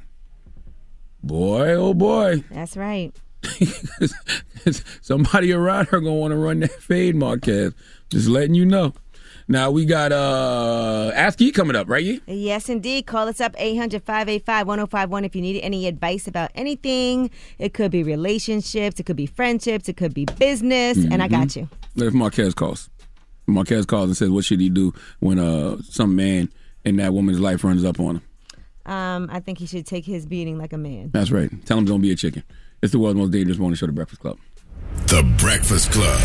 boy, 1.22 1.74
oh 1.74 1.94
boy, 1.94 2.44
That's 2.50 2.76
right. 2.76 3.14
somebody 5.00 5.52
around 5.52 5.88
her 5.88 6.00
gonna 6.00 6.14
want 6.14 6.32
to 6.32 6.36
run 6.36 6.60
that 6.60 6.72
fade, 6.72 7.14
Marquez. 7.14 7.72
Just 8.10 8.28
letting 8.28 8.54
you 8.54 8.64
know. 8.64 8.94
Now 9.50 9.70
we 9.70 9.86
got 9.86 10.12
uh 10.12 11.10
Ask 11.14 11.40
Yee 11.40 11.52
coming 11.52 11.74
up, 11.74 11.88
right? 11.88 12.04
Yee? 12.04 12.20
Yes, 12.26 12.68
indeed. 12.68 13.06
Call 13.06 13.28
us 13.28 13.40
up 13.40 13.54
800 13.56 14.02
585 14.02 14.66
1051 14.66 15.24
if 15.24 15.34
you 15.34 15.40
need 15.40 15.60
any 15.62 15.86
advice 15.86 16.28
about 16.28 16.50
anything. 16.54 17.30
It 17.58 17.72
could 17.72 17.90
be 17.90 18.02
relationships, 18.02 19.00
it 19.00 19.06
could 19.06 19.16
be 19.16 19.24
friendships, 19.24 19.88
it 19.88 19.96
could 19.96 20.12
be 20.12 20.26
business, 20.26 20.98
and 20.98 21.22
I 21.22 21.28
got 21.28 21.56
you. 21.56 21.68
If 21.96 22.12
Marquez 22.12 22.52
calls, 22.54 22.90
Marquez 23.46 23.86
calls 23.86 24.08
and 24.10 24.16
says, 24.16 24.28
"What 24.28 24.44
should 24.44 24.60
he 24.60 24.68
do 24.68 24.92
when 25.20 25.38
uh 25.38 25.78
some 25.82 26.14
man 26.14 26.50
in 26.84 26.96
that 26.96 27.14
woman's 27.14 27.40
life 27.40 27.64
runs 27.64 27.84
up 27.84 27.98
on 28.00 28.16
him?" 28.16 28.22
Um, 28.84 29.28
I 29.32 29.40
think 29.40 29.58
he 29.58 29.66
should 29.66 29.86
take 29.86 30.04
his 30.04 30.26
beating 30.26 30.58
like 30.58 30.72
a 30.74 30.78
man. 30.78 31.10
That's 31.12 31.30
right. 31.30 31.50
Tell 31.66 31.78
him 31.78 31.86
don't 31.86 32.00
be 32.02 32.12
a 32.12 32.16
chicken. 32.16 32.42
It's 32.82 32.92
the 32.92 32.98
world's 32.98 33.18
most 33.18 33.30
dangerous 33.32 33.58
morning 33.58 33.76
show, 33.76 33.86
The 33.86 33.92
Breakfast 33.92 34.20
Club. 34.20 34.38
The 35.08 35.22
Breakfast 35.38 35.90
Club. 35.90 36.20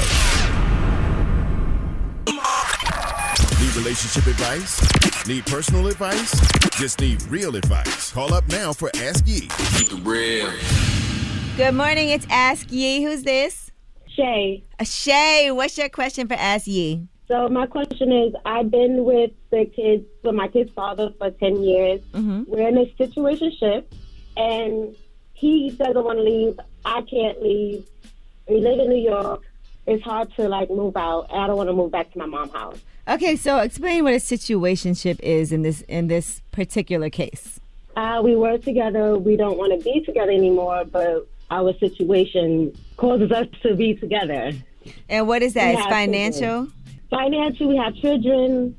Need 3.74 3.80
relationship 3.80 4.28
advice? 4.28 5.28
Need 5.28 5.46
personal 5.48 5.88
advice? 5.88 6.32
Just 6.78 7.00
need 7.00 7.22
real 7.24 7.56
advice. 7.56 8.12
Call 8.12 8.32
up 8.34 8.48
now 8.50 8.72
for 8.72 8.92
Ask 8.98 9.28
Yee. 9.28 9.48
Keep 9.78 9.94
it 9.94 10.06
real. 10.06 10.52
Good 11.58 11.74
morning. 11.74 12.10
It's 12.10 12.28
Ask 12.30 12.72
Yee. 12.72 13.04
Who's 13.04 13.24
this? 13.24 13.72
Shay. 14.10 14.64
Uh, 14.80 14.84
Shay, 14.84 15.50
what's 15.52 15.76
your 15.78 15.90
question 15.90 16.28
for 16.28 16.36
Ask 16.36 16.68
Yee? 16.68 17.08
So 17.28 17.50
my 17.50 17.66
question 17.66 18.12
is, 18.12 18.34
I've 18.46 18.70
been 18.70 19.06
with 19.06 19.32
the 19.50 19.66
kids, 19.66 20.06
with 20.24 20.36
my 20.36 20.50
kid's 20.50 20.72
father 20.74 21.12
for 21.18 21.32
ten 21.32 21.64
years. 21.64 22.02
Mm-hmm. 22.12 22.44
We're 22.48 22.68
in 22.68 22.78
a 22.78 22.86
situationship, 23.00 23.86
and 24.38 24.96
he 25.34 25.72
doesn't 25.72 26.04
want 26.04 26.20
to 26.20 26.24
leave. 26.24 26.60
I 26.86 27.02
can't 27.02 27.42
leave. 27.42 27.88
We 28.48 28.60
live 28.60 28.80
in 28.80 28.90
New 28.90 29.02
York. 29.02 29.42
It's 29.88 30.04
hard 30.04 30.32
to 30.36 30.48
like 30.48 30.70
move 30.70 30.96
out. 30.96 31.34
I 31.34 31.48
don't 31.48 31.58
want 31.58 31.70
to 31.70 31.74
move 31.74 31.92
back 31.92 32.12
to 32.12 32.20
my 32.20 32.28
mom's 32.28 32.54
house. 32.54 32.80
Okay, 33.08 33.36
so 33.36 33.60
explain 33.60 34.04
what 34.04 34.14
a 34.14 34.18
situationship 34.18 35.20
is 35.20 35.52
in 35.52 35.62
this 35.62 35.82
in 35.82 36.08
this 36.08 36.42
particular 36.52 37.10
case. 37.10 37.60
Uh, 37.96 38.22
we 38.24 38.36
were 38.36 38.58
together. 38.58 39.18
We 39.18 39.36
don't 39.36 39.58
want 39.58 39.78
to 39.78 39.84
be 39.84 40.02
together 40.06 40.32
anymore, 40.32 40.86
but 40.86 41.28
our 41.52 41.74
situation 41.80 42.74
causes 42.98 43.32
us 43.32 43.48
to 43.62 43.76
be 43.76 43.96
together. 43.96 44.52
And 45.10 45.28
what 45.28 45.42
is 45.44 45.54
that? 45.54 45.76
It's 45.76 45.86
financial? 45.88 46.40
children. 46.40 46.74
Financial. 47.10 47.68
We 47.68 47.78
have 47.78 47.96
children. 47.96 48.76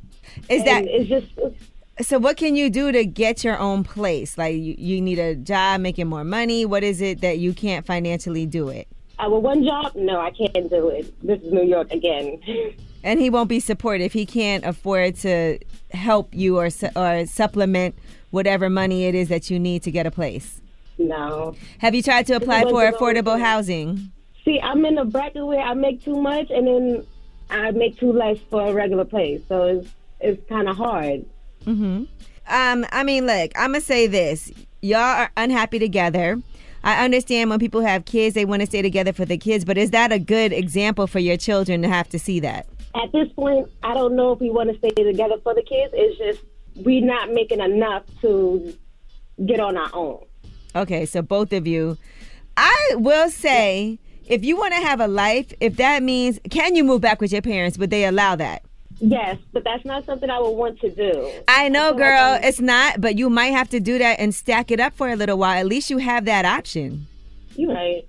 Is 0.48 0.64
that 0.64 0.84
it's 0.86 1.08
just 1.08 2.08
so? 2.08 2.18
What 2.18 2.38
can 2.38 2.56
you 2.56 2.70
do 2.70 2.92
to 2.92 3.04
get 3.04 3.44
your 3.44 3.58
own 3.58 3.84
place? 3.84 4.38
Like 4.38 4.54
you, 4.54 4.74
you 4.78 5.00
need 5.00 5.18
a 5.18 5.36
job, 5.36 5.82
making 5.82 6.08
more 6.08 6.24
money. 6.24 6.64
What 6.64 6.82
is 6.82 7.00
it 7.00 7.20
that 7.20 7.38
you 7.38 7.52
can't 7.52 7.84
financially 7.84 8.46
do 8.46 8.70
it? 8.70 8.88
uh, 9.18 9.30
with 9.30 9.42
one 9.42 9.64
job? 9.64 9.92
No, 9.94 10.20
I 10.20 10.30
can't 10.30 10.70
do 10.70 10.88
it. 10.88 11.14
This 11.22 11.40
is 11.40 11.52
New 11.52 11.64
York 11.64 11.92
again. 11.92 12.40
And 13.04 13.20
he 13.20 13.30
won't 13.30 13.48
be 13.48 13.60
supportive. 13.60 14.12
He 14.12 14.26
can't 14.26 14.64
afford 14.64 15.14
to 15.16 15.58
help 15.92 16.34
you 16.34 16.58
or 16.58 16.70
su- 16.70 16.88
or 16.96 17.26
supplement 17.26 17.94
whatever 18.30 18.68
money 18.68 19.04
it 19.04 19.14
is 19.14 19.28
that 19.28 19.50
you 19.50 19.60
need 19.60 19.82
to 19.84 19.92
get 19.92 20.06
a 20.06 20.10
place. 20.10 20.60
no. 20.98 21.54
Have 21.78 21.94
you 21.94 22.02
tried 22.02 22.26
to 22.26 22.32
apply 22.34 22.62
for 22.62 22.68
a 22.84 22.90
bunch 22.90 22.94
of 22.94 23.00
affordable 23.00 23.38
housing? 23.38 24.10
See, 24.44 24.58
I'm 24.60 24.84
in 24.84 24.98
a 24.98 25.04
bracket 25.04 25.46
where 25.46 25.60
I 25.60 25.74
make 25.74 26.02
too 26.02 26.20
much, 26.20 26.50
and 26.50 26.66
then 26.66 27.06
I 27.50 27.70
make 27.70 27.98
too 27.98 28.12
less 28.12 28.38
for 28.50 28.66
a 28.68 28.72
regular 28.72 29.04
place. 29.04 29.42
So 29.48 29.64
it's 29.64 29.88
it's 30.20 30.48
kind 30.48 30.68
of 30.68 30.76
hard. 30.76 31.24
Mm-hmm. 31.66 32.04
Um, 32.48 32.86
I 32.90 33.04
mean, 33.04 33.26
look, 33.26 33.52
I'm 33.54 33.72
gonna 33.72 33.80
say 33.80 34.06
this: 34.06 34.50
y'all 34.80 35.00
are 35.00 35.30
unhappy 35.36 35.78
together. 35.78 36.40
I 36.82 37.04
understand 37.04 37.48
when 37.48 37.58
people 37.58 37.80
have 37.80 38.04
kids, 38.04 38.34
they 38.34 38.44
want 38.44 38.60
to 38.60 38.66
stay 38.66 38.82
together 38.82 39.12
for 39.14 39.24
the 39.24 39.38
kids, 39.38 39.64
but 39.64 39.78
is 39.78 39.90
that 39.92 40.12
a 40.12 40.18
good 40.18 40.52
example 40.52 41.06
for 41.06 41.18
your 41.18 41.38
children 41.38 41.80
to 41.80 41.88
have 41.88 42.08
to 42.10 42.18
see 42.18 42.40
that? 42.40 42.66
At 42.94 43.10
this 43.12 43.28
point, 43.32 43.68
I 43.82 43.94
don't 43.94 44.14
know 44.14 44.32
if 44.32 44.40
we 44.40 44.50
want 44.50 44.70
to 44.70 44.78
stay 44.78 44.90
together 44.90 45.36
for 45.42 45.54
the 45.54 45.62
kids. 45.62 45.92
It's 45.96 46.18
just 46.18 46.40
we're 46.76 47.04
not 47.04 47.30
making 47.30 47.60
enough 47.60 48.04
to 48.22 48.74
get 49.44 49.60
on 49.60 49.76
our 49.76 49.90
own. 49.92 50.24
Okay, 50.76 51.06
so 51.06 51.22
both 51.22 51.52
of 51.52 51.66
you. 51.66 51.96
I 52.56 52.90
will 52.94 53.30
say, 53.30 53.98
if 54.26 54.44
you 54.44 54.56
want 54.56 54.74
to 54.74 54.80
have 54.80 55.00
a 55.00 55.08
life, 55.08 55.52
if 55.60 55.76
that 55.76 56.02
means, 56.02 56.38
can 56.50 56.76
you 56.76 56.84
move 56.84 57.00
back 57.00 57.20
with 57.20 57.32
your 57.32 57.42
parents? 57.42 57.78
Would 57.78 57.90
they 57.90 58.04
allow 58.04 58.36
that? 58.36 58.62
Yes, 59.00 59.38
but 59.52 59.64
that's 59.64 59.84
not 59.84 60.06
something 60.06 60.30
I 60.30 60.38
would 60.38 60.50
want 60.50 60.80
to 60.80 60.88
do. 60.90 61.30
I 61.48 61.68
know, 61.68 61.88
like 61.88 61.96
girl, 61.96 62.20
I'm- 62.20 62.44
it's 62.44 62.60
not, 62.60 63.00
but 63.00 63.18
you 63.18 63.28
might 63.28 63.46
have 63.52 63.68
to 63.70 63.80
do 63.80 63.98
that 63.98 64.20
and 64.20 64.32
stack 64.32 64.70
it 64.70 64.78
up 64.78 64.94
for 64.94 65.08
a 65.08 65.16
little 65.16 65.36
while. 65.36 65.58
At 65.58 65.66
least 65.66 65.90
you 65.90 65.98
have 65.98 66.26
that 66.26 66.44
option. 66.44 67.06
You 67.56 67.72
right. 67.72 68.06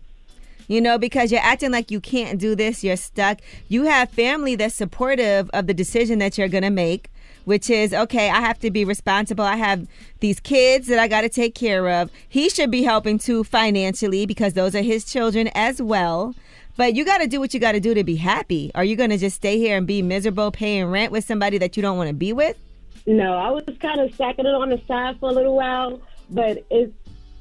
You 0.68 0.82
know, 0.82 0.98
because 0.98 1.32
you're 1.32 1.42
acting 1.42 1.72
like 1.72 1.92
you 1.92 2.00
can't 2.00 2.40
do 2.40 2.56
this, 2.56 2.84
you're 2.84 2.98
stuck. 2.98 3.40
You 3.68 3.84
have 3.84 4.10
family 4.10 4.56
that's 4.56 4.76
supportive 4.76 5.50
of 5.52 5.68
the 5.68 5.74
decision 5.74 6.20
that 6.20 6.38
you're 6.38 6.48
going 6.48 6.64
to 6.64 6.72
make, 6.72 7.12
which 7.46 7.70
is 7.70 7.94
okay, 7.94 8.30
I 8.30 8.42
have 8.42 8.60
to 8.60 8.72
be 8.72 8.84
responsible. 8.84 9.46
I 9.46 9.58
have 9.58 9.88
these 10.22 10.40
kids 10.40 10.88
that 10.88 10.98
I 10.98 11.08
got 11.08 11.22
to 11.22 11.30
take 11.30 11.54
care 11.54 11.90
of. 11.90 12.10
He 12.28 12.50
should 12.50 12.72
be 12.72 12.84
helping 12.84 13.20
too 13.20 13.44
financially 13.44 14.26
because 14.26 14.54
those 14.54 14.76
are 14.76 14.82
his 14.82 15.06
children 15.06 15.50
as 15.54 15.82
well. 15.82 16.34
But 16.78 16.94
you 16.96 17.06
got 17.06 17.20
to 17.20 17.28
do 17.28 17.40
what 17.40 17.54
you 17.54 17.60
got 17.60 17.72
to 17.72 17.80
do 17.80 17.94
to 17.94 18.04
be 18.04 18.16
happy. 18.16 18.72
Are 18.76 18.84
you 18.84 18.96
going 18.96 19.12
to 19.12 19.18
just 19.18 19.38
stay 19.38 19.58
here 19.58 19.78
and 19.78 19.88
be 19.88 20.02
miserable 20.02 20.52
paying 20.52 20.86
rent 20.86 21.12
with 21.12 21.24
somebody 21.24 21.58
that 21.60 21.78
you 21.78 21.84
don't 21.84 21.96
want 21.96 22.10
to 22.10 22.14
be 22.14 22.34
with? 22.34 22.58
No, 23.06 23.34
I 23.36 23.52
was 23.52 23.64
kind 23.80 24.02
of 24.02 24.14
stacking 24.16 24.46
it 24.46 24.54
on 24.54 24.70
the 24.70 24.82
side 24.88 25.20
for 25.20 25.30
a 25.30 25.34
little 25.34 25.56
while, 25.56 26.02
but 26.30 26.66
it's. 26.70 26.92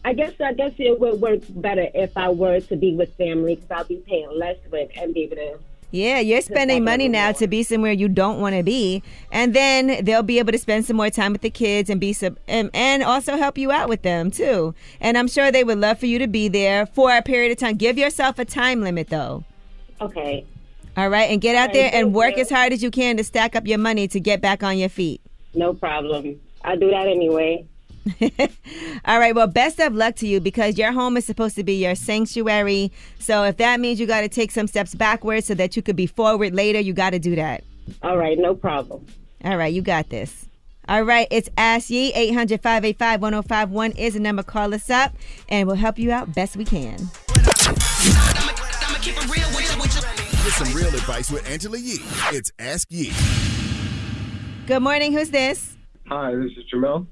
I 0.05 0.13
guess 0.13 0.33
I 0.41 0.53
guess 0.53 0.73
it 0.79 1.01
would 1.01 1.21
work 1.21 1.41
better 1.49 1.89
if 1.95 2.17
I 2.17 2.29
were 2.29 2.61
to 2.61 2.77
be 2.77 2.95
with 2.95 3.15
family 3.17 3.55
because 3.55 3.71
I'll 3.71 3.85
be 3.85 3.97
paying 4.07 4.31
less 4.31 4.59
rent 4.71 4.91
and 4.97 5.15
be 5.15 5.23
able 5.23 5.37
to. 5.37 5.59
Yeah, 5.91 6.19
you're 6.19 6.41
spending 6.41 6.83
money 6.83 7.09
now 7.09 7.31
to 7.31 7.47
be 7.47 7.63
somewhere 7.63 7.93
you 7.93 8.09
don't 8.09 8.41
want 8.41 8.57
to 8.57 8.65
be, 8.65 9.01
and 9.31 9.55
then 9.55 10.05
they'll 10.05 10.25
be 10.25 10.41
able 10.41 10.51
to 10.51 10.59
spend 10.59 10.85
some 10.85 10.97
more 10.97 11.09
time 11.09 11.31
with 11.31 11.43
the 11.43 11.51
kids 11.51 11.89
and 11.89 12.01
be 12.01 12.13
sub- 12.13 12.37
and, 12.49 12.69
and 12.75 13.05
also 13.05 13.37
help 13.37 13.57
you 13.57 13.71
out 13.71 13.89
with 13.89 14.03
them 14.03 14.33
too. 14.33 14.75
And 15.01 15.17
I'm 15.17 15.29
sure 15.29 15.53
they 15.53 15.63
would 15.63 15.79
love 15.79 16.01
for 16.01 16.07
you 16.07 16.19
to 16.19 16.27
be 16.27 16.49
there 16.49 16.87
for 16.87 17.17
a 17.17 17.23
period 17.23 17.53
of 17.53 17.59
time. 17.59 17.77
Give 17.77 17.97
yourself 17.97 18.41
a 18.41 18.45
time 18.45 18.81
limit 18.81 19.09
though. 19.09 19.45
Okay. 20.01 20.45
All 20.97 21.09
right, 21.09 21.31
and 21.31 21.41
get 21.41 21.55
out 21.55 21.69
All 21.69 21.75
there 21.75 21.91
and 21.95 22.13
work 22.13 22.37
you. 22.37 22.43
as 22.43 22.51
hard 22.51 22.73
as 22.73 22.83
you 22.83 22.91
can 22.91 23.17
to 23.17 23.25
stack 23.25 23.55
up 23.55 23.65
your 23.65 23.79
money 23.79 24.09
to 24.09 24.19
get 24.19 24.41
back 24.41 24.65
on 24.65 24.77
your 24.77 24.89
feet. 24.89 25.21
No 25.55 25.75
problem. 25.75 26.41
I'll 26.65 26.79
do 26.79 26.91
that 26.91 27.07
anyway. 27.07 27.67
All 29.05 29.19
right, 29.19 29.35
well, 29.35 29.47
best 29.47 29.81
of 29.81 29.95
luck 29.95 30.17
to 30.17 30.27
you 30.27 30.41
because 30.41 30.77
your 30.77 30.93
home 30.93 31.17
is 31.17 31.25
supposed 31.25 31.57
to 31.57 31.65
be 31.65 31.75
your 31.75 31.95
sanctuary. 31.95 32.93
So 33.19 33.45
if 33.45 33.57
that 33.59 33.81
means 33.81 33.99
you 33.99 34.07
got 34.07 34.21
to 34.21 34.29
take 34.29 34.51
some 34.51 34.67
steps 34.67 34.95
backwards 34.95 35.47
so 35.47 35.55
that 35.55 35.77
you 35.77 35.83
could 35.83 35.97
be 35.97 36.07
forward 36.07 36.55
later, 36.55 36.81
you 36.81 36.93
got 36.93 37.11
to 37.11 37.19
do 37.19 37.35
that. 37.37 37.65
All 38.03 38.17
right, 38.17 38.39
no 38.39 38.55
problem. 38.55 39.07
All 39.45 39.57
right, 39.57 39.73
you 39.73 39.83
got 39.83 40.11
this. 40.11 40.47
All 40.87 41.03
right, 41.03 41.27
it's 41.31 41.49
Ask 41.57 41.89
Yee. 41.89 42.13
800 42.13 42.61
585 42.61 43.23
1051 43.23 43.93
is 43.93 44.15
the 44.15 44.21
number. 44.21 44.43
Call 44.43 44.75
us 44.75 44.91
up 44.91 45.15
and 45.49 45.67
we'll 45.67 45.77
help 45.77 45.99
you 45.99 46.13
out 46.13 46.35
best 46.35 46.57
we 46.57 46.65
can. 46.65 47.09
Get 50.45 50.53
some 50.53 50.75
real 50.75 50.89
advice 50.89 51.31
with 51.31 51.49
Angela 51.49 51.79
Yee. 51.79 52.01
It's 52.33 52.53
Ask 52.59 52.89
Yee. 52.91 53.13
Good 54.67 54.81
morning. 54.81 55.13
Who's 55.13 55.31
this? 55.31 55.77
Hi, 56.09 56.35
this 56.35 56.53
is 56.53 56.65
Jamel. 56.73 57.07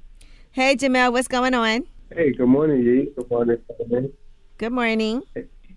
Hey, 0.53 0.77
Jamel, 0.77 1.13
what's 1.13 1.29
going 1.29 1.55
on? 1.55 1.87
Hey, 2.15 2.33
good 2.35 2.47
morning, 2.47 2.83
Yee. 2.83 3.09
Good 3.17 3.31
morning. 3.31 3.57
Good 4.59 4.73
morning. 4.73 5.23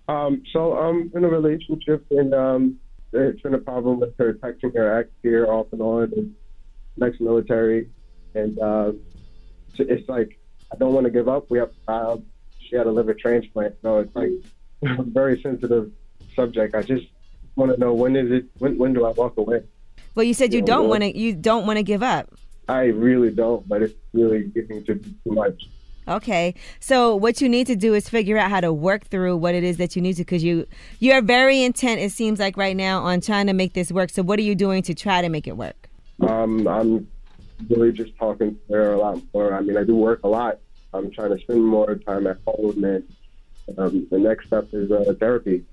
Um, 0.09 0.43
so 0.51 0.77
I'm 0.77 1.09
in 1.15 1.23
a 1.23 1.29
relationship, 1.29 2.05
and 2.11 2.33
um, 2.33 2.77
there's 3.11 3.39
been 3.39 3.53
a 3.53 3.57
problem 3.59 4.01
with 4.01 4.17
her 4.17 4.33
texting 4.33 4.75
her 4.75 4.99
ex 4.99 5.09
here 5.23 5.47
off 5.47 5.67
and 5.71 5.81
on, 5.81 6.11
and 6.17 6.35
ex-military, 7.01 7.89
and 8.33 8.59
uh, 8.59 8.91
it's 9.79 10.09
like 10.09 10.37
I 10.73 10.75
don't 10.75 10.93
want 10.93 11.05
to 11.05 11.11
give 11.11 11.29
up. 11.29 11.49
We 11.49 11.57
have 11.59 11.69
a 11.69 11.85
child. 11.85 12.25
She 12.59 12.75
had 12.75 12.85
a 12.85 12.91
liver 12.91 13.13
transplant, 13.13 13.75
so 13.81 13.99
it's 13.99 14.13
like 14.13 14.31
a 14.99 15.03
very 15.03 15.41
sensitive 15.41 15.89
subject. 16.35 16.75
I 16.75 16.81
just 16.81 17.05
want 17.55 17.71
to 17.71 17.79
know 17.79 17.93
when 17.93 18.17
is 18.17 18.29
it? 18.29 18.45
When 18.57 18.77
when 18.77 18.93
do 18.93 19.05
I 19.05 19.11
walk 19.11 19.37
away? 19.37 19.61
Well, 20.15 20.25
you 20.25 20.33
said 20.33 20.53
you 20.53 20.59
Yeah, 20.59 20.65
don't 20.65 20.89
want 20.89 21.03
to. 21.03 21.17
You 21.17 21.33
don't 21.33 21.65
want 21.65 21.77
to 21.77 21.83
give 21.83 22.03
up. 22.03 22.29
I 22.67 22.85
really 22.85 23.31
don't, 23.31 23.67
but 23.67 23.81
it's 23.81 23.93
really 24.13 24.43
getting 24.43 24.83
to 24.85 24.95
be 24.95 25.09
too 25.23 25.31
much. 25.31 25.63
Okay. 26.07 26.53
So 26.79 27.15
what 27.15 27.41
you 27.41 27.49
need 27.49 27.67
to 27.67 27.75
do 27.75 27.93
is 27.93 28.07
figure 28.07 28.37
out 28.37 28.51
how 28.51 28.61
to 28.61 28.71
work 28.71 29.05
through 29.05 29.37
what 29.37 29.55
it 29.55 29.63
is 29.63 29.77
that 29.77 29.95
you 29.95 30.01
need 30.01 30.13
to 30.17 30.21
because 30.21 30.43
you 30.43 30.67
you're 30.99 31.21
very 31.21 31.63
intent 31.63 31.99
it 31.99 32.11
seems 32.11 32.39
like 32.39 32.57
right 32.57 32.75
now 32.75 33.01
on 33.01 33.21
trying 33.21 33.47
to 33.47 33.53
make 33.53 33.73
this 33.73 33.91
work. 33.91 34.11
So 34.11 34.21
what 34.21 34.37
are 34.37 34.43
you 34.43 34.55
doing 34.55 34.83
to 34.83 34.93
try 34.93 35.21
to 35.21 35.29
make 35.29 35.47
it 35.47 35.57
work? 35.57 35.89
Um, 36.21 36.67
I'm 36.67 37.07
really 37.69 37.91
just 37.91 38.15
talking 38.17 38.57
to 38.67 38.73
her 38.73 38.93
a 38.93 38.97
lot 38.97 39.19
more. 39.33 39.53
I 39.53 39.61
mean, 39.61 39.77
I 39.77 39.83
do 39.83 39.95
work 39.95 40.21
a 40.23 40.27
lot. 40.27 40.59
I'm 40.93 41.11
trying 41.11 41.35
to 41.35 41.39
spend 41.39 41.65
more 41.65 41.95
time 41.95 42.27
at 42.27 42.37
home, 42.47 42.83
and 42.83 43.03
um, 43.77 44.07
the 44.11 44.19
next 44.19 44.47
step 44.47 44.67
is 44.71 44.91
uh, 44.91 45.13
therapy. 45.19 45.65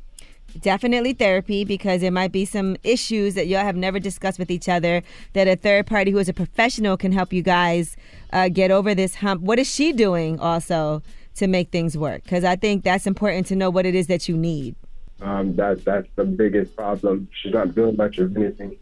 Definitely 0.60 1.14
therapy 1.14 1.64
because 1.64 2.02
there 2.02 2.10
might 2.10 2.32
be 2.32 2.44
some 2.44 2.76
issues 2.84 3.34
that 3.34 3.46
y'all 3.46 3.64
have 3.64 3.76
never 3.76 3.98
discussed 3.98 4.38
with 4.38 4.50
each 4.50 4.68
other 4.68 5.02
that 5.32 5.48
a 5.48 5.56
third 5.56 5.86
party 5.86 6.10
who 6.10 6.18
is 6.18 6.28
a 6.28 6.34
professional 6.34 6.96
can 6.96 7.12
help 7.12 7.32
you 7.32 7.42
guys 7.42 7.96
uh, 8.32 8.48
get 8.48 8.70
over 8.70 8.94
this 8.94 9.16
hump. 9.16 9.42
What 9.42 9.58
is 9.58 9.72
she 9.72 9.92
doing 9.92 10.38
also 10.38 11.02
to 11.36 11.46
make 11.46 11.70
things 11.70 11.96
work? 11.96 12.22
Because 12.24 12.44
I 12.44 12.56
think 12.56 12.84
that's 12.84 13.06
important 13.06 13.46
to 13.46 13.56
know 13.56 13.70
what 13.70 13.86
it 13.86 13.94
is 13.94 14.08
that 14.08 14.28
you 14.28 14.36
need. 14.36 14.74
Um, 15.22 15.54
that 15.56 15.84
that's 15.84 16.08
the 16.16 16.24
biggest 16.24 16.76
problem. 16.76 17.28
She's 17.40 17.54
not 17.54 17.74
doing 17.74 17.96
much 17.96 18.18
of 18.18 18.36
anything. 18.36 18.76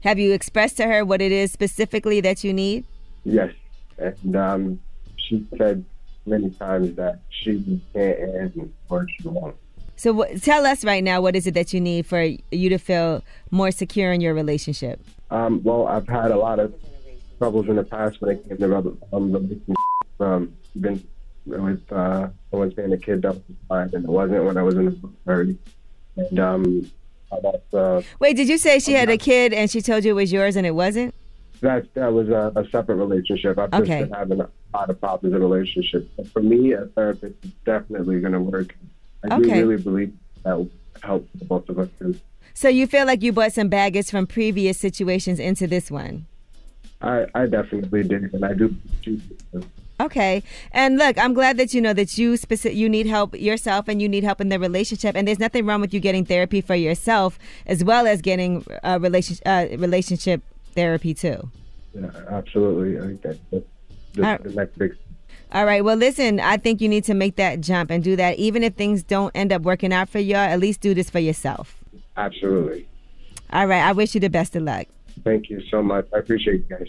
Have 0.00 0.18
you 0.18 0.32
expressed 0.32 0.76
to 0.78 0.86
her 0.86 1.04
what 1.04 1.20
it 1.20 1.32
is 1.32 1.52
specifically 1.52 2.20
that 2.22 2.42
you 2.42 2.52
need? 2.52 2.84
Yes, 3.24 3.52
and 3.98 4.36
um, 4.36 4.80
she 5.16 5.46
said 5.56 5.84
many 6.24 6.50
times 6.50 6.94
that 6.96 7.20
she 7.28 7.82
can't 7.92 8.18
and 8.18 8.74
or 8.88 9.06
she 9.08 9.28
won't. 9.28 9.56
So 9.98 10.14
wh- 10.14 10.40
tell 10.40 10.64
us 10.64 10.84
right 10.84 11.02
now 11.02 11.20
what 11.20 11.34
is 11.34 11.46
it 11.48 11.54
that 11.54 11.74
you 11.74 11.80
need 11.80 12.06
for 12.06 12.22
you 12.22 12.68
to 12.70 12.78
feel 12.78 13.22
more 13.50 13.70
secure 13.72 14.12
in 14.12 14.20
your 14.20 14.32
relationship? 14.32 15.00
Um, 15.30 15.60
well, 15.64 15.88
I've 15.88 16.06
had 16.08 16.30
a 16.30 16.36
lot 16.36 16.60
of 16.60 16.72
troubles 17.38 17.68
in 17.68 17.76
the 17.76 17.82
past 17.84 18.20
when 18.20 18.36
it 18.36 18.48
came 18.48 18.56
to 18.58 18.96
um, 19.12 19.32
relationships. 19.32 19.74
Um, 20.20 20.54
been 20.80 21.02
with 21.46 21.92
uh, 21.92 22.28
someone 22.50 22.72
saying 22.76 22.92
a 22.92 22.96
kid 22.98 23.22
that 23.22 23.34
was 23.34 23.42
fine, 23.68 23.90
and 23.92 24.04
it 24.04 24.10
wasn't 24.10 24.44
when 24.44 24.56
I 24.56 24.62
was 24.62 24.76
in 24.76 24.84
the 24.86 25.10
thirty. 25.26 25.58
And 26.16 26.38
um, 26.38 26.90
that's 27.42 27.74
uh, 27.74 28.02
Wait, 28.20 28.36
did 28.36 28.48
you 28.48 28.56
say 28.58 28.78
she 28.78 28.92
had 28.92 29.08
a 29.10 29.16
kid 29.18 29.52
and 29.52 29.68
she 29.70 29.82
told 29.82 30.04
you 30.04 30.12
it 30.12 30.14
was 30.14 30.32
yours 30.32 30.54
and 30.56 30.66
it 30.66 30.74
wasn't? 30.74 31.14
that 31.60 31.92
that 31.94 32.12
was 32.12 32.28
a, 32.28 32.52
a 32.54 32.64
separate 32.70 32.96
relationship. 32.96 33.58
I've 33.58 33.72
just 33.72 33.82
Okay. 33.82 34.02
been 34.04 34.12
having 34.12 34.40
a 34.40 34.48
lot 34.72 34.90
of 34.90 35.00
problems 35.00 35.34
in 35.34 35.40
relationships. 35.42 36.06
But 36.16 36.28
for 36.28 36.40
me, 36.40 36.72
a 36.72 36.84
therapist 36.86 37.34
is 37.42 37.50
definitely 37.66 38.20
going 38.20 38.32
to 38.34 38.40
work. 38.40 38.76
I 39.24 39.34
Okay. 39.36 39.60
do 39.60 39.68
really 39.68 39.82
believe 39.82 40.12
that 40.44 40.56
will 40.56 40.70
help 41.02 41.28
the 41.34 41.44
both 41.44 41.68
of 41.68 41.78
us. 41.78 41.88
too. 41.98 42.14
So 42.54 42.68
you 42.68 42.86
feel 42.86 43.06
like 43.06 43.22
you 43.22 43.32
brought 43.32 43.52
some 43.52 43.68
baggage 43.68 44.10
from 44.10 44.26
previous 44.26 44.78
situations 44.78 45.38
into 45.38 45.66
this 45.66 45.90
one? 45.90 46.26
I, 47.00 47.26
I 47.34 47.46
definitely 47.46 48.02
did, 48.02 48.34
and 48.34 48.44
I 48.44 48.54
do. 48.54 48.74
Okay. 50.00 50.42
And 50.72 50.96
look, 50.96 51.18
I'm 51.18 51.34
glad 51.34 51.56
that 51.56 51.74
you 51.74 51.80
know 51.80 51.92
that 51.92 52.18
you 52.18 52.34
speci- 52.34 52.74
you 52.74 52.88
need 52.88 53.06
help 53.06 53.34
yourself 53.38 53.88
and 53.88 54.00
you 54.00 54.08
need 54.08 54.24
help 54.24 54.40
in 54.40 54.48
the 54.48 54.58
relationship. 54.58 55.16
And 55.16 55.26
there's 55.26 55.38
nothing 55.40 55.66
wrong 55.66 55.80
with 55.80 55.92
you 55.92 56.00
getting 56.00 56.24
therapy 56.24 56.60
for 56.60 56.74
yourself 56.76 57.38
as 57.66 57.82
well 57.82 58.06
as 58.06 58.20
getting 58.22 58.64
uh, 58.84 58.98
relation 59.00 59.36
uh, 59.44 59.66
relationship 59.76 60.42
therapy 60.74 61.14
too. 61.14 61.50
Yeah, 61.94 62.10
absolutely. 62.30 62.98
I 62.98 63.06
think 63.08 63.22
that, 63.22 63.38
that's 63.50 63.64
the, 64.14 64.22
right. 64.22 64.42
the 64.42 64.50
next 64.50 64.78
big. 64.78 64.96
All 65.52 65.64
right. 65.64 65.82
Well, 65.82 65.96
listen, 65.96 66.40
I 66.40 66.58
think 66.58 66.80
you 66.80 66.88
need 66.88 67.04
to 67.04 67.14
make 67.14 67.36
that 67.36 67.60
jump 67.60 67.90
and 67.90 68.04
do 68.04 68.16
that. 68.16 68.38
Even 68.38 68.62
if 68.62 68.74
things 68.74 69.02
don't 69.02 69.34
end 69.34 69.52
up 69.52 69.62
working 69.62 69.92
out 69.92 70.08
for 70.08 70.18
you, 70.18 70.34
at 70.34 70.60
least 70.60 70.80
do 70.80 70.94
this 70.94 71.08
for 71.08 71.20
yourself. 71.20 71.76
Absolutely. 72.16 72.86
All 73.52 73.66
right. 73.66 73.82
I 73.82 73.92
wish 73.92 74.14
you 74.14 74.20
the 74.20 74.28
best 74.28 74.54
of 74.56 74.64
luck. 74.64 74.86
Thank 75.24 75.48
you 75.50 75.62
so 75.70 75.82
much. 75.82 76.06
I 76.14 76.18
appreciate 76.18 76.64
you 76.68 76.76
guys. 76.76 76.88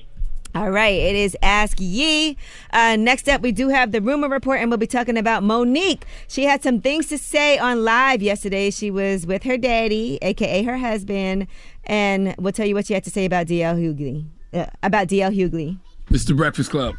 All 0.56 0.72
right, 0.72 0.96
it 0.96 1.16
is 1.16 1.38
Ask 1.44 1.78
Yee. 1.80 2.36
Uh, 2.74 2.96
next 2.96 3.30
up, 3.30 3.42
we 3.42 3.52
do 3.52 3.70
have 3.70 3.92
the 3.92 4.02
rumor 4.02 4.28
report, 4.28 4.60
and 4.60 4.72
we'll 4.72 4.80
be 4.80 4.88
talking 4.88 5.16
about 5.16 5.44
Mo'Nique. 5.44 6.02
She 6.28 6.44
had 6.44 6.64
some 6.64 6.82
things 6.82 7.06
to 7.10 7.20
say 7.20 7.60
on 7.60 7.84
live 7.84 8.24
yesterday. 8.24 8.72
She 8.72 8.90
was 8.90 9.28
with 9.28 9.44
her 9.44 9.58
daddy, 9.58 10.18
aka 10.24 10.64
her 10.64 10.78
husband, 10.78 11.46
and 11.84 12.34
we'll 12.40 12.52
tell 12.52 12.66
you 12.66 12.74
what 12.74 12.88
she 12.88 12.96
had 12.96 13.04
to 13.04 13.12
say 13.12 13.26
about 13.26 13.46
DL 13.46 13.78
Hughley. 13.78 14.26
Uh, 14.52 14.66
about 14.82 15.08
DL 15.08 15.32
Hughley. 15.32 15.78
It's 16.10 16.26
the 16.26 16.34
Breakfast 16.34 16.72
Club. 16.72 16.96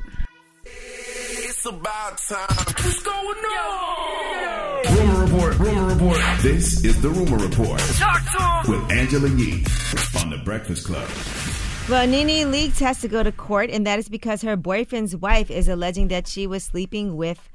It's 1.62 1.66
about 1.68 2.16
time. 2.16 2.56
What's 2.56 3.02
going 3.02 3.36
on? 3.36 4.96
Rumor 4.96 5.24
report. 5.26 5.58
Rumor 5.58 5.92
report. 5.92 6.18
This 6.40 6.82
is 6.86 7.02
the 7.02 7.10
rumor 7.10 7.36
report 7.36 7.80
Talk 7.98 8.22
to 8.32 8.70
'em. 8.72 8.80
with 8.80 8.90
Angela 8.90 9.28
Yee 9.28 9.62
on 10.18 10.30
the 10.30 10.40
Breakfast 10.42 10.86
Club. 10.86 11.06
Well, 11.90 12.06
Nene 12.06 12.50
Leakes 12.50 12.78
has 12.78 13.02
to 13.02 13.08
go 13.08 13.22
to 13.22 13.30
court, 13.30 13.68
and 13.68 13.86
that 13.86 13.98
is 13.98 14.08
because 14.08 14.40
her 14.40 14.56
boyfriend's 14.56 15.14
wife 15.14 15.50
is 15.50 15.68
alleging 15.68 16.08
that 16.08 16.26
she 16.26 16.46
was 16.46 16.64
sleeping 16.64 17.14
with 17.18 17.50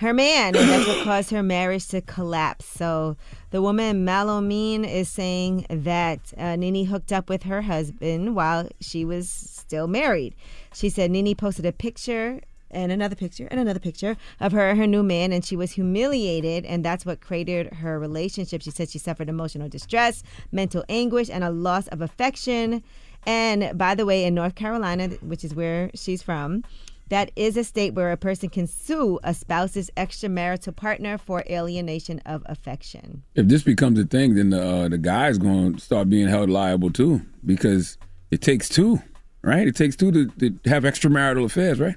her 0.00 0.12
man, 0.12 0.54
and 0.54 0.68
that's 0.68 0.86
what 0.86 1.02
caused 1.04 1.30
her 1.30 1.42
marriage 1.42 1.88
to 1.88 2.02
collapse. 2.02 2.66
So 2.66 3.16
the 3.52 3.62
woman, 3.62 4.04
Malomine, 4.04 4.84
is 4.86 5.08
saying 5.08 5.64
that 5.70 6.20
uh, 6.36 6.56
Nene 6.56 6.84
hooked 6.84 7.10
up 7.10 7.30
with 7.30 7.44
her 7.44 7.62
husband 7.62 8.36
while 8.36 8.68
she 8.82 9.06
was 9.06 9.30
still 9.30 9.86
married. 9.88 10.34
She 10.74 10.90
said 10.90 11.10
Nene 11.10 11.34
posted 11.34 11.64
a 11.64 11.72
picture 11.72 12.42
and 12.76 12.92
another 12.92 13.16
picture 13.16 13.48
and 13.50 13.58
another 13.58 13.80
picture 13.80 14.16
of 14.38 14.52
her 14.52 14.74
her 14.74 14.86
new 14.86 15.02
man 15.02 15.32
and 15.32 15.44
she 15.44 15.56
was 15.56 15.72
humiliated 15.72 16.64
and 16.66 16.84
that's 16.84 17.06
what 17.06 17.20
cratered 17.20 17.72
her 17.72 17.98
relationship 17.98 18.62
she 18.62 18.70
said 18.70 18.88
she 18.88 18.98
suffered 18.98 19.28
emotional 19.28 19.68
distress 19.68 20.22
mental 20.52 20.84
anguish 20.88 21.30
and 21.30 21.42
a 21.42 21.50
loss 21.50 21.88
of 21.88 22.02
affection 22.02 22.82
and 23.26 23.76
by 23.76 23.94
the 23.94 24.04
way 24.04 24.24
in 24.24 24.34
north 24.34 24.54
carolina 24.54 25.08
which 25.22 25.42
is 25.42 25.54
where 25.54 25.90
she's 25.94 26.22
from 26.22 26.62
that 27.08 27.30
is 27.36 27.56
a 27.56 27.62
state 27.62 27.94
where 27.94 28.10
a 28.10 28.16
person 28.16 28.48
can 28.48 28.66
sue 28.66 29.20
a 29.22 29.32
spouse's 29.32 29.90
extramarital 29.96 30.74
partner 30.74 31.16
for 31.16 31.44
alienation 31.48 32.20
of 32.26 32.42
affection 32.46 33.22
If 33.36 33.46
this 33.46 33.62
becomes 33.62 33.98
a 33.98 34.04
thing, 34.04 34.34
then 34.34 34.50
the 34.50 34.62
uh, 34.62 34.88
the 34.88 34.98
guy's 34.98 35.38
going 35.38 35.74
to 35.74 35.80
start 35.80 36.10
being 36.10 36.28
held 36.28 36.50
liable 36.50 36.90
too, 36.90 37.22
because 37.44 37.96
it 38.30 38.42
takes 38.42 38.68
two, 38.68 39.00
right? 39.42 39.66
It 39.68 39.76
takes 39.76 39.94
two 39.96 40.10
to, 40.10 40.26
to 40.40 40.68
have 40.68 40.82
extramarital 40.82 41.44
affairs, 41.44 41.78
right? 41.78 41.96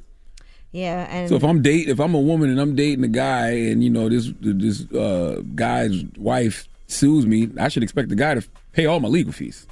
Yeah 0.72 1.08
and 1.10 1.30
So 1.30 1.36
if 1.36 1.44
I'm 1.44 1.62
date, 1.62 1.90
if 1.90 2.00
I'm 2.00 2.14
a 2.16 2.20
woman 2.20 2.50
and 2.50 2.60
I'm 2.60 2.76
dating 2.76 3.04
a 3.04 3.08
guy, 3.10 3.50
and 3.50 3.84
you 3.84 3.90
know 3.90 4.10
this 4.10 4.32
this 4.40 4.90
uh, 4.92 5.42
guy's 5.56 6.04
wife 6.18 6.68
sues 6.88 7.26
me, 7.26 7.50
I 7.60 7.70
should 7.70 7.84
expect 7.84 8.10
the 8.10 8.16
guy 8.16 8.36
to 8.36 8.44
pay 8.74 8.86
all 8.86 9.00
my 9.00 9.08
legal 9.08 9.32
fees. 9.34 9.68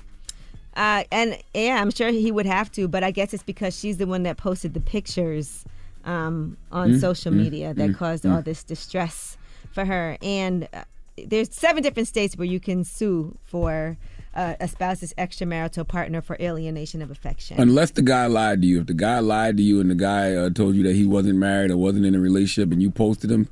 Uh, 0.76 1.04
and 1.12 1.38
yeah, 1.54 1.82
I'm 1.82 1.90
sure 1.92 2.10
he 2.12 2.32
would 2.32 2.46
have 2.46 2.72
to, 2.74 2.88
but 2.88 3.04
I 3.04 3.12
guess 3.12 3.34
it's 3.34 3.44
because 3.44 3.78
she's 3.78 3.98
the 3.98 4.06
one 4.06 4.24
that 4.24 4.38
posted 4.38 4.74
the 4.76 4.80
pictures 4.82 5.66
um, 6.06 6.58
on 6.72 6.92
Mm, 6.92 7.00
social 7.02 7.32
mm, 7.32 7.38
media 7.38 7.74
that 7.74 7.90
mm, 7.90 7.96
caused 7.98 8.26
all 8.26 8.42
this 8.44 8.64
distress 8.64 9.38
for 9.72 9.86
her. 9.86 10.18
And 10.22 10.68
uh, 10.74 10.84
there's 11.18 11.52
seven 11.54 11.82
different 11.82 12.08
states 12.08 12.38
where 12.38 12.48
you 12.48 12.60
can 12.60 12.84
sue 12.84 13.36
for 13.44 13.98
uh, 14.38 14.56
a 14.60 14.68
spouse's 14.68 15.14
extramarital 15.18 15.88
partner 15.88 16.22
for 16.22 16.38
alienation 16.40 17.02
of 17.02 17.10
affection. 17.10 17.60
Unless 17.60 17.92
the 17.92 18.04
guy 18.04 18.28
lied 18.28 18.62
to 18.62 18.68
you. 18.68 18.80
If 18.80 18.86
the 18.86 18.94
guy 18.94 19.20
lied 19.20 19.58
to 19.58 19.64
you 19.64 19.82
and 19.82 19.90
the 19.90 19.96
guy 19.96 20.36
uh, 20.36 20.52
told 20.52 20.76
you 20.76 20.84
that 20.84 20.96
he 20.96 21.06
wasn't 21.06 21.40
married 21.40 21.72
or 21.72 21.78
wasn't 21.78 22.06
in 22.06 22.14
a 22.14 22.20
relationship 22.20 22.72
and 22.72 22.82
you 22.82 22.92
posted 22.92 23.32
him, 23.32 23.50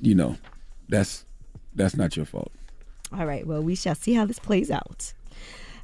you 0.00 0.14
know, 0.14 0.36
that's 0.90 1.24
that's 1.74 1.96
not 1.96 2.16
your 2.16 2.26
fault. 2.26 2.52
All 3.12 3.26
right. 3.26 3.46
Well, 3.46 3.62
we 3.62 3.74
shall 3.74 3.94
see 3.94 4.12
how 4.12 4.26
this 4.26 4.38
plays 4.38 4.70
out. 4.70 5.14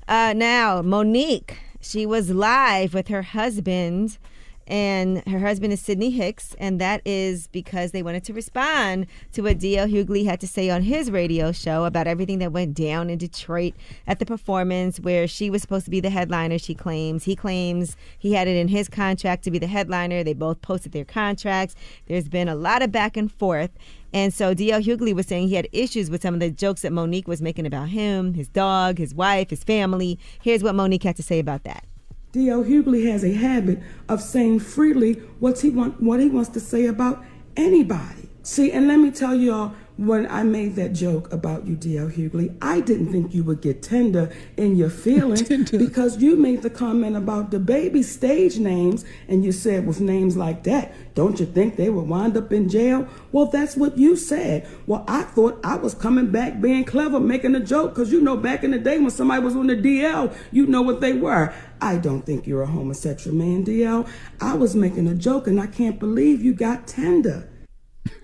Uh, 0.06 0.34
now, 0.36 0.82
Mo'Nique, 0.82 1.56
she 1.80 2.04
was 2.04 2.30
live 2.30 2.92
with 2.92 3.08
her 3.08 3.22
husband, 3.22 4.18
and 4.66 5.26
her 5.26 5.40
husband 5.40 5.72
is 5.72 5.80
Sidney 5.80 6.10
Hicks, 6.10 6.54
and 6.58 6.80
that 6.80 7.02
is 7.04 7.46
because 7.48 7.90
they 7.90 8.02
wanted 8.02 8.24
to 8.24 8.32
respond 8.32 9.06
to 9.32 9.42
what 9.42 9.58
D.L. 9.58 9.86
Hughley 9.86 10.24
had 10.24 10.40
to 10.40 10.46
say 10.46 10.70
on 10.70 10.82
his 10.82 11.10
radio 11.10 11.52
show 11.52 11.84
about 11.84 12.06
everything 12.06 12.38
that 12.38 12.52
went 12.52 12.74
down 12.74 13.10
in 13.10 13.18
Detroit 13.18 13.74
at 14.06 14.18
the 14.18 14.26
performance 14.26 15.00
where 15.00 15.26
she 15.26 15.50
was 15.50 15.62
supposed 15.62 15.84
to 15.84 15.90
be 15.90 16.00
the 16.00 16.10
headliner, 16.10 16.58
she 16.58 16.74
claims. 16.74 17.24
He 17.24 17.36
claims 17.36 17.96
he 18.18 18.34
had 18.34 18.48
it 18.48 18.56
in 18.56 18.68
his 18.68 18.88
contract 18.88 19.44
to 19.44 19.50
be 19.50 19.58
the 19.58 19.66
headliner. 19.66 20.22
They 20.22 20.34
both 20.34 20.62
posted 20.62 20.92
their 20.92 21.04
contracts. 21.04 21.74
There's 22.06 22.28
been 22.28 22.48
a 22.48 22.54
lot 22.54 22.82
of 22.82 22.92
back 22.92 23.16
and 23.16 23.30
forth. 23.30 23.70
And 24.12 24.32
so 24.32 24.52
D.L. 24.54 24.82
Hughley 24.82 25.14
was 25.14 25.26
saying 25.26 25.48
he 25.48 25.54
had 25.54 25.68
issues 25.72 26.10
with 26.10 26.22
some 26.22 26.34
of 26.34 26.40
the 26.40 26.50
jokes 26.50 26.82
that 26.82 26.92
Mo'Nique 26.92 27.26
was 27.26 27.40
making 27.40 27.66
about 27.66 27.88
him, 27.88 28.34
his 28.34 28.48
dog, 28.48 28.98
his 28.98 29.14
wife, 29.14 29.50
his 29.50 29.64
family. 29.64 30.18
Here's 30.42 30.62
what 30.62 30.74
Mo'Nique 30.74 31.04
had 31.04 31.16
to 31.16 31.22
say 31.22 31.38
about 31.38 31.64
that. 31.64 31.84
D.L. 32.32 32.64
Hughley 32.64 33.10
has 33.10 33.22
a 33.24 33.32
habit 33.34 33.78
of 34.08 34.22
saying 34.22 34.60
freely 34.60 35.14
what 35.38 35.60
he 35.60 35.68
want, 35.68 36.02
what 36.02 36.18
he 36.18 36.30
wants 36.30 36.48
to 36.50 36.60
say 36.60 36.86
about 36.86 37.22
anybody. 37.58 38.30
See, 38.42 38.72
and 38.72 38.88
let 38.88 38.96
me 38.96 39.10
tell 39.10 39.34
y'all, 39.34 39.74
when 39.98 40.26
I 40.26 40.42
made 40.42 40.74
that 40.76 40.94
joke 40.94 41.30
about 41.30 41.66
you, 41.66 41.76
D.L. 41.76 42.08
Hughley, 42.08 42.56
I 42.62 42.80
didn't 42.80 43.12
think 43.12 43.34
you 43.34 43.44
would 43.44 43.60
get 43.60 43.82
tender 43.82 44.32
in 44.56 44.76
your 44.76 44.88
feelings 45.04 45.42
because 45.70 46.22
you 46.22 46.36
made 46.36 46.62
the 46.62 46.70
comment 46.70 47.16
about 47.16 47.50
the 47.50 47.58
baby 47.58 48.02
stage 48.02 48.56
names, 48.58 49.04
and 49.28 49.44
you 49.44 49.52
said 49.52 49.86
with 49.86 50.00
names 50.00 50.36
like 50.36 50.64
that, 50.64 50.94
don't 51.14 51.38
you 51.38 51.44
think 51.44 51.76
they 51.76 51.90
would 51.90 52.08
wind 52.08 52.36
up 52.36 52.52
in 52.52 52.68
jail? 52.68 53.06
Well, 53.30 53.46
that's 53.46 53.76
what 53.76 53.98
you 53.98 54.16
said. 54.16 54.66
Well, 54.86 55.04
I 55.06 55.22
thought 55.22 55.60
I 55.62 55.76
was 55.76 55.94
coming 55.94 56.30
back 56.30 56.60
being 56.60 56.84
clever, 56.84 57.20
making 57.20 57.54
a 57.54 57.60
joke, 57.60 57.94
because 57.94 58.10
you 58.10 58.22
know 58.22 58.36
back 58.38 58.64
in 58.64 58.70
the 58.70 58.78
day 58.78 58.98
when 58.98 59.10
somebody 59.10 59.44
was 59.44 59.54
on 59.54 59.66
the 59.66 59.76
DL, 59.76 60.34
you 60.50 60.66
know 60.66 60.80
what 60.82 61.02
they 61.02 61.12
were. 61.12 61.54
I 61.82 61.96
don't 61.96 62.22
think 62.22 62.46
you're 62.46 62.62
a 62.62 62.66
homosexual 62.66 63.36
man, 63.36 63.64
DL. 63.64 64.08
I 64.40 64.54
was 64.54 64.76
making 64.76 65.08
a 65.08 65.14
joke, 65.14 65.48
and 65.48 65.60
I 65.60 65.66
can't 65.66 65.98
believe 65.98 66.42
you 66.42 66.54
got 66.54 66.86
tender. 66.86 67.48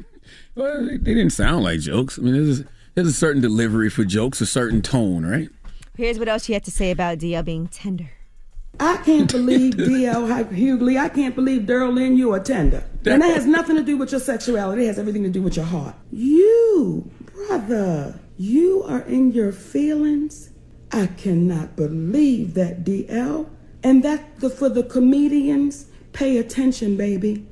Well, 0.55 0.85
they, 0.85 0.97
they 0.97 1.15
didn't 1.15 1.31
sound 1.31 1.63
like 1.63 1.79
jokes. 1.79 2.19
I 2.19 2.23
mean, 2.23 2.35
there's 2.35 2.61
a, 2.61 2.65
there's 2.97 3.07
a 3.07 3.13
certain 3.13 3.41
delivery 3.41 3.89
for 3.89 4.05
jokes, 4.05 4.41
a 4.41 4.47
certain 4.47 4.83
tone, 4.83 5.25
right? 5.25 5.49
Here's 5.97 6.19
what 6.19 6.27
else 6.27 6.47
she 6.47 6.53
had 6.53 6.65
to 6.65 6.73
say 6.73 6.91
about 6.91 7.19
DL 7.19 7.45
being 7.45 7.69
tender. 7.69 8.11
I 8.81 8.97
can't 8.97 9.31
believe 9.31 9.77
D.L. 9.77 10.27
Hughley. 10.27 10.99
I 10.99 11.09
can't 11.11 11.37
believe 11.37 11.63
Darryl 11.63 11.95
Lynn, 11.95 12.17
you 12.17 12.33
are 12.33 12.41
tender. 12.41 12.83
And 13.07 13.23
that 13.23 13.35
has 13.35 13.47
nothing 13.47 13.77
to 13.77 13.85
do 13.85 13.97
with 13.97 14.11
your 14.11 14.21
sexuality. 14.21 14.83
It 14.83 14.89
has 14.89 14.99
everything 14.99 15.23
to 15.23 15.31
do 15.31 15.43
with 15.43 15.55
your 15.55 15.65
heart. 15.65 15.95
You, 16.11 17.09
brother, 17.33 18.19
you 18.37 18.83
are 18.83 19.03
in 19.03 19.31
your 19.31 19.53
feelings. 19.53 20.48
I 20.91 21.07
cannot 21.07 21.77
believe 21.77 22.55
that, 22.55 22.85
D.L. 22.85 23.51
And 23.83 24.03
that 24.05 24.41
the, 24.41 24.51
for 24.51 24.69
the 24.69 24.83
comedians, 24.83 25.87
pay 26.13 26.39
attention, 26.39 26.97
baby. 26.97 27.47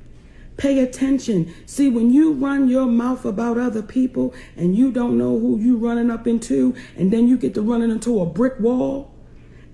Pay 0.57 0.79
attention. 0.79 1.53
See, 1.67 1.87
when 1.87 2.11
you 2.11 2.33
run 2.33 2.67
your 2.67 2.87
mouth 2.87 3.25
about 3.25 3.59
other 3.59 3.83
people 3.83 4.33
and 4.55 4.75
you 4.75 4.91
don't 4.91 5.17
know 5.17 5.37
who 5.37 5.59
you 5.59 5.77
running 5.77 6.09
up 6.09 6.25
into, 6.25 6.75
and 6.97 7.13
then 7.13 7.27
you 7.27 7.37
get 7.37 7.53
to 7.53 7.61
running 7.61 7.91
into 7.91 8.19
a 8.21 8.25
brick 8.25 8.59
wall, 8.59 9.13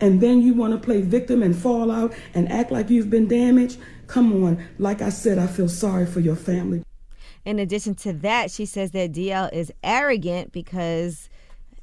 and 0.02 0.20
then 0.20 0.42
you 0.42 0.54
want 0.54 0.74
to 0.74 0.80
play 0.80 1.02
victim 1.02 1.42
and 1.42 1.56
fall 1.56 1.90
out 1.90 2.14
and 2.34 2.52
act 2.52 2.72
like 2.72 2.90
you've 2.90 3.10
been 3.10 3.28
damaged? 3.30 3.80
Come 4.08 4.44
on. 4.44 4.62
Like 4.78 5.02
I 5.02 5.08
said, 5.08 5.40
I 5.40 5.48
feel 5.48 5.70
sorry 5.70 6.06
for 6.06 6.20
your 6.20 6.36
family. 6.36 6.84
In 7.46 7.60
addition 7.60 7.96
to 7.96 8.14
that, 8.14 8.52
she 8.52 8.66
says 8.66 8.92
that 8.92 9.14
DL 9.14 9.52
is 9.54 9.72
arrogant 9.84 10.52
because 10.52 11.30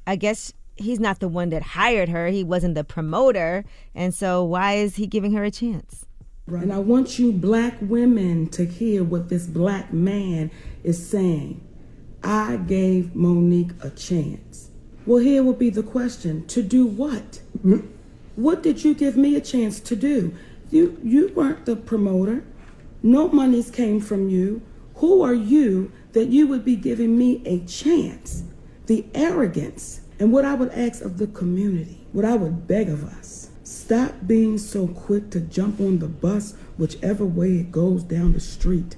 I 0.06 0.16
guess 0.16 0.52
he's 0.80 1.00
not 1.00 1.20
the 1.20 1.28
one 1.28 1.50
that 1.50 1.62
hired 1.62 2.08
her. 2.08 2.28
He 2.28 2.42
wasn't 2.42 2.74
the 2.74 2.84
promoter. 2.84 3.64
And 3.94 4.14
so 4.14 4.42
why 4.42 4.74
is 4.74 4.96
he 4.96 5.06
giving 5.06 5.32
her 5.32 5.44
a 5.44 5.50
chance? 5.50 6.06
Right. 6.46 6.62
And 6.62 6.72
I 6.72 6.78
want 6.78 7.18
you 7.18 7.32
black 7.32 7.76
women 7.80 8.48
to 8.50 8.64
hear 8.64 9.04
what 9.04 9.28
this 9.28 9.46
black 9.46 9.92
man 9.92 10.50
is 10.82 11.08
saying. 11.08 11.66
I 12.24 12.56
gave 12.56 13.14
Mo'Nique 13.14 13.82
a 13.84 13.90
chance. 13.90 14.70
Well, 15.06 15.22
here 15.22 15.42
will 15.42 15.54
be 15.54 15.70
the 15.70 15.82
question 15.82 16.46
to 16.48 16.62
do 16.62 16.86
what? 16.86 17.40
What 18.36 18.62
did 18.62 18.84
you 18.84 18.94
give 18.94 19.16
me 19.16 19.36
a 19.36 19.40
chance 19.40 19.80
to 19.80 19.96
do? 19.96 20.34
You, 20.70 20.98
you 21.02 21.32
weren't 21.34 21.66
the 21.66 21.76
promoter. 21.76 22.44
No 23.02 23.28
monies 23.28 23.70
came 23.70 24.00
from 24.00 24.28
you. 24.28 24.62
Who 24.96 25.22
are 25.22 25.34
you 25.34 25.90
that 26.12 26.28
you 26.28 26.46
would 26.48 26.64
be 26.64 26.76
giving 26.76 27.16
me 27.16 27.42
a 27.46 27.60
chance? 27.60 28.44
The 28.86 29.06
arrogance. 29.14 29.99
And 30.20 30.32
what 30.32 30.44
I 30.44 30.52
would 30.52 30.70
ask 30.72 31.02
of 31.02 31.16
the 31.16 31.26
community, 31.28 31.98
what 32.12 32.26
I 32.26 32.36
would 32.36 32.68
beg 32.68 32.90
of 32.90 33.04
us, 33.04 33.48
stop 33.64 34.12
being 34.26 34.58
so 34.58 34.86
quick 34.86 35.30
to 35.30 35.40
jump 35.40 35.80
on 35.80 35.98
the 35.98 36.08
bus 36.08 36.52
whichever 36.76 37.24
way 37.24 37.52
it 37.54 37.72
goes 37.72 38.04
down 38.04 38.34
the 38.34 38.40
street. 38.40 38.96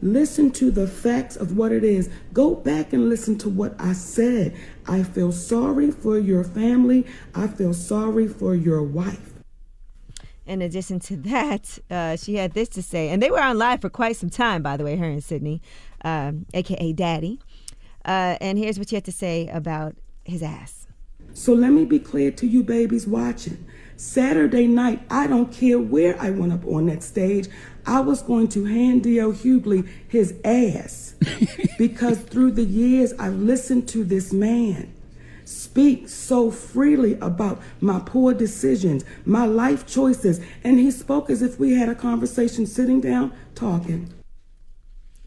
Listen 0.00 0.50
to 0.52 0.70
the 0.70 0.88
facts 0.88 1.36
of 1.36 1.58
what 1.58 1.72
it 1.72 1.84
is. 1.84 2.08
Go 2.32 2.54
back 2.54 2.94
and 2.94 3.10
listen 3.10 3.36
to 3.38 3.50
what 3.50 3.74
I 3.78 3.92
said. 3.92 4.56
I 4.88 5.02
feel 5.02 5.30
sorry 5.30 5.90
for 5.90 6.18
your 6.18 6.42
family. 6.42 7.06
I 7.34 7.48
feel 7.48 7.74
sorry 7.74 8.26
for 8.26 8.54
your 8.54 8.82
wife. 8.82 9.34
In 10.46 10.62
addition 10.62 11.00
to 11.00 11.16
that, 11.18 11.78
uh, 11.90 12.16
she 12.16 12.36
had 12.36 12.54
this 12.54 12.70
to 12.70 12.82
say, 12.82 13.10
and 13.10 13.22
they 13.22 13.30
were 13.30 13.42
on 13.42 13.58
live 13.58 13.82
for 13.82 13.90
quite 13.90 14.16
some 14.16 14.30
time, 14.30 14.62
by 14.62 14.78
the 14.78 14.84
way, 14.84 14.96
her 14.96 15.04
and 15.04 15.22
Sidney, 15.22 15.60
um, 16.02 16.46
aka 16.54 16.92
Daddy. 16.94 17.38
Uh, 18.04 18.36
and 18.40 18.58
here's 18.58 18.78
what 18.78 18.88
she 18.88 18.96
had 18.96 19.04
to 19.04 19.12
say 19.12 19.46
about 19.48 19.94
his 20.24 20.42
ass. 20.42 20.86
So 21.34 21.52
let 21.52 21.70
me 21.70 21.84
be 21.84 21.98
clear 21.98 22.30
to 22.32 22.46
you 22.46 22.62
babies 22.62 23.06
watching. 23.06 23.66
Saturday 23.96 24.66
night, 24.66 25.00
I 25.10 25.26
don't 25.26 25.52
care 25.52 25.78
where 25.78 26.20
I 26.20 26.30
went 26.30 26.52
up 26.52 26.66
on 26.66 26.86
that 26.86 27.02
stage, 27.02 27.48
I 27.86 28.00
was 28.00 28.22
going 28.22 28.48
to 28.48 28.64
hand 28.64 29.04
D.L. 29.04 29.32
Hughley 29.32 29.88
his 30.08 30.34
ass. 30.44 31.14
because 31.78 32.18
through 32.18 32.52
the 32.52 32.64
years, 32.64 33.12
I've 33.18 33.34
listened 33.34 33.88
to 33.90 34.04
this 34.04 34.32
man 34.32 34.92
speak 35.44 36.08
so 36.08 36.50
freely 36.50 37.14
about 37.14 37.60
my 37.80 38.00
poor 38.04 38.32
decisions, 38.32 39.04
my 39.24 39.44
life 39.44 39.86
choices, 39.86 40.40
and 40.64 40.78
he 40.78 40.90
spoke 40.90 41.30
as 41.30 41.42
if 41.42 41.58
we 41.58 41.74
had 41.74 41.88
a 41.88 41.94
conversation 41.94 42.66
sitting 42.66 43.00
down 43.00 43.32
talking. 43.54 44.12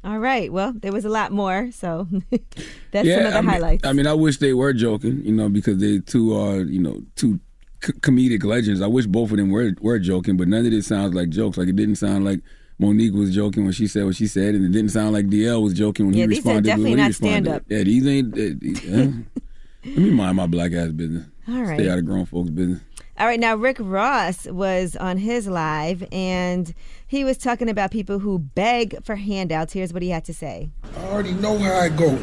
All 0.05 0.19
right. 0.19 0.51
Well, 0.53 0.71
there 0.73 0.91
was 0.91 1.03
a 1.03 1.09
lot 1.09 1.31
more, 1.31 1.71
so 1.71 2.07
that's 2.91 3.07
yeah, 3.07 3.15
some 3.17 3.25
of 3.25 3.31
the 3.33 3.37
I 3.39 3.41
mean, 3.41 3.49
highlights. 3.49 3.87
I 3.87 3.91
mean, 3.93 4.05
I 4.07 4.13
wish 4.13 4.37
they 4.37 4.53
were 4.53 4.71
joking, 4.71 5.21
you 5.25 5.31
know, 5.33 5.49
because 5.49 5.79
they 5.79 5.97
two 5.99 6.37
are, 6.37 6.57
you 6.61 6.79
know, 6.79 7.01
two 7.15 7.39
c- 7.83 7.93
comedic 7.93 8.43
legends. 8.43 8.81
I 8.81 8.87
wish 8.87 9.07
both 9.07 9.31
of 9.31 9.37
them 9.37 9.49
were 9.49 9.71
were 9.81 9.97
joking, 9.99 10.37
but 10.37 10.47
none 10.47 10.63
of 10.65 10.71
this 10.71 10.87
sounds 10.87 11.13
like 11.15 11.29
jokes. 11.29 11.57
Like 11.57 11.69
it 11.69 11.75
didn't 11.75 11.95
sound 11.95 12.23
like 12.23 12.41
Mo'Nique 12.79 13.13
was 13.15 13.33
joking 13.33 13.63
when 13.63 13.73
she 13.73 13.87
said 13.87 14.05
what 14.05 14.15
she 14.15 14.27
said, 14.27 14.53
and 14.53 14.63
it 14.63 14.69
didn't 14.71 14.91
sound 14.91 15.13
like 15.13 15.25
DL 15.27 15.63
was 15.63 15.73
joking 15.73 16.05
when 16.05 16.15
Yeah, 16.15 16.25
he 16.25 16.35
these 16.35 16.45
are 16.45 16.61
definitely 16.61 16.95
not 16.95 17.13
stand-up. 17.13 17.63
Yeah, 17.67 17.83
these 17.83 18.05
ain't. 18.05 18.37
uh, 18.37 18.41
uh, 18.41 19.11
let 19.85 19.97
me 19.97 20.11
mind 20.11 20.37
my 20.37 20.45
black 20.47 20.71
ass 20.73 20.91
business. 20.91 21.25
All 21.47 21.61
right. 21.63 21.79
Stay 21.79 21.89
out 21.89 21.97
of 21.97 22.05
grown 22.05 22.25
folks' 22.25 22.49
business. 22.51 22.81
All 23.17 23.27
right, 23.27 23.39
now 23.39 23.55
Rick 23.55 23.77
Ross 23.79 24.45
was 24.45 24.97
on 24.97 25.15
his 25.15 25.47
live 25.47 26.05
and 26.11 26.73
he 27.07 27.23
was 27.23 27.37
talking 27.37 27.69
about 27.69 27.91
people 27.91 28.19
who 28.19 28.39
beg 28.39 29.01
for 29.05 29.15
handouts. 29.15 29.71
Here's 29.71 29.93
what 29.93 30.01
he 30.03 30.09
had 30.09 30.25
to 30.25 30.33
say. 30.33 30.69
I 30.97 31.03
already 31.05 31.31
know 31.31 31.57
how 31.57 31.75
I 31.75 31.87
go. 31.87 32.17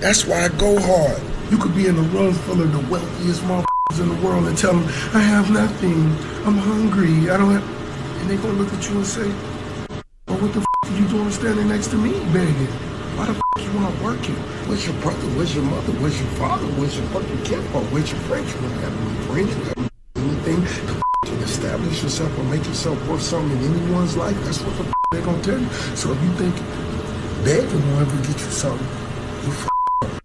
That's 0.00 0.26
why 0.26 0.42
I 0.42 0.48
go 0.48 0.80
hard. 0.80 1.22
You 1.52 1.58
could 1.58 1.76
be 1.76 1.86
in 1.86 1.96
a 1.96 2.02
room 2.02 2.34
full 2.34 2.60
of 2.60 2.72
the 2.72 2.90
wealthiest 2.90 3.42
motherfuckers 3.42 4.00
in 4.00 4.08
the 4.08 4.26
world 4.26 4.48
and 4.48 4.58
tell 4.58 4.72
them, 4.72 4.82
I 5.14 5.20
have 5.20 5.48
nothing. 5.52 6.06
I'm 6.44 6.58
hungry. 6.58 7.30
I 7.30 7.36
don't 7.36 7.52
have. 7.52 8.20
And 8.20 8.28
they're 8.28 8.38
gonna 8.38 8.54
look 8.54 8.72
at 8.72 8.90
you 8.90 8.96
and 8.96 9.06
say, 9.06 9.28
Well, 10.26 10.38
what 10.38 10.52
the 10.54 10.58
f 10.58 10.90
are 10.90 10.98
you 10.98 11.06
doing 11.06 11.30
standing 11.30 11.68
next 11.68 11.86
to 11.92 11.96
me 11.96 12.10
begging? 12.32 12.66
Why 13.14 13.26
the 13.26 13.32
f 13.32 13.64
you 13.64 13.78
not 13.78 13.96
working? 14.02 14.34
Where's 14.66 14.84
your 14.84 15.00
brother? 15.02 15.28
Where's 15.38 15.54
your 15.54 15.62
mother? 15.62 15.92
Where's 16.02 16.18
your 16.20 16.30
father? 16.30 16.66
Where's 16.74 16.98
your 16.98 17.06
fucking 17.14 17.44
kinfolk? 17.44 17.84
Where's 17.92 18.10
your 18.10 18.20
friends? 18.22 18.52
You 18.52 18.60
don't 18.62 18.70
have 18.70 19.30
any 19.30 19.46
friends. 19.46 19.91
Establish 21.62 22.02
yourself 22.02 22.36
or 22.38 22.42
make 22.44 22.64
yourself 22.66 23.08
worth 23.08 23.22
something 23.22 23.56
in 23.64 23.74
anyone's 23.74 24.16
life. 24.16 24.34
That's 24.42 24.60
what 24.62 24.76
the 24.78 24.84
f- 24.84 24.92
they're 25.12 25.22
gonna 25.22 25.42
tell 25.44 25.60
you. 25.60 25.68
So 25.94 26.10
if 26.12 26.20
you 26.22 26.30
think 26.32 26.56
begging 27.44 27.86
will 27.92 28.00
ever 28.00 28.16
get 28.18 28.30
you 28.30 28.50
something, 28.50 28.86
you 29.44 29.52
f- 29.52 30.20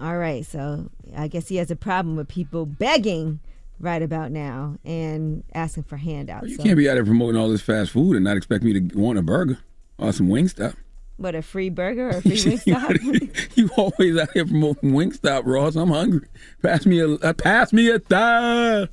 All 0.00 0.18
right, 0.18 0.44
so 0.44 0.90
I 1.16 1.28
guess 1.28 1.46
he 1.46 1.56
has 1.56 1.70
a 1.70 1.76
problem 1.76 2.16
with 2.16 2.26
people 2.26 2.66
begging 2.66 3.38
right 3.78 4.02
about 4.02 4.32
now 4.32 4.76
and 4.84 5.44
asking 5.54 5.84
for 5.84 5.96
handouts. 5.98 6.48
You 6.48 6.56
So, 6.56 6.62
can't 6.64 6.76
be 6.76 6.90
out 6.90 6.94
there 6.94 7.04
promoting 7.04 7.40
all 7.40 7.48
this 7.48 7.62
fast 7.62 7.92
food 7.92 8.16
and 8.16 8.24
not 8.24 8.36
expect 8.36 8.64
me 8.64 8.72
to 8.80 8.98
want 8.98 9.18
a 9.18 9.22
burger 9.22 9.58
or 9.98 10.10
some 10.12 10.26
Wingstop. 10.28 10.74
what 11.16 11.36
a 11.36 11.42
free 11.42 11.68
burger 11.70 12.06
or 12.08 12.16
a 12.16 12.22
free 12.22 12.32
Wingstop? 12.32 13.52
You 13.56 13.70
always 13.76 14.18
out 14.18 14.32
here 14.32 14.46
promoting 14.46 14.92
Wingstop, 14.94 15.42
Ross. 15.46 15.76
I'm 15.76 15.90
hungry. 15.90 16.26
Pass 16.60 16.86
me 16.86 16.98
a 16.98 17.10
uh, 17.10 17.32
pass 17.34 17.72
me 17.72 17.88
a 17.88 18.00
thigh. 18.00 18.88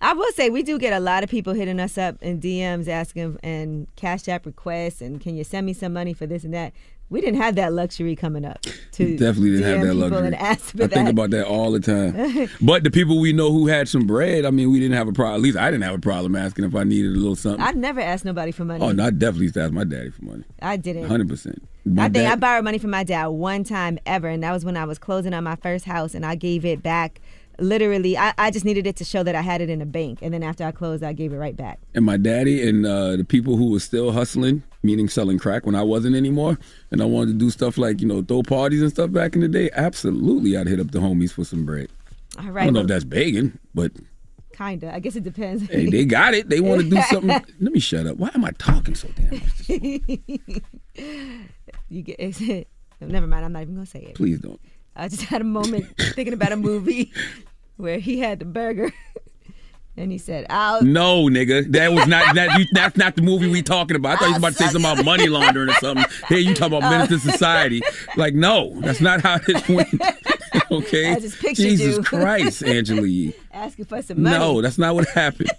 I 0.00 0.12
will 0.12 0.30
say 0.32 0.50
we 0.50 0.62
do 0.62 0.78
get 0.78 0.92
a 0.92 1.00
lot 1.00 1.24
of 1.24 1.30
people 1.30 1.52
hitting 1.54 1.80
us 1.80 1.98
up 1.98 2.22
in 2.22 2.40
DMs 2.40 2.88
asking 2.88 3.38
and 3.42 3.86
Cash 3.96 4.28
App 4.28 4.46
requests 4.46 5.00
and 5.00 5.20
can 5.20 5.36
you 5.36 5.44
send 5.44 5.66
me 5.66 5.72
some 5.72 5.92
money 5.92 6.12
for 6.14 6.26
this 6.26 6.44
and 6.44 6.54
that. 6.54 6.72
We 7.10 7.22
didn't 7.22 7.40
have 7.40 7.54
that 7.54 7.72
luxury 7.72 8.14
coming 8.14 8.44
up 8.44 8.60
to 8.92 9.16
Definitely 9.16 9.52
didn't 9.52 9.64
DM 9.64 9.76
have 9.78 9.86
that 9.86 9.94
luxury. 9.94 10.26
and 10.26 10.34
ask 10.36 10.76
for 10.76 10.82
I 10.84 10.86
that. 10.88 10.94
think 10.94 11.08
about 11.08 11.30
that 11.30 11.46
all 11.46 11.72
the 11.72 11.80
time. 11.80 12.50
but 12.60 12.84
the 12.84 12.90
people 12.90 13.18
we 13.18 13.32
know 13.32 13.50
who 13.50 13.66
had 13.66 13.88
some 13.88 14.06
bread, 14.06 14.44
I 14.44 14.50
mean, 14.50 14.70
we 14.70 14.78
didn't 14.78 14.94
have 14.94 15.08
a 15.08 15.12
problem. 15.14 15.36
At 15.36 15.40
least 15.40 15.56
I 15.56 15.70
didn't 15.70 15.84
have 15.84 15.94
a 15.94 16.00
problem 16.00 16.36
asking 16.36 16.66
if 16.66 16.74
I 16.74 16.84
needed 16.84 17.12
a 17.12 17.18
little 17.18 17.34
something. 17.34 17.62
I 17.64 17.70
never 17.70 17.98
asked 18.00 18.26
nobody 18.26 18.52
for 18.52 18.66
money. 18.66 18.84
oh, 18.84 18.92
no, 18.92 19.06
I 19.06 19.10
definitely 19.10 19.44
used 19.44 19.54
to 19.54 19.62
ask 19.62 19.72
my 19.72 19.84
daddy 19.84 20.10
for 20.10 20.22
money. 20.22 20.44
I 20.60 20.76
didn't. 20.76 21.06
Hundred 21.06 21.28
percent. 21.30 21.66
I 21.96 22.10
think 22.10 22.30
I 22.30 22.34
borrowed 22.36 22.64
money 22.64 22.76
from 22.76 22.90
my 22.90 23.04
dad 23.04 23.28
one 23.28 23.64
time 23.64 23.98
ever, 24.04 24.28
and 24.28 24.42
that 24.42 24.52
was 24.52 24.62
when 24.66 24.76
I 24.76 24.84
was 24.84 24.98
closing 24.98 25.32
on 25.32 25.44
my 25.44 25.56
first 25.56 25.86
house, 25.86 26.14
and 26.14 26.26
I 26.26 26.34
gave 26.34 26.66
it 26.66 26.82
back. 26.82 27.22
Literally, 27.60 28.16
I, 28.16 28.32
I 28.38 28.50
just 28.50 28.64
needed 28.64 28.86
it 28.86 28.96
to 28.96 29.04
show 29.04 29.22
that 29.24 29.34
I 29.34 29.40
had 29.42 29.60
it 29.60 29.68
in 29.68 29.82
a 29.82 29.86
bank, 29.86 30.20
and 30.22 30.32
then 30.32 30.42
after 30.42 30.64
I 30.64 30.70
closed, 30.70 31.02
I 31.02 31.12
gave 31.12 31.32
it 31.32 31.38
right 31.38 31.56
back. 31.56 31.80
and 31.94 32.04
my 32.04 32.16
daddy 32.16 32.66
and 32.68 32.86
uh, 32.86 33.16
the 33.16 33.24
people 33.24 33.56
who 33.56 33.72
were 33.72 33.80
still 33.80 34.12
hustling, 34.12 34.62
meaning 34.82 35.08
selling 35.08 35.38
crack 35.38 35.66
when 35.66 35.74
I 35.74 35.82
wasn't 35.82 36.14
anymore, 36.14 36.56
and 36.92 37.02
I 37.02 37.04
wanted 37.04 37.32
to 37.32 37.38
do 37.38 37.50
stuff 37.50 37.76
like 37.76 38.00
you 38.00 38.06
know 38.06 38.22
throw 38.22 38.42
parties 38.42 38.80
and 38.80 38.90
stuff 38.90 39.10
back 39.10 39.34
in 39.34 39.40
the 39.40 39.48
day. 39.48 39.70
Absolutely, 39.74 40.56
I'd 40.56 40.68
hit 40.68 40.78
up 40.80 40.92
the 40.92 41.00
homies 41.00 41.32
for 41.32 41.44
some 41.44 41.64
bread. 41.66 41.88
All 42.38 42.50
right. 42.50 42.62
I 42.62 42.64
don't 42.66 42.74
know 42.74 42.80
if 42.82 42.86
that's 42.86 43.04
begging, 43.04 43.58
but 43.74 43.90
kinda. 44.52 44.94
I 44.94 45.00
guess 45.00 45.16
it 45.16 45.24
depends. 45.24 45.64
hey, 45.68 45.86
they 45.86 46.04
got 46.04 46.34
it. 46.34 46.48
They 46.48 46.60
want 46.60 46.82
to 46.82 46.88
do 46.88 47.00
something. 47.10 47.28
Let 47.28 47.72
me 47.72 47.80
shut 47.80 48.06
up. 48.06 48.18
Why 48.18 48.30
am 48.34 48.44
I 48.44 48.52
talking 48.52 48.94
so 48.94 49.08
damn 49.16 49.30
much? 49.30 49.68
you 51.88 52.02
get 52.02 52.16
it. 52.20 52.68
never 53.00 53.26
mind. 53.26 53.44
I'm 53.44 53.52
not 53.52 53.62
even 53.62 53.74
gonna 53.74 53.86
say 53.86 54.00
it. 54.00 54.14
Please 54.14 54.38
don't. 54.38 54.60
I 54.96 55.08
just 55.08 55.22
had 55.22 55.40
a 55.40 55.44
moment 55.44 55.86
thinking 56.14 56.34
about 56.34 56.50
a 56.52 56.56
movie 56.56 57.12
where 57.78 57.98
he 57.98 58.18
had 58.18 58.40
the 58.40 58.44
burger, 58.44 58.92
and 59.96 60.12
he 60.12 60.18
said, 60.18 60.46
"I'll." 60.50 60.82
No, 60.82 61.24
nigga, 61.24 61.72
that 61.72 61.92
was 61.92 62.06
not 62.06 62.34
that. 62.34 62.58
You, 62.58 62.66
that's 62.72 62.96
not 62.96 63.16
the 63.16 63.22
movie 63.22 63.48
we 63.48 63.62
talking 63.62 63.96
about. 63.96 64.12
I 64.12 64.16
thought 64.16 64.26
you 64.26 64.32
was 64.32 64.38
about 64.38 64.52
to 64.52 64.58
say 64.58 64.66
something 64.66 64.92
about 64.92 65.04
money 65.04 65.28
laundering 65.28 65.70
or 65.70 65.74
something. 65.74 66.04
Hey, 66.26 66.40
you 66.40 66.54
talking 66.54 66.76
about 66.76 66.90
menace 66.90 67.08
to 67.08 67.18
society? 67.18 67.80
Like, 68.16 68.34
no, 68.34 68.78
that's 68.80 69.00
not 69.00 69.22
how 69.22 69.38
this 69.38 69.66
went. 69.68 69.88
okay, 70.70 71.12
I 71.12 71.18
just 71.18 71.38
pictured 71.38 71.62
Jesus 71.62 71.96
you. 71.96 72.02
Christ, 72.02 72.62
Angela 72.62 73.06
Yee. 73.06 73.34
Asking 73.52 73.86
for 73.86 74.02
some 74.02 74.22
money. 74.22 74.38
No, 74.38 74.60
that's 74.60 74.78
not 74.78 74.94
what 74.94 75.08
happened. 75.08 75.50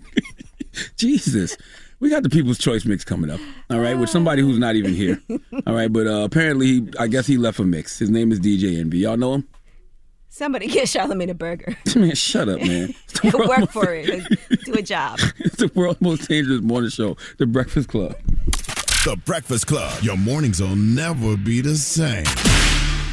Jesus. 0.96 1.56
We 2.00 2.10
got 2.10 2.24
the 2.24 2.30
People's 2.30 2.58
Choice 2.58 2.84
mix 2.84 3.04
coming 3.04 3.30
up, 3.30 3.38
all 3.70 3.78
right, 3.78 3.96
with 3.96 4.10
somebody 4.10 4.42
who's 4.42 4.58
not 4.58 4.74
even 4.74 4.92
here, 4.92 5.22
all 5.68 5.72
right. 5.72 5.92
But 5.92 6.08
uh, 6.08 6.24
apparently, 6.24 6.66
he, 6.66 6.88
I 6.98 7.06
guess 7.06 7.28
he 7.28 7.36
left 7.36 7.60
a 7.60 7.64
mix. 7.64 7.96
His 8.00 8.10
name 8.10 8.32
is 8.32 8.40
DJ 8.40 8.80
Envy. 8.80 8.98
Y'all 8.98 9.16
know 9.16 9.34
him? 9.34 9.48
Somebody 10.34 10.66
get 10.68 10.86
Charlamagne 10.86 11.28
a 11.28 11.34
burger. 11.34 11.76
Man, 11.94 12.14
shut 12.14 12.48
up, 12.48 12.58
man. 12.60 12.94
It's 13.04 13.20
the 13.20 13.36
world's 13.36 13.48
Work 13.50 13.58
most- 13.60 13.72
for 13.72 13.92
it. 13.94 14.64
Do 14.64 14.72
a 14.72 14.80
job. 14.82 15.18
It's 15.38 15.56
the 15.56 15.70
world's 15.74 16.00
most 16.00 16.26
dangerous 16.26 16.62
morning 16.62 16.88
show, 16.88 17.18
The 17.36 17.44
Breakfast 17.46 17.88
Club. 17.90 18.16
The 19.04 19.20
Breakfast 19.26 19.66
Club. 19.66 20.02
Your 20.02 20.16
mornings 20.16 20.58
will 20.62 20.74
never 20.74 21.36
be 21.36 21.60
the 21.60 21.76
same. 21.76 22.24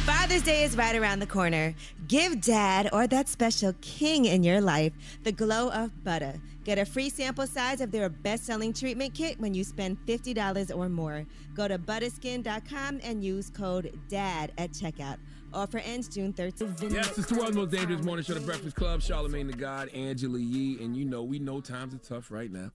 Father's 0.06 0.40
Day 0.42 0.62
is 0.64 0.78
right 0.78 0.96
around 0.96 1.18
the 1.18 1.26
corner. 1.26 1.74
Give 2.08 2.40
dad 2.40 2.88
or 2.90 3.06
that 3.08 3.28
special 3.28 3.74
king 3.82 4.24
in 4.24 4.42
your 4.42 4.62
life 4.62 4.94
the 5.22 5.32
glow 5.32 5.68
of 5.72 6.02
butter. 6.02 6.40
Get 6.64 6.78
a 6.78 6.86
free 6.86 7.10
sample 7.10 7.46
size 7.46 7.82
of 7.82 7.90
their 7.90 8.08
best 8.08 8.46
selling 8.46 8.72
treatment 8.72 9.12
kit 9.12 9.38
when 9.38 9.52
you 9.52 9.62
spend 9.62 9.98
$50 10.06 10.74
or 10.74 10.88
more. 10.88 11.26
Go 11.54 11.68
to 11.68 11.78
buttahskin.com 11.78 13.00
and 13.02 13.22
use 13.22 13.50
code 13.50 13.98
DAD 14.08 14.52
at 14.56 14.70
checkout. 14.72 15.16
Offer 15.52 15.78
ends 15.78 16.08
June 16.08 16.32
13th. 16.32 16.92
Yes, 16.92 17.18
it's 17.18 17.26
the 17.28 17.34
world's 17.34 17.56
most 17.56 17.70
dangerous 17.70 18.02
morning 18.04 18.24
show, 18.24 18.34
The 18.34 18.40
Breakfast 18.40 18.76
Club. 18.76 19.00
Charlamagne 19.00 19.50
the 19.50 19.56
God, 19.56 19.88
Angela 19.88 20.38
Yee, 20.38 20.82
and 20.82 20.96
you 20.96 21.04
know 21.04 21.22
we 21.22 21.38
know 21.38 21.60
times 21.60 21.94
are 21.94 21.98
tough 21.98 22.30
right 22.30 22.50
now, 22.52 22.70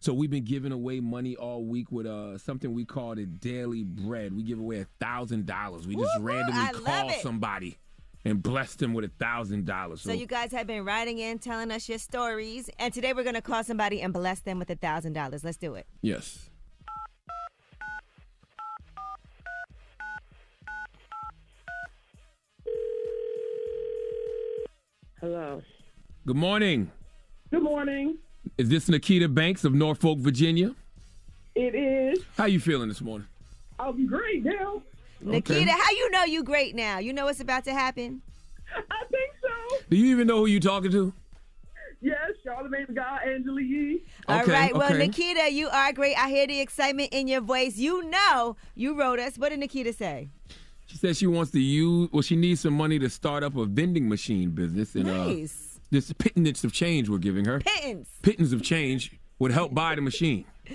so 0.00 0.12
we've 0.12 0.30
been 0.30 0.44
giving 0.44 0.72
away 0.72 1.00
money 1.00 1.36
all 1.36 1.64
week 1.64 1.90
with 1.90 2.06
uh 2.06 2.36
something 2.38 2.74
we 2.74 2.84
call 2.84 3.14
the 3.14 3.24
Daily 3.24 3.82
Bread. 3.84 4.34
We 4.36 4.42
give 4.42 4.58
away 4.58 4.80
a 4.80 4.86
thousand 5.00 5.46
dollars. 5.46 5.86
We 5.86 5.94
just 5.94 6.18
Woo-hoo, 6.18 6.26
randomly 6.26 6.60
I 6.60 6.72
call 6.72 7.10
somebody 7.20 7.78
and 8.24 8.42
bless 8.42 8.74
them 8.74 8.92
with 8.92 9.04
a 9.06 9.10
thousand 9.18 9.64
dollars. 9.64 10.02
So 10.02 10.12
you 10.12 10.26
guys 10.26 10.52
have 10.52 10.66
been 10.66 10.84
writing 10.84 11.18
in, 11.18 11.38
telling 11.38 11.70
us 11.70 11.88
your 11.88 11.98
stories, 11.98 12.68
and 12.78 12.92
today 12.92 13.12
we're 13.14 13.22
going 13.22 13.36
to 13.36 13.42
call 13.42 13.64
somebody 13.64 14.02
and 14.02 14.12
bless 14.12 14.40
them 14.40 14.58
with 14.58 14.68
a 14.70 14.76
$1,000. 14.76 15.44
Let's 15.44 15.56
do 15.56 15.74
it. 15.76 15.86
yes. 16.02 16.47
Hello. 25.20 25.62
Good 26.26 26.36
morning. 26.36 26.90
Good 27.50 27.62
morning. 27.62 28.18
Is 28.56 28.68
this 28.68 28.88
Nikita 28.88 29.28
Banks 29.28 29.64
of 29.64 29.74
Norfolk, 29.74 30.18
Virginia? 30.18 30.74
It 31.54 31.74
is. 31.74 32.24
How 32.36 32.44
you 32.44 32.60
feeling 32.60 32.88
this 32.88 33.00
morning? 33.00 33.26
I'm 33.80 34.06
great 34.06 34.44
now. 34.44 34.82
Nikita, 35.20 35.72
how 35.72 35.90
you 35.90 36.10
know 36.10 36.24
you 36.24 36.44
great 36.44 36.76
now? 36.76 36.98
You 36.98 37.12
know 37.12 37.24
what's 37.24 37.40
about 37.40 37.64
to 37.64 37.72
happen? 37.72 38.22
I 38.76 39.04
think 39.10 39.32
so. 39.42 39.76
Do 39.90 39.96
you 39.96 40.06
even 40.12 40.26
know 40.28 40.38
who 40.38 40.46
you 40.46 40.60
talking 40.60 40.92
to? 40.92 41.12
Yes, 42.00 42.16
Charlamagne 42.46 42.86
the 42.86 42.92
God, 42.92 43.20
Angela 43.26 43.60
Yee. 43.60 44.04
All 44.28 44.42
Okay, 44.42 44.52
right. 44.52 44.72
Well, 44.72 44.92
okay. 44.92 44.98
Nikita, 44.98 45.50
you 45.50 45.68
are 45.68 45.92
great. 45.92 46.16
I 46.16 46.28
hear 46.28 46.46
the 46.46 46.60
excitement 46.60 47.08
in 47.12 47.26
your 47.26 47.40
voice. 47.40 47.76
You 47.76 48.04
know 48.08 48.56
you 48.76 48.96
wrote 48.96 49.18
us. 49.18 49.36
What 49.36 49.48
did 49.48 49.58
Nikita 49.58 49.92
say? 49.92 50.28
She 50.88 50.96
says 50.96 51.18
she 51.18 51.26
wants 51.26 51.52
to 51.52 51.60
use, 51.60 52.08
well, 52.12 52.22
she 52.22 52.34
needs 52.34 52.62
some 52.62 52.72
money 52.72 52.98
to 52.98 53.10
start 53.10 53.44
up 53.44 53.56
a 53.56 53.66
vending 53.66 54.08
machine 54.08 54.50
business. 54.50 54.94
And 54.94 55.04
Nice. 55.04 55.76
uh, 55.76 55.80
this 55.90 56.12
pittance 56.14 56.64
of 56.64 56.72
change 56.72 57.10
we're 57.10 57.18
giving 57.18 57.44
her. 57.44 57.60
Pittance. 57.60 58.08
Pittance 58.22 58.52
of 58.52 58.62
change 58.62 59.12
would 59.38 59.52
help 59.52 59.74
buy 59.74 59.94
the 59.94 60.00
machine. 60.02 60.44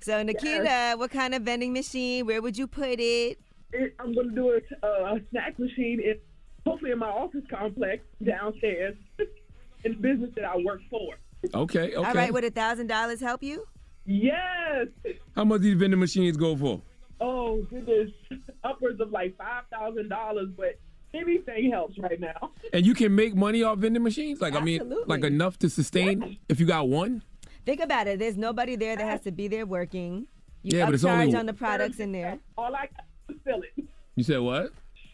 So, 0.00 0.20
Nikita, 0.20 0.94
what 0.96 1.12
kind 1.12 1.32
of 1.32 1.42
vending 1.42 1.72
machine? 1.72 2.26
Where 2.26 2.42
would 2.42 2.58
you 2.58 2.66
put 2.66 2.98
it? 2.98 3.38
It, 3.72 3.94
I'm 4.00 4.12
going 4.12 4.30
to 4.30 4.34
do 4.34 4.50
a, 4.50 4.84
uh, 4.84 5.14
a 5.14 5.20
snack 5.30 5.56
machine, 5.60 6.00
in, 6.00 6.18
hopefully 6.66 6.90
in 6.90 6.98
my 6.98 7.06
office 7.06 7.44
complex 7.48 8.02
downstairs 8.20 8.96
in 9.84 9.92
the 9.92 9.98
business 9.98 10.30
that 10.34 10.44
I 10.44 10.56
work 10.56 10.80
for. 10.90 11.14
Okay, 11.54 11.94
okay. 11.94 11.94
All 11.94 12.14
right. 12.14 12.32
Would 12.32 12.42
a 12.42 12.50
thousand 12.50 12.88
dollars 12.88 13.20
help 13.20 13.44
you? 13.44 13.64
Yes. 14.04 14.88
How 15.36 15.44
much 15.44 15.60
these 15.60 15.76
vending 15.76 16.00
machines 16.00 16.36
go 16.36 16.56
for? 16.56 16.82
Oh, 17.22 17.62
goodness. 17.70 18.10
Upwards 18.64 19.00
of 19.00 19.10
like 19.12 19.36
$5,000, 19.38 20.56
but 20.56 20.78
anything 21.14 21.70
helps 21.70 21.98
right 21.98 22.18
now. 22.20 22.50
And 22.72 22.84
you 22.84 22.94
can 22.94 23.14
make 23.14 23.34
money 23.34 23.62
off 23.62 23.78
vending 23.78 24.02
machines? 24.02 24.40
Like, 24.40 24.54
I 24.54 24.60
mean, 24.60 24.80
Absolutely. 24.80 25.04
like 25.06 25.24
enough 25.24 25.58
to 25.60 25.70
sustain 25.70 26.38
if 26.48 26.58
you 26.58 26.66
got 26.66 26.88
one? 26.88 27.22
Think 27.64 27.80
about 27.80 28.08
it. 28.08 28.18
There's 28.18 28.36
nobody 28.36 28.74
there 28.76 28.96
that 28.96 29.04
has 29.04 29.20
to 29.22 29.30
be 29.32 29.46
there 29.46 29.66
working. 29.66 30.26
You 30.62 30.78
Yeah, 30.78 30.86
but 30.86 30.94
it's 30.94 31.04
upcharge 31.04 31.22
only- 31.26 31.36
on 31.36 31.46
the 31.46 31.52
products 31.54 32.00
in 32.00 32.10
there. 32.12 32.38
All 32.58 32.74
I 32.74 32.86
got 32.96 33.04
to 33.28 33.34
fill 33.44 33.62
it. 33.62 33.84
You 34.16 34.24
said 34.24 34.40
what? 34.40 34.72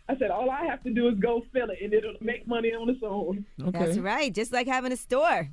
I 0.08 0.16
said, 0.16 0.30
all 0.30 0.48
I 0.50 0.64
have 0.64 0.82
to 0.84 0.90
do 0.90 1.08
is 1.08 1.18
go 1.18 1.42
fill 1.52 1.68
it, 1.68 1.78
and 1.82 1.92
it'll 1.92 2.14
make 2.22 2.46
money 2.46 2.72
on 2.72 2.88
its 2.88 3.02
own. 3.02 3.44
Okay. 3.62 3.78
That's 3.78 3.98
right. 3.98 4.34
Just 4.34 4.52
like 4.54 4.66
having 4.66 4.90
a 4.92 4.96
store. 4.96 5.48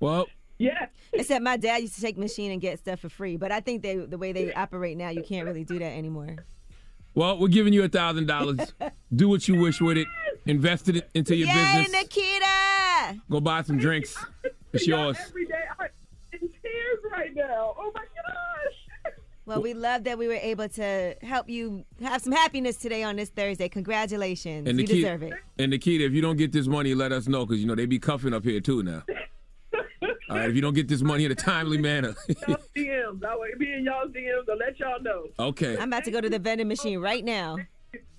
Well, 0.00 0.26
Yeah. 0.58 0.86
Except 1.12 1.42
my 1.42 1.56
dad 1.56 1.78
used 1.78 1.94
to 1.94 2.00
take 2.00 2.18
machine 2.18 2.50
and 2.50 2.60
get 2.60 2.78
stuff 2.80 3.00
for 3.00 3.08
free. 3.08 3.36
But 3.36 3.52
I 3.52 3.60
think 3.60 3.82
they 3.82 3.96
the 3.96 4.18
way 4.18 4.32
they 4.32 4.52
operate 4.52 4.96
now, 4.96 5.08
you 5.10 5.22
can't 5.22 5.46
really 5.46 5.64
do 5.64 5.78
that 5.78 5.92
anymore. 5.92 6.36
well, 7.14 7.38
we're 7.38 7.48
giving 7.48 7.72
you 7.72 7.84
a 7.84 7.88
thousand 7.88 8.26
dollars. 8.26 8.58
Do 9.14 9.28
what 9.28 9.48
you 9.48 9.58
wish 9.58 9.80
with 9.80 9.96
it. 9.96 10.06
Invest 10.46 10.88
it 10.88 11.08
into 11.14 11.34
your 11.34 11.48
Yay, 11.48 11.82
business. 11.82 12.02
Nikita! 12.02 13.20
Go 13.30 13.40
buy 13.40 13.62
some 13.62 13.78
drinks. 13.78 14.16
It's 14.72 14.86
yours. 14.86 15.16
Every 15.28 15.46
day, 15.46 15.54
I'm 15.78 15.88
in 16.32 16.40
tears 16.40 16.98
right 17.10 17.34
now. 17.34 17.74
Oh 17.78 17.90
my 17.94 18.02
gosh. 18.02 19.14
Well, 19.46 19.62
we 19.62 19.72
love 19.72 20.04
that 20.04 20.18
we 20.18 20.28
were 20.28 20.34
able 20.34 20.68
to 20.68 21.14
help 21.22 21.48
you 21.48 21.84
have 22.02 22.20
some 22.20 22.34
happiness 22.34 22.76
today 22.76 23.02
on 23.02 23.16
this 23.16 23.30
Thursday. 23.30 23.70
Congratulations. 23.70 24.68
And 24.68 24.78
you 24.78 24.84
Nikita, 24.84 25.00
deserve 25.00 25.22
it. 25.22 25.32
And 25.58 25.70
Nikita, 25.70 26.04
if 26.04 26.12
you 26.12 26.20
don't 26.20 26.36
get 26.36 26.52
this 26.52 26.66
money, 26.66 26.94
let 26.94 27.12
us 27.12 27.26
know 27.28 27.46
because 27.46 27.60
you 27.60 27.66
know 27.66 27.74
they 27.74 27.86
be 27.86 27.98
cuffing 27.98 28.34
up 28.34 28.44
here 28.44 28.60
too 28.60 28.82
now. 28.82 29.04
All 30.30 30.36
right, 30.36 30.48
if 30.48 30.54
you 30.54 30.60
don't 30.60 30.74
get 30.74 30.88
this 30.88 31.02
money 31.02 31.24
in 31.24 31.32
a 31.32 31.34
timely 31.34 31.78
manner. 31.78 32.14
Y'all 32.46 32.56
DMs. 32.76 33.24
I 33.24 33.34
will 33.34 33.46
be 33.58 33.72
in 33.72 33.84
y'all's 33.84 34.10
DMs 34.10 34.44
to 34.46 34.54
let 34.54 34.78
y'all 34.78 35.00
know. 35.02 35.26
okay. 35.38 35.76
I'm 35.78 35.88
about 35.88 36.04
to 36.04 36.10
go 36.10 36.20
to 36.20 36.28
the 36.28 36.38
vending 36.38 36.68
machine 36.68 36.98
right 37.00 37.24
now. 37.24 37.56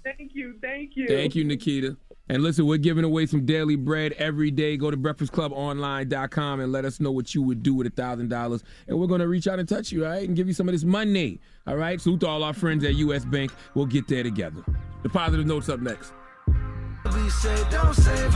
Thank 0.04 0.32
you. 0.34 0.56
Thank 0.62 0.92
you. 0.96 1.08
Thank 1.08 1.36
you, 1.36 1.44
Nikita. 1.44 1.98
And 2.30 2.44
listen, 2.44 2.66
we're 2.68 2.78
giving 2.78 3.04
away 3.04 3.26
some 3.26 3.46
daily 3.46 3.76
bread 3.76 4.14
every 4.14 4.52
day. 4.52 4.78
Go 4.78 4.92
to 4.92 4.98
breakfastclubonline.com 4.98 6.60
and 6.60 6.72
let 6.72 6.86
us 6.86 7.00
know 7.00 7.12
what 7.12 7.34
you 7.34 7.42
would 7.42 7.64
do 7.64 7.74
with 7.74 7.88
a 7.88 7.90
thousand 7.90 8.30
dollars. 8.30 8.64
And 8.88 9.00
we're 9.00 9.08
gonna 9.08 9.28
reach 9.28 9.48
out 9.48 9.60
and 9.60 9.68
touch 9.68 9.92
you, 9.92 10.06
all 10.06 10.12
right, 10.12 10.28
and 10.28 10.36
give 10.36 10.48
you 10.48 10.54
some 10.54 10.68
of 10.68 10.74
this 10.74 10.84
money. 10.84 11.40
All 11.68 11.76
right. 11.76 12.00
Salute 12.00 12.22
to 12.22 12.28
all 12.28 12.44
our 12.44 12.54
friends 12.54 12.84
at 12.84 12.96
US 12.96 13.26
Bank. 13.26 13.52
We'll 13.74 13.88
get 13.88 14.08
there 14.08 14.24
together. 14.24 14.64
The 15.04 15.10
positive 15.10 15.46
notes 15.46 15.70
up 15.70 15.80
next. 15.80 16.14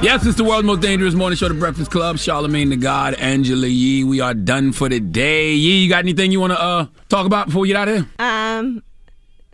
Yes, 0.01 0.25
it's 0.25 0.37
the 0.37 0.43
world's 0.43 0.65
most 0.65 0.81
dangerous 0.81 1.13
morning 1.13 1.37
show, 1.37 1.47
The 1.47 1.53
Breakfast 1.53 1.91
Club. 1.91 2.15
Charlamagne 2.17 2.69
the 2.69 2.77
God, 2.77 3.13
Angela 3.15 3.67
Yee. 3.67 4.03
We 4.03 4.21
are 4.21 4.33
done 4.33 4.71
for 4.71 4.87
the 4.89 4.99
day. 4.99 5.53
Yee, 5.53 5.83
you 5.83 5.89
got 5.89 5.99
anything 5.99 6.31
you 6.31 6.39
want 6.39 6.53
to 6.53 6.61
uh 6.61 6.87
talk 7.09 7.25
about 7.25 7.47
before 7.47 7.61
we 7.61 7.67
get 7.69 7.77
out 7.77 7.87
of 7.87 7.95
here? 7.95 8.07
Um, 8.19 8.83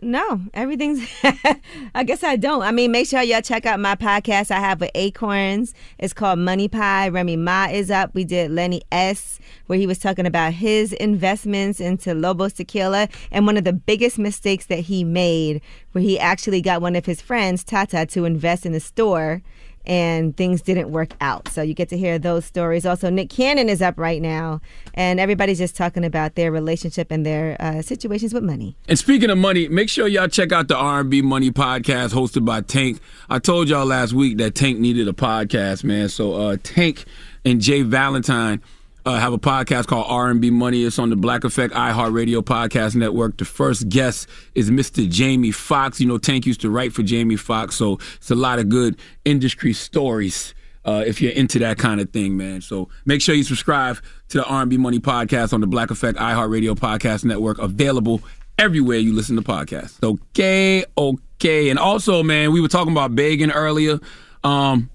no, 0.02 0.40
everything's. 0.54 1.06
I 1.94 2.04
guess 2.04 2.22
I 2.22 2.36
don't. 2.36 2.62
I 2.62 2.72
mean, 2.72 2.90
make 2.90 3.08
sure 3.08 3.22
y'all 3.22 3.42
check 3.42 3.66
out 3.66 3.80
my 3.80 3.94
podcast 3.94 4.50
I 4.50 4.58
have 4.58 4.80
with 4.80 4.90
Acorns. 4.94 5.74
It's 5.98 6.12
called 6.12 6.38
Money 6.38 6.68
Pie. 6.68 7.08
Remy 7.08 7.36
Ma 7.36 7.68
is 7.70 7.90
up. 7.90 8.14
We 8.14 8.24
did 8.24 8.50
Lenny 8.50 8.82
S, 8.90 9.38
where 9.66 9.78
he 9.78 9.86
was 9.86 9.98
talking 9.98 10.26
about 10.26 10.54
his 10.54 10.92
investments 10.94 11.80
into 11.80 12.14
Lobos 12.14 12.54
Tequila 12.54 13.08
and 13.30 13.46
one 13.46 13.56
of 13.56 13.64
the 13.64 13.72
biggest 13.72 14.18
mistakes 14.18 14.66
that 14.66 14.80
he 14.80 15.04
made, 15.04 15.60
where 15.92 16.02
he 16.02 16.18
actually 16.18 16.62
got 16.62 16.82
one 16.82 16.96
of 16.96 17.06
his 17.06 17.20
friends, 17.20 17.64
Tata, 17.64 18.06
to 18.06 18.24
invest 18.24 18.64
in 18.64 18.72
the 18.72 18.80
store. 18.80 19.42
And 19.86 20.36
things 20.36 20.60
didn't 20.60 20.90
work 20.90 21.14
out. 21.20 21.48
So 21.48 21.62
you 21.62 21.74
get 21.74 21.88
to 21.88 21.98
hear 21.98 22.18
those 22.18 22.44
stories. 22.44 22.84
Also, 22.84 23.08
Nick 23.08 23.30
Cannon 23.30 23.68
is 23.68 23.80
up 23.80 23.98
right 23.98 24.20
now, 24.20 24.60
and 24.94 25.18
everybody's 25.18 25.58
just 25.58 25.74
talking 25.74 26.04
about 26.04 26.34
their 26.34 26.52
relationship 26.52 27.10
and 27.10 27.24
their 27.24 27.56
uh, 27.60 27.82
situations 27.82 28.34
with 28.34 28.42
money. 28.44 28.76
And 28.88 28.98
speaking 28.98 29.30
of 29.30 29.38
money, 29.38 29.68
make 29.68 29.88
sure 29.88 30.06
y'all 30.06 30.28
check 30.28 30.52
out 30.52 30.68
the 30.68 30.76
R&B 30.76 31.22
Money 31.22 31.50
podcast 31.50 32.12
hosted 32.12 32.44
by 32.44 32.60
Tank. 32.60 33.00
I 33.30 33.38
told 33.38 33.68
y'all 33.68 33.86
last 33.86 34.12
week 34.12 34.38
that 34.38 34.54
Tank 34.54 34.78
needed 34.78 35.08
a 35.08 35.12
podcast, 35.12 35.82
man. 35.82 36.08
So 36.08 36.34
uh, 36.34 36.56
Tank 36.62 37.04
and 37.44 37.60
Jay 37.60 37.82
Valentine 37.82 38.62
uh, 39.04 39.18
have 39.18 39.32
a 39.32 39.38
podcast 39.38 39.86
called 39.86 40.06
R&B 40.08 40.50
Money. 40.50 40.84
It's 40.84 40.98
on 40.98 41.10
the 41.10 41.16
Black 41.16 41.44
Effect 41.44 41.74
iHeartRadio 41.74 42.42
podcast 42.42 42.94
network. 42.94 43.36
The 43.36 43.44
first 43.44 43.88
guest 43.88 44.28
is 44.54 44.70
Mr. 44.70 45.08
Jamie 45.08 45.50
Foxx. 45.52 46.00
You 46.00 46.06
know, 46.06 46.18
Tank 46.18 46.46
used 46.46 46.60
to 46.62 46.70
write 46.70 46.92
for 46.92 47.02
Jamie 47.02 47.36
Foxx, 47.36 47.76
so 47.76 47.98
it's 48.16 48.30
a 48.30 48.34
lot 48.34 48.58
of 48.58 48.68
good 48.68 48.98
industry 49.24 49.72
stories. 49.72 50.54
Uh, 50.82 51.04
if 51.06 51.20
you're 51.20 51.32
into 51.32 51.58
that 51.58 51.76
kind 51.76 52.00
of 52.00 52.08
thing, 52.10 52.38
man. 52.38 52.62
So 52.62 52.88
make 53.04 53.20
sure 53.20 53.34
you 53.34 53.42
subscribe 53.44 53.98
to 54.30 54.38
the 54.38 54.44
R&B 54.44 54.78
Money 54.78 54.98
podcast 54.98 55.52
on 55.52 55.60
the 55.60 55.66
Black 55.66 55.90
Effect 55.90 56.18
iHeartRadio 56.18 56.74
podcast 56.74 57.22
network, 57.22 57.58
available 57.58 58.22
everywhere 58.58 58.96
you 58.96 59.14
listen 59.14 59.36
to 59.36 59.42
podcasts. 59.42 60.02
Okay, 60.02 60.84
okay. 60.96 61.68
And 61.68 61.78
also, 61.78 62.22
man, 62.22 62.52
we 62.52 62.62
were 62.62 62.68
talking 62.68 62.92
about 62.92 63.14
begging 63.14 63.50
earlier. 63.50 63.98
Um, 64.42 64.88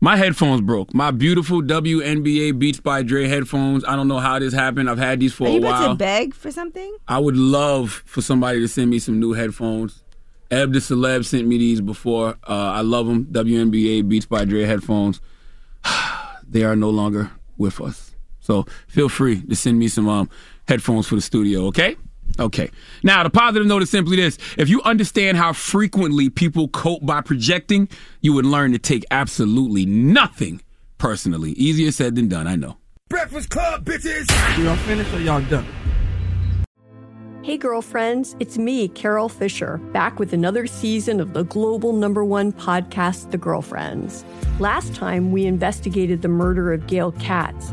my 0.00 0.16
headphones 0.16 0.60
broke. 0.60 0.94
My 0.94 1.10
beautiful 1.10 1.62
WNBA 1.62 2.58
Beats 2.58 2.80
by 2.80 3.02
Dre 3.02 3.26
headphones. 3.26 3.84
I 3.84 3.96
don't 3.96 4.08
know 4.08 4.18
how 4.18 4.38
this 4.38 4.52
happened. 4.54 4.88
I've 4.88 4.98
had 4.98 5.20
these 5.20 5.34
for 5.34 5.44
Are 5.44 5.50
a 5.50 5.50
while. 5.52 5.58
you 5.60 5.66
about 5.66 5.88
to 5.88 5.94
beg 5.96 6.34
for 6.34 6.50
something? 6.50 6.96
I 7.06 7.18
would 7.18 7.36
love 7.36 8.02
for 8.06 8.22
somebody 8.22 8.60
to 8.60 8.68
send 8.68 8.90
me 8.90 8.98
some 8.98 9.18
new 9.18 9.32
headphones. 9.32 10.02
Eb 10.50 10.72
the 10.72 10.78
Celeb 10.78 11.24
sent 11.24 11.46
me 11.46 11.58
these 11.58 11.80
before. 11.80 12.30
Uh, 12.48 12.72
I 12.74 12.80
love 12.80 13.06
them. 13.06 13.26
WNBA 13.26 14.08
Beats 14.08 14.26
by 14.26 14.44
Dre 14.44 14.64
headphones. 14.64 15.20
they 16.48 16.64
are 16.64 16.76
no 16.76 16.90
longer 16.90 17.30
with 17.58 17.80
us. 17.80 18.14
So 18.40 18.64
feel 18.86 19.08
free 19.10 19.42
to 19.42 19.54
send 19.56 19.78
me 19.78 19.88
some 19.88 20.08
um, 20.08 20.30
headphones 20.66 21.06
for 21.06 21.16
the 21.16 21.20
studio, 21.20 21.66
okay? 21.66 21.96
Okay. 22.38 22.70
Now, 23.02 23.22
the 23.22 23.30
positive 23.30 23.66
note 23.66 23.82
is 23.82 23.90
simply 23.90 24.16
this. 24.16 24.38
If 24.56 24.68
you 24.68 24.80
understand 24.82 25.36
how 25.36 25.52
frequently 25.52 26.30
people 26.30 26.68
cope 26.68 27.04
by 27.04 27.20
projecting, 27.20 27.88
you 28.20 28.32
would 28.32 28.46
learn 28.46 28.72
to 28.72 28.78
take 28.78 29.04
absolutely 29.10 29.86
nothing 29.86 30.62
personally. 30.98 31.52
Easier 31.52 31.90
said 31.90 32.14
than 32.14 32.28
done, 32.28 32.46
I 32.46 32.56
know. 32.56 32.76
Breakfast 33.08 33.50
Club, 33.50 33.84
bitches! 33.84 34.28
Y'all 34.62 34.76
finished 34.76 35.12
or 35.14 35.20
y'all 35.20 35.40
done? 35.42 35.66
Hey, 37.42 37.56
girlfriends, 37.56 38.36
it's 38.40 38.58
me, 38.58 38.88
Carole 38.88 39.30
Fisher, 39.30 39.78
back 39.94 40.18
with 40.18 40.34
another 40.34 40.66
season 40.66 41.18
of 41.18 41.32
the 41.32 41.44
global 41.44 41.94
number 41.94 42.22
one 42.22 42.52
podcast, 42.52 43.30
The 43.30 43.38
Girlfriends. 43.38 44.22
Last 44.60 44.94
time, 44.94 45.32
we 45.32 45.46
investigated 45.46 46.20
the 46.20 46.28
murder 46.28 46.74
of 46.74 46.86
Gail 46.86 47.12
Katz. 47.12 47.72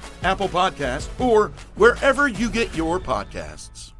Apple 0.23 0.49
Podcast, 0.49 1.07
or 1.19 1.51
wherever 1.75 2.27
you 2.27 2.49
get 2.49 2.75
your 2.75 2.99
podcasts. 2.99 3.93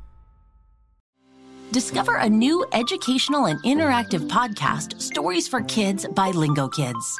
Discover 1.72 2.18
a 2.18 2.30
new 2.30 2.66
educational 2.74 3.46
and 3.46 3.58
interactive 3.64 4.28
podcast, 4.30 5.02
Stories 5.02 5.48
for 5.48 5.62
Kids 5.62 6.06
by 6.08 6.32
Lingo 6.32 6.68
Kids. 6.68 7.20